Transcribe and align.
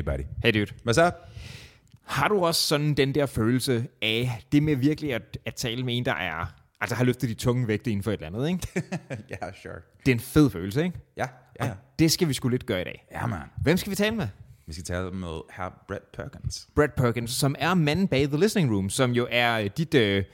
Hey 0.00 0.04
buddy. 0.04 0.26
Hey 0.44 0.52
dude. 0.54 0.72
Hvad 0.82 0.94
så? 0.94 1.10
Har 2.04 2.28
du 2.28 2.44
også 2.44 2.62
sådan 2.62 2.94
den 2.94 3.14
der 3.14 3.26
følelse 3.26 3.86
af 4.02 4.42
det 4.52 4.62
med 4.62 4.76
virkelig 4.76 5.14
at, 5.14 5.38
at 5.46 5.54
tale 5.54 5.82
med 5.84 5.96
en, 5.96 6.04
der 6.04 6.14
er, 6.14 6.54
altså 6.80 6.96
har 6.96 7.04
løftet 7.04 7.28
de 7.28 7.34
tunge 7.34 7.68
vægte 7.68 7.90
inden 7.90 8.02
for 8.02 8.10
et 8.12 8.14
eller 8.22 8.26
andet, 8.26 8.48
ikke? 8.48 8.68
Ja, 9.30 9.44
yeah, 9.44 9.54
sure. 9.62 9.74
Det 10.06 10.08
er 10.08 10.14
en 10.14 10.20
fed 10.20 10.50
følelse, 10.50 10.84
ikke? 10.84 10.98
Ja, 11.16 11.26
ja. 11.60 11.70
Og 11.70 11.76
det 11.98 12.12
skal 12.12 12.28
vi 12.28 12.32
sgu 12.32 12.48
lidt 12.48 12.66
gøre 12.66 12.80
i 12.80 12.84
dag. 12.84 13.06
Ja, 13.12 13.26
man. 13.26 13.38
Hvem 13.62 13.76
skal 13.76 13.90
vi 13.90 13.96
tale 13.96 14.16
med? 14.16 14.28
Vi 14.66 14.72
skal 14.72 14.84
tale 14.84 15.10
med 15.10 15.40
herr 15.52 15.84
Brett 15.88 16.12
Perkins. 16.12 16.68
Brett 16.74 16.94
Perkins, 16.94 17.30
som 17.30 17.54
er 17.58 17.74
manden 17.74 18.08
bag 18.08 18.28
The 18.28 18.38
Listening 18.38 18.72
Room, 18.74 18.90
som 18.90 19.10
jo 19.10 19.26
er 19.30 19.58
øh, 19.60 19.70
dit, 19.76 19.94
øh, 19.94 20.24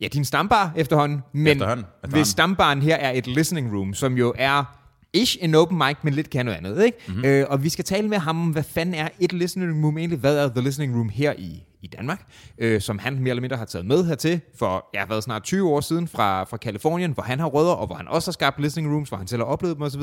ja, 0.00 0.08
din 0.08 0.24
stambar 0.24 0.72
efterhånden. 0.76 1.22
Men 1.32 1.46
Efterhånden, 1.46 1.84
efterhånden. 1.86 2.18
hvis 2.18 2.28
stambaren 2.28 2.82
her 2.82 2.96
er 2.96 3.10
et 3.10 3.26
Listening 3.26 3.74
Room, 3.76 3.94
som 3.94 4.16
jo 4.16 4.34
er 4.38 4.81
ish 5.14 5.36
en 5.40 5.54
open 5.54 5.78
mic, 5.78 5.96
men 6.02 6.14
lidt 6.14 6.30
kan 6.30 6.44
noget 6.46 6.58
andet, 6.58 6.84
ikke? 6.84 6.98
Mhm. 7.06 7.16
Mm-hmm. 7.16 7.30
Øh, 7.30 7.46
og 7.48 7.64
vi 7.64 7.68
skal 7.68 7.84
tale 7.84 8.08
med 8.08 8.18
ham 8.18 8.40
om, 8.40 8.50
hvad 8.50 8.62
fanden 8.62 8.94
er 8.94 9.08
et 9.20 9.32
Listening 9.32 9.84
Room 9.84 9.98
egentlig? 9.98 10.18
Hvad 10.18 10.38
er 10.38 10.48
The 10.48 10.60
Listening 10.60 10.96
Room 10.96 11.08
her 11.08 11.32
i, 11.38 11.62
i 11.82 11.86
Danmark? 11.86 12.26
Øh, 12.58 12.80
som 12.80 12.98
han 12.98 13.18
mere 13.18 13.30
eller 13.30 13.40
mindre 13.40 13.56
har 13.56 13.64
taget 13.64 13.86
med 13.86 14.04
hertil 14.04 14.40
for, 14.58 14.88
ja, 14.94 15.06
hvad, 15.06 15.22
snart 15.22 15.42
20 15.42 15.70
år 15.70 15.80
siden 15.80 16.08
fra, 16.08 16.44
fra 16.44 16.56
Kalifornien, 16.56 17.12
hvor 17.12 17.22
han 17.22 17.38
har 17.38 17.46
rødder, 17.46 17.72
og 17.72 17.86
hvor 17.86 17.96
han 17.96 18.08
også 18.08 18.30
har 18.30 18.32
skabt 18.32 18.60
Listening 18.60 18.92
Rooms, 18.94 19.08
hvor 19.08 19.18
han 19.18 19.26
selv 19.26 19.40
har 19.40 19.46
oplevet 19.46 19.76
dem 19.76 19.82
osv., 19.82 20.02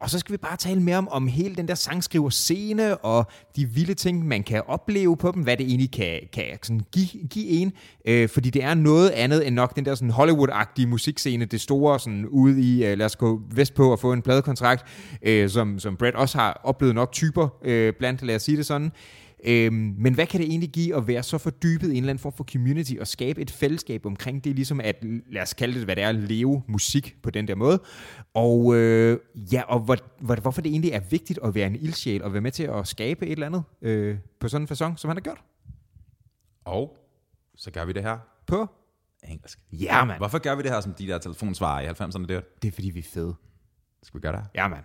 og 0.00 0.10
så 0.10 0.18
skal 0.18 0.32
vi 0.32 0.36
bare 0.36 0.56
tale 0.56 0.80
mere 0.80 0.96
om, 0.96 1.08
om 1.08 1.26
hele 1.26 1.54
den 1.54 1.68
der 1.68 1.74
sangskriver 1.74 2.30
scene, 2.30 2.96
og 2.96 3.30
de 3.56 3.66
vilde 3.66 3.94
ting, 3.94 4.26
man 4.26 4.42
kan 4.42 4.62
opleve 4.66 5.16
på 5.16 5.32
dem, 5.34 5.42
hvad 5.42 5.56
det 5.56 5.66
egentlig 5.66 5.90
kan, 5.90 6.20
kan 6.32 6.44
sådan 6.62 6.80
give, 6.92 7.28
give 7.30 7.48
en. 7.48 7.72
Øh, 8.04 8.28
fordi 8.28 8.50
det 8.50 8.64
er 8.64 8.74
noget 8.74 9.10
andet 9.10 9.46
end 9.46 9.54
nok 9.54 9.76
den 9.76 9.84
der 9.84 9.94
sådan 9.94 10.10
Hollywood-agtige 10.10 10.86
musikscene, 10.86 11.44
det 11.44 11.60
store 11.60 12.00
sådan 12.00 12.26
ude 12.26 12.60
i, 12.60 12.84
øh, 12.84 12.98
lad 12.98 13.06
os 13.06 13.16
gå 13.16 13.40
vestpå 13.54 13.92
og 13.92 13.98
få 13.98 14.12
en 14.12 14.22
pladekontrakt, 14.22 14.84
øh, 15.22 15.50
som, 15.50 15.78
som 15.78 15.96
Brad 15.96 16.14
også 16.14 16.38
har 16.38 16.60
oplevet 16.64 16.94
nok 16.94 17.12
typer 17.12 17.48
øh, 17.64 17.92
blandt, 17.98 18.22
lad 18.22 18.36
os 18.36 18.42
sige 18.42 18.56
det 18.56 18.66
sådan. 18.66 18.92
Øhm, 19.44 19.94
men 19.98 20.14
hvad 20.14 20.26
kan 20.26 20.40
det 20.40 20.48
egentlig 20.48 20.70
give 20.70 20.96
at 20.96 21.06
være 21.06 21.22
så 21.22 21.38
fordybet 21.38 21.86
i 21.88 21.90
en 21.90 21.96
eller 21.96 22.10
anden 22.10 22.22
form 22.22 22.32
for 22.32 22.44
community 22.44 22.94
og 23.00 23.06
skabe 23.06 23.40
et 23.40 23.50
fællesskab 23.50 24.06
omkring 24.06 24.44
det, 24.44 24.54
ligesom 24.54 24.80
at, 24.80 25.04
lad 25.26 25.42
os 25.42 25.54
kalde 25.54 25.74
det, 25.74 25.84
hvad 25.84 25.96
det 25.96 26.04
er, 26.04 26.08
at 26.08 26.14
leve 26.14 26.62
musik 26.66 27.16
på 27.22 27.30
den 27.30 27.48
der 27.48 27.54
måde. 27.54 27.82
Og 28.34 28.76
øh, 28.76 29.18
ja, 29.34 29.62
og 29.62 29.80
hvor, 29.80 29.96
hvor, 30.20 30.34
hvorfor 30.34 30.62
det 30.62 30.70
egentlig 30.70 30.90
er 30.90 31.00
vigtigt 31.00 31.38
at 31.44 31.54
være 31.54 31.66
en 31.66 31.76
ildsjæl 31.76 32.22
og 32.22 32.32
være 32.32 32.42
med 32.42 32.50
til 32.50 32.62
at 32.62 32.88
skabe 32.88 33.26
et 33.26 33.32
eller 33.32 33.46
andet 33.46 33.62
øh, 33.82 34.18
på 34.40 34.48
sådan 34.48 34.62
en 34.62 34.68
façon, 34.72 34.96
som 34.96 35.08
han 35.08 35.16
har 35.16 35.20
gjort. 35.20 35.42
Og 36.64 36.96
så 37.56 37.70
gør 37.70 37.84
vi 37.84 37.92
det 37.92 38.02
her 38.02 38.18
På? 38.46 38.66
engelsk. 39.28 39.58
Ja, 39.72 40.04
mand. 40.04 40.18
Hvorfor 40.18 40.38
gør 40.38 40.54
vi 40.54 40.62
det 40.62 40.70
her 40.70 40.80
som 40.80 40.94
de 40.94 41.06
der 41.06 41.18
telefonsvarer 41.18 41.80
i 41.80 41.88
90'erne 41.88 42.26
der? 42.26 42.40
Det 42.62 42.68
er 42.68 42.72
fordi, 42.72 42.90
vi 42.90 42.98
er 42.98 43.08
fede. 43.14 43.34
Skal 44.02 44.18
vi 44.18 44.22
gøre 44.22 44.32
det? 44.32 44.44
Ja, 44.54 44.68
mand. 44.68 44.84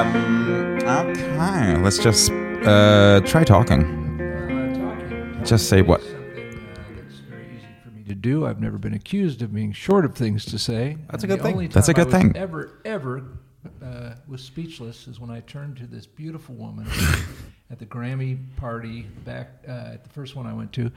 Um, 0.00 0.78
okay, 0.86 1.76
let's 1.76 1.98
just 1.98 2.30
uh, 2.32 3.20
try 3.26 3.44
talking. 3.44 4.16
Just 5.44 5.68
say 5.68 5.82
what? 5.82 6.00
Something 6.00 6.64
very 7.28 7.44
easy 7.54 7.66
for 7.84 7.90
me 7.90 8.04
to 8.04 8.14
do. 8.14 8.46
I've 8.46 8.62
never 8.62 8.78
been 8.78 8.94
accused 8.94 9.42
of 9.42 9.52
being 9.52 9.72
short 9.72 10.06
of 10.06 10.14
things 10.14 10.46
to 10.46 10.58
say. 10.58 10.96
That's 11.10 11.24
a 11.24 11.26
good 11.26 11.42
thing. 11.42 11.68
That's 11.68 11.90
a 11.90 11.92
time 11.92 12.00
I 12.00 12.04
good 12.04 12.10
thing. 12.10 12.32
Ever, 12.34 12.80
ever 12.86 13.24
uh, 13.84 14.14
was 14.26 14.42
speechless 14.42 15.06
is 15.06 15.20
when 15.20 15.28
I 15.28 15.40
turned 15.40 15.76
to 15.76 15.86
this 15.86 16.06
beautiful 16.06 16.54
woman 16.54 16.86
at 17.70 17.78
the 17.78 17.84
Grammy 17.84 18.38
party 18.56 19.02
back 19.26 19.48
uh, 19.68 19.92
at 19.92 20.04
the 20.04 20.10
first 20.10 20.34
one 20.34 20.46
I 20.46 20.54
went 20.54 20.72
to, 20.74 20.90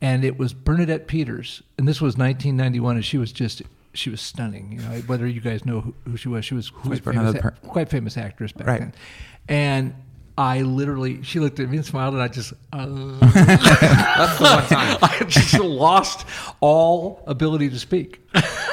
and 0.00 0.24
it 0.24 0.36
was 0.36 0.52
Bernadette 0.52 1.06
Peters, 1.06 1.62
and 1.78 1.86
this 1.86 2.00
was 2.00 2.16
1991, 2.16 2.96
and 2.96 3.04
she 3.04 3.18
was 3.18 3.30
just. 3.30 3.62
She 3.98 4.10
was 4.10 4.20
stunning. 4.20 4.72
You 4.72 4.78
know, 4.78 5.00
whether 5.08 5.26
you 5.26 5.40
guys 5.40 5.66
know 5.66 5.80
who, 5.80 5.94
who 6.04 6.16
she 6.16 6.28
was, 6.28 6.44
she 6.44 6.54
was 6.54 6.70
quite 6.70 7.02
famous, 7.04 7.40
Per- 7.40 7.50
quite 7.66 7.88
famous 7.88 8.16
actress 8.16 8.52
back 8.52 8.66
Right. 8.66 8.80
then. 8.80 8.92
And 9.48 9.94
I 10.36 10.62
literally, 10.62 11.24
she 11.24 11.40
looked 11.40 11.58
at 11.58 11.68
me 11.68 11.78
and 11.78 11.84
smiled, 11.86 12.14
and 12.14 12.22
I 12.22 12.28
just, 12.28 12.52
uh, 12.72 12.86
That's 13.20 14.38
the 14.38 14.44
one 14.44 14.66
time. 14.66 14.98
I 15.02 15.24
just 15.26 15.58
lost 15.58 16.26
all 16.60 17.24
ability 17.26 17.70
to 17.70 17.78
speak. 17.80 18.20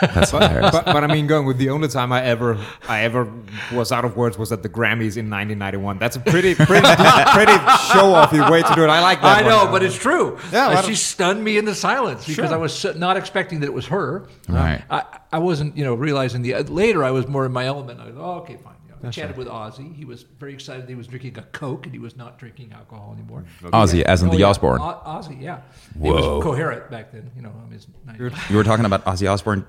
That's 0.01 0.31
hilarious. 0.31 0.71
but, 0.71 0.85
but 0.85 1.03
I 1.03 1.07
mean, 1.07 1.27
going 1.27 1.45
with 1.45 1.57
the 1.57 1.69
only 1.69 1.87
time 1.87 2.11
I 2.11 2.23
ever 2.23 2.57
I 2.87 3.01
ever 3.03 3.31
was 3.73 3.91
out 3.91 4.05
of 4.05 4.15
words 4.17 4.37
was 4.37 4.51
at 4.51 4.63
the 4.63 4.69
Grammys 4.69 5.17
in 5.17 5.29
1991. 5.29 5.97
That's 5.99 6.15
a 6.15 6.19
pretty 6.19 6.55
pretty 6.55 6.87
pretty 6.87 7.53
show 7.91 8.13
offy 8.13 8.49
way 8.49 8.61
to 8.61 8.75
do 8.75 8.83
it. 8.83 8.89
I 8.89 9.01
like 9.01 9.21
that. 9.21 9.43
I 9.43 9.47
know, 9.47 9.63
one. 9.63 9.71
but 9.71 9.83
it's 9.83 9.97
true. 9.97 10.37
Yeah, 10.51 10.73
why 10.73 10.81
she 10.81 10.95
stunned 10.95 11.43
me 11.43 11.57
into 11.57 11.75
silence 11.75 12.25
because 12.25 12.49
Sure. 12.49 12.53
I 12.53 12.57
was 12.57 12.73
so, 12.73 12.93
not 12.93 13.17
expecting 13.17 13.59
that 13.61 13.67
it 13.67 13.73
was 13.73 13.87
her. 13.87 14.27
Right. 14.47 14.83
I, 14.89 15.03
I 15.31 15.39
wasn't, 15.39 15.75
you 15.77 15.83
know, 15.83 15.95
realizing 15.95 16.41
the 16.41 16.53
later. 16.63 17.03
I 17.03 17.11
was 17.11 17.27
more 17.27 17.45
in 17.45 17.51
my 17.51 17.65
element. 17.65 17.99
I 17.99 18.05
was, 18.07 18.15
oh, 18.17 18.31
okay, 18.41 18.57
fine. 18.57 18.74
You 19.05 19.21
know, 19.21 19.25
I 19.25 19.27
chatted 19.27 19.37
with 19.37 19.47
Ozzy. 19.47 19.95
He 19.95 20.05
was 20.05 20.23
very 20.23 20.53
excited. 20.53 20.87
He 20.89 20.95
was 20.95 21.07
drinking 21.07 21.37
a 21.37 21.41
Coke 21.43 21.85
and 21.85 21.93
he 21.93 21.99
was 21.99 22.15
not 22.17 22.39
drinking 22.39 22.73
alcohol 22.73 23.13
anymore. 23.13 23.45
Ozzy, 23.63 24.01
as 24.01 24.23
in 24.23 24.29
Oh, 24.29 24.31
the 24.31 24.39
yeah. 24.39 24.47
Osbourne. 24.47 24.81
O- 24.81 25.01
Ozzy, 25.05 25.41
yeah. 25.41 25.61
He 25.93 25.99
Whoa. 26.09 26.35
was 26.37 26.43
coherent 26.43 26.89
back 26.89 27.11
then. 27.11 27.29
You 27.35 27.41
know, 27.43 27.51
I 27.57 27.63
mean, 27.63 27.71
his 27.73 27.87
90s. 28.07 28.49
You 28.49 28.57
were 28.57 28.63
talking 28.63 28.85
about 28.85 29.05
Ozzy 29.05 29.31
Osbourne 29.31 29.65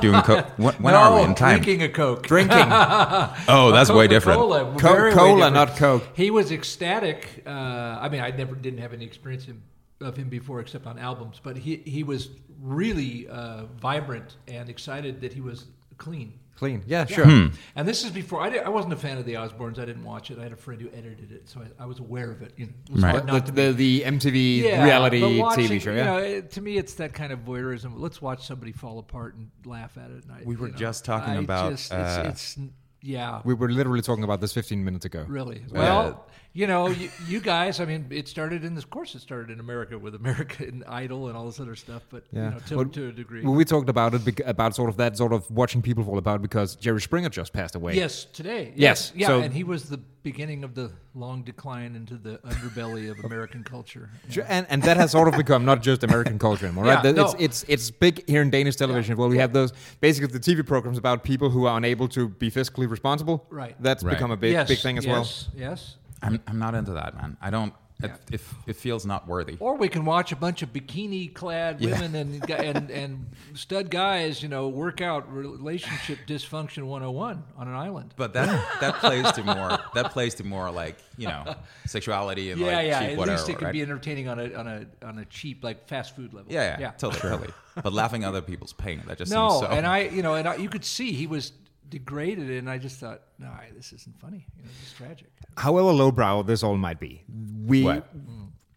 doing 0.00 0.20
coke. 0.22 0.46
When, 0.58 0.74
when 0.74 0.94
no, 0.94 1.00
are 1.00 1.16
we 1.16 1.22
in 1.22 1.34
time? 1.34 1.60
drinking 1.60 1.82
a 1.82 1.88
Coke. 1.88 2.26
drinking. 2.26 2.58
Oh, 3.48 3.70
that's 3.72 3.90
way 3.90 4.06
different. 4.08 4.38
Coca-Cola, 4.40 4.78
Co- 4.78 4.88
cola, 5.14 5.34
different. 5.36 5.54
not 5.54 5.76
Coke. 5.76 6.08
He 6.14 6.30
was 6.30 6.50
ecstatic. 6.52 7.42
Uh, 7.46 7.50
I 7.50 8.08
mean, 8.08 8.20
I 8.20 8.30
never 8.30 8.54
didn't 8.54 8.80
have 8.80 8.92
any 8.92 9.04
experience 9.04 9.44
him, 9.44 9.62
of 10.00 10.16
him 10.16 10.28
before, 10.28 10.60
except 10.60 10.86
on 10.86 10.98
albums. 10.98 11.40
But 11.42 11.56
he 11.56 11.76
he 11.84 12.02
was 12.04 12.30
really 12.60 13.28
uh, 13.28 13.64
vibrant 13.80 14.36
and 14.48 14.68
excited 14.68 15.20
that 15.22 15.32
he 15.32 15.40
was 15.40 15.66
clean. 15.98 16.32
Clean. 16.62 16.80
Yeah, 16.86 17.06
sure. 17.06 17.24
Hmm. 17.24 17.46
And 17.74 17.88
this 17.88 18.04
is 18.04 18.12
before 18.12 18.40
I, 18.40 18.48
did, 18.50 18.62
I 18.62 18.68
wasn't 18.68 18.92
a 18.92 18.96
fan 18.96 19.18
of 19.18 19.24
the 19.24 19.34
Osbournes. 19.34 19.80
I 19.80 19.84
didn't 19.84 20.04
watch 20.04 20.30
it. 20.30 20.38
I 20.38 20.44
had 20.44 20.52
a 20.52 20.56
friend 20.56 20.80
who 20.80 20.88
edited 20.96 21.32
it, 21.32 21.48
so 21.48 21.60
I, 21.60 21.82
I 21.82 21.86
was 21.86 21.98
aware 21.98 22.30
of 22.30 22.40
it. 22.40 22.52
You 22.56 22.66
know, 22.66 22.72
it 22.88 22.92
was 22.92 23.02
Right. 23.02 23.24
not 23.26 23.46
The, 23.46 23.52
to 23.52 23.72
the, 23.72 23.72
the 23.72 24.00
MTV 24.02 24.58
yeah, 24.60 24.84
reality 24.84 25.40
watching, 25.40 25.64
TV 25.66 25.80
show. 25.80 25.90
You 25.90 25.96
Yeah. 25.96 26.04
know, 26.04 26.18
it, 26.18 26.52
to 26.52 26.60
me, 26.60 26.76
it's 26.78 26.94
that 26.94 27.14
kind 27.14 27.32
of 27.32 27.40
voyeurism. 27.40 27.94
Let's 27.96 28.22
watch 28.22 28.46
somebody 28.46 28.70
fall 28.70 29.00
apart 29.00 29.34
and 29.34 29.50
laugh 29.64 29.96
at 29.98 30.10
it. 30.12 30.22
And 30.22 30.30
I, 30.32 30.42
We 30.44 30.54
were 30.54 30.66
you 30.68 30.72
know, 30.72 30.78
just 30.78 31.04
talking 31.04 31.34
I 31.34 31.38
about, 31.38 31.72
Just, 31.72 31.92
uh, 31.92 32.22
it's, 32.28 32.56
it's 32.56 32.58
yeah. 33.00 33.40
we 33.44 33.54
were 33.54 33.68
literally 33.68 34.02
talking 34.02 34.22
about 34.22 34.40
this 34.40 34.52
15 34.52 34.84
minutes 34.84 35.04
ago. 35.04 35.24
Really? 35.26 35.64
Well, 35.68 36.26
you 36.54 36.66
know, 36.66 36.88
you, 36.88 37.08
you 37.26 37.40
guys. 37.40 37.80
I 37.80 37.84
mean, 37.86 38.06
it 38.10 38.28
started 38.28 38.64
in 38.64 38.74
this 38.74 38.84
course. 38.84 39.14
It 39.14 39.20
started 39.20 39.50
in 39.50 39.58
America 39.60 39.98
with 39.98 40.14
American 40.14 40.84
Idol 40.86 41.28
and 41.28 41.36
all 41.36 41.46
this 41.46 41.60
other 41.60 41.74
stuff. 41.76 42.02
But 42.10 42.24
Yeah. 42.32 42.44
you 42.44 42.50
know, 42.50 42.58
to, 42.68 42.76
Well, 42.76 42.84
to 42.86 43.08
a 43.08 43.12
degree. 43.12 43.42
Well, 43.42 43.54
we 43.54 43.64
talked 43.64 43.88
about 43.88 44.14
it 44.14 44.40
about 44.44 44.74
sort 44.74 44.90
of 44.90 44.96
that 44.98 45.16
sort 45.16 45.32
of 45.32 45.50
watching 45.50 45.80
people 45.82 46.04
fall 46.04 46.18
apart 46.18 46.42
because 46.42 46.76
Jerry 46.76 47.00
Springer 47.00 47.28
just 47.30 47.52
passed 47.52 47.74
away. 47.74 47.94
yes, 47.96 48.24
today. 48.24 48.72
Yes, 48.76 49.12
Yeah, 49.14 49.28
so- 49.28 49.40
and 49.40 49.52
he 49.54 49.64
was 49.64 49.84
the 49.84 49.98
beginning 50.22 50.62
of 50.62 50.74
the 50.76 50.92
long 51.16 51.42
decline 51.42 51.96
into 51.96 52.16
the 52.16 52.38
underbelly 52.44 53.10
of 53.10 53.24
American 53.24 53.64
culture. 53.64 54.08
Sure, 54.30 54.44
And, 54.48 54.66
and 54.70 54.80
that 54.84 54.96
has 54.96 55.10
sort 55.10 55.26
of 55.26 55.36
become 55.36 55.64
not 55.64 55.82
just 55.82 56.04
American 56.04 56.38
culture 56.38 56.66
anymore, 56.66 56.84
right? 56.84 57.02
Yeah, 57.04 57.12
That- 57.12 57.18
It's, 57.24 57.32
no. 57.34 57.38
it's, 57.40 57.64
it's 57.66 57.90
big 57.90 58.28
here 58.28 58.40
in 58.42 58.50
Danish 58.50 58.76
television. 58.76 59.16
Well, 59.16 59.28
we 59.28 59.38
have 59.38 59.52
those 59.52 59.72
basically 60.00 60.28
the 60.32 60.38
TV 60.38 60.64
programs 60.64 60.96
about 60.96 61.24
people 61.24 61.50
who 61.50 61.66
are 61.66 61.76
unable 61.76 62.06
to 62.10 62.28
be 62.28 62.50
fiscally 62.52 62.88
responsible. 62.88 63.46
Right. 63.50 63.74
That's 63.82 64.04
Right. 64.04 64.12
become 64.12 64.30
a 64.30 64.36
big 64.36 64.52
yes, 64.52 64.68
big 64.68 64.78
thing 64.78 64.96
as 64.98 65.06
well. 65.06 65.22
yes, 65.22 65.48
Yes. 65.56 65.96
I'm, 66.22 66.40
I'm 66.46 66.58
not 66.58 66.74
into 66.74 66.92
that, 66.92 67.14
man. 67.16 67.36
I 67.40 67.50
don't. 67.50 67.74
It, 68.02 68.08
Yeah. 68.10 68.16
it, 68.32 68.40
it 68.66 68.76
feels 68.76 69.06
not 69.06 69.28
worthy. 69.28 69.56
Or 69.60 69.76
we 69.76 69.88
can 69.88 70.04
watch 70.04 70.32
a 70.32 70.36
bunch 70.36 70.62
of 70.62 70.72
bikini-clad 70.72 71.80
Yeah. 71.80 72.00
women 72.00 72.16
and 72.16 72.50
and 72.50 72.90
and 72.90 73.26
stud 73.54 73.90
guys, 73.90 74.42
you 74.42 74.48
know, 74.48 74.66
work 74.68 75.00
out 75.00 75.32
relationship 75.32 76.18
dysfunction 76.26 76.84
101 76.86 77.44
on 77.56 77.68
an 77.68 77.74
island. 77.74 78.12
But 78.16 78.32
that 78.32 78.48
that 78.80 78.94
plays 78.96 79.30
to 79.32 79.44
more 79.44 79.78
that 79.94 80.10
plays 80.10 80.34
to 80.36 80.44
more 80.44 80.68
like 80.72 80.96
you 81.16 81.28
know 81.28 81.54
sexuality 81.86 82.50
and 82.50 82.60
yeah, 82.60 82.66
like 82.76 82.86
yeah. 82.88 83.00
At 83.02 83.16
whatever. 83.18 83.36
least 83.38 83.48
it 83.50 83.56
can 83.58 83.66
right? 83.66 83.72
be 83.72 83.82
entertaining 83.82 84.28
on 84.28 84.40
a 84.40 84.52
on 84.54 84.66
a 84.66 84.86
on 85.06 85.18
a 85.18 85.24
cheap 85.26 85.62
like 85.62 85.86
fast 85.86 86.16
food 86.16 86.34
level. 86.34 86.52
yeah, 86.52 86.78
yeah, 86.80 86.90
totally, 86.92 87.20
totally. 87.20 87.50
But 87.82 87.92
laughing 87.94 88.24
at 88.24 88.28
other 88.28 88.42
people's 88.42 88.72
pain 88.74 89.00
that 89.06 89.16
just 89.16 89.30
No, 89.32 89.48
seems 89.48 89.60
so. 89.62 89.66
and 89.68 89.86
I, 89.86 90.00
you 90.00 90.22
know, 90.22 90.34
and 90.34 90.46
I, 90.46 90.56
you 90.56 90.68
could 90.68 90.84
see 90.84 91.12
he 91.12 91.26
was 91.26 91.52
degraded, 91.92 92.50
it, 92.50 92.58
and 92.58 92.68
I 92.68 92.78
just 92.78 92.98
thought, 92.98 93.20
no, 93.38 93.50
this 93.76 93.92
isn't 93.92 94.18
funny. 94.18 94.46
You 94.56 94.64
know, 94.64 94.70
this 94.80 94.88
is 94.88 94.94
tragic. 94.94 95.28
However 95.56 95.92
lowbrow 95.92 96.42
this 96.42 96.62
all 96.62 96.76
might 96.76 96.98
be, 96.98 97.22
we. 97.66 97.84
What? 97.84 98.08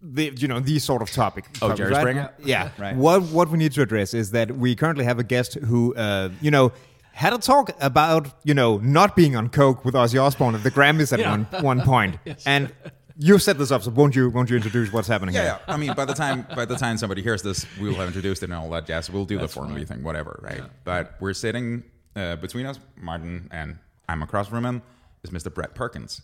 The, 0.07 0.31
you 0.37 0.47
know 0.47 0.59
these 0.59 0.83
sort 0.83 1.01
of 1.01 1.09
topic. 1.09 1.45
Oh, 1.55 1.69
topics, 1.69 1.77
Jerry 1.79 1.91
right? 1.91 2.01
Springer? 2.01 2.33
Yeah. 2.43 2.69
Right. 2.77 2.95
What 2.95 3.23
what 3.23 3.49
we 3.49 3.57
need 3.57 3.71
to 3.71 3.81
address 3.81 4.13
is 4.13 4.29
that 4.31 4.51
we 4.55 4.75
currently 4.75 5.03
have 5.03 5.17
a 5.17 5.23
guest 5.23 5.55
who, 5.55 5.95
uh, 5.95 6.29
you 6.41 6.51
know, 6.51 6.73
had 7.13 7.33
a 7.33 7.39
talk 7.39 7.71
about 7.81 8.27
you 8.43 8.53
know 8.53 8.77
not 8.77 9.15
being 9.15 9.35
on 9.35 9.49
coke 9.49 9.83
with 9.83 9.95
Ozzy 9.95 10.21
Osbourne 10.21 10.53
at 10.53 10.61
the 10.61 10.69
Grammys 10.69 11.11
at 11.11 11.19
Yeah. 11.23 11.31
one 11.31 11.45
one 11.63 11.81
point, 11.81 12.19
and 12.45 12.71
you 13.17 13.39
set 13.39 13.57
this 13.57 13.71
up. 13.71 13.81
So 13.81 13.89
won't 13.91 14.15
you 14.15 14.29
won't 14.29 14.49
you 14.51 14.57
introduce 14.57 14.93
what's 14.93 15.07
happening 15.07 15.33
yeah, 15.33 15.41
here? 15.41 15.59
yeah. 15.67 15.73
I 15.73 15.77
mean, 15.77 15.93
by 15.95 16.05
the 16.05 16.13
time 16.13 16.45
by 16.55 16.65
the 16.65 16.75
time 16.75 16.97
somebody 16.97 17.23
hears 17.23 17.41
this, 17.41 17.65
we 17.79 17.87
will 17.87 17.95
have 17.95 18.07
introduced 18.07 18.43
it 18.43 18.51
and 18.51 18.53
all 18.53 18.69
that 18.71 18.85
jazz. 18.85 19.09
We'll 19.09 19.25
do 19.25 19.39
the 19.39 19.47
formally 19.47 19.85
thing, 19.85 20.03
whatever, 20.03 20.39
right? 20.43 20.61
But 20.83 21.15
we're 21.19 21.33
sitting 21.33 21.83
uh, 22.15 22.35
between 22.37 22.65
us, 22.65 22.79
Martin, 22.95 23.47
and 23.51 23.77
I'm 24.09 24.21
across 24.23 24.47
from 24.47 24.65
him 24.65 24.81
is 25.23 25.31
Mr. 25.31 25.53
Brett 25.53 25.73
Perkins, 25.75 26.21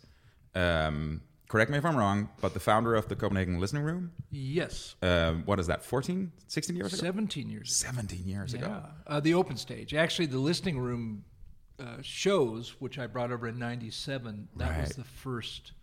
um, 0.55 1.21
correct 1.49 1.71
me 1.71 1.77
if 1.77 1.85
I'm 1.85 1.95
wrong, 1.97 2.29
but 2.41 2.53
the 2.53 2.59
founder 2.59 2.95
of 2.95 3.07
the 3.07 3.15
Copenhagen 3.15 3.59
Listening 3.59 3.83
Room, 3.83 4.11
Yes, 4.29 4.95
uh, 5.01 5.33
what 5.45 5.59
is 5.59 5.67
that, 5.67 5.83
14, 5.83 6.31
16 6.47 6.75
years 6.75 6.93
ago? 6.93 7.01
17 7.01 7.49
years. 7.49 7.75
17 7.75 8.23
years 8.27 8.53
ago. 8.53 8.67
Yeah, 8.67 8.85
uh, 9.15 9.19
the 9.19 9.33
open 9.33 9.57
stage. 9.57 9.93
Actually, 9.93 10.27
the 10.27 10.37
listening 10.37 10.79
room 10.79 11.23
uh, 11.79 11.97
shows, 12.01 12.75
which 12.79 12.99
I 12.99 13.07
brought 13.07 13.31
over 13.31 13.47
in 13.47 13.57
'97, 13.57 14.47
that 14.57 14.79
was 14.81 14.89
the 14.95 15.03
first. 15.03 15.73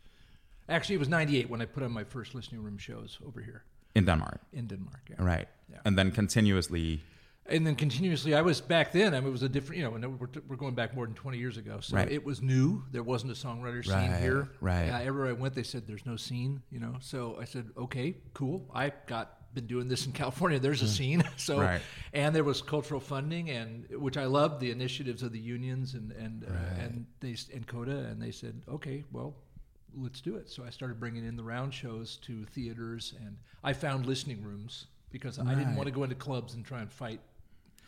Actually, 0.69 0.95
it 0.97 0.99
was 1.01 1.09
'98 1.09 1.51
when 1.51 1.61
I 1.61 1.67
put 1.67 1.83
on 1.83 1.91
my 1.93 2.05
first 2.05 2.35
listening 2.35 2.63
room 2.63 2.79
shows 2.79 3.19
over 3.27 3.41
here 3.41 3.65
In 3.95 4.05
Denmark. 4.05 4.41
in 4.53 4.67
Denmark. 4.69 5.01
Yeah. 5.11 5.17
Right. 5.25 5.49
Yeah. 5.71 5.79
And 5.85 5.99
then 5.99 6.13
continuously. 6.13 7.03
And 7.49 7.67
then 7.67 7.77
continuously, 7.77 8.35
I 8.35 8.43
was 8.43 8.61
back 8.61 8.93
then. 8.93 9.15
I 9.15 9.21
mean, 9.21 9.29
it 9.29 9.33
was 9.33 9.43
a 9.43 9.49
different, 9.49 9.79
you 9.79 9.85
know, 9.85 9.95
and 9.95 10.21
we're, 10.21 10.29
we're 10.47 10.57
going 10.57 10.75
back 10.75 10.95
more 10.95 11.07
than 11.07 11.15
20 11.15 11.39
years 11.39 11.57
ago. 11.57 11.79
So 11.81 11.97
Right. 11.97 12.11
it 12.11 12.25
was 12.25 12.43
new. 12.43 12.85
There 12.93 13.03
wasn't 13.03 13.33
a 13.33 13.35
songwriter 13.35 13.85
scene 13.85 13.95
Right, 13.95 14.21
here. 14.21 14.49
right. 14.61 14.91
Uh, 14.91 14.99
everywhere 15.01 15.31
I 15.31 15.33
went, 15.33 15.55
they 15.55 15.63
said 15.63 15.87
there's 15.87 16.05
no 16.05 16.17
scene, 16.17 16.63
you 16.71 16.79
know. 16.79 16.97
So 17.01 17.39
I 17.41 17.45
said, 17.45 17.71
okay, 17.77 18.17
cool. 18.35 18.69
I 18.75 18.93
got 19.07 19.35
been 19.55 19.67
doing 19.67 19.89
this 19.89 20.05
in 20.05 20.13
California. 20.23 20.59
There's 20.59 20.83
a 20.83 20.89
scene. 20.89 21.23
So. 21.39 21.59
Right. 21.61 21.81
and 22.13 22.37
there 22.37 22.45
was 22.45 22.61
cultural 22.61 23.01
funding, 23.01 23.49
and 23.51 23.89
which 23.93 24.19
I 24.19 24.27
loved 24.27 24.61
the 24.61 24.71
initiatives 24.71 25.23
of 25.23 25.33
the 25.33 25.39
unions 25.41 25.95
and 25.95 26.13
and 26.13 26.45
uh, 26.45 26.83
and 26.83 27.07
they 27.21 27.35
and 27.55 27.67
Koda, 27.67 27.97
and 28.11 28.21
they 28.21 28.31
said, 28.31 28.61
okay, 28.69 29.05
well. 29.13 29.35
Let's 29.97 30.21
do 30.21 30.37
it. 30.37 30.51
So 30.51 30.65
I 30.65 30.71
started 30.71 31.01
bringing 31.01 31.25
in 31.25 31.35
the 31.35 31.43
round 31.43 31.73
shows 31.73 32.19
to 32.19 32.45
theaters, 32.45 33.15
and 33.25 33.39
I 33.65 33.73
found 33.73 34.05
listening 34.05 34.43
rooms 34.43 34.85
because 35.11 35.39
I 35.39 35.55
didn't 35.55 35.77
want 35.77 35.87
to 35.87 35.91
go 35.93 36.03
into 36.03 36.15
clubs 36.15 36.53
and 36.55 36.63
try 36.65 36.83
and 36.83 36.93
fight 36.93 37.21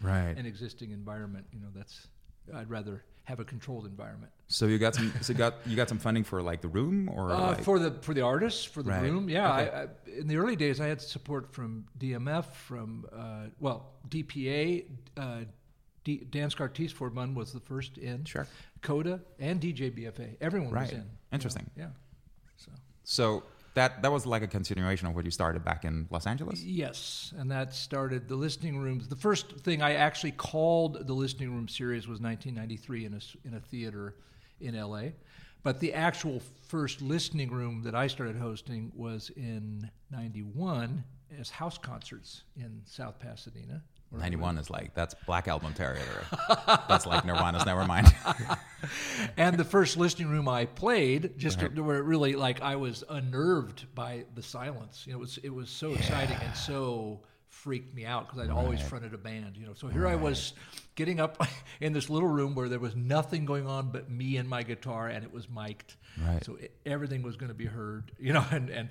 Right. 0.03 0.37
an 0.37 0.47
existing 0.47 0.91
environment. 0.93 1.47
You 1.53 1.61
know, 1.61 1.69
that's 1.75 2.09
I'd 2.55 2.71
rather 2.71 3.05
have 3.25 3.39
a 3.39 3.45
controlled 3.45 3.87
environment. 3.87 4.33
So 4.49 4.67
you 4.67 4.79
got 4.79 4.95
some. 4.95 5.13
so 5.21 5.33
you 5.33 5.39
got 5.39 5.55
you 5.67 5.77
got 5.77 5.89
some 5.89 5.99
funding 5.99 6.25
for 6.25 6.43
like 6.43 6.61
the 6.63 6.69
room 6.69 7.09
or 7.13 7.31
Uh, 7.31 7.49
like, 7.53 7.63
for 7.65 7.79
the 7.79 7.93
for 8.01 8.15
the 8.15 8.23
artists 8.23 8.65
for 8.65 8.83
the 8.83 8.91
Right. 8.91 9.03
room, 9.03 9.29
yeah. 9.29 9.53
Okay. 9.61 9.71
I, 9.71 9.83
I, 9.83 9.87
in 10.21 10.27
the 10.27 10.37
early 10.37 10.57
days, 10.57 10.81
I 10.81 10.87
had 10.87 11.01
support 11.01 11.53
from 11.53 11.85
DMF, 11.99 12.47
from 12.55 13.07
uh, 13.13 13.47
well 13.61 13.93
DPA. 14.09 14.87
Uh, 15.17 15.41
D, 16.03 16.27
Dansk 16.31 16.57
Artistforbund 16.57 17.35
was 17.35 17.53
the 17.53 17.61
first 17.61 17.99
in. 17.99 18.25
Sure. 18.25 18.47
Koda 18.81 19.21
and 19.39 19.61
DJBFA. 19.61 20.39
Everyone 20.41 20.71
was 20.71 20.75
Right. 20.75 20.93
in. 20.93 20.97
you 20.99 21.03
know, 21.05 21.11
Interesting. 21.33 21.71
Yeah. 21.77 21.89
So 22.57 22.73
So 23.05 23.43
that 23.75 24.03
that 24.03 24.11
was 24.13 24.27
like 24.27 24.43
a 24.43 24.47
continuation 24.49 25.07
of 25.09 25.15
what 25.15 25.25
you 25.25 25.31
started 25.31 25.65
back 25.65 25.85
in 25.85 26.07
Los 26.11 26.27
Angeles. 26.27 26.63
Yes, 26.63 27.33
and 27.39 27.51
that 27.51 27.73
started 27.75 28.29
the 28.29 28.37
listening 28.37 28.79
rooms. 28.79 29.09
The 29.09 29.17
first 29.17 29.59
thing 29.61 29.81
I 29.83 29.95
actually 29.95 30.33
called 30.33 31.07
the 31.07 31.13
listening 31.15 31.55
room 31.55 31.69
series 31.69 32.07
was 32.09 32.21
1993 32.21 33.05
in 33.07 33.15
a 33.15 33.21
in 33.49 33.55
a 33.55 33.61
theater 33.61 34.15
in 34.61 34.75
LA, 34.81 35.11
but 35.63 35.81
the 35.81 35.95
actual 35.95 36.41
first 36.69 37.01
listening 37.01 37.51
room 37.51 37.83
that 37.83 37.95
I 37.95 38.07
started 38.09 38.37
hosting 38.37 38.93
was 38.95 39.31
in 39.37 39.89
'91 40.11 41.03
as 41.39 41.49
house 41.51 41.79
concerts 41.79 42.43
in 42.57 42.83
South 42.85 43.19
Pasadena. 43.21 43.81
where 44.11 44.21
I 44.21 44.25
Ninety 44.25 44.37
lived. 44.37 44.43
one 44.43 44.59
is 44.59 44.69
like 44.71 44.95
that's 44.95 45.15
Black 45.27 45.47
Album 45.49 45.73
territory. 45.75 46.25
that's 46.89 47.07
like 47.07 47.25
Nirvana's 47.25 47.63
Nevermind. 47.63 48.13
and 49.37 49.57
the 49.57 49.65
first 49.65 49.97
listening 49.97 50.29
room 50.29 50.49
I 50.49 50.67
played, 50.67 51.39
just 51.39 51.61
to, 51.61 51.69
where 51.83 51.99
it 51.99 52.05
really 52.05 52.35
like 52.35 52.63
I 52.63 52.77
was 52.77 53.05
unnerved 53.09 53.87
by 53.95 54.25
the 54.35 54.43
silence. 54.43 55.05
You 55.07 55.13
know, 55.13 55.19
it 55.19 55.21
was 55.21 55.39
it 55.39 55.55
was 55.55 55.71
so 55.71 55.93
exciting 55.95 56.37
and 56.43 56.57
so 56.57 57.21
freaked 57.51 57.95
me 57.95 58.07
out 58.07 58.27
because 58.27 58.49
I'd 58.49 58.51
always 58.51 58.81
fronted 58.81 59.13
a 59.13 59.19
band. 59.19 59.57
You 59.57 59.67
know, 59.67 59.75
so 59.75 59.89
here 59.89 60.07
I 60.07 60.15
was 60.15 60.55
getting 60.95 61.21
up 61.21 61.47
in 61.81 61.93
this 61.93 62.09
little 62.09 62.29
room 62.29 62.55
where 62.55 62.69
there 62.69 62.79
was 62.79 62.97
nothing 62.97 63.45
going 63.45 63.67
on 63.67 63.91
but 63.91 64.11
me 64.11 64.37
and 64.37 64.49
my 64.49 64.63
guitar, 64.63 65.09
and 65.09 65.25
it 65.25 65.33
was 65.33 65.49
mic'd. 65.49 65.95
Right. 66.21 66.45
So 66.45 66.57
it, 66.57 66.75
everything 66.87 67.23
was 67.23 67.37
going 67.37 67.49
to 67.49 67.55
be 67.55 67.67
heard. 67.67 68.13
You 68.21 68.35
know, 68.35 68.45
and 68.51 68.71
and 68.71 68.89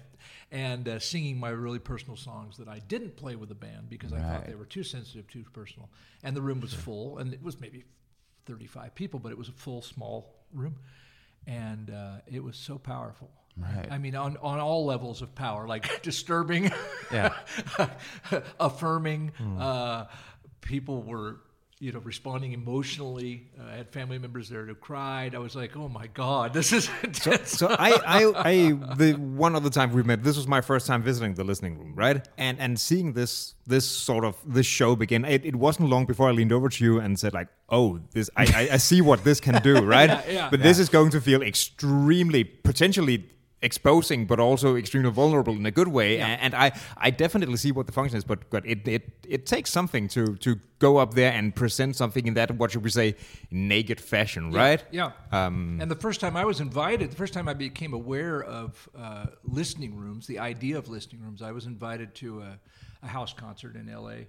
and 0.52 0.88
uh, 0.88 1.00
singing 1.00 1.40
my 1.40 1.50
really 1.50 1.80
personal 1.80 2.18
songs 2.18 2.58
that 2.58 2.68
I 2.68 2.80
didn't 2.80 3.16
play 3.16 3.36
with 3.36 3.50
the 3.50 3.56
band 3.56 3.90
because 3.90 4.12
I 4.12 4.20
thought 4.20 4.48
they 4.48 4.56
were 4.56 4.66
too 4.66 4.84
sensitive, 4.84 5.28
too 5.28 5.46
personal. 5.54 5.90
And 6.24 6.36
the 6.36 6.42
room 6.42 6.60
was 6.60 6.74
full, 6.74 7.20
and 7.20 7.34
it 7.34 7.42
was 7.42 7.62
maybe 7.62 7.86
35 8.46 8.96
people, 8.96 9.20
but 9.20 9.32
it 9.32 9.38
was 9.38 9.50
a 9.50 9.54
full, 9.54 9.82
small 9.82 10.34
room. 10.54 10.76
And 11.48 11.90
uh, 11.90 12.18
it 12.28 12.44
was 12.44 12.58
so 12.58 12.78
powerful. 12.78 13.30
Right. 13.58 13.88
I 13.92 13.98
mean, 13.98 14.16
on, 14.16 14.38
on 14.38 14.60
all 14.60 14.86
levels 14.86 15.22
of 15.22 15.34
power, 15.36 15.68
like 15.68 16.02
disturbing, 16.04 16.72
Yeah. 17.12 17.34
affirming. 18.60 19.32
Uh, 19.60 20.06
people 20.62 21.02
were, 21.04 21.38
you 21.82 21.94
know, 21.94 22.00
responding 22.00 22.52
emotionally. 22.52 23.48
Uh, 23.58 23.72
I 23.72 23.78
had 23.78 23.90
family 23.90 24.18
members 24.18 24.50
there 24.50 24.66
who 24.66 24.76
cried. 24.76 25.34
I 25.34 25.40
was 25.40 25.56
like, 25.56 25.78
oh 25.78 25.88
my 25.88 26.08
God, 26.08 26.54
this 26.58 26.74
is 26.74 26.90
intense. 27.04 27.52
so 27.52 27.68
I, 27.70 27.92
I, 28.06 28.34
I, 28.36 28.72
the 28.96 29.14
one 29.14 29.56
other 29.56 29.70
time 29.70 29.94
we 29.94 30.04
met, 30.04 30.22
this 30.22 30.36
was 30.36 30.46
my 30.46 30.60
first 30.60 30.88
time 30.88 31.02
visiting 31.02 31.36
the 31.36 31.46
listening 31.46 31.78
room, 31.78 31.94
right? 31.96 32.28
And 32.38 32.60
and 32.60 32.80
seeing 32.80 33.14
this, 33.14 33.56
this 33.66 33.86
sort 33.86 34.26
of 34.26 34.36
this 34.46 34.66
show 34.66 34.96
begin. 34.96 35.24
It, 35.24 35.46
it 35.46 35.56
wasn't 35.56 35.90
long 35.90 36.06
before 36.06 36.28
I 36.28 36.32
leaned 36.32 36.52
over 36.52 36.68
to 36.68 36.84
you 36.84 37.00
and 37.00 37.18
said 37.18 37.34
like, 37.34 37.48
"Oh, 37.70 38.00
this, 38.12 38.30
I, 38.36 38.44
I, 38.44 38.74
I 38.74 38.78
see 38.78 39.00
what 39.00 39.24
this 39.24 39.40
can 39.40 39.62
do, 39.62 39.80
right? 39.86 40.10
Yeah, 40.10 40.24
yeah. 40.30 40.50
But 40.50 40.62
this 40.62 40.80
is 40.80 40.90
going 40.90 41.12
to 41.12 41.22
feel 41.22 41.42
extremely, 41.42 42.44
potentially 42.44 43.30
exposing, 43.62 44.26
but 44.26 44.40
also 44.40 44.76
extremely 44.76 45.12
vulnerable 45.12 45.54
in 45.54 45.66
a 45.66 45.72
good 45.72 45.88
way. 45.88 46.18
Yeah. 46.18 46.28
And, 46.28 46.42
and 46.42 46.56
I, 46.56 46.72
I 46.98 47.10
definitely 47.10 47.58
see 47.58 47.72
what 47.72 47.88
the 47.88 47.92
function 47.92 48.18
is, 48.18 48.24
but 48.24 48.50
but 48.50 48.66
it, 48.66 48.88
it, 48.88 49.26
it 49.28 49.46
takes 49.46 49.70
something 49.70 50.08
to 50.10 50.36
to 50.38 50.60
go 50.80 50.98
up 50.98 51.14
there 51.14 51.32
and 51.32 51.54
present 51.54 51.96
something 51.96 52.26
in 52.26 52.34
that 52.36 52.52
what 52.56 52.72
should 52.72 52.84
we 52.84 52.90
say 52.90 53.16
naked 53.52 54.00
fashion, 54.00 54.52
right? 54.52 54.84
Yeah. 54.92 55.12
Um, 55.32 55.80
and 55.82 55.92
the 55.92 55.96
first 55.96 56.22
time 56.22 56.38
I 56.38 56.46
was 56.46 56.62
invited, 56.62 57.12
the 57.12 57.18
first 57.18 57.34
time 57.34 57.50
I 57.50 57.54
became 57.54 57.94
aware 57.94 58.42
of 58.44 58.90
uh, 58.98 59.26
listening 59.44 59.96
rooms, 59.96 60.26
the 60.26 60.40
idea 60.40 60.78
of 60.78 60.88
listening 60.88 61.22
rooms, 61.22 61.42
I 61.42 61.52
was 61.52 61.66
invited 61.66 62.16
to 62.16 62.42
a, 62.42 62.60
a 63.04 63.08
house 63.08 63.34
concert 63.34 63.76
in 63.76 63.92
LA. 63.94 64.10
I 64.10 64.26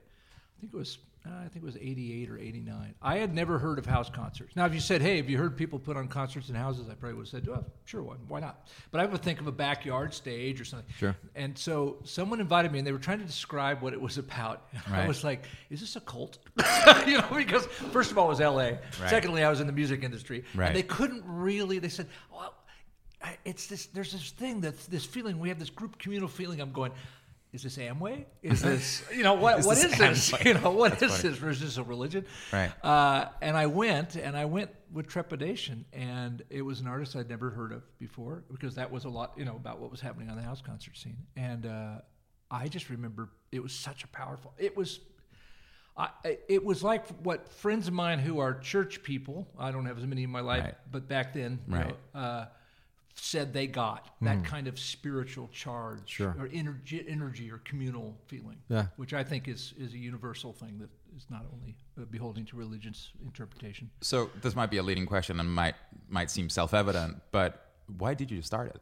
think 0.60 0.74
it 0.74 0.76
was. 0.76 0.98
Uh, 1.26 1.30
I 1.44 1.48
think 1.48 1.56
it 1.56 1.64
was 1.64 1.76
88 1.76 2.30
or 2.30 2.38
89. 2.38 2.94
I 3.02 3.18
had 3.18 3.34
never 3.34 3.58
heard 3.58 3.78
of 3.78 3.84
house 3.84 4.08
concerts. 4.08 4.56
Now, 4.56 4.64
if 4.64 4.72
you 4.72 4.80
said, 4.80 5.02
hey, 5.02 5.18
have 5.18 5.28
you 5.28 5.36
heard 5.36 5.54
people 5.54 5.78
put 5.78 5.98
on 5.98 6.08
concerts 6.08 6.48
in 6.48 6.54
houses? 6.54 6.88
I 6.90 6.94
probably 6.94 7.14
would 7.18 7.26
have 7.26 7.28
said, 7.28 7.46
well, 7.46 7.66
sure, 7.84 8.02
why, 8.02 8.14
why 8.26 8.40
not? 8.40 8.66
But 8.90 9.02
I 9.02 9.04
would 9.06 9.20
think 9.20 9.38
of 9.38 9.46
a 9.46 9.52
backyard 9.52 10.14
stage 10.14 10.62
or 10.62 10.64
something. 10.64 10.88
Sure. 10.96 11.14
And 11.34 11.58
so 11.58 11.98
someone 12.04 12.40
invited 12.40 12.72
me, 12.72 12.78
and 12.78 12.86
they 12.86 12.92
were 12.92 12.98
trying 12.98 13.18
to 13.18 13.26
describe 13.26 13.82
what 13.82 13.92
it 13.92 14.00
was 14.00 14.16
about. 14.16 14.68
I 14.88 15.00
Right. 15.00 15.08
was 15.08 15.22
like, 15.22 15.44
is 15.68 15.80
this 15.80 15.94
a 15.96 16.00
cult? 16.00 16.38
you 17.06 17.18
know, 17.18 17.26
because 17.36 17.66
first 17.66 18.10
of 18.10 18.16
all, 18.16 18.26
it 18.26 18.30
was 18.30 18.40
LA. 18.40 18.78
Secondly, 19.08 19.44
I 19.44 19.50
was 19.50 19.60
in 19.60 19.66
the 19.66 19.74
music 19.74 20.02
industry. 20.02 20.44
Right. 20.54 20.68
And 20.68 20.76
they 20.76 20.82
couldn't 20.82 21.22
really, 21.26 21.78
they 21.80 21.90
said, 21.90 22.06
well, 22.32 22.54
it's 23.44 23.66
this, 23.66 23.86
there's 23.86 24.12
this 24.12 24.30
thing 24.30 24.62
that's 24.62 24.86
this 24.86 25.04
feeling, 25.04 25.38
we 25.38 25.50
have 25.50 25.58
this 25.58 25.68
group 25.68 25.98
communal 25.98 26.28
feeling. 26.28 26.60
I'm 26.62 26.72
going, 26.72 26.92
is 27.52 27.62
this 27.64 27.76
Amway? 27.78 28.24
Is 28.42 28.62
this, 28.62 29.02
you 29.14 29.22
know, 29.24 29.34
what, 29.34 29.58
Is 29.60 29.66
what 29.66 29.76
this 29.76 29.84
is 29.92 29.98
this? 29.98 30.30
Amway? 30.30 30.44
You 30.46 30.54
know, 30.54 30.70
what 30.70 30.92
is 30.94 31.00
That's 31.00 31.16
funny. 31.22 31.34
this? 31.34 31.42
Is 31.42 31.60
this 31.60 31.76
a 31.78 31.82
religion? 31.82 32.24
Right. 32.52 32.70
Uh, 32.84 33.26
and 33.42 33.56
I 33.56 33.66
went, 33.66 34.14
and 34.16 34.36
I 34.36 34.44
went 34.44 34.70
with 34.92 35.08
trepidation, 35.08 35.84
and 35.92 36.42
it 36.50 36.62
was 36.62 36.80
an 36.80 36.86
artist 36.86 37.16
I'd 37.16 37.28
never 37.28 37.50
heard 37.50 37.72
of 37.72 37.82
before 37.98 38.44
because 38.50 38.76
that 38.76 38.90
was 38.90 39.04
a 39.04 39.08
lot, 39.08 39.34
you 39.36 39.44
know, 39.44 39.56
about 39.56 39.80
what 39.80 39.90
was 39.90 40.00
happening 40.00 40.30
on 40.30 40.36
the 40.36 40.42
house 40.42 40.60
concert 40.60 40.96
scene. 40.96 41.18
And 41.36 41.66
uh, 41.66 41.94
I 42.50 42.68
just 42.68 42.88
remember 42.88 43.28
it 43.52 43.62
was 43.62 43.72
such 43.72 44.04
a 44.04 44.08
powerful. 44.08 44.52
It 44.58 44.76
was. 44.76 45.00
I, 45.96 46.38
it 46.48 46.64
was 46.64 46.82
like 46.82 47.06
what 47.24 47.48
friends 47.48 47.86
of 47.88 47.92
mine 47.92 48.20
who 48.20 48.38
are 48.38 48.54
church 48.54 49.02
people. 49.02 49.48
I 49.58 49.70
don't 49.70 49.84
have 49.86 49.98
as 49.98 50.06
many 50.06 50.22
in 50.22 50.30
my 50.30 50.40
life, 50.40 50.64
Right. 50.64 50.74
but 50.90 51.08
back 51.08 51.34
then, 51.34 51.58
you 51.68 51.74
Right. 51.74 51.94
know, 52.14 52.20
uh, 52.20 52.46
said 53.14 53.52
they 53.52 53.66
got 53.66 54.14
that 54.22 54.44
kind 54.44 54.66
of 54.66 54.78
spiritual 54.78 55.48
charge 55.52 56.02
Sure. 56.08 56.34
or 56.38 56.48
energy, 56.52 57.04
energy 57.08 57.50
or 57.50 57.58
communal 57.58 58.16
feeling. 58.26 58.58
Yeah. 58.68 58.86
which 58.96 59.12
I 59.14 59.24
think 59.24 59.48
is 59.48 59.74
is 59.78 59.92
a 59.94 59.98
universal 59.98 60.52
thing 60.52 60.78
that 60.78 60.90
is 61.16 61.26
not 61.30 61.44
only 61.52 61.76
beholden 62.10 62.44
to 62.46 62.56
religion's 62.56 63.10
interpretation. 63.24 63.90
so 64.00 64.30
this 64.42 64.54
might 64.56 64.70
be 64.70 64.78
a 64.78 64.82
leading 64.82 65.06
question 65.06 65.38
and 65.40 65.48
might 65.52 65.74
might 66.08 66.30
seem 66.30 66.48
self 66.48 66.72
evident, 66.74 67.20
but 67.30 67.66
why 67.98 68.14
did 68.14 68.30
you 68.30 68.40
start 68.42 68.68
it? 68.74 68.80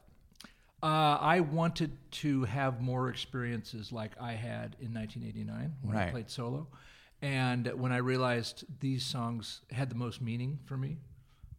Uh, 0.83 1.19
I 1.21 1.41
wanted 1.41 1.91
to 2.23 2.45
have 2.45 2.81
more 2.81 3.09
experiences 3.09 3.91
like 3.91 4.13
I 4.21 4.33
had 4.35 4.77
in 4.81 4.95
1989 4.95 5.75
when 5.83 5.97
I 5.97 6.11
played 6.11 6.31
solo. 6.31 6.69
And 7.21 7.67
when 7.75 7.91
I 7.91 7.97
realized 7.97 8.65
these 8.79 9.05
songs 9.05 9.63
had 9.73 9.89
the 9.91 9.97
most 9.97 10.21
meaning 10.23 10.61
for 10.67 10.77
me, 10.77 10.99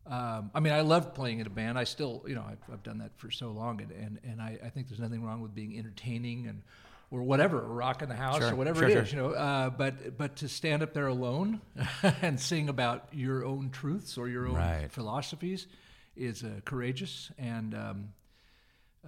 um, 0.10 0.52
I 0.56 0.60
mean, 0.60 0.74
I 0.74 0.82
loved 0.82 1.14
playing 1.14 1.40
in 1.40 1.48
a 1.48 1.50
band. 1.52 1.78
I 1.78 1.84
still, 1.84 2.24
you 2.28 2.36
know, 2.36 2.44
I've, 2.50 2.74
I've 2.74 2.84
done 2.84 2.98
that 3.00 3.12
for 3.18 3.30
so 3.32 3.52
long, 3.52 3.82
and 3.82 3.92
and, 3.92 4.20
and 4.24 4.42
I, 4.42 4.58
I 4.66 4.70
think 4.70 4.88
there's 4.90 5.00
nothing 5.00 5.24
wrong 5.24 5.42
with 5.42 5.54
being 5.54 5.78
entertaining 5.78 6.48
and 6.48 6.64
or 7.12 7.24
whatever, 7.24 7.60
or 7.60 7.68
rocking 7.74 8.08
the 8.08 8.16
house 8.16 8.38
Sure, 8.40 8.52
or 8.52 8.56
whatever 8.56 8.82
sure, 8.82 8.90
it 8.90 8.92
sure. 8.94 9.02
is, 9.04 9.12
you 9.14 9.18
know. 9.20 9.32
Uh, 9.32 9.70
but 9.70 10.18
but 10.18 10.36
to 10.38 10.48
stand 10.48 10.82
up 10.84 10.94
there 10.94 11.08
alone 11.08 11.62
and 12.22 12.40
sing 12.40 12.70
about 12.70 13.08
your 13.12 13.46
own 13.46 13.70
truths 13.72 14.18
or 14.18 14.28
your 14.28 14.48
own 14.48 14.56
Right. 14.56 14.92
philosophies 14.92 15.68
is 16.16 16.44
uh, 16.44 16.60
courageous 16.66 17.32
and. 17.38 17.74
Um, 17.76 18.10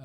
uh, 0.00 0.04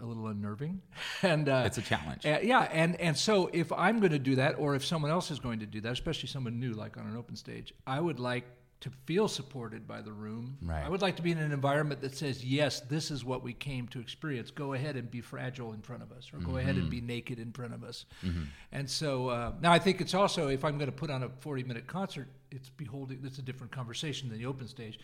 a 0.00 0.04
little 0.06 0.28
unnerving, 0.28 0.80
and 1.22 1.46
uh, 1.48 1.64
It's 1.66 1.76
a 1.76 1.82
challenge. 1.82 2.24
yeah, 2.24 2.60
and 2.72 2.98
and 2.98 3.14
so 3.16 3.50
if 3.52 3.70
I'm 3.70 4.00
going 4.00 4.12
to 4.12 4.18
do 4.18 4.36
that, 4.36 4.54
or 4.58 4.74
if 4.74 4.82
someone 4.84 5.10
else 5.10 5.30
is 5.30 5.38
going 5.40 5.60
to 5.60 5.66
do 5.66 5.82
that, 5.82 5.92
especially 5.92 6.28
someone 6.30 6.58
new, 6.58 6.72
like 6.72 6.96
on 6.96 7.06
an 7.06 7.16
open 7.18 7.36
stage, 7.36 7.74
I 7.86 8.00
would 8.00 8.18
like 8.18 8.44
to 8.86 8.92
feel 9.04 9.26
supported 9.26 9.84
by 9.84 10.00
the 10.00 10.12
room. 10.12 10.56
Right. 10.62 10.84
I 10.84 10.88
would 10.88 11.02
like 11.02 11.16
to 11.16 11.22
be 11.22 11.32
in 11.32 11.38
an 11.38 11.50
environment 11.50 12.00
that 12.02 12.14
says, 12.14 12.44
yes, 12.44 12.80
this 12.82 13.10
is 13.10 13.24
what 13.24 13.42
we 13.42 13.52
came 13.52 13.88
to 13.88 13.98
experience. 13.98 14.52
Go 14.52 14.74
ahead 14.74 14.94
and 14.94 15.10
be 15.10 15.20
fragile 15.20 15.72
in 15.72 15.82
front 15.82 16.04
of 16.04 16.12
us, 16.12 16.30
or 16.32 16.38
go 16.38 16.58
ahead 16.58 16.76
and 16.76 16.88
be 16.88 17.00
naked 17.00 17.40
in 17.40 17.50
front 17.50 17.74
of 17.74 17.82
us. 17.82 18.04
And 18.70 18.88
so 18.88 19.28
uh, 19.28 19.52
now 19.60 19.72
I 19.72 19.80
think 19.80 20.00
it's 20.00 20.14
also, 20.14 20.46
if 20.46 20.64
I'm 20.64 20.78
going 20.78 20.90
to 20.90 20.96
put 20.96 21.10
on 21.10 21.24
a 21.24 21.28
40 21.40 21.64
minute 21.64 21.88
concert, 21.88 22.28
it's 22.52 22.68
beholding, 22.68 23.18
it's 23.24 23.38
a 23.38 23.42
different 23.42 23.72
conversation 23.72 24.28
than 24.28 24.38
the 24.38 24.46
open 24.46 24.68
stage. 24.68 25.00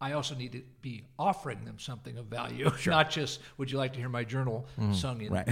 I 0.00 0.12
also 0.12 0.34
need 0.34 0.52
to 0.52 0.62
be 0.82 1.04
offering 1.18 1.64
them 1.64 1.78
something 1.78 2.18
of 2.18 2.26
value, 2.26 2.70
not 2.86 3.10
just 3.10 3.40
would 3.56 3.70
you 3.70 3.78
like 3.78 3.94
to 3.94 3.98
hear 3.98 4.08
my 4.08 4.24
journal 4.24 4.66
mm. 4.78 4.94
sung 4.94 5.20
in 5.22 5.32
Right. 5.32 5.48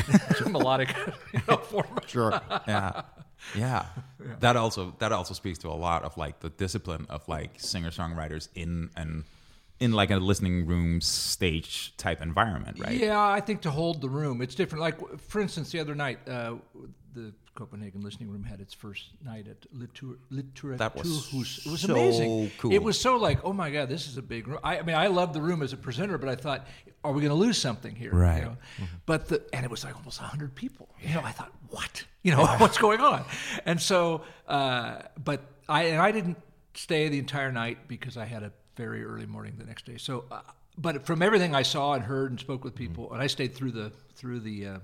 melodic 0.48 0.94
you 1.32 1.40
know, 1.48 1.56
form. 1.70 1.86
Sure. 2.06 2.40
yeah. 2.68 3.02
yeah 3.54 3.86
that 4.40 4.56
also 4.56 4.94
that 4.98 5.12
also 5.12 5.34
speaks 5.34 5.58
to 5.60 5.68
a 5.68 5.74
lot 5.74 6.02
of 6.02 6.16
like 6.16 6.40
the 6.40 6.50
discipline 6.50 7.06
of 7.08 7.26
like 7.28 7.58
singer 7.58 7.90
songwriters 7.90 8.48
in 8.54 8.90
an 8.96 9.24
in 9.80 9.92
like 9.92 10.10
a 10.10 10.16
listening 10.16 10.66
room 10.66 11.00
stage 11.00 11.96
type 11.96 12.22
environment 12.22 12.78
right 12.78 12.96
Yeah, 12.98 13.20
I 13.20 13.40
think 13.40 13.62
to 13.62 13.70
hold 13.70 14.00
the 14.00 14.08
room, 14.08 14.40
it's 14.40 14.54
different. 14.54 14.82
Like, 14.82 15.18
for 15.18 15.40
instance, 15.40 15.70
the 15.72 15.80
other 15.80 15.94
night, 15.94 16.20
uh, 16.28 16.54
the 17.12 17.32
Copenhagen 17.54 18.00
Listening 18.00 18.28
Room 18.30 18.42
had 18.42 18.60
its 18.60 18.74
first 18.74 19.10
night 19.24 19.46
at 19.48 19.60
Litur- 19.72 20.18
Literaturhaus. 20.32 20.78
That 20.78 20.96
was 20.96 21.28
It 21.64 21.70
was 21.70 21.80
so 21.82 21.92
amazing. 21.92 22.50
cool. 22.58 22.72
It 22.72 22.82
was 22.82 23.00
so 23.00 23.16
like, 23.16 23.44
oh 23.44 23.52
my 23.52 23.70
God, 23.70 23.88
this 23.88 24.08
is 24.08 24.16
a 24.16 24.22
big 24.22 24.48
room. 24.48 24.58
I, 24.64 24.78
I 24.78 24.82
mean, 24.82 24.96
I 24.96 25.06
love 25.06 25.32
the 25.32 25.40
room 25.40 25.62
as 25.62 25.72
a 25.72 25.76
presenter, 25.76 26.18
but 26.18 26.28
I 26.28 26.34
thought, 26.34 26.66
are 27.04 27.12
we 27.12 27.20
going 27.20 27.30
to 27.30 27.36
lose 27.46 27.58
something 27.58 27.94
here? 27.94 28.12
you 28.12 28.18
Right. 28.18 28.42
know? 28.42 28.56
But 29.06 29.28
the 29.28 29.42
and 29.52 29.64
it 29.64 29.70
was 29.70 29.84
like 29.84 29.94
almost 29.96 30.18
hundred 30.18 30.54
people. 30.56 30.88
You 31.02 31.14
know, 31.14 31.20
I 31.22 31.30
thought, 31.32 31.52
what? 31.68 32.04
You 32.22 32.32
know, 32.32 32.44
what's 32.58 32.78
going 32.78 33.00
on? 33.00 33.24
And 33.66 33.80
so, 33.80 34.22
uh, 34.48 35.02
but 35.22 35.42
I 35.68 35.84
and 35.84 36.00
I 36.02 36.10
didn't 36.10 36.38
stay 36.74 37.08
the 37.08 37.18
entire 37.20 37.52
night 37.52 37.86
because 37.86 38.16
I 38.16 38.24
had 38.24 38.42
a 38.42 38.52
very 38.76 39.04
early 39.04 39.26
morning 39.26 39.54
the 39.58 39.64
next 39.64 39.84
day. 39.86 39.96
So, 39.98 40.24
uh, 40.30 40.40
but 40.76 41.06
from 41.06 41.22
everything 41.22 41.54
I 41.54 41.62
saw 41.62 41.92
and 41.94 42.02
heard 42.04 42.30
and 42.30 42.40
spoke 42.40 42.64
with 42.64 42.74
people, 42.74 43.12
and 43.12 43.22
I 43.22 43.26
stayed 43.28 43.54
through 43.54 43.72
the 43.72 43.92
through 44.14 44.40
the 44.40 44.66
uh, 44.66 44.78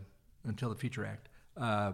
until 0.44 0.68
the 0.70 0.76
feature 0.76 1.04
act. 1.04 1.28
Uh, 1.56 1.92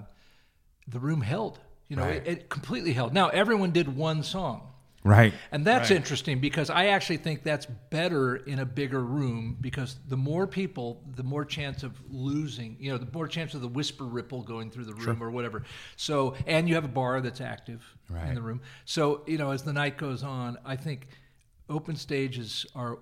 the 0.88 0.99
room 1.00 1.21
held. 1.21 1.59
You 1.88 1.97
know, 1.97 2.03
Right. 2.03 2.17
it, 2.17 2.29
it 2.29 2.49
completely 2.49 2.93
held. 2.93 3.12
Now 3.15 3.29
everyone 3.29 3.71
did 3.71 3.97
one 3.97 4.23
song. 4.25 4.73
right 5.05 5.33
And 5.53 5.65
that's 5.65 5.91
interesting 5.93 6.41
because 6.41 6.69
I 6.69 6.87
actually 6.87 7.19
think 7.19 7.45
that's 7.45 7.67
better 7.67 8.37
in 8.37 8.59
a 8.59 8.65
bigger 8.67 9.00
room 9.05 9.57
because 9.61 9.97
the 10.09 10.17
more 10.17 10.49
people, 10.49 11.00
the 11.15 11.23
more 11.23 11.45
chance 11.45 11.85
of 11.85 11.93
losing, 12.11 12.76
you 12.81 12.91
know, 12.91 12.99
the 12.99 13.11
more 13.12 13.29
chance 13.29 13.55
of 13.55 13.61
the 13.61 13.69
whisper 13.69 14.05
ripple 14.05 14.43
going 14.43 14.71
through 14.73 14.87
the 14.87 14.95
room 14.95 15.23
or 15.23 15.31
whatever. 15.31 15.62
So, 15.97 16.35
and 16.47 16.69
you 16.69 16.75
have 16.75 16.85
a 16.85 16.88
bar 16.88 17.21
that's 17.21 17.41
active 17.41 17.85
in 18.29 18.35
the 18.35 18.43
room. 18.43 18.61
So, 18.85 19.23
you 19.29 19.38
know, 19.38 19.53
as 19.53 19.62
the 19.62 19.73
night 19.73 19.97
goes 19.97 20.25
on, 20.25 20.59
I 20.65 20.75
think 20.76 21.07
open 21.69 21.97
stages 21.97 22.67
are. 22.75 22.99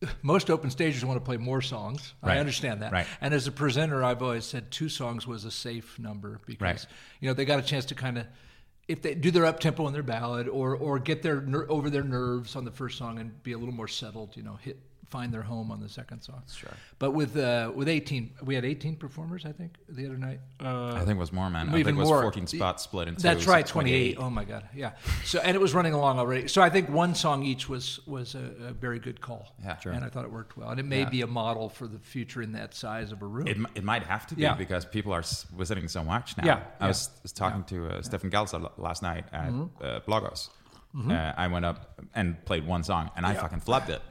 Most 0.22 0.48
open 0.48 0.70
stages 0.70 1.04
want 1.04 1.16
to 1.18 1.24
play 1.24 1.38
more 1.38 1.60
songs. 1.60 2.14
I 2.22 2.38
understand 2.38 2.82
that. 2.82 2.92
Right. 2.92 3.06
And 3.20 3.34
as 3.34 3.48
a 3.48 3.52
presenter, 3.52 4.04
I've 4.04 4.22
always 4.22 4.44
said 4.44 4.70
two 4.70 4.88
songs 4.88 5.26
was 5.26 5.44
a 5.44 5.50
safe 5.50 5.98
number 5.98 6.38
because 6.46 6.60
Right. 6.60 6.86
you 7.20 7.26
know 7.28 7.34
they 7.34 7.44
got 7.44 7.58
a 7.58 7.62
chance 7.62 7.84
to 7.86 7.96
kind 7.96 8.16
of 8.18 8.26
if 8.86 9.02
they 9.02 9.14
do 9.16 9.32
their 9.32 9.44
up 9.44 9.58
tempo 9.58 9.86
in 9.88 9.92
their 9.92 10.04
ballad 10.04 10.46
or 10.48 10.76
or 10.76 11.00
get 11.00 11.22
their 11.22 11.40
ner- 11.40 11.66
over 11.68 11.90
their 11.90 12.04
nerves 12.04 12.54
on 12.54 12.64
the 12.64 12.70
first 12.70 12.96
song 12.96 13.18
and 13.18 13.42
be 13.42 13.50
a 13.52 13.58
little 13.58 13.74
more 13.74 13.88
settled, 13.88 14.36
you 14.36 14.42
know, 14.44 14.54
hit 14.62 14.78
find 15.08 15.32
their 15.32 15.42
home 15.42 15.70
on 15.70 15.80
the 15.80 15.88
second 15.88 16.22
song. 16.22 16.42
Sure. 16.52 16.70
But 16.98 17.12
with 17.12 17.36
uh, 17.36 17.72
with 17.74 17.88
18, 17.88 18.30
we 18.44 18.54
had 18.54 18.64
18 18.64 18.96
performers, 18.96 19.44
I 19.44 19.52
think, 19.52 19.74
the 19.88 20.06
other 20.06 20.16
night. 20.18 20.40
Uh, 20.60 20.92
i 20.94 20.98
think 20.98 21.10
it 21.10 21.16
was 21.16 21.32
more 21.32 21.48
man 21.50 21.68
i 21.68 21.72
think 21.72 21.88
it 21.88 21.94
was 21.94 22.08
more. 22.08 22.22
14 22.22 22.46
spots 22.46 22.82
split 22.82 23.08
into 23.08 23.22
That's 23.22 23.46
right, 23.46 23.66
28. 23.66 24.16
Oh 24.18 24.28
my 24.30 24.44
God, 24.44 24.68
yeah. 24.74 24.92
So 25.24 25.38
and 25.40 25.54
it 25.54 25.60
was 25.60 25.74
running 25.74 25.94
along 25.94 26.18
already. 26.18 26.48
So 26.48 26.62
I 26.62 26.70
think 26.70 26.88
one 26.88 27.14
song 27.14 27.42
each 27.44 27.68
was 27.68 28.00
was 28.06 28.34
a, 28.34 28.68
a 28.68 28.72
very 28.72 28.98
good 28.98 29.20
call. 29.20 29.54
Yeah. 29.62 29.78
Sure. 29.78 29.92
And 29.92 30.04
I 30.04 30.08
thought 30.08 30.24
it 30.24 30.32
worked 30.32 30.56
well, 30.56 30.70
and 30.70 30.80
it 30.80 30.86
may 30.86 31.00
Yeah. 31.00 31.08
be 31.10 31.22
a 31.22 31.26
model 31.26 31.68
for 31.68 31.86
the 31.86 31.98
future 31.98 32.42
in 32.42 32.52
that 32.52 32.74
size 32.74 33.12
of 33.12 33.22
a 33.22 33.26
room. 33.26 33.46
It, 33.46 33.56
it 33.74 33.84
might 33.84 34.02
have 34.02 34.26
to 34.28 34.34
be 34.34 34.42
Yeah. 34.42 34.54
because 34.54 34.84
people 34.84 35.12
are 35.12 35.24
visiting 35.56 35.88
so 35.88 36.02
much 36.04 36.36
now. 36.36 36.44
Yeah, 36.44 36.54
I 36.80 36.84
yeah. 36.84 36.88
was, 36.88 37.10
was 37.22 37.32
talking 37.32 37.64
to 37.64 37.86
uh, 37.88 38.02
Stefan 38.02 38.30
Gelser 38.30 38.70
last 38.76 39.02
night 39.02 39.24
at 39.32 39.48
uh, 39.48 40.00
Blågårds. 40.06 40.50
Uh, 40.98 41.32
I 41.36 41.46
went 41.48 41.64
up 41.64 42.00
and 42.14 42.42
played 42.44 42.66
one 42.66 42.82
song, 42.82 43.10
and 43.16 43.24
I 43.24 43.34
fucking 43.34 43.60
flubbed 43.60 43.90
it. 43.90 44.02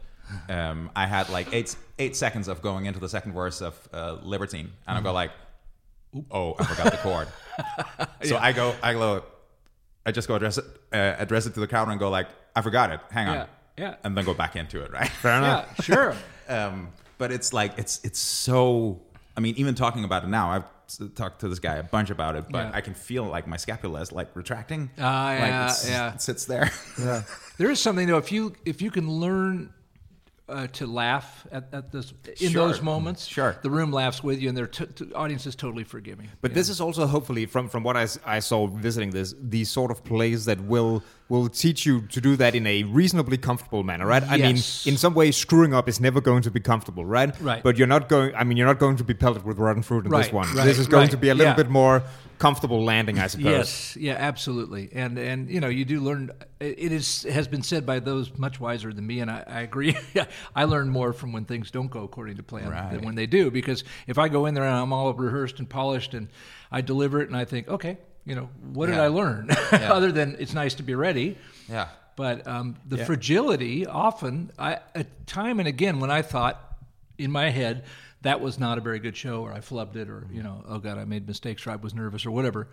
Um, 0.49 0.89
I 0.95 1.05
had 1.07 1.29
like 1.29 1.53
eight 1.53 1.75
eight 1.99 2.15
seconds 2.15 2.47
of 2.47 2.61
going 2.61 2.85
into 2.85 2.99
the 2.99 3.09
second 3.09 3.33
verse 3.33 3.61
of 3.61 3.75
uh, 3.93 4.17
Libertine, 4.23 4.71
and 4.87 4.97
I 4.97 5.01
go 5.01 5.11
like, 5.13 5.31
"Oh, 6.31 6.55
I 6.59 6.63
forgot 6.65 6.91
the 6.91 6.97
chord." 6.97 7.27
so 8.23 8.37
I 8.37 8.51
go, 8.53 8.75
I 8.83 8.93
go, 8.93 9.23
I 10.05 10.11
just 10.11 10.27
go 10.27 10.35
address 10.35 10.57
it, 10.57 10.65
uh, 10.93 11.15
address 11.17 11.45
it 11.45 11.53
to 11.55 11.59
the 11.59 11.67
counter, 11.67 11.91
and 11.91 11.99
go 11.99 12.09
like, 12.09 12.27
"I 12.55 12.61
forgot 12.61 12.91
it. 12.91 12.99
Hang 13.11 13.27
on," 13.27 13.35
Yeah, 13.35 13.45
yeah. 13.77 13.95
and 14.03 14.17
then 14.17 14.25
go 14.25 14.33
back 14.33 14.55
into 14.55 14.81
it. 14.83 14.91
Right. 14.91 15.09
Fair 15.09 15.37
enough. 15.37 15.73
yeah, 15.79 15.83
sure. 15.83 16.15
Um, 16.49 16.89
but 17.17 17.31
it's 17.31 17.53
like 17.53 17.77
it's 17.77 17.99
it's 18.03 18.19
so. 18.19 19.01
I 19.35 19.39
mean, 19.39 19.53
even 19.57 19.75
talking 19.75 20.03
about 20.03 20.23
it 20.23 20.27
now, 20.27 20.49
I've 20.51 20.63
talked 21.15 21.41
to 21.41 21.47
this 21.49 21.59
guy 21.59 21.75
a 21.75 21.83
bunch 21.83 22.09
about 22.09 22.35
it, 22.35 22.45
but 22.49 22.67
Yeah. 22.67 22.71
I 22.73 22.81
can 22.81 22.93
feel 22.95 23.23
like 23.25 23.45
my 23.47 23.57
scapula 23.57 24.01
is 24.01 24.11
like 24.11 24.35
retracting. 24.35 24.89
Ah, 24.97 25.25
like 25.27 25.39
yeah, 25.39 25.63
it's- 25.65 25.89
yeah. 25.89 26.13
It 26.13 26.21
sits 26.21 26.45
there. 26.45 26.71
yeah. 26.99 27.23
There 27.57 27.69
is 27.69 27.79
something 27.79 28.07
though. 28.07 28.17
If 28.17 28.31
you 28.31 28.53
if 28.65 28.81
you 28.81 28.89
can 28.91 29.09
learn 29.09 29.73
uh, 30.49 30.67
to 30.67 30.87
laugh 30.87 31.45
at, 31.51 31.67
at 31.73 31.91
this 31.91 32.13
in 32.39 32.51
Sure. 32.51 32.67
those 32.67 32.81
moments, 32.81 33.25
Sure. 33.25 33.57
the 33.61 33.69
room 33.69 33.91
laughs 33.91 34.23
with 34.23 34.39
you, 34.41 34.47
and 34.49 34.57
their 34.57 34.67
t- 34.67 34.85
t- 34.85 35.11
audience 35.13 35.45
is 35.45 35.55
totally 35.55 35.83
forgiving. 35.83 36.29
But 36.41 36.53
this 36.53 36.69
is 36.69 36.79
also 36.79 37.05
hopefully 37.07 37.45
from 37.45 37.67
from 37.69 37.83
what 37.83 37.97
I 38.25 38.39
saw 38.39 38.67
visiting 38.67 39.11
this 39.11 39.35
the 39.41 39.65
sort 39.65 39.91
of 39.91 40.03
plays 40.03 40.45
that 40.45 40.59
will 40.61 41.03
will 41.29 41.49
teach 41.49 41.85
you 41.85 42.01
to 42.07 42.21
do 42.21 42.35
that 42.37 42.55
in 42.55 42.65
a 42.65 42.83
reasonably 42.83 43.37
comfortable 43.37 43.83
manner, 43.83 44.05
right? 44.05 44.23
I 44.23 44.37
mean, 44.37 44.55
in 44.55 44.97
some 44.97 45.13
way, 45.13 45.31
screwing 45.31 45.73
up 45.73 45.89
is 45.89 45.99
never 45.99 46.21
going 46.21 46.41
to 46.43 46.51
be 46.51 46.59
comfortable, 46.59 47.05
right? 47.05 47.39
Right. 47.41 47.61
But 47.61 47.77
you're 47.77 47.87
not 47.87 48.09
going. 48.09 48.33
I 48.35 48.43
mean, 48.43 48.57
you're 48.57 48.67
not 48.67 48.79
going 48.79 48.97
to 48.97 49.03
be 49.03 49.13
pelted 49.13 49.43
with 49.43 49.57
rotten 49.57 49.83
fruit 49.83 50.05
in 50.05 50.11
this 50.11 50.31
one. 50.31 50.47
right, 50.55 50.65
this 50.65 50.79
is 50.79 50.87
going 50.87 51.03
right, 51.03 51.11
to 51.11 51.17
be 51.17 51.29
a 51.29 51.35
little 51.35 51.51
yeah. 51.51 51.55
bit 51.55 51.69
more 51.69 52.03
comfortable 52.39 52.83
landing, 52.83 53.19
I 53.19 53.27
suppose. 53.27 53.45
Yes, 53.45 53.97
yeah, 53.97 54.13
absolutely, 54.13 54.89
and 54.93 55.17
and 55.17 55.49
you 55.49 55.59
know 55.59 55.67
you 55.67 55.85
do 55.85 55.99
learn. 55.99 56.31
It 56.59 56.91
is 56.91 57.23
has 57.23 57.47
been 57.47 57.63
said 57.63 57.85
by 57.85 57.99
those 57.99 58.35
much 58.37 58.59
wiser 58.59 58.93
than 58.93 59.05
me, 59.05 59.19
and 59.19 59.29
I, 59.29 59.43
I 59.47 59.61
agree. 59.61 59.97
I 60.55 60.63
learn 60.63 60.89
more 60.89 61.13
from 61.13 61.33
when 61.33 61.45
things 61.45 61.71
don't 61.71 61.91
go 61.91 62.03
according 62.03 62.37
to 62.37 62.43
plan 62.43 62.69
Right. 62.69 62.91
than 62.91 63.01
when 63.01 63.15
they 63.15 63.27
do, 63.27 63.51
because 63.51 63.83
if 64.07 64.17
I 64.17 64.27
go 64.29 64.45
in 64.45 64.53
there 64.53 64.63
and 64.63 64.75
I'm 64.75 64.93
all 64.93 65.13
rehearsed 65.13 65.59
and 65.59 65.69
polished, 65.69 66.13
and 66.13 66.29
I 66.71 66.81
deliver 66.81 67.21
it, 67.21 67.27
and 67.27 67.37
I 67.37 67.45
think, 67.45 67.67
okay, 67.67 67.97
you 68.27 68.35
know, 68.35 68.49
what 68.73 68.87
did 68.87 68.99
I 68.99 69.07
learn? 69.07 69.49
Other 69.71 70.11
than 70.11 70.35
it's 70.39 70.53
nice 70.53 70.75
to 70.75 70.83
be 70.83 70.95
ready. 70.95 71.37
yeah. 71.69 71.87
But 72.15 72.47
um, 72.47 72.77
the 72.87 73.05
fragility, 73.05 73.85
often, 73.85 74.51
I, 74.57 74.79
at 74.95 75.27
time 75.27 75.59
and 75.59 75.67
again, 75.67 75.99
when 75.99 76.09
I 76.09 76.23
thought 76.23 76.59
in 77.19 77.31
my 77.31 77.51
head 77.51 77.83
that 78.23 78.41
was 78.41 78.57
not 78.59 78.77
a 78.77 78.81
very 78.81 78.99
good 78.99 79.15
show, 79.15 79.41
or 79.43 79.53
I 79.53 79.59
flubbed 79.59 79.95
it, 79.95 80.09
or 80.09 80.27
you 80.31 80.43
know, 80.43 80.63
oh 80.67 80.79
god, 80.79 80.97
I 80.97 81.05
made 81.05 81.27
mistakes, 81.27 81.65
or 81.67 81.71
I 81.71 81.75
was 81.75 81.93
nervous, 81.93 82.25
or 82.25 82.31
whatever. 82.31 82.67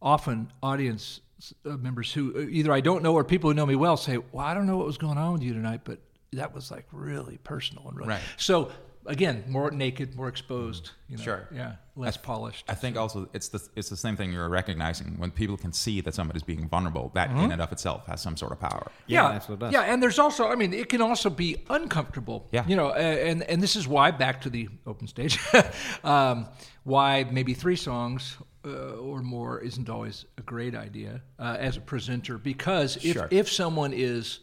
Often, 0.00 0.52
audience 0.62 1.20
uh, 1.64 1.70
members 1.70 2.12
who 2.12 2.32
uh, 2.36 2.46
either 2.48 2.72
I 2.72 2.80
don't 2.80 3.02
know 3.02 3.14
or 3.14 3.24
people 3.24 3.50
who 3.50 3.54
know 3.54 3.66
me 3.66 3.76
well 3.76 3.96
say, 3.96 4.18
"Well, 4.18 4.46
I 4.46 4.54
don't 4.54 4.66
know 4.66 4.76
what 4.76 4.86
was 4.86 4.98
going 4.98 5.18
on 5.18 5.32
with 5.32 5.42
you 5.42 5.52
tonight, 5.52 5.80
but 5.84 5.98
that 6.32 6.54
was 6.54 6.70
like 6.70 6.86
really 6.92 7.38
personal 7.38 7.88
and 7.88 7.96
really." 7.96 8.10
Right. 8.10 8.22
So 8.36 8.70
again, 9.06 9.44
more 9.48 9.70
naked, 9.70 10.14
more 10.16 10.28
exposed. 10.28 10.90
You 11.08 11.16
know, 11.16 11.22
Sure. 11.22 11.48
Yeah. 11.52 11.72
Less 11.94 12.16
polished. 12.16 12.64
I 12.68 12.74
think 12.74 12.96
also 12.98 13.28
it's 13.32 13.48
the 13.48 13.60
it's 13.74 13.88
the 13.88 13.96
same 13.96 14.16
thing 14.16 14.32
you're 14.32 14.48
recognizing 14.50 15.16
when 15.18 15.30
people 15.30 15.56
can 15.56 15.72
see 15.72 16.02
that 16.02 16.14
somebody's 16.14 16.42
being 16.42 16.68
vulnerable. 16.68 17.10
That 17.14 17.30
in 17.30 17.50
and 17.52 17.62
of 17.62 17.72
itself 17.72 18.06
has 18.06 18.20
some 18.20 18.36
sort 18.36 18.52
of 18.52 18.60
power. 18.60 18.90
Yeah, 19.06 19.26
absolutely 19.28 19.66
does. 19.66 19.72
Yeah, 19.72 19.92
and 19.92 20.02
there's 20.02 20.18
also, 20.18 20.48
I 20.48 20.56
mean, 20.56 20.74
it 20.74 20.88
can 20.90 21.00
also 21.00 21.30
be 21.30 21.56
uncomfortable. 21.70 22.48
Yeah. 22.52 22.66
You 22.66 22.76
know, 22.76 22.88
uh, 22.88 23.28
and 23.30 23.42
and 23.44 23.62
this 23.62 23.76
is 23.76 23.88
why 23.88 24.10
back 24.10 24.42
to 24.42 24.50
the 24.50 24.68
open 24.86 25.06
stage, 25.06 25.38
um, 26.04 26.48
why 26.84 27.24
maybe 27.30 27.54
three 27.54 27.76
songs 27.76 28.36
uh, 28.66 28.96
or 29.08 29.22
more 29.22 29.60
isn't 29.60 29.88
always 29.88 30.26
a 30.36 30.42
great 30.42 30.74
idea 30.74 31.22
uh, 31.38 31.56
as 31.58 31.76
a 31.78 31.80
presenter 31.80 32.36
because 32.36 32.96
if 32.96 33.14
Sure. 33.14 33.28
if 33.30 33.50
someone 33.50 33.94
is 33.94 34.40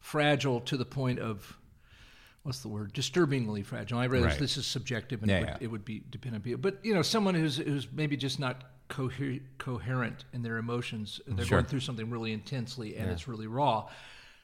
fragile 0.00 0.60
to 0.60 0.76
the 0.76 0.84
point 0.84 1.18
of 1.20 1.56
what's 2.46 2.60
the 2.60 2.68
word 2.68 2.92
disturbingly 2.92 3.62
fragile 3.62 3.98
i 3.98 4.04
realize 4.04 4.32
Right. 4.32 4.40
this 4.40 4.56
is 4.56 4.66
subjective 4.66 5.20
and 5.22 5.30
Yeah, 5.30 5.36
it, 5.36 5.40
would, 5.40 5.48
yeah. 5.48 5.56
it 5.60 5.66
would 5.70 5.84
be 5.84 6.02
dependent 6.10 6.40
on 6.42 6.44
people 6.44 6.60
but 6.60 6.84
you 6.84 6.94
know 6.94 7.02
someone 7.02 7.34
who's 7.34 7.56
who's 7.56 7.88
maybe 7.92 8.16
just 8.16 8.38
not 8.38 8.62
coher- 8.88 9.40
coherent 9.58 10.24
in 10.32 10.42
their 10.42 10.56
emotions 10.58 11.20
they're 11.26 11.44
Sure. 11.44 11.58
going 11.58 11.66
through 11.68 11.80
something 11.80 12.08
really 12.08 12.32
intensely 12.32 12.96
and 12.96 13.10
it's 13.10 13.26
really 13.26 13.46
raw 13.48 13.88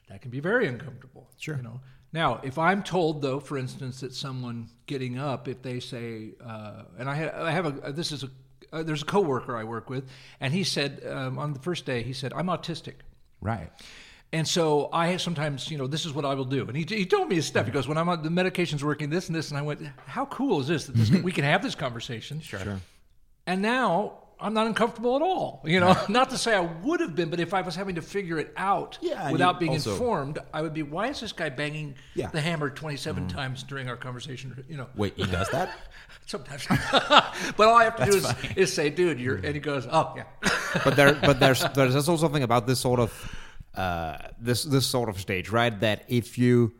that 0.09 0.21
can 0.21 0.31
be 0.31 0.41
very 0.41 0.67
uncomfortable 0.67 1.29
sure 1.37 1.55
you 1.55 1.63
know 1.63 1.79
now 2.11 2.39
if 2.43 2.57
i'm 2.57 2.83
told 2.83 3.21
though 3.21 3.39
for 3.39 3.57
instance 3.57 4.01
that 4.01 4.13
someone 4.13 4.67
getting 4.85 5.17
up 5.17 5.47
if 5.47 5.61
they 5.61 5.79
say 5.79 6.31
uh, 6.45 6.83
and 6.99 7.09
i, 7.09 7.15
ha- 7.15 7.45
I 7.45 7.51
have 7.51 7.65
a 7.85 7.91
this 7.93 8.11
is 8.11 8.23
a 8.25 8.29
uh, 8.73 8.83
there's 8.83 9.03
a 9.03 9.05
coworker 9.05 9.55
i 9.55 9.63
work 9.63 9.89
with 9.89 10.09
and 10.41 10.53
he 10.53 10.63
said 10.65 11.01
um, 11.09 11.39
on 11.39 11.53
the 11.53 11.59
first 11.59 11.85
day 11.85 12.03
he 12.03 12.11
said 12.13 12.33
i'm 12.33 12.47
autistic 12.47 12.95
Right. 13.41 13.71
And 14.33 14.47
so 14.47 14.89
I 14.91 15.15
sometimes, 15.17 15.69
you 15.69 15.77
know, 15.77 15.85
this 15.85 16.07
is 16.07 16.11
what 16.11 16.25
I 16.25 16.33
will 16.33 16.43
do. 16.43 16.67
And 16.67 16.75
he, 16.75 16.83
he 16.83 17.05
told 17.05 17.29
me 17.29 17.35
his 17.35 17.45
stuff. 17.45 17.67
He 17.67 17.71
goes, 17.71 17.87
when 17.87 17.99
I'm 17.99 18.09
on 18.09 18.23
the 18.23 18.31
medication's 18.31 18.83
working 18.83 19.11
this 19.11 19.27
and 19.27 19.35
this. 19.35 19.49
And 19.49 19.59
I 19.59 19.61
went, 19.61 19.81
how 20.07 20.25
cool 20.25 20.59
is 20.59 20.67
this 20.67 20.87
that 20.87 20.95
this, 20.95 21.11
mm-hmm. 21.11 21.21
we 21.21 21.31
can 21.31 21.43
have 21.43 21.61
this 21.61 21.75
conversation? 21.75 22.41
Sure. 22.41 22.59
sure. 22.59 22.79
And 23.45 23.61
now 23.61 24.23
I'm 24.39 24.55
not 24.55 24.65
uncomfortable 24.65 25.15
at 25.15 25.21
all. 25.21 25.61
You 25.63 25.79
know, 25.79 25.95
not 26.09 26.31
to 26.31 26.39
say 26.39 26.55
I 26.55 26.61
would 26.61 26.99
have 26.99 27.15
been, 27.15 27.29
but 27.29 27.39
if 27.39 27.53
I 27.53 27.61
was 27.61 27.75
having 27.75 27.93
to 27.93 28.01
figure 28.01 28.39
it 28.39 28.51
out 28.57 28.97
Yeah, 29.01 29.31
without 29.31 29.59
being 29.59 29.73
also- 29.73 29.91
informed, 29.91 30.39
I 30.51 30.63
would 30.63 30.73
be, 30.73 30.81
why 30.81 31.09
is 31.09 31.19
this 31.19 31.31
guy 31.31 31.49
banging 31.49 31.93
Yeah. 32.15 32.31
the 32.31 32.41
hammer 32.41 32.71
27 32.71 33.27
mm-hmm. 33.27 33.37
times 33.37 33.61
during 33.61 33.87
our 33.87 33.97
conversation? 33.97 34.65
You 34.67 34.77
know, 34.77 34.87
Wait, 34.95 35.13
he 35.15 35.27
does 35.27 35.49
that? 35.49 35.69
sometimes. 36.25 36.65
but 36.91 37.67
all 37.67 37.75
I 37.75 37.83
have 37.83 37.97
to 37.97 38.05
do 38.05 38.17
is, 38.17 38.33
is 38.55 38.73
say, 38.73 38.89
dude, 38.89 39.19
you're, 39.19 39.37
mm-hmm. 39.37 39.45
and 39.45 39.53
he 39.53 39.61
goes, 39.61 39.87
oh, 39.91 40.15
yeah. 40.17 40.23
but 40.83 40.95
there, 40.95 41.13
but 41.13 41.39
there's 41.39 41.63
there's 41.75 41.95
also 41.95 42.17
something 42.17 42.41
about 42.41 42.65
this 42.65 42.79
sort 42.79 42.99
of 42.99 43.11
uh, 43.75 44.17
this 44.39 44.63
this 44.63 44.85
sort 44.85 45.09
of 45.09 45.19
stage, 45.19 45.49
right? 45.49 45.77
That 45.79 46.03
if 46.07 46.37
you 46.37 46.73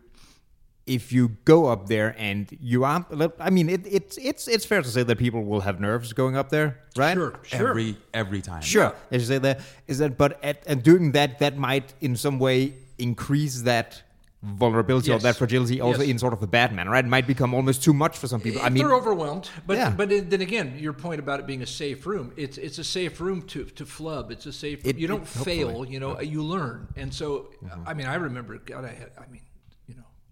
if 0.85 1.13
you 1.13 1.29
go 1.45 1.67
up 1.67 1.88
there 1.88 2.15
and 2.17 2.47
you 2.59 2.83
are, 2.83 3.05
I 3.39 3.50
mean, 3.50 3.69
it, 3.69 3.81
it's 3.85 4.17
it's 4.17 4.47
it's 4.47 4.65
fair 4.65 4.81
to 4.81 4.89
say 4.89 5.03
that 5.03 5.17
people 5.17 5.43
will 5.43 5.62
have 5.62 5.79
nerves 5.79 6.13
going 6.13 6.35
up 6.35 6.50
there, 6.50 6.79
right? 6.97 7.13
Sure, 7.13 7.39
sure. 7.43 7.69
Every 7.69 7.97
every 8.13 8.41
time. 8.41 8.62
Sure, 8.62 8.93
as 9.12 9.21
you 9.21 9.27
say 9.27 9.38
that 9.39 9.62
is 9.88 10.00
that, 10.00 10.17
but 10.17 10.43
at, 10.43 10.63
and 10.67 10.83
doing 10.83 11.13
that, 11.13 11.39
that 11.39 11.57
might 11.57 11.93
in 12.01 12.15
some 12.15 12.39
way 12.39 12.73
increase 12.97 13.62
that 13.62 14.03
vulnerability 14.43 15.12
or 15.12 15.19
that 15.19 15.38
fragility 15.38 15.79
also 15.79 16.01
Yes. 16.01 16.09
in 16.09 16.19
sort 16.19 16.33
of 16.33 16.43
a 16.43 16.47
bad 16.47 16.73
manner, 16.73 16.91
right? 16.91 17.05
It 17.05 17.07
might 17.07 17.25
become 17.27 17.53
almost 17.53 17.81
too 17.83 17.93
much 17.93 18.17
for 18.17 18.27
some 18.27 18.41
people. 18.41 18.62
I 18.62 18.67
If 18.67 18.73
mean, 18.73 18.83
they're 18.85 18.95
overwhelmed, 18.95 19.50
but 19.65 19.77
Yeah. 19.77 19.89
but 19.91 20.09
then 20.09 20.41
again, 20.41 20.75
your 20.77 20.93
point 20.93 21.19
about 21.19 21.39
it 21.39 21.47
being 21.47 21.62
a 21.62 21.65
safe 21.65 22.05
room, 22.05 22.33
it's 22.35 22.57
it's 22.57 22.77
a 22.77 22.83
safe 22.83 23.21
room 23.21 23.41
to 23.43 23.63
to 23.65 23.85
flub. 23.85 24.31
It's 24.31 24.45
a 24.45 24.51
safe. 24.53 24.85
It- 24.85 24.97
you 24.97 25.07
don't 25.07 25.23
it- 25.23 25.27
fail. 25.27 25.85
You 25.85 26.00
know, 26.00 26.19
you 26.19 26.43
learn. 26.43 26.88
And 26.97 27.13
so, 27.13 27.50
Mm-hmm. 27.63 27.88
I 27.89 27.93
mean, 27.93 28.07
I 28.07 28.15
remember. 28.15 28.57
God, 28.57 28.83
I 28.85 28.89
had. 28.89 29.12
I 29.17 29.31
mean, 29.31 29.41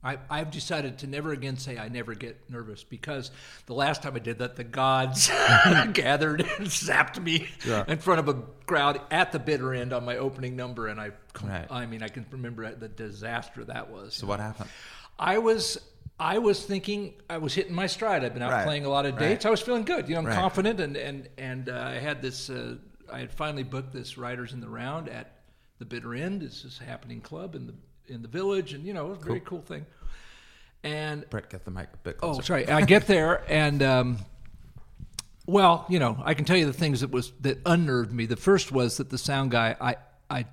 I 0.04 0.18
I've 0.30 0.50
decided 0.52 0.98
to 1.00 1.08
never 1.08 1.32
again 1.32 1.58
say 1.58 1.78
I 1.78 1.88
never 1.90 2.16
get 2.16 2.50
nervous 2.50 2.84
because 2.84 3.30
the 3.68 3.74
last 3.74 4.02
time 4.02 4.16
I 4.16 4.20
did 4.20 4.40
that, 4.40 4.56
the 4.56 4.64
gods 4.64 5.28
gathered 5.94 6.42
and 6.42 6.68
zapped 6.68 7.22
me 7.22 7.48
in 7.88 7.98
front 8.00 8.20
of 8.20 8.28
a 8.28 8.42
crowd 8.66 9.00
at 9.12 9.32
the 9.32 9.40
bitter 9.40 9.74
end 9.74 9.94
on 9.94 10.04
my 10.06 10.18
opening 10.18 10.56
number, 10.56 10.88
and 10.88 11.00
I. 11.00 11.12
Right. 11.44 11.68
I 11.70 11.86
mean, 11.86 12.02
I 12.04 12.08
can 12.08 12.26
remember 12.32 12.74
the 12.74 12.88
disaster 12.90 13.64
that 13.66 13.90
was. 13.92 14.16
So 14.16 14.28
what 14.28 14.40
happened? 14.40 14.70
I 15.20 15.38
was 15.38 15.80
I 16.20 16.40
was 16.40 16.64
thinking 16.64 17.14
I 17.30 17.38
was 17.38 17.54
hitting 17.54 17.74
my 17.74 17.88
stride. 17.88 18.24
I've 18.26 18.34
been 18.34 18.44
out 18.44 18.52
Right, 18.52 18.66
playing 18.66 18.86
a 18.86 18.90
lot 18.90 19.06
of 19.06 19.14
right. 19.16 19.30
dates. 19.30 19.46
I 19.46 19.50
was 19.50 19.62
feeling 19.62 19.84
good. 19.84 20.08
You 20.10 20.16
know, 20.16 20.22
I'm 20.22 20.26
Right. 20.28 20.36
confident, 20.36 20.80
and 20.80 20.98
and 20.98 21.30
and 21.38 21.70
uh, 21.70 21.74
I 21.80 22.00
had 22.00 22.22
this. 22.22 22.50
Uh, 22.50 22.78
I 23.12 23.20
had 23.20 23.32
finally 23.32 23.64
booked 23.64 23.94
this 23.94 24.18
Writers 24.18 24.54
in 24.54 24.62
the 24.62 24.70
Round 24.70 25.10
at 25.10 25.36
the 25.80 25.86
Bitter 25.86 26.16
End. 26.16 26.42
It's 26.44 26.64
this 26.64 26.78
happening 26.80 27.22
club 27.22 27.56
in 27.56 27.68
the 27.68 27.74
in 28.12 28.22
the 28.22 28.28
village, 28.28 28.74
and 28.74 28.86
you 28.86 28.94
know, 28.94 29.08
it 29.08 29.10
was 29.10 29.18
a 29.22 29.26
very 29.26 29.40
cool 29.40 29.62
thing. 29.62 29.86
And 30.84 31.30
Brett, 31.30 31.50
get 31.50 31.64
the 31.66 31.72
mic 31.72 31.90
a 31.94 31.98
bit 31.98 32.18
Oh, 32.24 32.42
sorry. 32.42 32.68
I 32.68 32.82
get 32.82 33.06
there 33.08 33.44
and 33.48 33.84
um, 33.84 34.18
well, 35.46 35.86
you 35.90 36.00
know, 36.00 36.22
I 36.24 36.34
can 36.34 36.46
tell 36.46 36.58
you 36.58 36.66
the 36.66 36.74
things 36.74 37.02
that 37.02 37.12
was 37.12 37.32
that 37.42 37.60
unnerved 37.66 38.12
me. 38.12 38.26
The 38.26 38.36
first 38.36 38.72
was 38.72 38.98
that 38.98 39.10
the 39.10 39.18
sound 39.18 39.52
guy, 39.52 39.76
I, 39.80 39.96
I, 40.30 40.46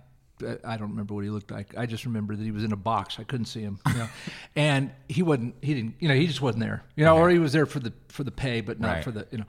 I 0.65 0.77
don't 0.77 0.91
remember 0.91 1.15
what 1.15 1.25
he 1.25 1.31
looked 1.31 1.51
like. 1.51 1.77
I 1.77 1.87
just 1.87 2.05
remember 2.05 2.37
that 2.37 2.43
he 2.43 2.51
was 2.51 2.63
in 2.63 2.73
a 2.73 2.77
box. 2.77 3.17
I 3.19 3.25
couldn't 3.25 3.47
see 3.47 3.61
him, 3.61 3.79
you 3.87 3.95
know? 3.95 4.09
and 4.57 4.91
he 5.09 5.23
wasn't. 5.23 5.55
He 5.63 5.75
didn't. 5.75 5.95
You 5.99 6.09
know, 6.09 6.15
he 6.15 6.27
just 6.27 6.41
wasn't 6.43 6.61
there. 6.63 6.83
You 6.95 7.05
know, 7.05 7.17
or 7.17 7.29
he 7.31 7.39
was 7.39 7.53
there 7.53 7.67
for 7.67 7.81
the 7.81 7.93
for 8.09 8.23
the 8.23 8.31
pay, 8.31 8.61
but 8.61 8.79
not 8.81 8.95
Right. 8.97 9.05
for 9.05 9.11
the 9.11 9.27
you 9.31 9.39
know. 9.39 9.47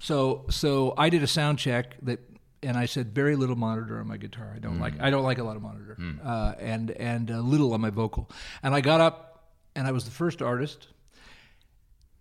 So 0.00 0.46
so 0.50 0.94
I 0.98 1.10
did 1.10 1.22
a 1.22 1.26
sound 1.26 1.58
check 1.58 1.96
that, 2.02 2.20
and 2.64 2.76
I 2.76 2.86
said 2.86 3.14
very 3.14 3.36
little 3.36 3.56
monitor 3.56 4.00
on 4.00 4.06
my 4.08 4.16
guitar. 4.16 4.52
I 4.54 4.58
don't 4.58 4.80
like 4.80 4.94
I 5.00 5.10
don't 5.10 5.22
like 5.22 5.38
a 5.38 5.44
lot 5.44 5.56
of 5.56 5.62
monitor, 5.62 5.96
uh, 6.24 6.54
and 6.58 6.90
and 6.92 7.30
uh, 7.30 7.38
little 7.40 7.74
on 7.74 7.80
my 7.80 7.90
vocal. 7.90 8.30
And 8.62 8.74
I 8.74 8.80
got 8.80 9.00
up, 9.00 9.50
and 9.76 9.86
I 9.86 9.92
was 9.92 10.04
the 10.04 10.10
first 10.10 10.42
artist, 10.42 10.88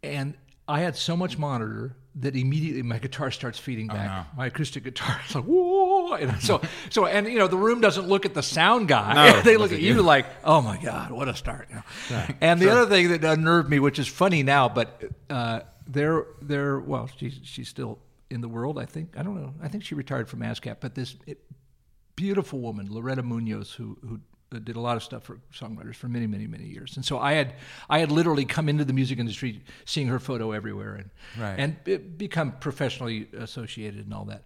and 0.04 0.36
I 0.68 0.82
had 0.82 0.96
so 0.96 1.16
much 1.18 1.38
monitor 1.38 1.96
that 2.16 2.36
immediately 2.36 2.84
my 2.84 3.00
guitar 3.00 3.32
starts 3.32 3.58
feeding 3.58 3.88
back. 3.88 4.28
My 4.38 4.46
acoustic 4.48 4.84
guitar 4.84 5.20
is 5.28 5.36
like 5.36 5.46
whoa, 5.46 6.14
and 6.14 6.42
so 6.42 6.62
so 6.90 7.06
and 7.06 7.28
you 7.28 7.40
know 7.40 7.48
the 7.48 7.58
room 7.58 7.82
doesn't 7.82 8.08
look 8.08 8.26
at 8.26 8.34
the 8.34 8.44
sound 8.44 8.88
guy; 8.88 9.14
No, 9.14 9.42
they 9.44 9.58
look 9.58 9.72
at 9.72 9.80
you 9.80 9.96
you. 9.96 10.02
like, 10.02 10.26
oh 10.44 10.62
my 10.62 10.78
god, 10.78 11.12
what 11.12 11.28
a 11.28 11.36
start! 11.36 11.68
You 11.70 11.76
know? 11.78 12.26
and 12.42 12.60
the 12.60 12.70
other 12.70 12.86
thing 12.86 13.10
that 13.10 13.24
unnerved 13.24 13.70
me, 13.70 13.80
which 13.80 13.98
is 14.00 14.08
funny 14.08 14.44
now, 14.44 14.70
but 14.70 15.04
uh, 15.30 15.62
they're 15.88 16.26
they're 16.42 16.80
well, 16.80 17.10
she's 17.18 17.40
she's 17.44 17.68
still 17.68 18.00
in 18.34 18.42
the 18.42 18.50
world. 18.50 18.78
I 18.80 18.86
think 18.86 19.16
I 19.18 19.24
don't 19.24 19.36
know. 19.36 19.54
I 19.62 19.68
think 19.68 19.84
she 19.84 19.96
retired 19.96 20.28
from 20.30 20.40
ASCAP, 20.42 20.78
but 20.82 20.96
this 20.96 21.16
it, 21.28 21.40
beautiful 22.16 22.60
woman, 22.60 22.88
Loretta 22.92 23.24
Munoz, 23.24 23.72
who 23.72 23.98
who 24.08 24.20
did 24.60 24.76
a 24.76 24.80
lot 24.80 24.96
of 24.98 25.04
stuff 25.04 25.24
for 25.24 25.40
songwriters 25.52 25.96
for 25.96 26.08
many, 26.08 26.28
many, 26.28 26.46
many 26.46 26.66
years. 26.66 26.96
And 26.96 27.04
so 27.04 27.18
I 27.18 27.34
had 27.34 27.56
I 27.90 28.00
had 28.00 28.12
literally 28.12 28.46
come 28.46 28.70
into 28.70 28.86
the 28.86 28.94
music 28.94 29.18
industry 29.20 29.62
seeing 29.86 30.08
her 30.08 30.20
photo 30.20 30.52
everywhere 30.52 30.96
and 30.96 31.10
Right. 31.40 31.56
and 31.60 32.18
become 32.18 32.52
professionally 32.60 33.28
associated 33.38 34.06
and 34.06 34.14
all 34.14 34.26
that. 34.26 34.44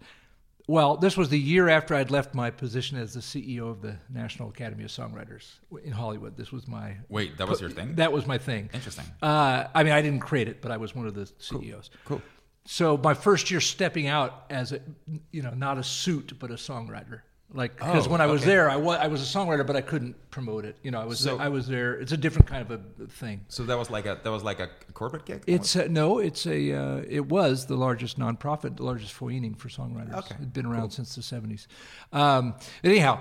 Well, 0.66 0.98
this 0.98 1.16
was 1.16 1.30
the 1.30 1.38
year 1.38 1.68
after 1.70 1.94
I'd 1.94 2.10
left 2.10 2.34
my 2.34 2.50
position 2.50 2.98
as 2.98 3.14
the 3.14 3.20
CEO 3.20 3.70
of 3.70 3.80
the 3.80 3.96
National 4.10 4.50
Academy 4.50 4.84
of 4.84 4.90
Songwriters 4.90 5.46
in 5.82 5.92
Hollywood. 5.92 6.36
This 6.36 6.52
was 6.52 6.68
my 6.68 6.96
Wait, 7.08 7.38
that 7.38 7.48
was 7.48 7.60
your 7.62 7.70
thing? 7.70 7.94
That 7.94 8.12
was 8.12 8.26
my 8.26 8.36
thing. 8.36 8.68
Interesting. 8.74 9.06
Uh, 9.22 9.64
I 9.74 9.82
mean, 9.82 9.94
I 9.94 10.02
didn't 10.02 10.20
create 10.20 10.46
it, 10.46 10.60
but 10.60 10.70
I 10.70 10.76
was 10.76 10.94
one 10.94 11.06
of 11.06 11.14
the 11.14 11.26
CEOs. 11.38 11.88
Cool. 12.04 12.20
So 12.70 12.98
my 12.98 13.14
first 13.14 13.50
year 13.50 13.60
stepping 13.62 14.08
out 14.08 14.44
as 14.50 14.72
a, 14.72 14.80
you 15.30 15.40
know, 15.40 15.52
not 15.54 15.78
a 15.78 15.82
suit 15.82 16.34
but 16.38 16.50
a 16.50 16.54
songwriter. 16.54 17.20
Like 17.54 17.76
because 17.76 18.06
Oh, 18.06 18.10
when 18.10 18.20
I 18.20 18.26
was 18.26 18.42
okay. 18.42 18.50
there, 18.50 18.68
I 18.70 18.76
was 18.76 18.98
I 18.98 19.06
was 19.06 19.22
a 19.22 19.38
songwriter, 19.38 19.66
but 19.66 19.74
I 19.74 19.80
couldn't 19.80 20.16
promote 20.30 20.66
it. 20.66 20.76
You 20.82 20.90
know, 20.90 21.00
I 21.00 21.06
was 21.06 21.18
So- 21.18 21.38
I 21.38 21.48
was 21.48 21.66
there. 21.66 21.94
It's 21.94 22.12
a 22.12 22.16
different 22.18 22.46
kind 22.46 22.60
of 22.70 22.70
a 23.00 23.06
thing. 23.06 23.40
So 23.48 23.62
that 23.64 23.78
was 23.78 23.88
like 23.88 24.04
a 24.04 24.20
that 24.22 24.30
was 24.30 24.44
like 24.44 24.60
a 24.60 24.68
corporate 24.92 25.24
gig. 25.24 25.44
It's 25.46 25.74
a, 25.76 25.88
no, 25.88 26.18
it's 26.18 26.44
a 26.46 26.72
uh, 26.74 27.02
it 27.08 27.24
was 27.26 27.64
the 27.64 27.74
largest 27.76 28.18
nonprofit, 28.18 28.76
the 28.76 28.84
largest 28.84 29.14
foyening 29.18 29.56
for 29.56 29.70
songwriters. 29.70 30.12
Okay, 30.12 30.34
It'd 30.34 30.52
been 30.52 30.66
around 30.66 30.90
since 30.90 31.14
the 31.14 31.22
seventies. 31.22 31.68
Um, 32.12 32.54
anyhow, 32.84 33.18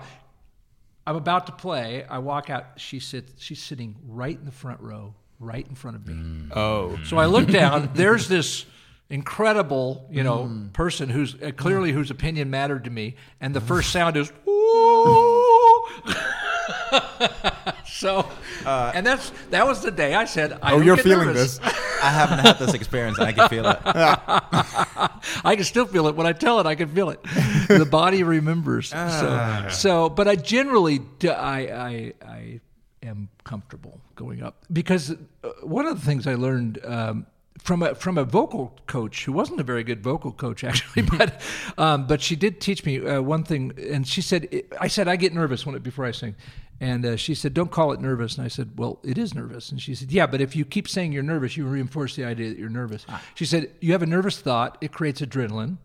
I'm 1.05 1.15
about 1.15 1.45
to 1.45 1.53
play. 1.53 2.03
I 2.03 2.17
walk 2.17 2.49
out. 2.49 2.65
She 2.81 2.99
sits. 2.99 3.31
She's 3.41 3.63
sitting 3.63 3.95
right 4.05 4.37
in 4.37 4.43
the 4.43 4.51
front 4.51 4.81
row, 4.81 5.15
right 5.39 5.65
in 5.65 5.75
front 5.75 5.95
of 5.95 6.05
me. 6.05 6.49
oh, 6.53 6.99
So 7.05 7.17
I 7.17 7.27
look 7.27 7.47
down. 7.47 7.91
There's 7.93 8.27
this 8.27 8.65
incredible, 9.09 10.05
you 10.11 10.23
know, 10.23 10.45
Mm. 10.45 10.73
person 10.73 11.09
who's 11.09 11.35
uh, 11.41 11.51
clearly 11.55 11.91
whose 11.91 12.11
opinion 12.11 12.49
mattered 12.49 12.83
to 12.85 12.89
me, 12.89 13.15
and 13.41 13.53
the 13.53 13.61
first 13.61 13.91
sound 13.91 14.17
is 14.17 14.31
ooh. 14.47 15.87
so, 17.85 18.29
and 18.65 19.05
that's 19.05 19.31
that 19.51 19.65
was 19.65 19.81
the 19.81 19.91
day 19.91 20.13
I 20.13 20.25
said, 20.25 20.59
I 20.61 20.73
oh, 20.73 20.81
you're 20.81 20.97
feeling 20.97 21.27
nervous. 21.27 21.57
this. 21.59 21.73
I 22.03 22.09
haven't 22.09 22.39
had 22.39 22.59
this 22.59 22.73
experience, 22.73 23.17
and 23.17 23.27
I 23.27 23.31
can 23.33 23.49
feel 23.49 23.65
it. 23.67 23.79
I 23.85 25.55
can 25.55 25.63
still 25.63 25.85
feel 25.85 26.07
it 26.07 26.15
when 26.15 26.27
I 26.27 26.33
tell 26.33 26.59
it. 26.59 26.65
I 26.65 26.75
can 26.75 26.89
feel 26.89 27.09
it. 27.09 27.19
the 27.67 27.87
body 27.89 28.23
remembers. 28.23 28.91
Ah. 28.93 29.67
So, 29.69 29.75
so, 29.75 30.09
but 30.09 30.27
I 30.27 30.35
generally, 30.35 30.99
I, 31.23 31.29
I, 31.29 32.13
I 32.25 32.59
am 33.03 33.29
comfortable 33.43 33.99
going 34.15 34.43
up 34.43 34.63
because 34.71 35.11
uh, 35.11 35.49
one 35.63 35.85
of 35.87 35.99
the 35.99 36.05
things 36.05 36.27
I 36.27 36.35
learned. 36.35 36.79
Um, 36.85 37.25
from 37.63 37.83
a 37.83 37.95
from 37.95 38.17
a 38.17 38.23
vocal 38.23 38.77
coach 38.87 39.25
who 39.25 39.31
wasn't 39.31 39.59
a 39.59 39.63
very 39.63 39.83
good 39.83 40.01
vocal 40.03 40.31
coach 40.31 40.63
actually, 40.71 41.03
but 41.03 41.41
um, 41.77 42.07
but 42.07 42.21
she 42.21 42.35
did 42.35 42.61
teach 42.61 42.85
me 42.85 43.05
uh, 43.05 43.21
one 43.21 43.43
thing, 43.43 43.73
and 43.89 44.07
she 44.07 44.21
said 44.21 44.47
I 44.79 44.87
said 44.87 45.07
I 45.07 45.15
get 45.15 45.33
nervous 45.33 45.65
when 45.65 45.75
it, 45.75 45.83
before 45.83 46.05
I 46.05 46.11
sing, 46.11 46.35
and 46.79 47.05
uh, 47.05 47.15
she 47.15 47.33
said 47.35 47.53
don't 47.53 47.71
call 47.71 47.91
it 47.91 47.99
nervous, 48.01 48.37
and 48.37 48.45
I 48.45 48.47
said 48.47 48.71
well 48.77 48.99
it 49.03 49.17
is 49.17 49.33
nervous, 49.33 49.71
and 49.71 49.81
she 49.81 49.95
said 49.95 50.11
yeah, 50.11 50.27
but 50.27 50.41
if 50.41 50.55
you 50.55 50.65
keep 50.65 50.87
saying 50.87 51.11
you're 51.13 51.23
nervous, 51.23 51.57
you 51.57 51.65
reinforce 51.65 52.15
the 52.15 52.25
idea 52.25 52.49
that 52.49 52.57
you're 52.57 52.69
nervous. 52.69 53.05
She 53.35 53.45
said 53.45 53.71
you 53.81 53.91
have 53.93 54.03
a 54.03 54.07
nervous 54.07 54.39
thought, 54.39 54.77
it 54.81 54.91
creates 54.91 55.21
adrenaline. 55.21 55.77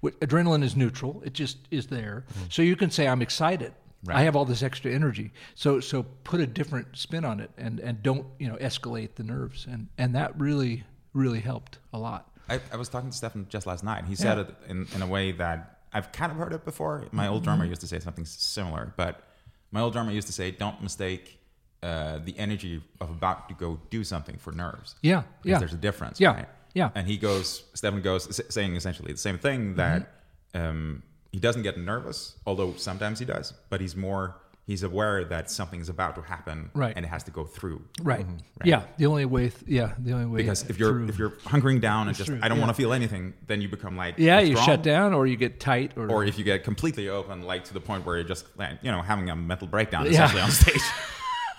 What- 0.00 0.18
Adrenaline 0.20 0.62
is 0.62 0.76
neutral; 0.76 1.22
it 1.26 1.34
just 1.34 1.58
is 1.70 1.88
there. 1.88 2.24
So 2.48 2.62
you 2.62 2.74
can 2.74 2.90
say 2.90 3.06
I'm 3.06 3.20
excited. 3.20 3.74
I 4.08 4.22
have 4.22 4.34
all 4.34 4.44
this 4.46 4.62
extra 4.62 4.90
energy. 4.90 5.30
So 5.54 5.78
so 5.78 6.04
put 6.24 6.40
a 6.40 6.46
different 6.46 6.96
spin 6.96 7.24
on 7.26 7.38
it, 7.38 7.50
and 7.58 7.78
and 7.80 8.02
don't 8.02 8.26
you 8.38 8.48
know 8.48 8.56
escalate 8.56 9.16
the 9.16 9.24
nerves, 9.24 9.66
and 9.70 9.88
and 9.98 10.14
that 10.14 10.40
really 10.40 10.84
really 11.14 11.40
helped 11.40 11.78
a 11.92 11.98
lot. 11.98 12.28
I, 12.48 12.60
I 12.72 12.76
was 12.76 12.88
talking 12.88 13.10
to 13.10 13.16
Stefan 13.16 13.46
just 13.48 13.66
last 13.66 13.84
night. 13.84 14.04
He 14.06 14.14
said 14.16 14.36
Yeah. 14.38 14.44
it 14.44 14.54
in, 14.68 14.86
in 14.94 15.02
a 15.02 15.06
way 15.06 15.32
that 15.32 15.78
I've 15.92 16.10
kind 16.12 16.32
of 16.32 16.38
heard 16.38 16.52
it 16.52 16.64
before. 16.64 17.06
My 17.12 17.28
old 17.28 17.38
Mm-hmm. 17.38 17.44
drummer 17.44 17.64
used 17.66 17.80
to 17.82 17.86
say 17.86 17.98
something 18.00 18.24
similar, 18.24 18.92
but 18.96 19.22
my 19.70 19.80
old 19.80 19.92
drummer 19.92 20.10
used 20.10 20.26
to 20.26 20.32
say, 20.32 20.50
"Don't 20.50 20.82
mistake 20.82 21.38
uh, 21.82 22.18
the 22.24 22.36
energy 22.38 22.82
of 23.00 23.10
about 23.10 23.48
to 23.48 23.54
go 23.54 23.80
do 23.90 24.04
something 24.04 24.36
for 24.38 24.52
nerves." 24.52 24.94
Yeah, 25.02 25.22
Because 25.42 25.50
yeah. 25.50 25.58
There's 25.58 25.72
a 25.74 25.76
difference. 25.88 26.20
Yeah, 26.20 26.34
right? 26.34 26.48
yeah. 26.74 26.90
And 26.94 27.06
he 27.06 27.16
goes, 27.16 27.64
Stefan 27.74 28.02
goes, 28.02 28.28
s- 28.28 28.46
saying 28.54 28.74
essentially 28.76 29.12
the 29.12 29.18
same 29.18 29.38
thing 29.38 29.74
that 29.76 30.08
Mm-hmm. 30.54 30.68
um, 30.68 31.02
he 31.30 31.38
doesn't 31.38 31.62
get 31.62 31.78
nervous, 31.78 32.34
although 32.46 32.74
sometimes 32.76 33.18
he 33.18 33.24
does, 33.24 33.54
but 33.70 33.80
he's 33.80 33.96
more. 33.96 34.36
He's 34.64 34.84
aware 34.84 35.24
that 35.24 35.50
something 35.50 35.80
is 35.80 35.88
about 35.88 36.14
to 36.14 36.22
happen, 36.22 36.70
Right. 36.72 36.92
and 36.94 37.04
it 37.04 37.08
has 37.08 37.24
to 37.24 37.32
go 37.32 37.44
through. 37.44 37.82
Right. 38.00 38.20
Mm-hmm. 38.24 38.36
Yeah. 38.64 38.84
The 38.96 39.06
only 39.06 39.24
way. 39.24 39.48
Th- 39.48 39.64
yeah. 39.66 39.94
The 39.98 40.12
only 40.12 40.26
way. 40.26 40.36
Because 40.36 40.62
if 40.70 40.78
you're 40.78 40.92
through. 40.92 41.08
if 41.08 41.18
you're 41.18 41.30
hunkering 41.30 41.80
down 41.80 42.06
and 42.06 42.16
just 42.16 42.28
through, 42.28 42.38
I 42.42 42.48
don't 42.48 42.58
yeah. 42.58 42.64
want 42.66 42.76
to 42.76 42.80
feel 42.80 42.92
anything, 42.92 43.34
then 43.48 43.60
you 43.60 43.68
become 43.68 43.96
like 43.96 44.14
yeah, 44.18 44.38
you 44.38 44.50
withdrawn. 44.50 44.66
shut 44.66 44.82
down 44.82 45.14
or 45.14 45.26
you 45.26 45.36
get 45.36 45.58
tight 45.58 45.92
or, 45.96 46.08
or 46.08 46.24
if 46.24 46.38
you 46.38 46.44
get 46.44 46.62
completely 46.62 47.08
open, 47.08 47.42
like 47.42 47.64
to 47.64 47.74
the 47.74 47.80
point 47.80 48.06
where 48.06 48.16
you're 48.16 48.24
just 48.28 48.46
like, 48.56 48.78
you 48.82 48.92
know 48.92 49.02
having 49.02 49.30
a 49.30 49.34
mental 49.36 49.66
breakdown 49.66 50.06
Yeah. 50.10 50.30
on 50.42 50.50
stage. 50.52 50.80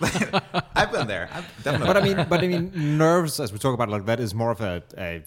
I've 0.74 0.90
been 0.90 1.06
there. 1.06 1.28
I've 1.32 1.46
definitely. 1.62 1.86
but 1.86 1.96
I 1.96 2.00
mean, 2.02 2.26
but 2.28 2.40
I 2.42 2.48
mean, 2.48 2.98
nerves, 2.98 3.38
as 3.38 3.52
we 3.52 3.58
talk 3.58 3.74
about 3.74 3.88
like 3.90 4.06
that, 4.06 4.18
is 4.18 4.34
more 4.34 4.50
of 4.50 4.60
a, 4.60 4.82
a 4.98 5.22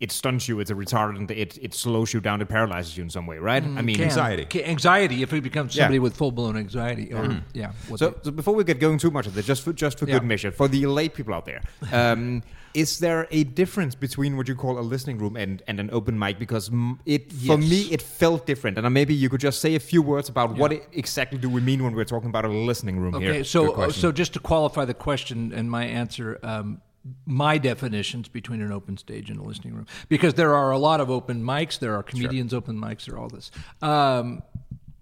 it 0.00 0.10
stuns 0.10 0.48
you, 0.48 0.60
it's 0.60 0.70
a 0.70 0.74
retardant, 0.74 1.30
it 1.30 1.58
it 1.62 1.74
slows 1.74 2.14
you 2.14 2.20
down, 2.20 2.40
it 2.40 2.48
paralyzes 2.48 2.96
you 2.96 3.02
in 3.04 3.10
some 3.10 3.26
way, 3.26 3.36
right? 3.38 3.62
I 3.62 3.82
mean, 3.82 3.96
Can. 3.96 4.04
Anxiety. 4.06 4.46
Ca- 4.50 4.64
Anxiety. 4.64 5.22
If 5.22 5.32
it 5.34 5.42
becomes 5.42 5.76
Yeah. 5.76 5.82
somebody 5.84 5.98
with 5.98 6.16
full 6.16 6.32
blown 6.32 6.56
anxiety, 6.56 7.12
or 7.12 7.42
yeah. 7.52 7.72
So, 7.96 8.08
they- 8.10 8.16
so 8.22 8.30
before 8.30 8.54
we 8.54 8.64
get 8.64 8.80
going 8.80 8.98
too 8.98 9.10
much 9.10 9.26
of 9.26 9.34
this, 9.34 9.46
just 9.46 9.62
for 9.62 9.72
just 9.74 9.98
for 9.98 10.06
good 10.06 10.24
measure, 10.24 10.50
for 10.50 10.68
the 10.68 10.86
lay 10.86 11.08
people 11.10 11.34
out 11.34 11.44
there, 11.44 11.60
um, 11.92 12.42
is 12.72 12.98
there 13.00 13.26
a 13.30 13.44
difference 13.44 13.94
between 13.94 14.36
what 14.38 14.48
you 14.48 14.54
call 14.54 14.78
a 14.78 14.80
listening 14.94 15.18
room 15.18 15.36
and, 15.36 15.62
and 15.66 15.78
an 15.80 15.90
open 15.92 16.18
mic? 16.18 16.38
Because 16.38 16.70
mm, 16.70 16.98
it 17.04 17.30
for 17.32 17.58
Yes. 17.58 17.70
me 17.70 17.80
it 17.92 18.00
felt 18.00 18.46
different, 18.46 18.78
and 18.78 18.94
maybe 18.94 19.12
you 19.12 19.28
could 19.28 19.40
just 19.42 19.60
say 19.60 19.74
a 19.74 19.80
few 19.80 20.00
words 20.00 20.30
about 20.30 20.56
what 20.56 20.72
it, 20.72 20.88
exactly 20.92 21.36
do 21.38 21.50
we 21.50 21.60
mean 21.60 21.82
when 21.84 21.94
we're 21.94 22.04
talking 22.14 22.30
about 22.30 22.44
a 22.46 22.48
listening 22.48 22.98
room 22.98 23.14
Okay, 23.16 23.24
here. 23.24 23.32
Good 23.34 23.46
so 23.46 23.90
so 23.90 24.12
just 24.12 24.32
to 24.32 24.40
qualify 24.40 24.86
the 24.86 24.94
question 24.94 25.52
and 25.52 25.70
my 25.70 25.84
answer, 25.84 26.38
um, 26.42 26.80
my 27.26 27.58
definitions 27.58 28.28
between 28.28 28.60
an 28.60 28.72
open 28.72 28.96
stage 28.96 29.30
and 29.30 29.38
a 29.38 29.42
listening 29.42 29.74
room, 29.74 29.86
because 30.08 30.34
there 30.34 30.54
are 30.54 30.70
a 30.70 30.78
lot 30.78 31.00
of 31.00 31.10
open 31.10 31.42
mics, 31.42 31.78
there 31.78 31.94
are 31.96 32.02
comedians 32.02 32.52
open 32.52 32.76
mics, 32.80 33.06
there 33.06 33.14
are 33.14 33.18
all 33.18 33.28
this. 33.28 33.50
Um, 33.82 34.42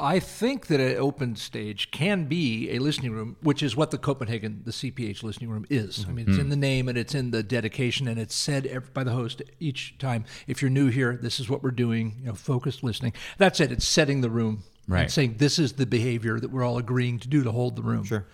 I 0.01 0.21
think 0.21 0.69
that 0.69 0.79
an 0.79 0.97
open 0.99 1.35
stage 1.35 1.91
can 1.91 2.27
be 2.27 2.71
a 2.71 2.79
listening 2.79 3.11
room, 3.11 3.37
which 3.43 3.65
is 3.65 3.75
what 3.75 3.91
the 3.91 3.99
Copenhagen, 3.99 4.63
the 4.65 4.71
CPH 4.71 5.25
listening 5.25 5.51
room 5.51 5.67
is. 5.71 6.07
I 6.09 6.13
mean, 6.13 6.29
it's 6.29 6.39
in 6.39 6.51
the 6.51 6.57
name 6.57 6.89
and 6.89 6.97
it's 6.97 7.17
in 7.17 7.33
the 7.33 7.43
dedication, 7.43 8.07
and 8.07 8.17
it's 8.17 8.33
said 8.37 8.65
ev- 8.67 8.95
by 8.95 9.03
the 9.03 9.11
host 9.11 9.43
each 9.59 9.99
time. 9.99 10.25
If 10.47 10.63
you're 10.63 10.71
new 10.71 10.87
here, 10.87 11.19
this 11.21 11.41
is 11.41 11.51
what 11.51 11.65
we're 11.65 11.73
doing. 11.73 12.15
You 12.21 12.27
know, 12.27 12.35
focused 12.35 12.85
listening. 12.85 13.13
That's 13.39 13.59
it. 13.59 13.73
It's 13.73 13.85
setting 13.89 14.21
the 14.21 14.31
room, 14.31 14.63
and 14.87 14.95
Right. 14.95 15.11
saying 15.11 15.39
this 15.39 15.59
is 15.59 15.73
the 15.73 15.85
behavior 15.85 16.39
that 16.39 16.53
we're 16.53 16.63
all 16.65 16.79
agreeing 16.79 17.19
to 17.19 17.27
do 17.27 17.43
to 17.43 17.51
hold 17.51 17.75
the 17.75 17.83
room. 17.83 18.05
Sure. 18.05 18.25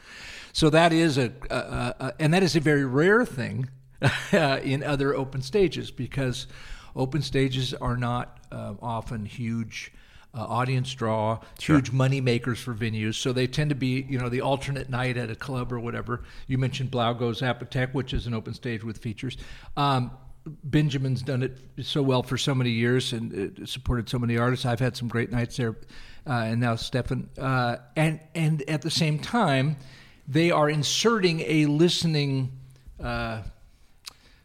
So 0.54 0.70
that 0.70 0.92
is 0.92 1.18
a, 1.18 1.32
a, 1.50 1.54
a, 1.56 2.14
and 2.20 2.32
that 2.32 2.44
is 2.44 2.54
a 2.54 2.60
very 2.60 2.84
rare 2.84 3.26
thing 3.26 3.68
uh, 4.32 4.60
in 4.62 4.84
other 4.84 5.12
open 5.12 5.42
stages 5.42 5.90
because 5.90 6.46
open 6.94 7.22
stages 7.22 7.74
are 7.74 7.96
not 7.96 8.38
uh, 8.52 8.74
often 8.80 9.26
huge 9.26 9.92
uh, 10.32 10.38
audience 10.38 10.94
draw, 10.94 11.40
huge 11.60 11.90
money 11.90 12.20
makers 12.20 12.60
for 12.60 12.72
venues. 12.72 13.16
So 13.16 13.32
they 13.32 13.48
tend 13.48 13.70
to 13.70 13.74
be, 13.74 14.06
you 14.08 14.16
know, 14.16 14.28
the 14.28 14.42
alternate 14.42 14.88
night 14.88 15.16
at 15.16 15.28
a 15.28 15.34
club 15.34 15.72
or 15.72 15.80
whatever. 15.80 16.22
You 16.46 16.56
mentioned 16.56 16.92
Blågårds 16.92 17.42
Apotek, 17.42 17.92
which 17.92 18.14
is 18.14 18.28
an 18.28 18.32
open 18.32 18.54
stage 18.54 18.84
with 18.84 18.98
features. 18.98 19.36
Um, 19.76 20.12
Benjamin's 20.46 21.22
done 21.22 21.42
it 21.42 21.58
so 21.82 22.00
well 22.00 22.22
for 22.22 22.38
so 22.38 22.54
many 22.54 22.70
years 22.70 23.12
and 23.12 23.60
uh, 23.60 23.66
supported 23.66 24.08
so 24.08 24.20
many 24.20 24.36
artists. 24.36 24.64
I've 24.64 24.78
had 24.78 24.96
some 24.96 25.08
great 25.08 25.32
nights 25.32 25.56
there, 25.56 25.74
uh, 26.28 26.32
and 26.32 26.60
now 26.60 26.76
Stefan. 26.76 27.28
Uh, 27.36 27.78
and 27.96 28.20
and 28.36 28.62
at 28.68 28.82
the 28.82 28.90
same 28.90 29.18
time, 29.18 29.76
they 30.26 30.50
are 30.50 30.68
inserting 30.70 31.40
a 31.46 31.66
listening 31.66 32.52
uh, 33.02 33.42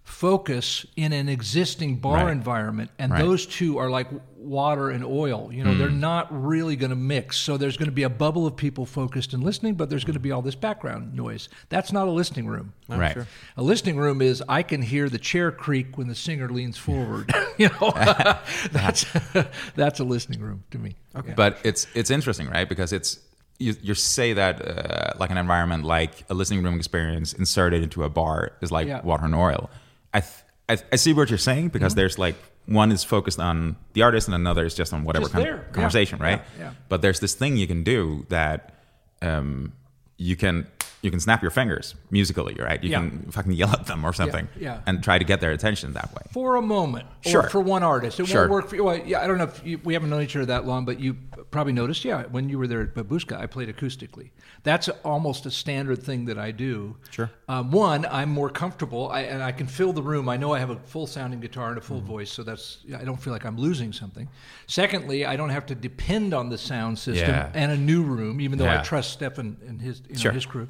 focus 0.03 0.85
in 0.95 1.13
an 1.13 1.29
existing 1.29 1.97
bar 1.97 2.25
Right. 2.25 2.31
environment, 2.31 2.91
and 2.97 3.11
Right. 3.11 3.21
those 3.23 3.45
two 3.45 3.77
are 3.77 3.89
like 3.89 4.07
water 4.35 4.89
and 4.89 5.03
oil. 5.05 5.49
You 5.53 5.63
know, 5.63 5.75
they're 5.75 5.89
not 5.91 6.27
really 6.31 6.75
going 6.75 6.89
to 6.89 6.95
mix. 6.95 7.37
So 7.37 7.57
there's 7.57 7.77
going 7.77 7.87
to 7.89 7.93
be 7.95 8.03
a 8.03 8.09
bubble 8.09 8.47
of 8.47 8.55
people 8.55 8.85
focused 8.85 9.33
and 9.33 9.43
listening, 9.43 9.75
but 9.75 9.89
there's 9.89 10.03
going 10.03 10.15
to 10.15 10.19
be 10.19 10.31
all 10.31 10.41
this 10.41 10.55
background 10.55 11.13
noise. 11.13 11.47
That's 11.69 11.91
not 11.93 12.07
a 12.07 12.11
listening 12.11 12.47
room. 12.47 12.73
right. 12.87 13.17
A 13.55 13.61
listening 13.61 13.97
room 13.97 14.21
is 14.21 14.43
I 14.49 14.63
can 14.63 14.81
hear 14.81 15.09
the 15.09 15.19
chair 15.19 15.51
creak 15.51 15.97
when 15.97 16.07
the 16.07 16.15
singer 16.15 16.49
leans 16.49 16.77
forward. 16.77 17.31
you 17.57 17.69
know, 17.79 17.91
that's 18.71 19.05
that's 19.75 19.99
a 19.99 20.03
listening 20.03 20.39
room 20.41 20.63
to 20.71 20.79
me. 20.79 20.95
Okay. 21.15 21.33
But 21.35 21.59
it's 21.63 21.85
it's 21.93 22.09
interesting, 22.09 22.47
right? 22.49 22.67
Because 22.67 22.91
it's 22.93 23.19
you, 23.59 23.75
you 23.81 23.93
say 23.93 24.33
that 24.33 24.55
uh, 24.65 25.13
like 25.19 25.29
an 25.31 25.37
environment 25.37 25.83
like 25.83 26.23
a 26.29 26.33
listening 26.33 26.63
room 26.63 26.75
experience 26.75 27.33
inserted 27.33 27.83
into 27.83 28.03
a 28.03 28.09
bar 28.09 28.53
is 28.61 28.71
like 28.71 28.87
Yeah. 28.87 28.99
Mm-hmm. 28.99 29.07
water 29.07 29.25
and 29.25 29.35
oil. 29.35 29.69
I, 30.13 30.21
th- 30.21 30.33
I 30.69 30.77
I 30.93 30.95
see 30.95 31.13
what 31.13 31.29
you're 31.29 31.37
saying 31.37 31.69
because 31.69 31.93
there's 31.95 32.17
like 32.17 32.35
one 32.65 32.91
is 32.91 33.03
focused 33.03 33.39
on 33.39 33.75
the 33.93 34.01
artist 34.03 34.27
and 34.27 34.35
another 34.35 34.63
is 34.65 34.75
just 34.75 34.93
on 34.93 35.03
whatever 35.03 35.23
Just 35.25 35.33
con- 35.33 35.43
there. 35.43 35.65
Yeah. 35.67 35.73
conversation, 35.73 36.19
right? 36.19 36.41
Yeah, 36.57 36.63
yeah. 36.65 36.71
But 36.87 37.01
there's 37.01 37.19
this 37.19 37.33
thing 37.35 37.57
you 37.57 37.67
can 37.67 37.83
do 37.83 38.25
that 38.29 38.73
um, 39.21 39.73
you 40.17 40.35
can 40.35 40.67
you 41.01 41.09
can 41.09 41.19
snap 41.19 41.41
your 41.41 41.51
fingers 41.51 41.95
musically, 42.11 42.55
right? 42.55 42.83
You 42.83 42.89
Yeah. 42.91 42.99
can 42.99 43.31
fucking 43.31 43.53
yell 43.53 43.69
at 43.71 43.85
them 43.85 44.03
or 44.05 44.11
something, 44.13 44.49
yeah. 44.59 44.81
and 44.85 45.01
try 45.03 45.17
to 45.17 45.23
get 45.23 45.39
their 45.39 45.51
attention 45.51 45.93
that 45.93 46.13
way. 46.13 46.21
for 46.31 46.57
a 46.57 46.61
moment, 46.61 47.07
Sure. 47.21 47.43
or 47.45 47.49
for 47.49 47.61
one 47.61 47.83
artist, 47.83 48.19
it 48.19 48.27
Sure. 48.27 48.41
won't 48.41 48.51
work 48.51 48.67
for 48.69 48.75
you. 48.75 48.83
Well, 48.83 48.97
yeah, 48.97 49.21
I 49.21 49.27
don't 49.27 49.37
know 49.37 49.45
if 49.45 49.61
you, 49.65 49.79
we 49.83 49.93
haven't 49.93 50.09
known 50.09 50.21
each 50.21 50.35
other 50.35 50.45
that 50.47 50.65
long, 50.67 50.85
but 50.85 50.99
you 50.99 51.15
probably 51.51 51.73
noticed. 51.73 52.03
Yeah, 52.05 52.23
when 52.29 52.49
you 52.49 52.59
were 52.59 52.67
there 52.67 52.81
at 52.81 52.93
Babushka, 52.93 53.39
I 53.39 53.45
played 53.47 53.69
acoustically. 53.75 54.29
That's 54.63 54.89
almost 55.05 55.45
a 55.45 55.51
standard 55.51 56.03
thing 56.03 56.25
that 56.25 56.37
I 56.37 56.51
do. 56.51 56.97
Sure. 57.11 57.31
Um, 57.47 57.71
one, 57.71 58.05
I'm 58.11 58.29
more 58.29 58.49
comfortable, 58.49 59.09
I, 59.09 59.21
and 59.21 59.41
I 59.41 59.51
can 59.53 59.67
fill 59.67 59.93
the 59.93 60.03
room. 60.03 60.27
I 60.29 60.35
know 60.37 60.53
I 60.53 60.59
have 60.59 60.69
a 60.69 60.75
full 60.75 61.07
sounding 61.07 61.39
guitar 61.39 61.69
and 61.69 61.77
a 61.77 61.81
Mm-hmm. 61.81 61.87
full 61.87 62.01
voice, 62.01 62.31
so 62.31 62.43
that's 62.43 62.79
I 62.95 63.03
don't 63.05 63.19
feel 63.21 63.31
like 63.33 63.45
I'm 63.45 63.57
losing 63.57 63.93
something. 63.93 64.27
Secondly, 64.67 65.25
I 65.25 65.35
don't 65.37 65.49
have 65.49 65.65
to 65.67 65.75
depend 65.75 66.33
on 66.33 66.49
the 66.49 66.57
sound 66.57 66.99
system 66.99 67.29
Yeah. 67.29 67.49
and 67.53 67.71
a 67.71 67.77
new 67.77 68.03
room, 68.03 68.41
even 68.41 68.59
though 68.59 68.69
I 68.69 68.81
trust 68.83 69.11
Stefan 69.13 69.57
and 69.67 69.81
his 69.81 70.01
you 70.07 70.15
know, 70.15 70.19
Sure. 70.19 70.31
his 70.33 70.45
crew. 70.45 70.67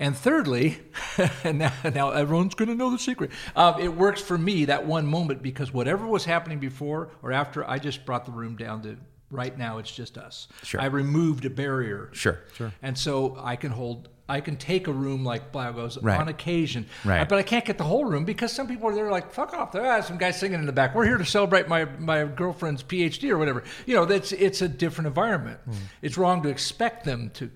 And 0.00 0.16
thirdly, 0.16 0.78
and 1.44 1.58
now, 1.58 1.72
now 1.92 2.10
everyone's 2.10 2.54
going 2.54 2.68
to 2.68 2.74
know 2.76 2.90
the 2.90 2.98
secret. 2.98 3.30
Um, 3.56 3.80
it 3.80 3.94
works 3.96 4.20
for 4.20 4.38
me 4.38 4.66
that 4.66 4.86
one 4.86 5.06
moment 5.06 5.42
because 5.42 5.72
whatever 5.72 6.06
was 6.06 6.24
happening 6.24 6.60
before 6.60 7.10
or 7.22 7.32
after, 7.32 7.68
I 7.68 7.78
just 7.78 8.06
brought 8.06 8.24
the 8.24 8.30
room 8.30 8.54
down 8.56 8.82
to 8.82 8.96
right 9.30 9.56
now. 9.58 9.78
It's 9.78 9.90
just 9.90 10.16
us. 10.16 10.46
Sure. 10.62 10.80
I 10.80 10.86
removed 10.86 11.44
a 11.46 11.50
barrier. 11.50 12.10
Sure, 12.12 12.38
sure. 12.54 12.72
And 12.80 12.96
so 12.96 13.36
I 13.42 13.56
can 13.56 13.72
hold. 13.72 14.08
I 14.30 14.42
can 14.42 14.56
take 14.56 14.88
a 14.88 14.92
room 14.92 15.24
like 15.24 15.52
Blågårds 15.52 15.96
Right. 16.02 16.20
on 16.20 16.28
occasion, 16.28 16.84
Right. 17.02 17.26
But 17.26 17.38
I 17.38 17.42
can't 17.42 17.64
get 17.64 17.78
the 17.78 17.84
whole 17.84 18.04
room 18.04 18.26
because 18.26 18.52
some 18.52 18.68
people 18.68 18.86
are 18.90 18.94
there 18.94 19.10
like, 19.10 19.32
"Fuck 19.32 19.54
off!" 19.54 19.72
There 19.72 19.84
are 19.90 20.02
some 20.02 20.18
guys 20.18 20.38
singing 20.38 20.60
in 20.60 20.66
the 20.66 20.72
back. 20.72 20.94
We're 20.94 21.06
here 21.06 21.16
to 21.16 21.24
celebrate 21.24 21.66
my 21.66 21.86
my 21.98 22.24
girlfriend's 22.24 22.82
PhD 22.82 23.30
or 23.30 23.38
whatever. 23.38 23.64
You 23.86 23.94
know, 23.96 24.04
that's 24.04 24.32
it's 24.32 24.60
a 24.60 24.68
different 24.68 25.08
environment. 25.08 25.58
Hmm. 25.64 25.72
It's 26.02 26.18
wrong 26.18 26.42
to 26.42 26.50
expect 26.50 27.04
them 27.04 27.30
to. 27.34 27.50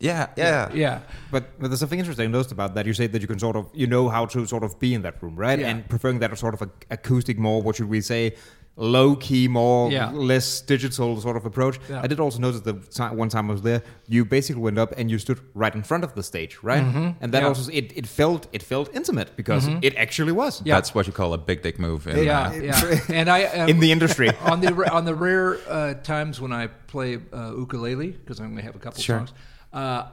Yeah, 0.00 0.28
yeah, 0.36 0.70
Yeah. 0.72 1.00
But, 1.32 1.58
but 1.58 1.68
there's 1.68 1.80
something 1.80 1.98
interesting 1.98 2.26
I 2.26 2.28
noticed 2.30 2.52
about 2.52 2.74
that. 2.76 2.86
You 2.86 2.94
say 2.94 3.08
that 3.08 3.20
you 3.20 3.26
can 3.28 3.38
sort 3.38 3.56
of, 3.56 3.68
you 3.74 3.86
know 3.86 4.08
how 4.08 4.26
to 4.26 4.46
sort 4.46 4.62
of 4.62 4.78
be 4.78 4.94
in 4.94 5.02
that 5.02 5.20
room, 5.22 5.34
right? 5.34 5.58
Yeah. 5.58 5.68
And 5.70 5.88
preferring 5.88 6.20
that 6.20 6.36
sort 6.38 6.54
of 6.54 6.62
a, 6.62 6.70
acoustic, 6.90 7.36
more, 7.38 7.60
what 7.62 7.76
should 7.76 7.88
we 7.88 8.00
say, 8.00 8.36
low 8.76 9.16
key, 9.16 9.48
more, 9.48 9.90
Yeah. 9.90 10.12
less 10.12 10.60
digital 10.60 11.20
sort 11.20 11.36
of 11.36 11.44
approach. 11.44 11.80
Yeah. 11.90 12.00
I 12.00 12.06
did 12.06 12.20
also 12.20 12.38
notice 12.38 12.60
the 12.60 12.74
time, 12.74 13.16
one 13.16 13.28
time 13.28 13.50
I 13.50 13.52
was 13.54 13.62
there, 13.62 13.82
you 14.06 14.24
basically 14.24 14.62
went 14.62 14.78
up 14.78 14.94
and 14.96 15.10
you 15.10 15.18
stood 15.18 15.40
right 15.54 15.74
in 15.74 15.82
front 15.82 16.04
of 16.04 16.14
the 16.14 16.22
stage, 16.22 16.58
right? 16.62 16.78
And 16.80 16.86
that 16.86 16.94
Mm-hmm. 16.94 17.34
Yeah. 17.34 17.40
Mm-hmm. 17.40 17.46
also, 17.48 17.72
it, 17.72 17.92
it 17.96 18.06
felt 18.06 18.46
it 18.52 18.62
felt 18.62 18.94
intimate 18.94 19.34
because 19.36 19.66
it 19.82 19.96
actually 19.96 20.30
was. 20.30 20.62
Yeah. 20.64 20.76
That's 20.76 20.94
what 20.94 21.08
you 21.08 21.12
call 21.12 21.32
a 21.34 21.38
big 21.38 21.62
dick 21.62 21.80
move. 21.80 22.06
In, 22.06 22.24
Yeah, 22.24 22.50
uh, 22.50 22.52
yeah. 22.52 23.00
And 23.18 23.28
I 23.28 23.44
um, 23.46 23.68
In 23.68 23.80
the 23.80 23.90
industry. 23.90 24.30
on 24.42 24.60
the 24.60 24.72
on 24.94 25.04
the 25.06 25.14
rare 25.16 25.58
uh, 25.68 25.94
times 25.94 26.40
when 26.40 26.52
I 26.52 26.68
play 26.86 27.18
uh, 27.32 27.56
ukulele 27.58 28.12
because 28.12 28.38
I'm 28.38 28.46
going 28.50 28.58
to 28.58 28.62
have 28.62 28.76
a 28.76 28.78
couple 28.78 29.02
Sure. 29.02 29.18
songs. 29.18 29.32
Uh, 29.72 30.04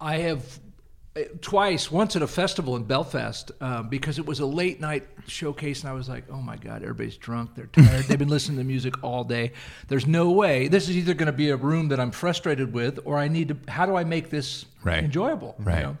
I 0.00 0.16
have 0.18 0.58
uh, 1.16 1.20
twice, 1.40 1.90
once 1.90 2.14
at 2.16 2.22
a 2.22 2.26
festival 2.26 2.76
in 2.76 2.84
Belfast 2.84 3.50
um, 3.60 3.88
because 3.88 4.18
it 4.18 4.26
was 4.26 4.40
a 4.40 4.46
late 4.46 4.80
night 4.80 5.06
showcase, 5.26 5.80
and 5.82 5.90
I 5.90 5.92
was 5.94 6.08
like, 6.08 6.24
"Oh 6.30 6.40
my 6.42 6.56
god, 6.56 6.82
everybody's 6.82 7.16
drunk, 7.16 7.54
they're 7.54 7.66
tired, 7.66 8.04
they've 8.04 8.18
been 8.18 8.28
listening 8.28 8.58
to 8.58 8.64
music 8.64 9.02
all 9.02 9.24
day. 9.24 9.52
There's 9.88 10.06
no 10.06 10.30
way 10.32 10.68
this 10.68 10.88
is 10.88 10.96
either 10.96 11.14
going 11.14 11.26
to 11.26 11.32
be 11.32 11.50
a 11.50 11.56
room 11.56 11.88
that 11.88 11.98
I'm 12.00 12.10
frustrated 12.10 12.72
with, 12.72 13.00
or 13.04 13.16
I 13.18 13.28
need 13.28 13.48
to. 13.48 13.56
How 13.70 13.86
do 13.86 13.96
I 13.96 14.04
make 14.04 14.30
this 14.30 14.66
Right. 14.84 15.02
enjoyable? 15.04 15.54
you 15.58 15.64
Right. 15.64 15.82
know? 15.82 15.96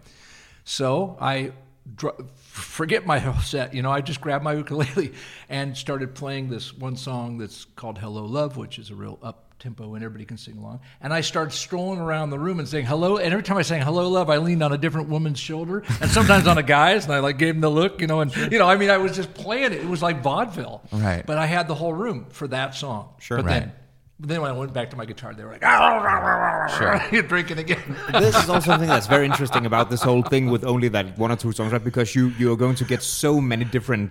So 0.64 1.16
I 1.20 1.52
dr- 1.96 2.20
forget 2.36 3.06
my 3.06 3.18
whole 3.24 3.40
set. 3.40 3.72
You 3.74 3.82
know, 3.82 3.90
I 3.90 4.02
just 4.02 4.20
grabbed 4.20 4.44
my 4.44 4.52
ukulele 4.62 5.12
and 5.48 5.76
started 5.76 6.14
playing 6.14 6.50
this 6.50 6.74
one 6.76 6.96
song 6.96 7.38
that's 7.38 7.64
called 7.64 7.98
"Hello 7.98 8.24
Love," 8.24 8.56
which 8.58 8.78
is 8.78 8.90
a 8.90 8.94
real 8.94 9.18
up 9.22 9.47
tempo 9.58 9.94
and 9.94 10.04
everybody 10.04 10.24
can 10.24 10.36
sing 10.38 10.56
along. 10.56 10.80
And 11.00 11.12
I 11.12 11.20
started 11.20 11.52
strolling 11.52 11.98
around 12.00 12.30
the 12.30 12.38
room 12.38 12.58
and 12.58 12.68
saying 12.68 12.86
hello. 12.86 13.16
And 13.16 13.32
every 13.32 13.42
time 13.42 13.56
I 13.56 13.62
sang 13.62 13.82
"Hello 13.82 14.08
Love," 14.08 14.30
I 14.30 14.38
leaned 14.38 14.62
on 14.62 14.72
a 14.72 14.78
different 14.78 15.08
woman's 15.08 15.38
shoulder, 15.38 15.82
and 16.00 16.10
sometimes 16.10 16.46
on 16.46 16.58
a 16.58 16.62
guy's, 16.62 17.04
and 17.04 17.12
I 17.14 17.18
like 17.20 17.38
gave 17.38 17.54
him 17.54 17.60
the 17.60 17.70
look, 17.70 18.00
you 18.00 18.06
know. 18.06 18.20
And 18.20 18.34
you 18.36 18.58
know, 18.58 18.66
I 18.68 18.76
mean, 18.76 18.90
I 18.90 18.98
was 18.98 19.14
just 19.16 19.34
playing 19.34 19.72
it. 19.72 19.72
It 19.74 19.86
was 19.86 20.02
like 20.02 20.22
vaudeville, 20.22 20.82
Right. 20.92 21.24
But 21.26 21.38
I 21.38 21.46
had 21.46 21.68
the 21.68 21.74
whole 21.74 21.92
room 21.92 22.26
for 22.30 22.48
that 22.48 22.74
song. 22.74 23.10
Sure. 23.18 23.38
But 23.38 23.46
Right. 23.46 23.60
then. 23.60 23.72
But 24.20 24.30
then 24.30 24.42
when 24.42 24.50
I 24.50 24.54
went 24.54 24.72
back 24.72 24.90
to 24.90 24.96
my 24.96 25.04
guitar, 25.04 25.32
they 25.32 25.44
were 25.44 25.52
like, 25.52 25.62
"Ah, 25.64 26.66
Sure. 26.76 27.00
you're 27.12 27.22
drinking 27.22 27.58
again." 27.58 27.96
this 28.12 28.36
is 28.36 28.48
also 28.48 28.70
something 28.70 28.88
that's 28.88 29.06
very 29.06 29.26
interesting 29.26 29.64
about 29.64 29.90
this 29.90 30.02
whole 30.02 30.22
thing 30.22 30.50
with 30.50 30.64
only 30.64 30.88
that 30.88 31.16
one 31.18 31.30
or 31.30 31.36
two 31.36 31.52
songs, 31.52 31.72
right? 31.72 31.84
Because 31.84 32.14
you 32.16 32.32
you 32.38 32.52
are 32.52 32.56
going 32.56 32.74
to 32.76 32.84
get 32.84 33.02
so 33.02 33.40
many 33.40 33.64
different 33.64 34.10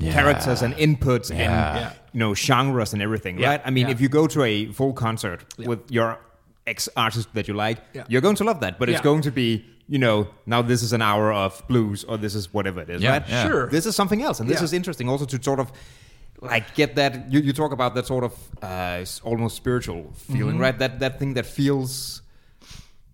characters 0.00 0.62
and 0.62 0.74
inputs 0.74 1.30
and 1.30 1.38
Yeah. 1.38 1.92
you 2.12 2.18
know 2.20 2.34
genres 2.34 2.92
and 2.92 3.02
everything, 3.02 3.38
Yeah. 3.38 3.48
right? 3.50 3.62
I 3.64 3.70
mean, 3.70 3.86
Yeah. 3.86 3.92
if 3.94 4.00
you 4.00 4.08
go 4.08 4.26
to 4.26 4.42
a 4.42 4.66
full 4.72 4.92
concert 4.92 5.44
with 5.58 5.80
your 5.90 6.18
ex 6.66 6.88
artist 6.96 7.28
that 7.34 7.46
you 7.48 7.54
like, 7.54 7.78
Yeah. 7.92 8.04
you're 8.08 8.20
going 8.22 8.36
to 8.36 8.44
love 8.44 8.60
that. 8.60 8.78
But 8.78 8.88
it's 8.88 9.00
going 9.00 9.22
to 9.22 9.30
be 9.30 9.64
you 9.86 9.98
know 9.98 10.28
now 10.46 10.62
this 10.62 10.82
is 10.82 10.92
an 10.94 11.02
hour 11.02 11.30
of 11.32 11.62
blues 11.68 12.04
or 12.04 12.16
this 12.16 12.34
is 12.34 12.52
whatever 12.54 12.80
it 12.80 12.88
is, 12.88 13.02
Yeah, 13.02 13.10
right? 13.12 13.28
yeah. 13.28 13.46
Sure. 13.46 13.68
This 13.68 13.84
is 13.86 13.94
something 13.94 14.22
else, 14.22 14.40
and 14.40 14.48
this 14.48 14.60
Yeah. 14.60 14.64
is 14.64 14.72
interesting 14.72 15.08
also 15.08 15.26
to 15.26 15.42
sort 15.42 15.60
of. 15.60 15.70
Like 16.40 16.74
get 16.74 16.96
that 16.96 17.32
you, 17.32 17.40
you 17.40 17.52
talk 17.54 17.72
about 17.72 17.94
that 17.94 18.06
sort 18.06 18.24
of 18.24 18.32
uh, 18.60 19.04
almost 19.22 19.56
spiritual 19.56 20.12
feeling, 20.14 20.54
Mm-hmm. 20.56 20.60
right? 20.60 20.78
That 20.78 20.98
that 21.00 21.18
thing 21.18 21.34
that 21.34 21.46
feels 21.46 22.20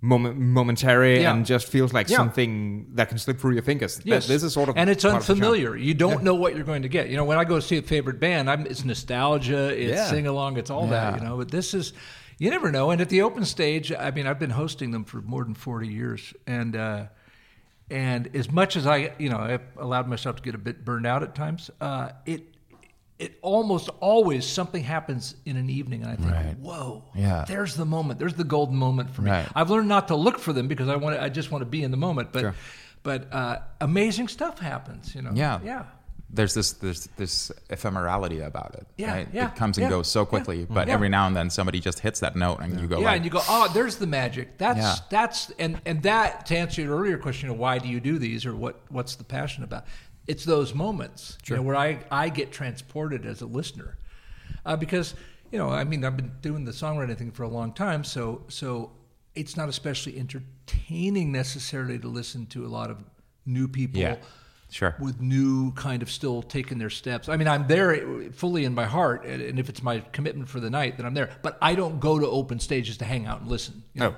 moment, 0.03 0.39
momentary 0.39 1.21
Yeah. 1.23 1.33
and 1.35 1.45
just 1.45 1.67
feels 1.69 1.93
like 1.93 2.09
Yeah. 2.09 2.17
something 2.17 2.87
that 2.95 3.09
can 3.11 3.19
slip 3.19 3.39
through 3.39 3.53
your 3.53 3.63
fingers. 3.63 4.01
Yes. 4.05 4.27
this 4.27 4.43
is 4.43 4.53
sort 4.55 4.69
of 4.71 4.77
and 4.77 4.89
it's 4.89 5.05
part 5.05 5.17
of 5.17 5.21
the 5.21 5.27
charm. 5.35 5.37
unfamiliar. 5.39 5.77
You 5.77 5.95
don't 5.95 6.23
know 6.23 6.35
what 6.35 6.55
you're 6.57 6.65
going 6.65 6.83
to 6.83 6.89
get. 6.89 7.11
You 7.11 7.17
know, 7.17 7.25
when 7.25 7.37
I 7.39 7.45
go 7.45 7.61
see 7.61 7.77
a 7.77 7.83
favorite 7.83 8.19
band, 8.19 8.49
I'm, 8.51 8.67
it's 8.67 8.85
nostalgia, 8.85 9.69
it's 9.79 9.93
Yeah. 9.99 10.07
sing 10.07 10.27
along, 10.27 10.57
it's 10.57 10.71
all 10.71 10.87
that. 10.89 11.21
You 11.21 11.27
know, 11.27 11.37
but 11.37 11.51
this 11.51 11.75
is 11.75 11.93
you 12.39 12.49
never 12.49 12.73
know. 12.73 12.91
And 12.91 13.03
at 13.03 13.11
the 13.11 13.21
open 13.21 13.45
stage, 13.45 13.93
I 13.93 14.11
mean, 14.13 14.27
I've 14.27 14.39
been 14.39 14.49
hosting 14.51 14.93
them 14.93 15.05
for 15.05 15.21
more 15.21 15.45
than 15.45 15.53
40 15.55 15.89
years, 15.89 16.33
and 16.47 16.75
uh, 16.75 17.05
and 17.91 18.35
as 18.35 18.51
much 18.51 18.77
as 18.77 18.87
I, 18.87 19.13
you 19.19 19.29
know, 19.29 19.37
I've 19.39 19.61
allowed 19.77 20.09
myself 20.09 20.37
to 20.37 20.43
get 20.43 20.55
a 20.55 20.59
bit 20.59 20.85
burned 20.85 21.07
out 21.07 21.23
at 21.23 21.35
times, 21.35 21.71
uh, 21.81 22.11
it. 22.25 22.45
It 23.21 23.39
almost 23.43 23.91
always 24.01 24.47
something 24.47 24.83
happens 24.83 25.35
in 25.45 25.57
an 25.59 25.69
evening, 25.69 26.03
and 26.03 26.11
I 26.11 26.17
think, 26.17 26.31
Right. 26.33 26.59
"Whoa, 26.59 27.05
Yeah. 27.15 27.45
there's 27.47 27.77
the 27.77 27.85
moment. 27.85 28.19
There's 28.19 28.33
the 28.35 28.45
golden 28.45 28.77
moment 28.77 29.11
for 29.11 29.21
me." 29.23 29.31
Right. 29.31 29.47
I've 29.55 29.69
learned 29.71 29.89
not 29.89 30.09
to 30.09 30.17
look 30.17 30.39
for 30.39 30.55
them 30.55 30.69
because 30.69 30.89
I 30.89 30.97
want. 30.97 31.17
To, 31.17 31.23
I 31.23 31.29
just 31.29 31.51
want 31.53 31.61
to 31.61 31.67
be 31.67 31.83
in 31.83 31.91
the 31.91 31.99
moment. 31.99 32.33
But 32.33 32.41
Sure. 32.41 32.55
but 33.03 33.33
uh, 33.33 33.59
amazing 33.81 34.29
stuff 34.29 34.59
happens, 34.59 35.15
you 35.15 35.21
know. 35.21 35.33
Yeah. 35.35 35.59
yeah, 35.63 35.83
There's 36.33 36.55
this 36.55 36.73
there's 36.73 37.09
this 37.19 37.53
ephemerality 37.69 38.43
about 38.45 38.75
it. 38.75 38.87
Yeah, 38.97 39.13
right? 39.13 39.29
yeah, 39.35 39.49
it 39.49 39.57
comes 39.57 39.77
and 39.77 39.85
yeah, 39.85 39.91
goes 39.91 40.09
so 40.09 40.21
yeah, 40.23 40.25
quickly, 40.27 40.67
but 40.71 40.89
yeah. 40.89 40.95
every 40.95 41.09
now 41.11 41.27
and 41.27 41.37
then 41.37 41.51
somebody 41.51 41.81
just 41.81 41.99
hits 42.01 42.21
that 42.21 42.37
note, 42.37 42.61
and 42.61 42.81
you 42.81 42.87
go 42.87 43.01
yeah. 43.01 43.07
like, 43.07 43.17
and 43.17 43.25
you 43.27 43.31
go, 43.31 43.43
oh, 43.49 43.69
there's 43.75 43.97
the 43.97 44.07
magic. 44.07 44.57
That's 44.57 44.79
Yeah. 44.79 44.95
that's 45.11 45.51
and 45.59 45.79
and 45.85 46.03
that 46.05 46.47
to 46.47 46.57
answer 46.57 46.81
your 46.83 46.97
earlier 46.99 47.19
question 47.19 47.51
of 47.51 47.59
why 47.59 47.77
do 47.79 47.89
you 47.89 48.01
do 48.01 48.19
these 48.19 48.47
or 48.47 48.55
what 48.57 48.81
what's 48.89 49.17
the 49.17 49.25
passion 49.25 49.63
about? 49.65 49.85
It's 50.27 50.45
those 50.45 50.75
moments, 50.75 51.39
you 51.47 51.57
know, 51.57 51.63
where 51.63 51.77
I 51.77 51.99
I 52.11 52.29
get 52.29 52.53
transported 52.53 53.27
as 53.27 53.41
a 53.41 53.47
listener, 53.47 53.99
uh, 54.65 54.77
because 54.77 55.15
you 55.51 55.59
know, 55.59 55.69
I 55.71 55.83
mean, 55.85 56.05
I've 56.05 56.17
been 56.17 56.33
doing 56.43 56.65
the 56.65 56.71
songwriting 56.73 57.19
thing 57.19 57.33
for 57.33 57.43
a 57.43 57.49
long 57.49 57.73
time, 57.73 58.05
so 58.05 58.43
so 58.49 58.93
it's 59.35 59.57
not 59.57 59.69
especially 59.69 60.19
entertaining 60.19 61.33
necessarily 61.33 61.99
to 61.99 62.09
listen 62.09 62.47
to 62.47 62.65
a 62.65 62.69
lot 62.69 62.91
of 62.91 62.99
new 63.47 63.67
people. 63.67 64.01
yeah, 64.01 64.17
sure, 64.71 64.95
with 65.01 65.21
new 65.21 65.73
kind 65.73 66.03
of 66.03 66.11
still 66.11 66.43
taking 66.43 66.79
their 66.79 66.91
steps. 66.91 67.29
I 67.29 67.37
mean, 67.37 67.49
I'm 67.49 67.67
there 67.67 68.31
fully 68.33 68.65
in 68.65 68.75
my 68.75 68.87
heart, 68.87 69.25
and 69.25 69.59
if 69.59 69.69
it's 69.69 69.83
my 69.83 70.01
commitment 70.13 70.49
for 70.49 70.61
the 70.61 70.71
night, 70.71 70.97
then 70.97 71.07
I'm 71.07 71.15
there. 71.15 71.31
But 71.43 71.59
I 71.61 71.75
don't 71.75 71.99
go 71.99 72.19
to 72.21 72.27
open 72.27 72.61
stages 72.61 72.99
to 72.99 73.05
hang 73.05 73.27
out 73.27 73.41
and 73.41 73.51
listen. 73.51 73.83
You 73.95 74.01
know? 74.01 74.15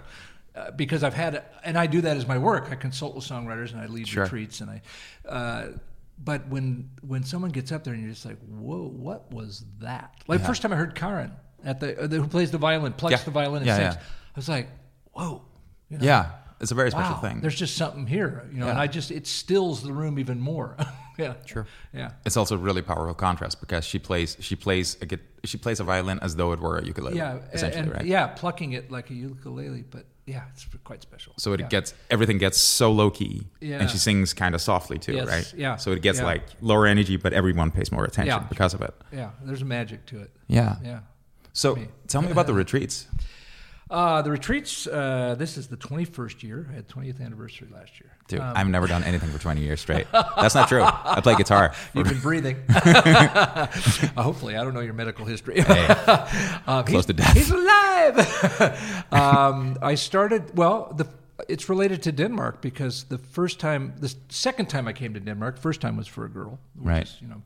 Uh, 0.54 0.70
because 0.72 1.02
I've 1.02 1.14
had, 1.14 1.42
and 1.64 1.78
I 1.78 1.86
do 1.86 2.02
that 2.02 2.18
as 2.18 2.28
my 2.28 2.36
work. 2.36 2.68
I 2.70 2.74
consult 2.74 3.14
with 3.14 3.24
songwriters 3.24 3.72
and 3.72 3.80
I 3.80 3.86
lead 3.86 4.06
Sure. 4.08 4.24
retreats, 4.24 4.60
and 4.60 4.68
I. 4.70 4.82
Uh, 5.26 5.68
but 6.24 6.46
when 6.48 6.90
when 7.02 7.24
someone 7.24 7.50
gets 7.50 7.72
up 7.72 7.84
there 7.84 7.94
and 7.94 8.02
you're 8.02 8.12
just 8.12 8.24
like, 8.26 8.38
whoa, 8.46 8.86
what 8.88 9.32
was 9.32 9.64
that? 9.80 10.14
Like 10.28 10.40
Yeah. 10.40 10.46
first 10.46 10.62
time 10.62 10.72
I 10.72 10.76
heard 10.76 10.94
Karen 10.94 11.32
at 11.64 11.80
the, 11.80 12.02
uh, 12.02 12.06
the 12.06 12.16
who 12.16 12.26
plays 12.28 12.50
the 12.50 12.58
violin, 12.58 12.92
plucks 12.92 13.12
Yeah. 13.20 13.24
the 13.24 13.30
violin 13.30 13.58
and 13.62 13.66
Yeah, 13.66 13.90
sings. 13.92 13.94
I 13.96 14.36
was 14.36 14.48
like, 14.48 14.68
whoa. 15.12 15.42
You 15.88 15.98
know? 15.98 16.04
yeah, 16.04 16.30
it's 16.60 16.70
a 16.70 16.74
very 16.74 16.90
special 16.90 17.14
Wow, 17.16 17.20
thing. 17.20 17.40
there's 17.40 17.54
just 17.58 17.76
something 17.76 18.06
here, 18.06 18.48
you 18.52 18.60
know, 18.60 18.68
and 18.68 18.78
I 18.78 18.86
just 18.86 19.10
it 19.10 19.26
stills 19.26 19.82
the 19.82 19.92
room 19.92 20.18
even 20.18 20.40
more. 20.40 20.76
yeah, 21.18 21.34
sure. 21.46 21.66
Yeah, 21.94 22.10
It's 22.24 22.36
also 22.36 22.54
a 22.54 22.58
really 22.58 22.82
powerful 22.82 23.14
contrast 23.14 23.60
because 23.60 23.84
she 23.84 23.98
plays 23.98 24.36
she 24.40 24.56
plays 24.56 24.96
a 25.02 25.06
git- 25.06 25.20
she 25.44 25.58
plays 25.58 25.80
a 25.80 25.84
violin 25.84 26.18
as 26.22 26.36
though 26.36 26.52
it 26.52 26.60
were 26.60 26.78
a 26.78 26.84
ukulele. 26.84 27.16
yeah, 27.16 27.38
essentially, 27.52 27.82
and, 27.82 27.92
right? 27.92 28.04
yeah, 28.04 28.26
plucking 28.28 28.72
it 28.72 28.90
like 28.90 29.10
a 29.10 29.14
ukulele, 29.14 29.84
but 29.90 30.04
yeah, 30.26 30.42
it's 30.52 30.66
quite 30.84 31.02
special. 31.02 31.32
So 31.36 31.52
it 31.52 31.60
yeah. 31.60 31.66
gets 31.68 31.94
everything 32.10 32.38
gets 32.38 32.58
so 32.58 32.92
low 32.92 33.10
key, 33.10 33.46
Yeah. 33.60 33.80
and 33.80 33.90
she 33.90 33.98
sings 33.98 34.32
kind 34.34 34.54
of 34.54 34.60
softly 34.60 34.98
too, 34.98 35.14
Yes, 35.14 35.26
right? 35.28 35.54
yeah, 35.56 35.76
So 35.76 35.90
it 35.92 36.00
gets 36.02 36.18
yeah. 36.20 36.26
like 36.26 36.44
lower 36.60 36.86
energy, 36.86 37.16
but 37.16 37.32
everyone 37.32 37.70
pays 37.72 37.90
more 37.90 38.04
attention 38.04 38.40
Yeah. 38.42 38.48
because 38.48 38.72
of 38.74 38.82
it. 38.82 38.94
yeah, 39.12 39.30
there's 39.42 39.62
a 39.62 39.66
magic 39.66 40.06
to 40.06 40.20
it. 40.20 40.30
Yeah. 40.46 40.76
Yeah. 40.84 41.00
So 41.54 41.74
Me. 41.74 41.88
tell 42.08 42.22
me 42.22 42.30
about 42.30 42.46
the 42.46 42.54
retreats. 42.64 43.06
Uh, 43.92 44.22
the 44.22 44.30
retreats. 44.30 44.86
Uh, 44.86 45.34
this 45.38 45.58
is 45.58 45.66
the 45.68 45.76
21st 45.76 46.42
year. 46.42 46.66
I 46.72 46.76
had 46.76 46.88
20th 46.88 47.20
anniversary 47.20 47.68
last 47.70 48.00
year. 48.00 48.10
Dude, 48.26 48.40
Um, 48.40 48.52
I've 48.56 48.68
never 48.68 48.86
done 48.86 49.04
anything 49.04 49.28
for 49.30 49.38
20 49.38 49.60
years 49.60 49.80
straight. 49.80 50.06
That's 50.12 50.54
not 50.54 50.68
true. 50.68 50.82
I 50.82 51.20
play 51.20 51.34
guitar. 51.36 51.72
You've 51.94 52.08
been 52.08 52.20
breathing. 52.20 52.56
uh, 52.74 53.66
hopefully, 54.16 54.56
I 54.56 54.64
don't 54.64 54.72
know 54.72 54.80
your 54.80 54.94
medical 54.94 55.26
history. 55.26 55.60
um, 55.60 56.84
Close 56.84 56.88
he's, 56.88 57.06
to 57.06 57.12
death. 57.12 57.34
He's 57.36 57.50
alive. 57.50 58.16
um, 59.12 59.76
I 59.82 59.94
started. 59.96 60.56
Well, 60.56 60.94
the 60.96 61.06
it's 61.48 61.68
related 61.68 62.02
to 62.04 62.12
Denmark 62.12 62.60
because 62.62 63.04
the 63.04 63.18
first 63.18 63.58
time, 63.60 63.92
the 63.98 64.14
second 64.28 64.66
time 64.70 64.86
I 64.88 64.92
came 64.92 65.12
to 65.14 65.20
Denmark, 65.20 65.58
first 65.58 65.80
time 65.80 65.96
was 65.96 66.06
for 66.06 66.24
a 66.24 66.28
girl, 66.30 66.58
which 66.76 66.86
Right. 66.86 67.02
Is, 67.02 67.18
you 67.20 67.28
know, 67.28 67.42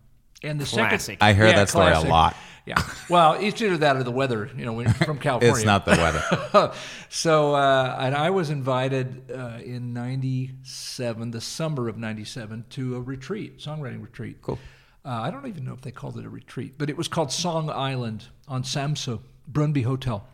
and 0.47 0.61
the 0.61 0.65
Classic. 0.65 1.01
second. 1.01 1.19
I 1.27 1.33
hear 1.33 1.47
Yeah, 1.47 1.57
that 1.57 1.69
story 1.69 1.91
classic. 1.93 2.09
a 2.09 2.13
lot. 2.13 2.37
Yeah. 2.67 2.83
Well, 3.09 3.35
it's 3.35 3.63
either 3.63 3.77
that 3.79 3.97
or 3.97 4.03
the 4.03 4.11
weather. 4.11 4.51
You 4.57 4.65
know, 4.65 4.73
when 4.73 4.87
you're 4.87 4.95
from 4.95 5.19
California. 5.29 5.55
It's 5.55 5.65
not 5.65 5.85
the 5.85 5.93
weather. 5.93 6.73
so, 7.09 7.55
uh, 7.55 7.97
and 8.01 8.13
I 8.15 8.31
was 8.31 8.51
invited 8.51 9.31
uh, 9.31 9.59
in 9.65 9.93
'97, 9.93 11.31
the 11.31 11.41
summer 11.41 11.89
of 11.89 11.97
'97, 11.97 12.65
to 12.71 12.97
a 12.97 13.01
retreat, 13.01 13.59
songwriting 13.59 14.03
retreat. 14.03 14.39
Cool. 14.43 14.59
Uh, 15.05 15.09
I 15.23 15.31
don't 15.31 15.47
even 15.47 15.65
know 15.65 15.73
if 15.75 15.83
they 15.83 15.93
called 15.93 16.19
it 16.19 16.25
a 16.25 16.29
retreat, 16.29 16.75
but 16.79 16.91
it 16.91 16.97
was 16.97 17.07
called 17.07 17.31
Song 17.31 17.71
Island 17.71 18.25
on 18.49 18.63
Samso, 18.65 19.21
Brundby 19.51 19.85
Hotel. 19.85 20.27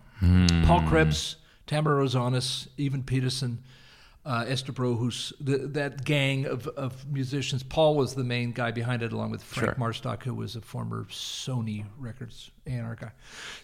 Paul 0.66 0.82
Krebs, 0.88 1.36
Tamara 1.66 2.04
Rosanis, 2.04 2.68
Evan 2.78 3.02
Peterson, 3.02 3.58
uh, 4.24 4.44
Esther 4.46 4.72
Brohus, 4.72 5.32
the, 5.40 5.58
that 5.68 6.04
gang 6.04 6.46
of, 6.46 6.68
of 6.68 7.06
musicians. 7.10 7.62
Paul 7.62 7.96
was 7.96 8.14
the 8.14 8.24
main 8.24 8.52
guy 8.52 8.70
behind 8.70 9.02
it, 9.02 9.12
along 9.12 9.30
with 9.30 9.42
Frank 9.42 9.70
Sure. 9.70 9.74
Marstock, 9.88 10.22
who 10.22 10.34
was 10.34 10.54
a 10.56 10.60
former 10.60 11.04
Sony 11.10 11.84
Records 11.98 12.50
A&R 12.66 12.94
guy. 13.00 13.10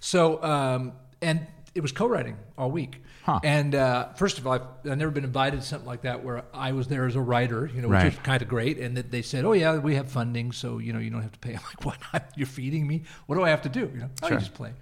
So, 0.01 0.43
um, 0.43 0.93
and 1.23 1.47
it 1.75 1.81
was 1.81 1.93
co-writing 1.93 2.37
all 2.57 2.71
week. 2.73 3.01
Huh. 3.23 3.39
And 3.45 3.75
uh, 3.75 4.09
first 4.15 4.39
of 4.39 4.47
all, 4.47 4.55
I've, 4.55 4.63
I've 4.91 4.99
never 4.99 5.11
been 5.13 5.23
invited 5.25 5.61
to 5.61 5.67
something 5.67 5.87
like 5.87 6.03
that 6.03 6.25
where 6.25 6.45
I 6.55 6.73
was 6.73 6.89
there 6.89 7.05
as 7.07 7.15
a 7.15 7.21
writer, 7.21 7.67
you 7.73 7.83
know, 7.83 7.89
which 7.89 7.95
Right. 7.97 8.05
was 8.07 8.19
kind 8.25 8.41
of 8.43 8.49
great. 8.49 8.79
And 8.79 8.97
that 8.97 9.11
they 9.11 9.21
said, 9.23 9.45
"Oh 9.45 9.53
yeah, 9.53 9.77
we 9.77 9.95
have 9.97 10.11
funding, 10.11 10.51
so 10.53 10.79
you 10.79 10.93
know 10.95 10.99
you 10.99 11.11
don't 11.11 11.21
have 11.23 11.33
to 11.33 11.39
pay." 11.39 11.51
I'm 11.55 11.61
like, 11.63 11.85
"What? 11.85 11.99
You're 12.37 12.47
feeding 12.47 12.87
me? 12.87 13.03
What 13.27 13.37
do 13.37 13.45
I 13.45 13.51
have 13.51 13.63
to 13.63 13.69
do?" 13.69 13.81
You 13.93 14.01
know, 14.01 14.11
oh, 14.23 14.29
Sure. 14.29 14.39
just 14.39 14.55
play. 14.55 14.73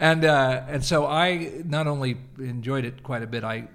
And 0.00 0.24
uh, 0.24 0.62
and 0.66 0.82
so 0.82 1.06
I 1.06 1.52
not 1.66 1.86
only 1.86 2.16
enjoyed 2.38 2.84
it 2.86 3.02
quite 3.02 3.22
a 3.22 3.26
bit, 3.26 3.44
I 3.44 3.68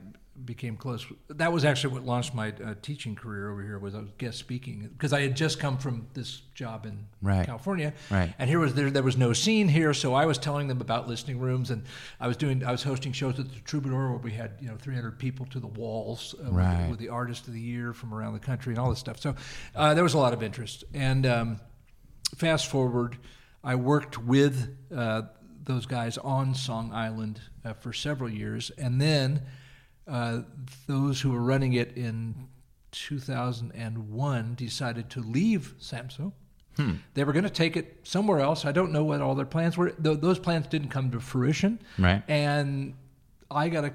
became 0.45 0.77
close. 0.77 1.05
That 1.29 1.51
was 1.51 1.65
actually 1.65 1.93
what 1.95 2.05
launched 2.05 2.33
my 2.33 2.49
uh, 2.63 2.75
teaching 2.81 3.15
career 3.15 3.49
over 3.51 3.61
here. 3.61 3.79
Was 3.79 3.95
I 3.95 3.99
was 3.99 4.09
guest 4.17 4.37
speaking 4.37 4.89
because 4.93 5.13
I 5.13 5.21
had 5.21 5.35
just 5.35 5.59
come 5.59 5.77
from 5.77 6.07
this 6.13 6.41
job 6.53 6.85
in 6.85 7.07
Right. 7.21 7.45
California, 7.45 7.93
Right. 8.11 8.33
and 8.39 8.49
here 8.49 8.59
was 8.59 8.73
there 8.73 8.89
there 8.91 9.03
was 9.03 9.17
no 9.17 9.33
scene 9.33 9.67
here, 9.67 9.93
so 9.93 10.13
I 10.13 10.25
was 10.25 10.37
telling 10.37 10.67
them 10.67 10.81
about 10.81 11.07
listening 11.07 11.39
rooms, 11.39 11.71
and 11.71 11.83
I 12.19 12.27
was 12.27 12.37
doing 12.37 12.63
I 12.63 12.71
was 12.71 12.83
hosting 12.83 13.11
shows 13.13 13.39
at 13.39 13.49
the 13.51 13.59
Troubadour 13.61 14.09
where 14.11 14.19
we 14.19 14.31
had 14.31 14.51
you 14.61 14.67
know 14.67 14.77
300 14.77 15.17
people 15.17 15.45
to 15.47 15.59
the 15.59 15.67
walls 15.67 16.35
uh, 16.39 16.43
with, 16.45 16.53
Right. 16.53 16.83
the, 16.85 16.89
with 16.91 16.99
the 16.99 17.09
artist 17.09 17.47
of 17.47 17.53
the 17.53 17.59
year 17.61 17.93
from 17.93 18.13
around 18.13 18.33
the 18.33 18.39
country 18.39 18.73
and 18.73 18.79
all 18.79 18.89
this 18.89 18.99
stuff. 18.99 19.19
So 19.19 19.35
uh, 19.75 19.93
there 19.93 20.03
was 20.03 20.13
a 20.13 20.19
lot 20.19 20.33
of 20.33 20.43
interest, 20.43 20.83
and 20.93 21.25
um, 21.25 21.59
fast 22.37 22.67
forward, 22.67 23.17
I 23.63 23.75
worked 23.75 24.17
with 24.17 24.75
uh, 24.95 25.23
those 25.63 25.85
guys 25.87 26.17
on 26.19 26.53
Song 26.53 26.91
Island 26.93 27.41
uh, 27.63 27.73
for 27.73 27.91
several 27.91 28.29
years, 28.29 28.69
and 28.77 29.01
then 29.01 29.41
uh, 30.07 30.41
those 30.87 31.21
who 31.21 31.31
were 31.31 31.41
running 31.41 31.73
it 31.73 31.97
in 31.97 32.47
2001 32.91 34.55
decided 34.55 35.09
to 35.11 35.21
leave 35.21 35.75
Samso. 35.79 36.31
They 37.13 37.23
were 37.23 37.31
going 37.31 37.43
to 37.43 37.49
take 37.49 37.77
it 37.77 37.99
somewhere 38.03 38.39
else. 38.41 38.65
I 38.65 38.73
don't 38.73 38.91
know 38.91 39.05
what 39.05 39.21
all 39.21 39.33
their 39.33 39.45
plans 39.45 39.77
were. 39.77 39.91
Th- 39.91 40.19
those 40.19 40.39
plans 40.39 40.67
didn't 40.67 40.89
come 40.89 41.09
to 41.11 41.21
fruition. 41.21 41.79
Right. 41.97 42.21
And 42.27 42.95
I 43.49 43.69
got 43.69 43.85
a, 43.85 43.93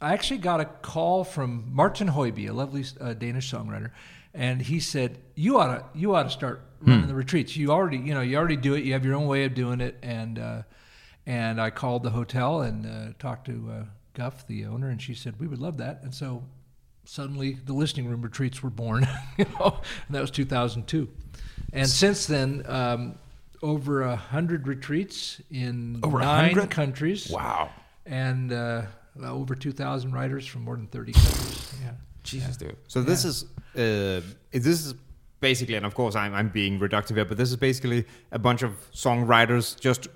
I 0.00 0.12
actually 0.12 0.38
got 0.38 0.60
a 0.60 0.64
call 0.64 1.24
from 1.24 1.64
Martin 1.72 2.08
Hoiby, 2.08 2.48
a 2.48 2.52
lovely 2.52 2.84
uh, 3.00 3.14
Danish 3.14 3.52
songwriter, 3.52 3.90
and 4.32 4.62
he 4.62 4.78
said, 4.78 5.18
"You 5.34 5.58
ought 5.58 5.74
to, 5.74 5.98
you 5.98 6.14
ought 6.14 6.22
to 6.22 6.30
start 6.30 6.62
running 6.80 7.08
the 7.08 7.14
retreats. 7.16 7.56
You 7.56 7.72
already, 7.72 7.98
you 7.98 8.14
know, 8.14 8.20
you 8.20 8.36
already 8.36 8.56
do 8.56 8.74
it. 8.74 8.84
You 8.84 8.92
have 8.92 9.04
your 9.04 9.16
own 9.16 9.26
way 9.26 9.44
of 9.44 9.54
doing 9.54 9.80
it." 9.80 9.96
And 10.00 10.38
uh, 10.38 10.62
and 11.26 11.60
I 11.60 11.70
called 11.70 12.04
the 12.04 12.10
hotel 12.10 12.62
and 12.62 12.86
uh, 12.86 13.12
talked 13.18 13.46
to 13.46 13.70
uh, 13.72 13.84
Guff, 14.20 14.46
the 14.46 14.66
owner, 14.66 14.88
and 14.90 15.00
she 15.00 15.14
said, 15.14 15.40
"We 15.40 15.46
would 15.46 15.60
love 15.60 15.78
that." 15.78 16.02
And 16.02 16.12
so 16.14 16.42
suddenly 17.04 17.56
the 17.64 17.72
listening 17.72 18.06
room 18.06 18.20
retreats 18.20 18.62
were 18.62 18.68
born, 18.70 19.08
you 19.38 19.46
know, 19.58 19.80
and 20.06 20.14
that 20.14 20.20
was 20.20 20.30
2002. 20.30 21.08
And 21.72 21.88
since 21.88 22.26
then, 22.26 22.62
um, 22.66 23.18
over 23.62 24.02
a 24.02 24.16
hundred 24.16 24.68
retreats 24.68 25.40
in 25.50 26.00
Over 26.02 26.18
nine 26.18 26.54
100? 26.56 26.70
countries. 26.70 27.30
Wow. 27.30 27.70
And 28.04 28.52
uh, 28.52 28.82
over 29.22 29.54
2,000 29.54 30.12
writers 30.12 30.46
from 30.46 30.64
more 30.64 30.76
than 30.76 30.86
30 30.88 31.12
countries. 31.12 31.74
Yeah. 31.82 31.92
Jesus, 32.22 32.56
dude. 32.56 32.76
So 32.88 33.02
this 33.02 33.24
is 33.24 33.44
uh, 33.74 34.20
this 34.52 34.66
is 34.86 34.94
basically, 35.40 35.76
and 35.76 35.86
of 35.86 35.94
course 35.94 36.14
I'm 36.14 36.34
I'm 36.34 36.50
being 36.50 36.78
reductive 36.78 37.14
here, 37.16 37.24
but 37.24 37.38
this 37.38 37.50
is 37.50 37.56
basically 37.56 38.04
a 38.32 38.38
bunch 38.38 38.62
of 38.62 38.72
songwriters 38.92 39.78
just 39.80 40.08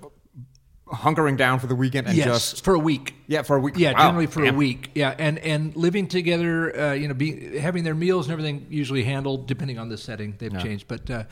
hunkering 0.87 1.35
down 1.37 1.59
for 1.59 1.67
the 1.67 1.75
weekend 1.75 2.07
and 2.07 2.15
yes, 2.15 2.25
just 2.51 2.63
for 2.63 2.75
a 2.75 2.79
week. 2.79 3.15
yeah 3.27 3.41
for 3.41 3.55
a 3.55 3.59
week. 3.59 3.75
Yeah, 3.77 3.93
Wow. 3.93 3.99
generally 4.07 4.27
for 4.27 4.43
Damn. 4.43 4.53
a 4.55 4.57
week. 4.57 4.91
Yeah, 4.93 5.15
and 5.17 5.39
and 5.39 5.75
living 5.75 6.07
together, 6.07 6.77
uh, 6.79 6.93
you 6.93 7.07
know, 7.07 7.13
be, 7.13 7.57
having 7.57 7.83
their 7.83 7.95
meals 7.95 8.27
and 8.27 8.33
everything 8.33 8.67
usually 8.69 9.03
handled 9.03 9.47
depending 9.47 9.79
on 9.79 9.89
the 9.89 9.97
setting. 9.97 10.35
They've 10.37 10.57
changed, 10.61 10.87
but 10.87 11.09
uh, 11.09 11.23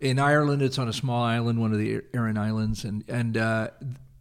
in 0.00 0.18
Ireland, 0.18 0.62
it's 0.62 0.78
on 0.78 0.88
a 0.88 0.92
small 0.94 1.22
island, 1.22 1.60
one 1.60 1.72
of 1.72 1.78
the 1.78 2.00
Aran 2.14 2.38
Islands, 2.38 2.84
and 2.84 3.04
and 3.08 3.36
uh, 3.36 3.68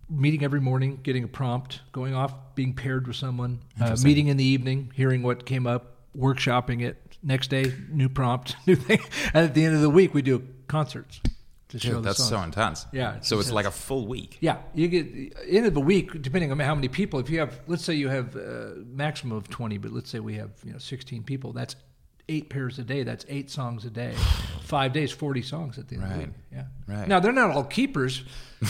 meeting 0.09 0.43
every 0.43 0.59
morning, 0.59 0.99
getting 1.03 1.23
a 1.23 1.27
prompt, 1.27 1.81
going 1.91 2.13
off, 2.13 2.33
being 2.55 2.73
paired 2.73 3.07
with 3.07 3.15
someone, 3.15 3.59
uh, 3.79 3.95
meeting 4.03 4.27
in 4.27 4.35
the 4.37 4.43
evening, 4.43 4.91
hearing 4.93 5.23
what 5.23 5.45
came 5.45 5.65
up, 5.67 5.95
workshopping 6.17 6.81
it. 6.81 6.97
Next 7.23 7.49
day, 7.49 7.71
new 7.89 8.09
prompt, 8.09 8.55
new 8.65 8.75
thing. 8.75 8.99
And 9.33 9.45
at 9.45 9.53
the 9.53 9.63
end 9.65 9.75
of 9.75 9.81
the 9.81 9.89
week, 9.89 10.13
we 10.13 10.21
do 10.21 10.45
concerts 10.67 11.21
to 11.69 11.79
show 11.79 11.89
Dude, 11.89 11.97
the 11.97 12.01
that's 12.01 12.17
songs. 12.17 12.29
so 12.29 12.41
intense. 12.41 12.85
Yeah, 12.91 13.15
it's 13.15 13.27
So 13.27 13.37
just- 13.37 13.49
it's 13.49 13.53
like 13.53 13.65
a 13.65 13.71
full 13.71 14.07
week. 14.07 14.37
Yeah, 14.41 14.57
you 14.73 14.87
get 14.87 15.35
end 15.47 15.65
of 15.65 15.73
the 15.73 15.81
week, 15.81 16.21
depending 16.21 16.51
on 16.51 16.59
how 16.59 16.75
many 16.75 16.87
people. 16.87 17.19
If 17.19 17.29
you 17.29 17.39
have, 17.39 17.59
let's 17.67 17.83
say 17.83 17.93
you 17.95 18.07
have 18.09 18.35
a 18.35 18.75
maximum 18.87 19.37
of 19.37 19.49
twenty, 19.49 19.77
but 19.77 19.91
let's 19.91 20.09
say 20.09 20.19
we 20.19 20.35
have 20.35 20.51
you 20.65 20.71
know 20.73 20.79
sixteen 20.79 21.23
people. 21.23 21.53
That's 21.53 21.75
eight 22.27 22.49
pairs 22.49 22.77
a 22.79 22.83
day. 22.83 23.03
That's 23.03 23.25
eight 23.29 23.49
songs 23.49 23.85
a 23.85 23.89
day. 23.89 24.13
Five 24.63 24.93
days, 24.93 25.11
forty 25.11 25.41
songs 25.41 25.77
at 25.79 25.87
the 25.87 25.95
end 25.95 26.03
of 26.03 26.09
the 26.09 26.15
Right. 26.15 26.25
week. 26.27 26.35
Yeah. 26.51 26.63
Right. 26.87 27.07
Now 27.07 27.19
they're 27.19 27.31
not 27.31 27.51
all 27.51 27.63
keepers. 27.63 28.23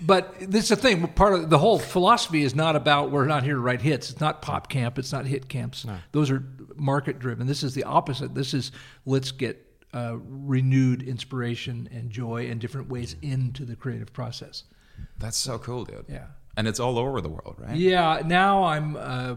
But 0.00 0.34
this 0.40 0.64
is 0.64 0.68
the 0.70 0.76
thing. 0.76 1.06
Part 1.08 1.34
of 1.34 1.50
the 1.50 1.56
whole 1.56 1.78
philosophy 1.78 2.42
is 2.42 2.54
not 2.54 2.76
about 2.76 3.10
we're 3.10 3.26
not 3.26 3.42
here 3.42 3.54
to 3.54 3.60
write 3.60 3.80
hits. 3.80 4.10
It's 4.10 4.20
not 4.20 4.42
pop 4.42 4.68
camp. 4.68 4.98
It's 4.98 5.12
not 5.12 5.24
hit 5.24 5.48
camps. 5.48 5.86
Those 6.12 6.30
are 6.30 6.44
market 6.74 7.20
driven. 7.20 7.46
This 7.46 7.62
is 7.62 7.74
the 7.74 7.84
opposite. 7.84 8.34
This 8.34 8.52
is 8.54 8.72
let's 9.06 9.30
get 9.30 9.73
uh, 9.94 10.16
renewed 10.18 11.02
inspiration 11.02 11.88
and 11.92 12.10
joy 12.10 12.46
and 12.50 12.60
different 12.60 12.88
ways 12.88 13.16
into 13.22 13.64
the 13.64 13.76
creative 13.76 14.12
process. 14.12 14.64
That's 15.18 15.36
so 15.36 15.58
cool, 15.58 15.84
dude. 15.84 16.06
Yeah. 16.08 16.26
And 16.56 16.68
it's 16.68 16.80
all 16.80 16.98
over 16.98 17.20
the 17.20 17.28
world, 17.28 17.56
right? 17.58 17.76
Yeah, 17.76 18.22
now 18.24 18.64
I'm 18.64 18.96
uh, 18.96 19.34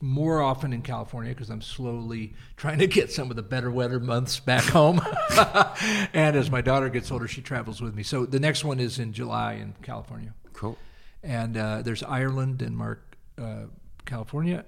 more 0.00 0.40
often 0.40 0.72
in 0.72 0.82
California 0.82 1.32
because 1.32 1.50
I'm 1.50 1.62
slowly 1.62 2.34
trying 2.56 2.78
to 2.78 2.86
get 2.86 3.12
some 3.12 3.30
of 3.30 3.36
the 3.36 3.42
better 3.42 3.70
weather 3.70 4.00
months 4.00 4.40
back 4.40 4.64
home. 4.64 5.00
and 6.12 6.36
as 6.36 6.50
my 6.50 6.60
daughter 6.60 6.88
gets 6.88 7.10
older, 7.10 7.28
she 7.28 7.42
travels 7.42 7.80
with 7.80 7.94
me. 7.94 8.02
So 8.02 8.26
the 8.26 8.40
next 8.40 8.64
one 8.64 8.80
is 8.80 8.98
in 8.98 9.12
July 9.12 9.54
in 9.54 9.74
California. 9.82 10.34
Cool. 10.52 10.76
And 11.22 11.56
uh, 11.56 11.82
there's 11.82 12.02
Ireland, 12.02 12.58
Denmark, 12.58 13.16
uh, 13.38 13.64
California. 14.04 14.64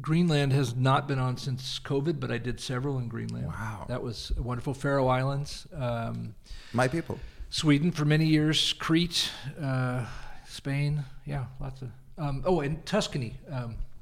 Greenland 0.00 0.52
has 0.52 0.74
not 0.74 1.06
been 1.06 1.18
on 1.18 1.36
since 1.36 1.78
COVID, 1.78 2.18
but 2.18 2.30
I 2.30 2.38
did 2.38 2.60
several 2.60 2.98
in 2.98 3.08
Greenland. 3.08 3.46
Wow. 3.46 3.86
That 3.88 4.02
was 4.02 4.32
wonderful. 4.36 4.74
Faroe 4.74 5.06
Islands. 5.06 5.66
Um, 5.74 6.34
My 6.72 6.88
people. 6.88 7.18
Sweden 7.50 7.92
for 7.92 8.04
many 8.04 8.26
years, 8.26 8.72
Crete, 8.72 9.30
uh, 9.62 10.04
Spain, 10.48 11.04
yeah, 11.24 11.44
lots 11.60 11.82
of. 11.82 11.90
Um, 12.18 12.42
oh, 12.44 12.60
and 12.60 12.84
Tuscany 12.84 13.36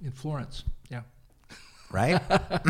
in 0.02 0.10
Florence, 0.10 0.64
yeah. 0.90 1.02
Right? 1.90 2.20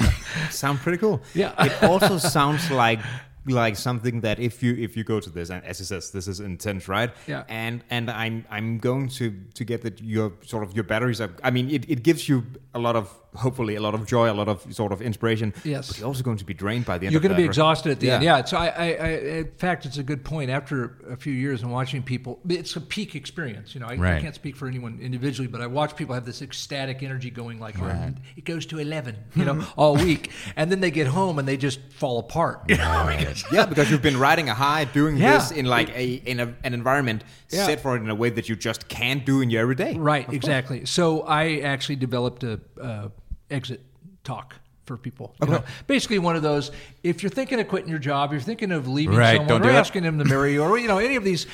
Sound 0.50 0.80
pretty 0.80 0.98
cool. 0.98 1.22
Yeah. 1.34 1.52
it 1.64 1.82
also 1.84 2.18
sounds 2.18 2.70
like 2.70 2.98
like 3.46 3.76
something 3.76 4.20
that 4.20 4.38
if 4.38 4.62
you 4.62 4.74
if 4.74 4.96
you 4.96 5.02
go 5.04 5.18
to 5.20 5.28
this 5.30 5.50
and 5.50 5.64
as 5.64 5.80
it 5.80 5.86
says 5.86 6.10
this 6.12 6.28
is 6.28 6.38
intense 6.40 6.86
right 6.86 7.10
Yeah. 7.26 7.42
and 7.48 7.82
and 7.90 8.08
i'm 8.10 8.44
i'm 8.50 8.78
going 8.78 9.08
to 9.18 9.32
to 9.54 9.64
get 9.64 9.82
that 9.82 10.00
your 10.00 10.32
sort 10.46 10.62
of 10.62 10.74
your 10.74 10.84
batteries 10.84 11.20
are 11.20 11.30
i 11.42 11.50
mean 11.50 11.68
it, 11.68 11.90
it 11.90 12.02
gives 12.04 12.28
you 12.28 12.44
a 12.72 12.78
lot 12.78 12.94
of 12.94 13.12
hopefully 13.34 13.74
a 13.74 13.80
lot 13.80 13.94
of 13.94 14.06
joy 14.06 14.30
a 14.30 14.34
lot 14.34 14.48
of 14.48 14.62
sort 14.72 14.92
of 14.92 15.02
inspiration 15.02 15.52
Yes. 15.64 15.88
but 15.88 15.98
you're 15.98 16.06
also 16.06 16.22
going 16.22 16.36
to 16.36 16.44
be 16.44 16.54
drained 16.54 16.84
by 16.84 16.98
the 16.98 17.06
end 17.06 17.12
You're 17.12 17.20
going 17.22 17.32
to 17.32 17.36
be 17.36 17.44
exhausted 17.44 17.90
at 17.92 17.98
the 18.00 18.10
end. 18.10 18.22
Yeah. 18.22 18.38
Yeah. 18.38 18.44
So 18.44 18.56
I, 18.58 18.66
I, 18.66 18.86
I, 18.92 19.08
in 19.40 19.50
fact, 19.56 19.86
it's 19.86 19.96
a 19.96 20.02
good 20.02 20.22
point. 20.24 20.50
After 20.50 20.98
a 21.08 21.16
few 21.16 21.32
years 21.32 21.62
and 21.62 21.72
watching 21.72 22.02
people, 22.02 22.40
it's 22.48 22.76
a 22.76 22.80
peak 22.80 23.14
experience. 23.14 23.74
You 23.74 23.80
know, 23.80 23.86
I, 23.86 23.92
I 24.16 24.20
can't 24.20 24.34
speak 24.34 24.54
for 24.56 24.68
anyone 24.68 24.98
individually, 25.00 25.48
but 25.48 25.60
I 25.62 25.66
watch 25.66 25.96
people 25.96 26.14
have 26.14 26.26
this 26.26 26.42
ecstatic 26.42 27.02
energy 27.02 27.30
going 27.30 27.58
like, 27.58 27.80
oh, 27.80 28.12
it 28.36 28.44
goes 28.44 28.66
to 28.66 28.78
eleven, 28.78 29.16
you 29.34 29.44
know, 29.46 29.64
all 29.76 29.96
week, 29.96 30.30
and 30.56 30.70
then 30.70 30.80
they 30.80 30.90
get 30.90 31.06
home 31.06 31.38
and 31.38 31.48
they 31.48 31.56
just 31.56 31.80
fall 31.92 32.18
apart. 32.18 32.62
You 32.68 32.76
oh 32.80 33.08
know, 33.08 33.31
because- 33.34 33.52
yeah 33.52 33.66
because 33.66 33.90
you've 33.90 34.02
been 34.02 34.18
riding 34.18 34.48
a 34.48 34.54
high 34.54 34.84
doing 34.84 35.16
Yeah. 35.16 35.38
this 35.38 35.50
in 35.50 35.66
like 35.66 35.88
a 35.90 36.14
in 36.26 36.40
a, 36.40 36.54
an 36.64 36.74
environment 36.74 37.24
Yeah. 37.50 37.66
set 37.66 37.80
for 37.80 37.96
it 37.96 38.00
in 38.02 38.10
a 38.10 38.14
way 38.14 38.30
that 38.30 38.48
you 38.48 38.56
just 38.56 38.88
can't 38.88 39.24
do 39.26 39.40
in 39.40 39.50
your 39.50 39.60
everyday 39.62 39.96
Right, 39.96 40.30
exactly. 40.32 40.84
So 40.86 41.22
I 41.22 41.60
actually 41.60 41.96
developed 41.96 42.42
a 42.44 42.60
uh, 42.80 43.08
exit 43.50 43.80
talk 44.24 44.56
for 44.84 44.96
people. 44.96 45.34
You 45.42 45.48
know, 45.48 45.64
basically 45.86 46.18
one 46.18 46.34
of 46.36 46.42
those. 46.42 46.70
If 47.02 47.22
you're 47.22 47.30
thinking 47.30 47.60
of 47.60 47.68
quitting 47.68 47.88
your 47.88 48.00
job, 48.00 48.32
you're 48.32 48.40
thinking 48.40 48.72
of 48.72 48.88
leaving 48.88 49.16
Right, 49.16 49.36
someone, 49.36 49.48
don't 49.48 49.66
or 49.66 49.70
it. 49.70 49.74
asking 49.76 50.02
them 50.02 50.18
to 50.18 50.24
marry 50.24 50.54
you, 50.54 50.62
or 50.62 50.76
you 50.78 50.88
know 50.88 50.98
any 50.98 51.14
of 51.16 51.22
these 51.24 51.46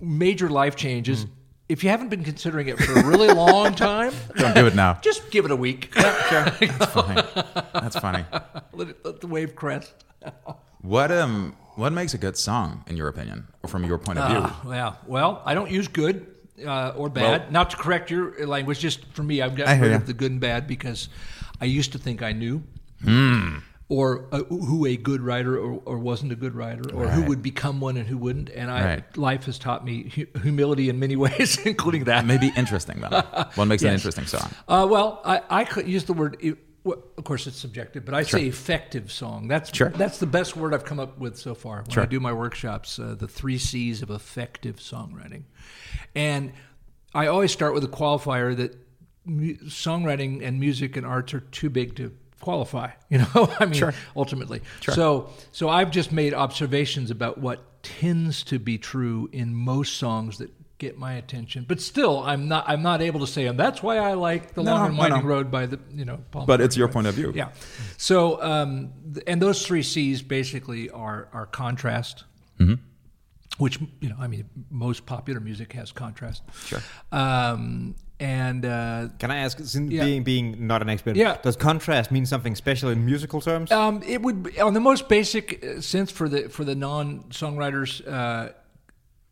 major 0.00 0.48
life 0.48 0.74
changes. 0.76 1.26
If 1.68 1.82
you 1.82 1.88
haven't 1.90 2.08
been 2.10 2.24
considering 2.24 2.68
it 2.68 2.78
for 2.78 2.92
a 2.98 3.06
really 3.06 3.28
long 3.28 3.74
time, 3.74 4.12
Don't 4.36 4.54
do 4.54 4.66
it 4.66 4.74
now. 4.74 4.98
just 5.00 5.30
give 5.30 5.44
it 5.46 5.50
a 5.50 5.56
week. 5.56 5.92
That's 5.96 6.92
funny. 6.92 7.22
That's 7.72 7.98
funny. 7.98 8.24
let, 8.74 8.88
it, 8.90 8.98
let 9.04 9.20
the 9.20 9.26
wave 9.28 9.54
crest. 9.56 10.03
What 10.84 11.10
um 11.10 11.56
what 11.76 11.92
makes 11.92 12.14
a 12.14 12.18
good 12.18 12.36
song 12.36 12.84
in 12.86 12.96
your 12.96 13.08
opinion, 13.08 13.48
or 13.62 13.68
from 13.68 13.84
your 13.84 13.98
point 13.98 14.18
of 14.18 14.28
view? 14.30 14.38
Ah, 14.40 14.62
yeah. 14.68 14.92
Well, 15.06 15.42
I 15.44 15.54
don't 15.54 15.70
use 15.70 15.88
good 15.88 16.26
uh, 16.64 16.92
or 16.94 17.08
bad. 17.08 17.40
Well- 17.42 17.50
Not 17.50 17.70
to 17.70 17.76
correct 17.76 18.10
your 18.10 18.46
language, 18.46 18.78
just 18.80 19.04
for 19.12 19.22
me, 19.22 19.42
I've 19.42 19.56
gotten 19.56 19.80
rid 19.80 19.92
of 19.92 20.06
the 20.06 20.12
good 20.12 20.30
and 20.30 20.40
bad 20.40 20.66
because 20.68 21.08
I 21.60 21.64
used 21.64 21.92
to 21.92 21.98
think 21.98 22.22
I 22.22 22.32
knew. 22.32 22.62
Hmm. 23.02 23.58
Or 23.90 24.26
uh, 24.32 24.38
who 24.44 24.86
a 24.86 24.96
good 24.96 25.20
writer 25.20 25.58
or, 25.58 25.80
or 25.84 25.98
wasn't 25.98 26.32
a 26.32 26.36
good 26.36 26.54
writer, 26.54 26.82
or 26.94 27.06
who 27.08 27.22
would 27.28 27.42
become 27.42 27.80
one 27.80 27.96
and 27.98 28.06
who 28.08 28.16
wouldn't. 28.16 28.48
And 28.50 28.70
I, 28.70 28.84
Right. 28.84 29.16
life 29.16 29.44
has 29.44 29.58
taught 29.58 29.84
me 29.84 30.08
hu- 30.14 30.26
humility 30.40 30.88
in 30.88 30.98
many 30.98 31.16
ways, 31.24 31.58
including 31.66 32.04
that. 32.04 32.24
Maybe 32.24 32.50
interesting 32.56 33.00
then. 33.00 33.12
What 33.56 33.66
makes 33.66 33.82
an 33.82 33.92
interesting 33.92 34.24
song? 34.26 34.50
Uh, 34.68 34.86
well, 34.88 35.20
I, 35.24 35.42
I 35.50 35.64
could 35.64 35.86
use 35.86 36.04
the 36.04 36.14
word. 36.14 36.38
Well, 36.84 37.02
Of 37.18 37.24
course, 37.24 37.46
it's 37.46 37.56
subjective, 37.58 38.04
but 38.04 38.14
I 38.14 38.22
say 38.22 38.46
effective 38.46 39.10
song. 39.10 39.48
That's 39.48 39.74
Sure. 39.74 39.88
that's 39.90 40.18
the 40.18 40.26
best 40.26 40.54
word 40.56 40.74
I've 40.74 40.84
come 40.84 41.00
up 41.00 41.18
with 41.18 41.36
so 41.38 41.54
far. 41.54 41.78
When 41.82 41.90
Sure. 41.90 42.02
I 42.02 42.06
do 42.06 42.20
my 42.20 42.32
workshops, 42.32 42.98
uh, 42.98 43.14
the 43.18 43.26
three 43.28 43.58
C's 43.58 44.02
of 44.02 44.10
effective 44.10 44.76
songwriting, 44.76 45.44
and 46.14 46.52
I 47.14 47.26
always 47.28 47.52
start 47.52 47.74
with 47.74 47.84
a 47.84 47.88
qualifier 47.88 48.54
that 48.56 48.76
mu- 49.24 49.56
songwriting 49.68 50.42
and 50.46 50.60
music 50.60 50.96
and 50.96 51.06
arts 51.06 51.32
are 51.34 51.40
too 51.40 51.70
big 51.70 51.96
to 51.96 52.12
qualify. 52.40 52.90
You 53.10 53.18
know, 53.18 53.54
I 53.60 53.64
mean, 53.66 53.74
Sure. 53.74 53.94
ultimately. 54.16 54.60
So, 54.82 55.30
so 55.52 55.68
I've 55.68 55.90
just 55.92 56.10
made 56.12 56.34
observations 56.34 57.10
about 57.12 57.38
what 57.38 57.82
tends 57.84 58.42
to 58.44 58.58
be 58.58 58.76
true 58.76 59.28
in 59.32 59.54
most 59.54 59.94
songs 59.96 60.38
that 60.38 60.50
get 60.78 60.98
my 60.98 61.14
attention. 61.14 61.64
But 61.68 61.80
still, 61.80 62.20
I'm 62.22 62.48
not 62.48 62.64
I'm 62.68 62.82
not 62.82 63.00
able 63.02 63.20
to 63.20 63.26
say, 63.26 63.46
and 63.46 63.58
that's 63.58 63.82
why 63.82 63.96
I 63.98 64.14
like 64.14 64.54
the 64.54 64.62
No, 64.62 64.72
long 64.74 64.88
and 64.88 64.98
winding 64.98 65.20
no. 65.22 65.26
road 65.26 65.50
by 65.50 65.66
the 65.66 65.78
you 65.94 66.04
know. 66.04 66.18
Paul 66.30 66.46
But 66.46 66.60
it's 66.60 66.76
your 66.76 66.88
McCartney. 66.88 66.92
point 66.92 67.06
of 67.08 67.14
view. 67.14 67.32
Yeah. 67.34 67.48
So, 67.96 68.42
um, 68.42 68.92
and 69.26 69.40
those 69.40 69.64
three 69.66 69.82
C's 69.82 70.22
basically 70.22 70.90
are 70.90 71.28
are 71.32 71.46
contrast. 71.46 72.24
Mm-hmm. 72.60 72.74
Which 73.58 73.78
you 74.00 74.08
know, 74.08 74.16
I 74.18 74.26
mean, 74.26 74.46
most 74.70 75.06
popular 75.06 75.38
music 75.40 75.72
has 75.74 75.92
contrast. 75.92 76.42
Sure. 76.66 76.80
Um, 77.12 77.94
and 78.20 78.64
uh, 78.64 79.08
Can 79.18 79.30
I 79.30 79.38
ask, 79.38 79.58
since 79.60 79.92
Yeah. 79.92 80.04
being 80.04 80.24
being 80.24 80.66
not 80.66 80.82
an 80.82 80.88
expert, 80.88 81.14
Yeah. 81.16 81.36
does 81.42 81.56
contrast 81.56 82.10
mean 82.10 82.26
something 82.26 82.54
special 82.56 82.90
in 82.90 83.04
musical 83.06 83.40
terms? 83.40 83.70
Um, 83.70 84.02
it 84.04 84.22
would 84.22 84.42
be, 84.44 84.60
on 84.60 84.74
the 84.74 84.80
most 84.80 85.08
basic 85.08 85.64
uh, 85.64 85.80
sense 85.80 86.10
for 86.10 86.28
the 86.28 86.48
for 86.48 86.64
the 86.64 86.74
non 86.74 87.24
songwriters, 87.30 88.02
uh, 88.06 88.52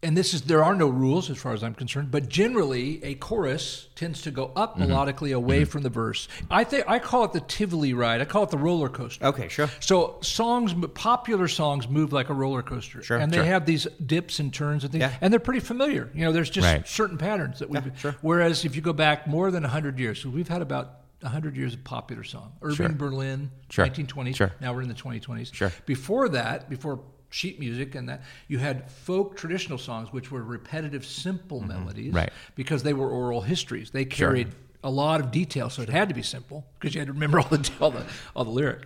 and 0.02 0.16
this 0.16 0.34
is 0.34 0.42
there 0.42 0.64
are 0.64 0.74
no 0.74 0.88
rules 0.88 1.30
as 1.30 1.38
far 1.38 1.52
as 1.52 1.62
I'm 1.62 1.74
concerned. 1.74 2.10
But 2.10 2.28
generally, 2.28 3.02
a 3.04 3.14
chorus 3.14 3.88
tends 3.94 4.22
to 4.22 4.30
go 4.30 4.50
up 4.56 4.76
mm-hmm. 4.76 4.90
melodically 4.90 5.34
away 5.34 5.62
mm-hmm. 5.62 5.70
from 5.70 5.82
the 5.82 5.90
verse. 5.90 6.26
I 6.50 6.64
think 6.64 6.84
I 6.88 6.98
call 6.98 7.24
it 7.24 7.32
the 7.32 7.40
Tivoli 7.40 7.94
ride. 7.94 8.20
I 8.20 8.24
call 8.24 8.42
it 8.42 8.50
the 8.50 8.58
roller 8.58 8.88
coaster. 8.88 9.24
okay, 9.26 9.48
sure. 9.48 9.68
So 9.80 10.18
songs, 10.20 10.74
popular 10.94 11.46
songs, 11.46 11.88
move 11.88 12.12
like 12.12 12.30
a 12.30 12.34
roller 12.34 12.62
coaster, 12.62 13.02
Sure, 13.02 13.18
and 13.18 13.30
they 13.32 13.38
sure. 13.38 13.44
have 13.44 13.64
these 13.64 13.86
dips 14.04 14.40
and 14.40 14.52
turns 14.52 14.82
and 14.82 14.92
things, 14.92 15.02
Yeah. 15.02 15.12
and 15.20 15.32
they're 15.32 15.40
pretty 15.40 15.60
familiar. 15.60 16.10
You 16.14 16.24
know, 16.24 16.32
there's 16.32 16.50
just 16.50 16.66
Right. 16.66 16.86
certain 16.86 17.18
patterns 17.18 17.60
that 17.60 17.70
we've. 17.70 17.92
sure. 17.96 18.16
Whereas 18.22 18.64
if 18.64 18.74
you 18.74 18.82
go 18.82 18.92
back 18.92 19.26
more 19.26 19.50
than 19.50 19.62
hundred 19.62 19.98
years, 19.98 20.20
so 20.20 20.28
we've 20.28 20.48
had 20.48 20.62
about 20.62 20.98
hundred 21.22 21.56
years 21.56 21.74
of 21.74 21.84
popular 21.84 22.24
song, 22.24 22.52
Irving 22.62 22.88
Sure. 22.88 22.88
Berlin, 22.96 23.50
Sure. 23.70 23.84
1920s. 23.86 24.34
Sure. 24.34 24.52
Now 24.60 24.74
we're 24.74 24.82
in 24.82 24.88
the 24.88 24.94
2020s. 24.94 25.54
Sure. 25.54 25.70
Before 25.86 26.28
that, 26.30 26.68
before 26.68 27.00
sheet 27.33 27.59
music 27.59 27.95
and 27.95 28.09
that, 28.09 28.23
you 28.47 28.59
had 28.59 28.90
folk 28.90 29.37
traditional 29.37 29.79
songs, 29.79 30.12
which 30.12 30.31
were 30.31 30.42
repetitive, 30.42 31.05
simple 31.05 31.61
melodies, 31.61 32.09
Mm-hmm. 32.09 32.16
Right. 32.16 32.33
Because 32.55 32.83
they 32.83 32.92
were 32.95 33.09
oral 33.11 33.40
histories. 33.40 33.90
They 33.90 34.05
carried 34.05 34.49
a 34.85 34.90
lot 34.90 35.21
of 35.21 35.31
detail, 35.31 35.71
so 35.71 35.83
it 35.83 35.88
had 35.88 36.09
to 36.09 36.14
be 36.14 36.23
simple 36.23 36.66
because 36.79 36.95
you 36.95 37.01
had 37.01 37.07
to 37.07 37.12
remember 37.12 37.40
all 37.40 37.49
the 37.49 37.71
all 37.81 37.90
the 37.90 38.05
all 38.37 38.45
the 38.45 38.51
lyric. 38.51 38.83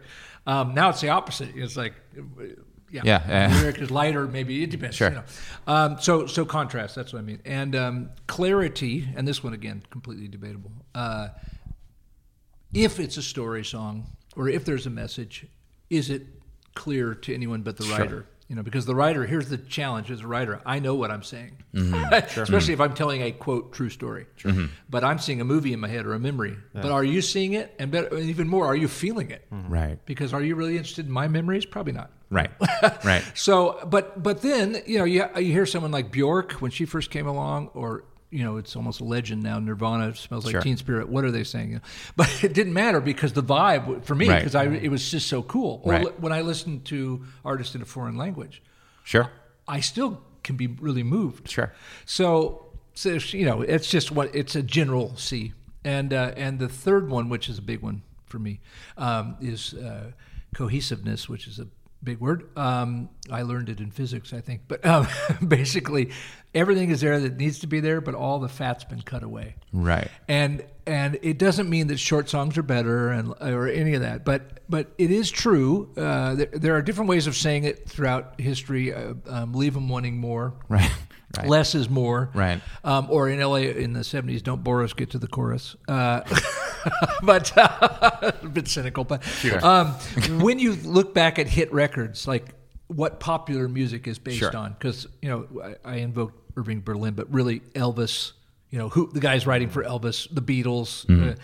Um, 0.46 0.74
now 0.74 0.90
it's 0.90 1.00
the 1.00 1.08
opposite. 1.10 1.50
It's 1.56 1.76
like. 1.76 1.94
Yeah, 2.92 3.02
Yeah, 3.04 3.52
lyric 3.60 3.78
is 3.78 3.90
lighter. 3.90 4.28
Maybe 4.28 4.62
it 4.62 4.70
depends. 4.70 4.94
Sure. 4.94 5.08
You 5.08 5.14
know. 5.16 5.24
um, 5.66 5.96
so, 6.00 6.26
so 6.26 6.44
contrast. 6.44 6.94
That's 6.94 7.12
what 7.12 7.18
I 7.18 7.22
mean. 7.22 7.40
And 7.44 7.74
um, 7.74 8.10
clarity. 8.28 9.08
And 9.16 9.26
this 9.26 9.42
one 9.42 9.54
again, 9.54 9.82
completely 9.90 10.28
debatable. 10.28 10.70
Uh, 10.94 11.28
if 12.72 13.00
it's 13.00 13.16
a 13.16 13.22
story 13.22 13.64
song 13.64 14.06
or 14.36 14.48
if 14.48 14.64
there's 14.64 14.86
a 14.86 14.90
message, 14.90 15.46
is 15.90 16.10
it 16.10 16.26
clear 16.74 17.14
to 17.14 17.34
anyone 17.34 17.62
but 17.62 17.76
the 17.76 17.84
Sure. 17.84 17.98
writer? 17.98 18.26
You 18.48 18.54
know, 18.54 18.62
because 18.62 18.86
the 18.86 18.94
writer, 18.94 19.26
here's 19.26 19.48
the 19.48 19.58
challenge 19.58 20.08
as 20.10 20.20
a 20.20 20.26
writer. 20.26 20.60
I 20.64 20.78
know 20.78 20.94
what 20.94 21.10
I'm 21.10 21.24
saying, 21.24 21.56
Mm-hmm. 21.74 22.12
especially 22.42 22.74
if 22.74 22.80
I'm 22.80 22.94
telling 22.94 23.20
a 23.22 23.32
quote 23.32 23.72
true 23.72 23.90
story. 23.90 24.26
But 24.88 25.02
I'm 25.04 25.18
seeing 25.18 25.40
a 25.40 25.44
movie 25.44 25.72
in 25.72 25.80
my 25.80 25.88
head 25.88 26.06
or 26.06 26.14
a 26.14 26.18
memory. 26.20 26.56
But 26.72 26.92
are 26.92 27.02
you 27.04 27.22
seeing 27.22 27.54
it? 27.54 27.74
And 27.78 27.90
better, 27.90 28.16
even 28.16 28.48
more, 28.48 28.66
are 28.66 28.76
you 28.76 28.88
feeling 28.88 29.30
it? 29.30 29.46
Right. 29.50 29.98
Because 30.06 30.32
are 30.32 30.42
you 30.42 30.54
really 30.54 30.76
interested 30.76 31.06
in 31.06 31.12
my 31.12 31.26
memories? 31.28 31.66
Probably 31.66 31.92
not. 31.92 32.10
Right. 32.30 32.50
right. 33.04 33.22
So, 33.34 33.78
but 33.88 34.22
but 34.22 34.42
then 34.42 34.82
you 34.86 34.98
know 34.98 35.04
you 35.04 35.24
you 35.36 35.52
hear 35.52 35.66
someone 35.66 35.90
like 35.92 36.10
Bjork 36.10 36.52
when 36.54 36.70
she 36.70 36.84
first 36.84 37.10
came 37.10 37.26
along, 37.26 37.70
or 37.74 38.04
you 38.30 38.42
know 38.44 38.56
it's 38.56 38.74
almost 38.76 39.00
a 39.00 39.04
legend 39.04 39.42
now. 39.42 39.58
Nirvana 39.58 40.14
smells 40.14 40.44
like 40.44 40.52
Sure. 40.52 40.60
Teen 40.60 40.76
Spirit. 40.76 41.08
What 41.08 41.24
are 41.24 41.30
they 41.30 41.44
saying? 41.44 41.80
But 42.16 42.44
it 42.44 42.52
didn't 42.52 42.72
matter 42.72 43.00
because 43.00 43.32
the 43.32 43.42
vibe 43.42 44.04
for 44.04 44.14
me 44.14 44.28
Right. 44.28 44.38
because 44.38 44.54
I 44.54 44.64
it 44.66 44.90
was 44.90 45.10
just 45.10 45.28
so 45.28 45.42
cool. 45.42 45.80
Or 45.84 45.92
Right. 45.92 46.20
when 46.20 46.32
I 46.32 46.40
listen 46.42 46.80
to 46.84 47.24
artists 47.44 47.74
in 47.74 47.82
a 47.82 47.86
foreign 47.86 48.16
language, 48.16 48.62
Sure. 49.04 49.30
I 49.68 49.80
still 49.80 50.22
can 50.42 50.56
be 50.56 50.66
really 50.66 51.02
moved. 51.02 51.48
Sure. 51.50 51.72
So, 52.04 52.66
so 52.94 53.10
you 53.36 53.44
know, 53.44 53.62
it's 53.62 53.88
just 53.90 54.10
what 54.12 54.34
it's 54.34 54.54
a 54.56 54.62
general 54.62 55.16
C, 55.16 55.52
and 55.84 56.12
uh, 56.12 56.32
and 56.36 56.58
the 56.58 56.68
third 56.68 57.08
one, 57.10 57.28
which 57.28 57.48
is 57.48 57.58
a 57.58 57.62
big 57.62 57.80
one 57.82 58.02
for 58.26 58.38
me, 58.38 58.60
um, 58.96 59.36
is 59.40 59.74
uh, 59.74 60.12
cohesiveness, 60.54 61.28
which 61.28 61.46
is 61.46 61.58
a 61.58 61.66
big 62.02 62.20
word. 62.20 62.48
Um, 62.56 63.08
I 63.30 63.42
learned 63.42 63.68
it 63.68 63.80
in 63.80 63.90
physics, 63.90 64.32
I 64.32 64.40
think, 64.40 64.62
but 64.68 64.84
um, 64.84 65.06
basically, 65.46 66.10
everything 66.54 66.90
is 66.90 67.00
there 67.00 67.20
that 67.20 67.36
needs 67.36 67.60
to 67.60 67.66
be 67.66 67.80
there, 67.80 68.00
but 68.00 68.14
all 68.14 68.38
the 68.38 68.48
fat's 68.48 68.84
been 68.84 69.02
cut 69.02 69.22
away. 69.22 69.56
Right. 69.72 70.08
And 70.28 70.64
and 70.86 71.18
it 71.22 71.38
doesn't 71.38 71.68
mean 71.68 71.88
that 71.88 71.98
short 71.98 72.28
songs 72.28 72.56
are 72.56 72.62
better 72.62 73.10
and 73.10 73.34
or 73.40 73.68
any 73.68 73.94
of 73.94 74.02
that, 74.02 74.24
but 74.24 74.60
but 74.68 74.92
it 74.98 75.10
is 75.10 75.30
true. 75.30 75.92
Uh, 75.96 76.34
there, 76.34 76.46
there 76.52 76.76
are 76.76 76.82
different 76.82 77.08
ways 77.08 77.26
of 77.26 77.36
saying 77.36 77.64
it 77.64 77.88
throughout 77.88 78.40
history. 78.40 78.94
Uh, 78.94 79.14
um, 79.28 79.52
leave 79.52 79.74
them 79.74 79.88
wanting 79.88 80.18
more. 80.18 80.54
Right. 80.68 80.90
Right. 81.36 81.48
Less 81.48 81.74
is 81.74 81.88
more. 81.90 82.30
Right. 82.34 82.60
Um, 82.84 83.08
or 83.10 83.28
in 83.28 83.40
LA 83.40 83.56
in 83.56 83.92
the 83.92 84.00
70s, 84.00 84.42
don't 84.42 84.62
bore 84.64 84.82
us, 84.84 84.92
get 84.92 85.10
to 85.10 85.18
the 85.18 85.26
chorus. 85.26 85.76
Uh, 85.88 86.20
but 87.22 87.52
a 87.56 88.34
bit 88.52 88.68
cynical. 88.68 89.04
But 89.04 89.22
um, 89.62 89.88
when 90.40 90.58
you 90.58 90.74
look 90.74 91.14
back 91.14 91.38
at 91.38 91.46
hit 91.48 91.72
records, 91.72 92.26
like 92.28 92.54
what 92.86 93.18
popular 93.20 93.68
music 93.68 94.06
is 94.06 94.18
based 94.18 94.38
Sure. 94.38 94.56
on, 94.56 94.72
because, 94.74 95.06
you 95.20 95.28
know, 95.28 95.76
I, 95.84 95.92
I 95.92 95.96
invoked 95.96 96.40
Irving 96.56 96.80
Berlin, 96.82 97.14
but 97.14 97.30
really 97.32 97.60
Elvis, 97.74 98.32
you 98.70 98.78
know, 98.78 98.88
who 98.88 99.10
the 99.12 99.20
guys 99.20 99.46
writing 99.46 99.68
for 99.68 99.82
Elvis, 99.84 100.28
the 100.32 100.42
Beatles. 100.42 101.04
uh, 101.10 101.34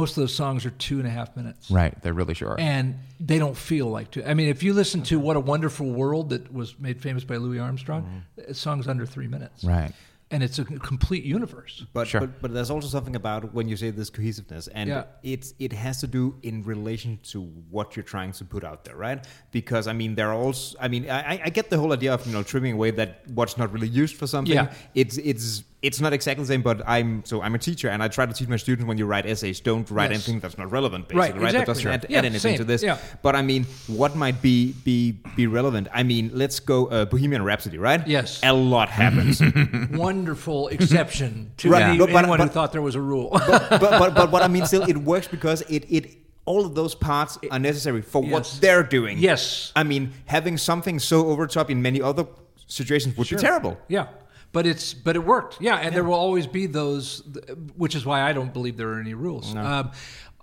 Most 0.00 0.16
of 0.16 0.22
those 0.22 0.34
songs 0.34 0.64
are 0.66 0.70
two 0.70 0.98
and 0.98 1.06
a 1.06 1.10
half 1.18 1.36
minutes 1.36 1.70
Right. 1.70 1.94
They're 2.02 2.14
really 2.22 2.34
sure. 2.34 2.56
and 2.58 2.94
they 3.20 3.38
don't 3.38 3.56
feel 3.56 3.86
like 3.96 4.10
two. 4.10 4.24
I 4.24 4.34
mean, 4.34 4.48
if 4.48 4.62
you 4.62 4.72
listen 4.74 5.02
to 5.10 5.18
"What 5.26 5.36
a 5.36 5.40
Wonderful 5.52 5.88
World" 6.00 6.30
that 6.30 6.52
was 6.52 6.68
made 6.80 7.00
famous 7.00 7.24
by 7.24 7.36
Louis 7.36 7.58
Armstrong, 7.60 8.02
mm-hmm. 8.02 8.48
the 8.48 8.54
song's 8.54 8.88
under 8.88 9.06
three 9.06 9.28
minutes, 9.28 9.62
Right. 9.64 9.92
And 10.34 10.42
it's 10.42 10.58
a 10.58 10.64
complete 10.64 11.24
universe. 11.24 11.84
But, 11.92 12.08
Sure. 12.08 12.20
but 12.22 12.30
but 12.42 12.50
there's 12.54 12.70
also 12.70 12.88
something 12.88 13.16
about 13.16 13.52
when 13.52 13.68
you 13.68 13.76
say 13.76 13.90
this 13.90 14.08
cohesiveness, 14.08 14.66
and 14.68 14.88
Yeah. 14.88 15.04
it's 15.22 15.48
it 15.58 15.72
has 15.74 16.00
to 16.00 16.06
do 16.06 16.22
in 16.42 16.62
relation 16.74 17.18
to 17.32 17.42
what 17.74 17.86
you're 17.94 18.08
trying 18.14 18.32
to 18.40 18.44
put 18.54 18.64
out 18.64 18.80
there, 18.86 18.96
right? 18.96 19.20
Because 19.50 19.84
I 19.86 19.92
mean, 19.92 20.14
there 20.14 20.28
are 20.32 20.40
also, 20.46 20.74
I 20.80 20.88
mean, 20.88 21.02
I, 21.10 21.38
I 21.46 21.50
get 21.50 21.68
the 21.68 21.76
whole 21.76 21.92
idea 21.92 22.14
of 22.14 22.26
you 22.26 22.32
know 22.32 22.42
trimming 22.42 22.72
away 22.78 22.92
that 22.92 23.10
what's 23.38 23.56
not 23.58 23.68
really 23.74 23.88
used 24.02 24.16
for 24.16 24.26
something. 24.26 24.54
Yeah. 24.54 24.72
It's 24.94 25.18
it's 25.18 25.64
it's 25.82 26.00
not 26.00 26.12
exactly 26.12 26.44
the 26.44 26.48
same, 26.48 26.62
but 26.62 26.80
I'm 26.88 27.24
so 27.24 27.42
I'm 27.42 27.54
a 27.54 27.58
teacher, 27.58 27.88
and 27.88 28.02
I 28.02 28.08
try 28.08 28.24
to 28.24 28.32
teach 28.32 28.48
my 28.48 28.56
students 28.56 28.86
when 28.86 28.98
you 28.98 29.06
write 29.06 29.26
essays, 29.26 29.60
don't 29.60 29.90
write 29.90 30.10
Yes. 30.12 30.18
anything 30.28 30.40
that's 30.40 30.56
not 30.56 30.70
relevant, 30.70 31.06
Right, 31.06 31.34
basically, 31.34 31.40
right? 31.40 31.52
That 31.52 31.62
exactly. 31.62 31.70
doesn't 31.72 31.82
Sure. 31.82 31.92
add, 31.92 32.06
Yeah, 32.08 32.18
add 32.18 32.24
anything 32.24 32.40
same. 32.52 32.58
to 32.58 32.64
this. 32.64 32.82
Yeah. 32.82 32.98
But 33.22 33.34
I 33.34 33.42
mean, 33.42 33.66
what 33.88 34.14
might 34.14 34.40
be 34.40 34.74
be 34.84 35.18
be 35.36 35.46
relevant? 35.48 35.88
I 35.92 36.02
mean, 36.04 36.30
let's 36.32 36.60
go 36.60 36.86
uh, 36.86 37.04
Bohemian 37.06 37.42
Rhapsody, 37.44 37.78
right? 37.78 38.06
Yes. 38.06 38.40
a 38.44 38.52
lot 38.52 38.88
happens. 38.90 39.42
Wonderful 39.90 40.68
exception 40.68 41.52
to 41.58 41.70
Right, 41.70 41.82
any, 41.82 41.98
but- 41.98 42.10
but- 42.12 42.18
anyone 42.24 42.40
who 42.40 42.48
thought 42.48 42.72
there 42.72 42.82
was 42.82 42.94
a 42.94 43.00
rule. 43.00 43.30
but, 43.48 43.80
but 43.80 44.14
but 44.14 44.30
what 44.32 44.42
I 44.42 44.48
mean 44.48 44.66
still 44.66 44.82
it 44.84 44.96
works 44.96 45.28
because 45.28 45.62
it 45.62 45.84
it 45.90 46.16
all 46.44 46.64
of 46.66 46.74
those 46.74 46.94
parts 46.94 47.38
are 47.50 47.58
necessary 47.58 48.02
for 48.02 48.22
what 48.22 48.44
they're 48.60 48.82
doing. 48.82 49.18
Yes. 49.18 49.72
I 49.76 49.82
mean 49.84 50.12
having 50.26 50.56
something 50.58 50.98
so 50.98 51.26
over 51.28 51.46
top 51.46 51.70
in 51.70 51.82
many 51.82 52.00
other 52.02 52.26
situations 52.66 53.16
would 53.16 53.26
Sure. 53.26 53.38
be 53.38 53.42
terrible. 53.42 53.78
Yeah, 53.88 54.06
but 54.52 54.66
it's 54.66 54.94
but 54.94 55.16
it 55.16 55.24
worked. 55.24 55.58
Yeah, 55.60 55.76
and 55.76 55.94
there 55.94 56.04
will 56.04 56.14
always 56.14 56.46
be 56.46 56.66
those, 56.66 57.22
which 57.76 57.94
is 57.94 58.04
why 58.04 58.22
I 58.22 58.32
don't 58.32 58.52
believe 58.52 58.76
there 58.76 58.90
are 58.92 59.00
any 59.00 59.14
rules. 59.14 59.54
Um, 59.54 59.90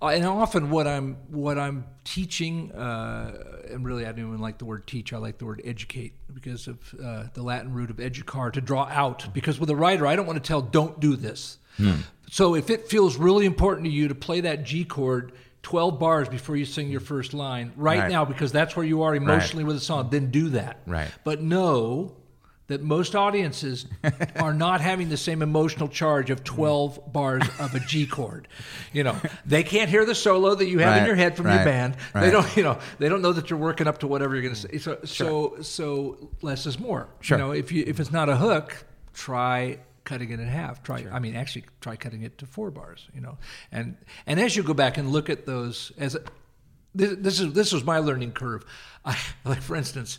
and 0.02 0.24
often 0.24 0.70
what 0.70 0.86
I'm 0.86 1.16
what 1.28 1.58
I'm 1.58 1.84
teaching, 2.04 2.72
uh, 2.72 3.62
and 3.70 3.84
really 3.84 4.06
I 4.06 4.12
don't 4.12 4.26
even 4.28 4.38
like 4.40 4.58
the 4.58 4.64
word 4.64 4.86
teach. 4.86 5.12
I 5.12 5.18
like 5.18 5.38
the 5.38 5.44
word 5.46 5.60
educate 5.64 6.14
because 6.32 6.68
of 6.68 6.78
uh, 7.02 7.24
the 7.34 7.42
Latin 7.42 7.72
root 7.74 7.90
of 7.90 7.96
educar 7.98 8.52
to 8.54 8.60
draw 8.60 8.84
out. 8.90 9.32
Because 9.34 9.60
with 9.60 9.68
a 9.70 9.76
writer, 9.76 10.06
I 10.06 10.16
don't 10.16 10.26
want 10.26 10.42
to 10.42 10.46
tell 10.46 10.62
don't 10.62 10.98
do 11.00 11.16
this. 11.16 11.58
So 12.30 12.54
if 12.54 12.68
it 12.70 12.88
feels 12.88 13.16
really 13.16 13.46
important 13.46 13.86
to 13.86 13.90
you 13.90 14.08
to 14.08 14.14
play 14.14 14.40
that 14.42 14.64
G 14.64 14.84
chord. 14.84 15.32
12 15.62 15.98
bars 16.00 16.26
before 16.26 16.56
you 16.56 16.64
sing 16.64 16.88
your 16.88 17.00
first 17.02 17.34
line 17.34 17.70
right, 17.76 17.98
Right. 17.98 18.10
now 18.10 18.24
because 18.24 18.50
that's 18.50 18.74
where 18.74 18.84
you 18.86 19.02
are 19.02 19.14
emotionally 19.14 19.62
with 19.62 19.76
the 19.76 19.80
song 19.82 20.08
then 20.08 20.30
do 20.30 20.48
that 20.48 20.78
Right. 20.86 21.10
but 21.22 21.42
know 21.42 22.16
that 22.70 22.82
most 22.82 23.14
audiences 23.14 23.86
are 24.36 24.54
not 24.54 24.80
having 24.80 25.08
the 25.08 25.16
same 25.16 25.42
emotional 25.42 25.88
charge 25.88 26.30
of 26.30 26.44
12 26.44 27.12
bars 27.12 27.42
of 27.58 27.74
a 27.74 27.80
G 27.80 28.06
chord. 28.06 28.48
You 28.92 29.04
know, 29.04 29.16
they 29.44 29.62
can't 29.62 29.90
hear 29.90 30.04
the 30.04 30.14
solo 30.14 30.54
that 30.54 30.66
you 30.66 30.78
have 30.78 30.98
in 30.98 31.06
your 31.06 31.16
head 31.16 31.36
from 31.36 31.46
your 31.46 31.56
right, 31.56 31.64
band. 31.64 31.96
They 32.14 32.30
don't, 32.30 32.56
you 32.56 32.62
know, 32.62 32.78
they 32.98 33.08
don't 33.08 33.22
know 33.22 33.32
that 33.32 33.50
you're 33.50 33.58
working 33.58 33.86
up 33.86 33.98
to 33.98 34.06
whatever 34.06 34.34
you're 34.34 34.42
going 34.42 34.54
to 34.54 34.60
say. 34.60 34.78
So, 34.78 34.98
so, 35.04 35.56
so 35.62 36.30
less 36.42 36.66
is 36.66 36.78
more. 36.78 37.08
Sure. 37.20 37.38
You 37.38 37.44
know, 37.44 37.50
if 37.52 37.72
you 37.72 37.84
if 37.86 38.00
it's 38.00 38.12
not 38.12 38.28
a 38.28 38.36
hook, 38.36 38.84
try 39.12 39.78
cutting 40.04 40.30
it 40.30 40.40
in 40.40 40.46
half. 40.46 40.82
Try, 40.82 41.02
sure. 41.02 41.12
I 41.12 41.18
mean, 41.18 41.36
actually, 41.36 41.64
try 41.80 41.96
cutting 41.96 42.22
it 42.22 42.38
to 42.38 42.46
four 42.46 42.70
bars. 42.70 43.08
You 43.14 43.20
know, 43.20 43.38
and 43.72 43.96
and 44.26 44.40
as 44.40 44.56
you 44.56 44.62
go 44.62 44.74
back 44.74 44.96
and 44.96 45.10
look 45.10 45.28
at 45.28 45.46
those 45.46 45.92
as 45.98 46.16
this, 46.94 47.16
this 47.18 47.40
is 47.40 47.52
this 47.52 47.72
was 47.72 47.84
my 47.84 47.98
learning 47.98 48.32
curve. 48.32 48.64
I, 49.04 49.16
like 49.44 49.62
for 49.62 49.76
instance, 49.76 50.18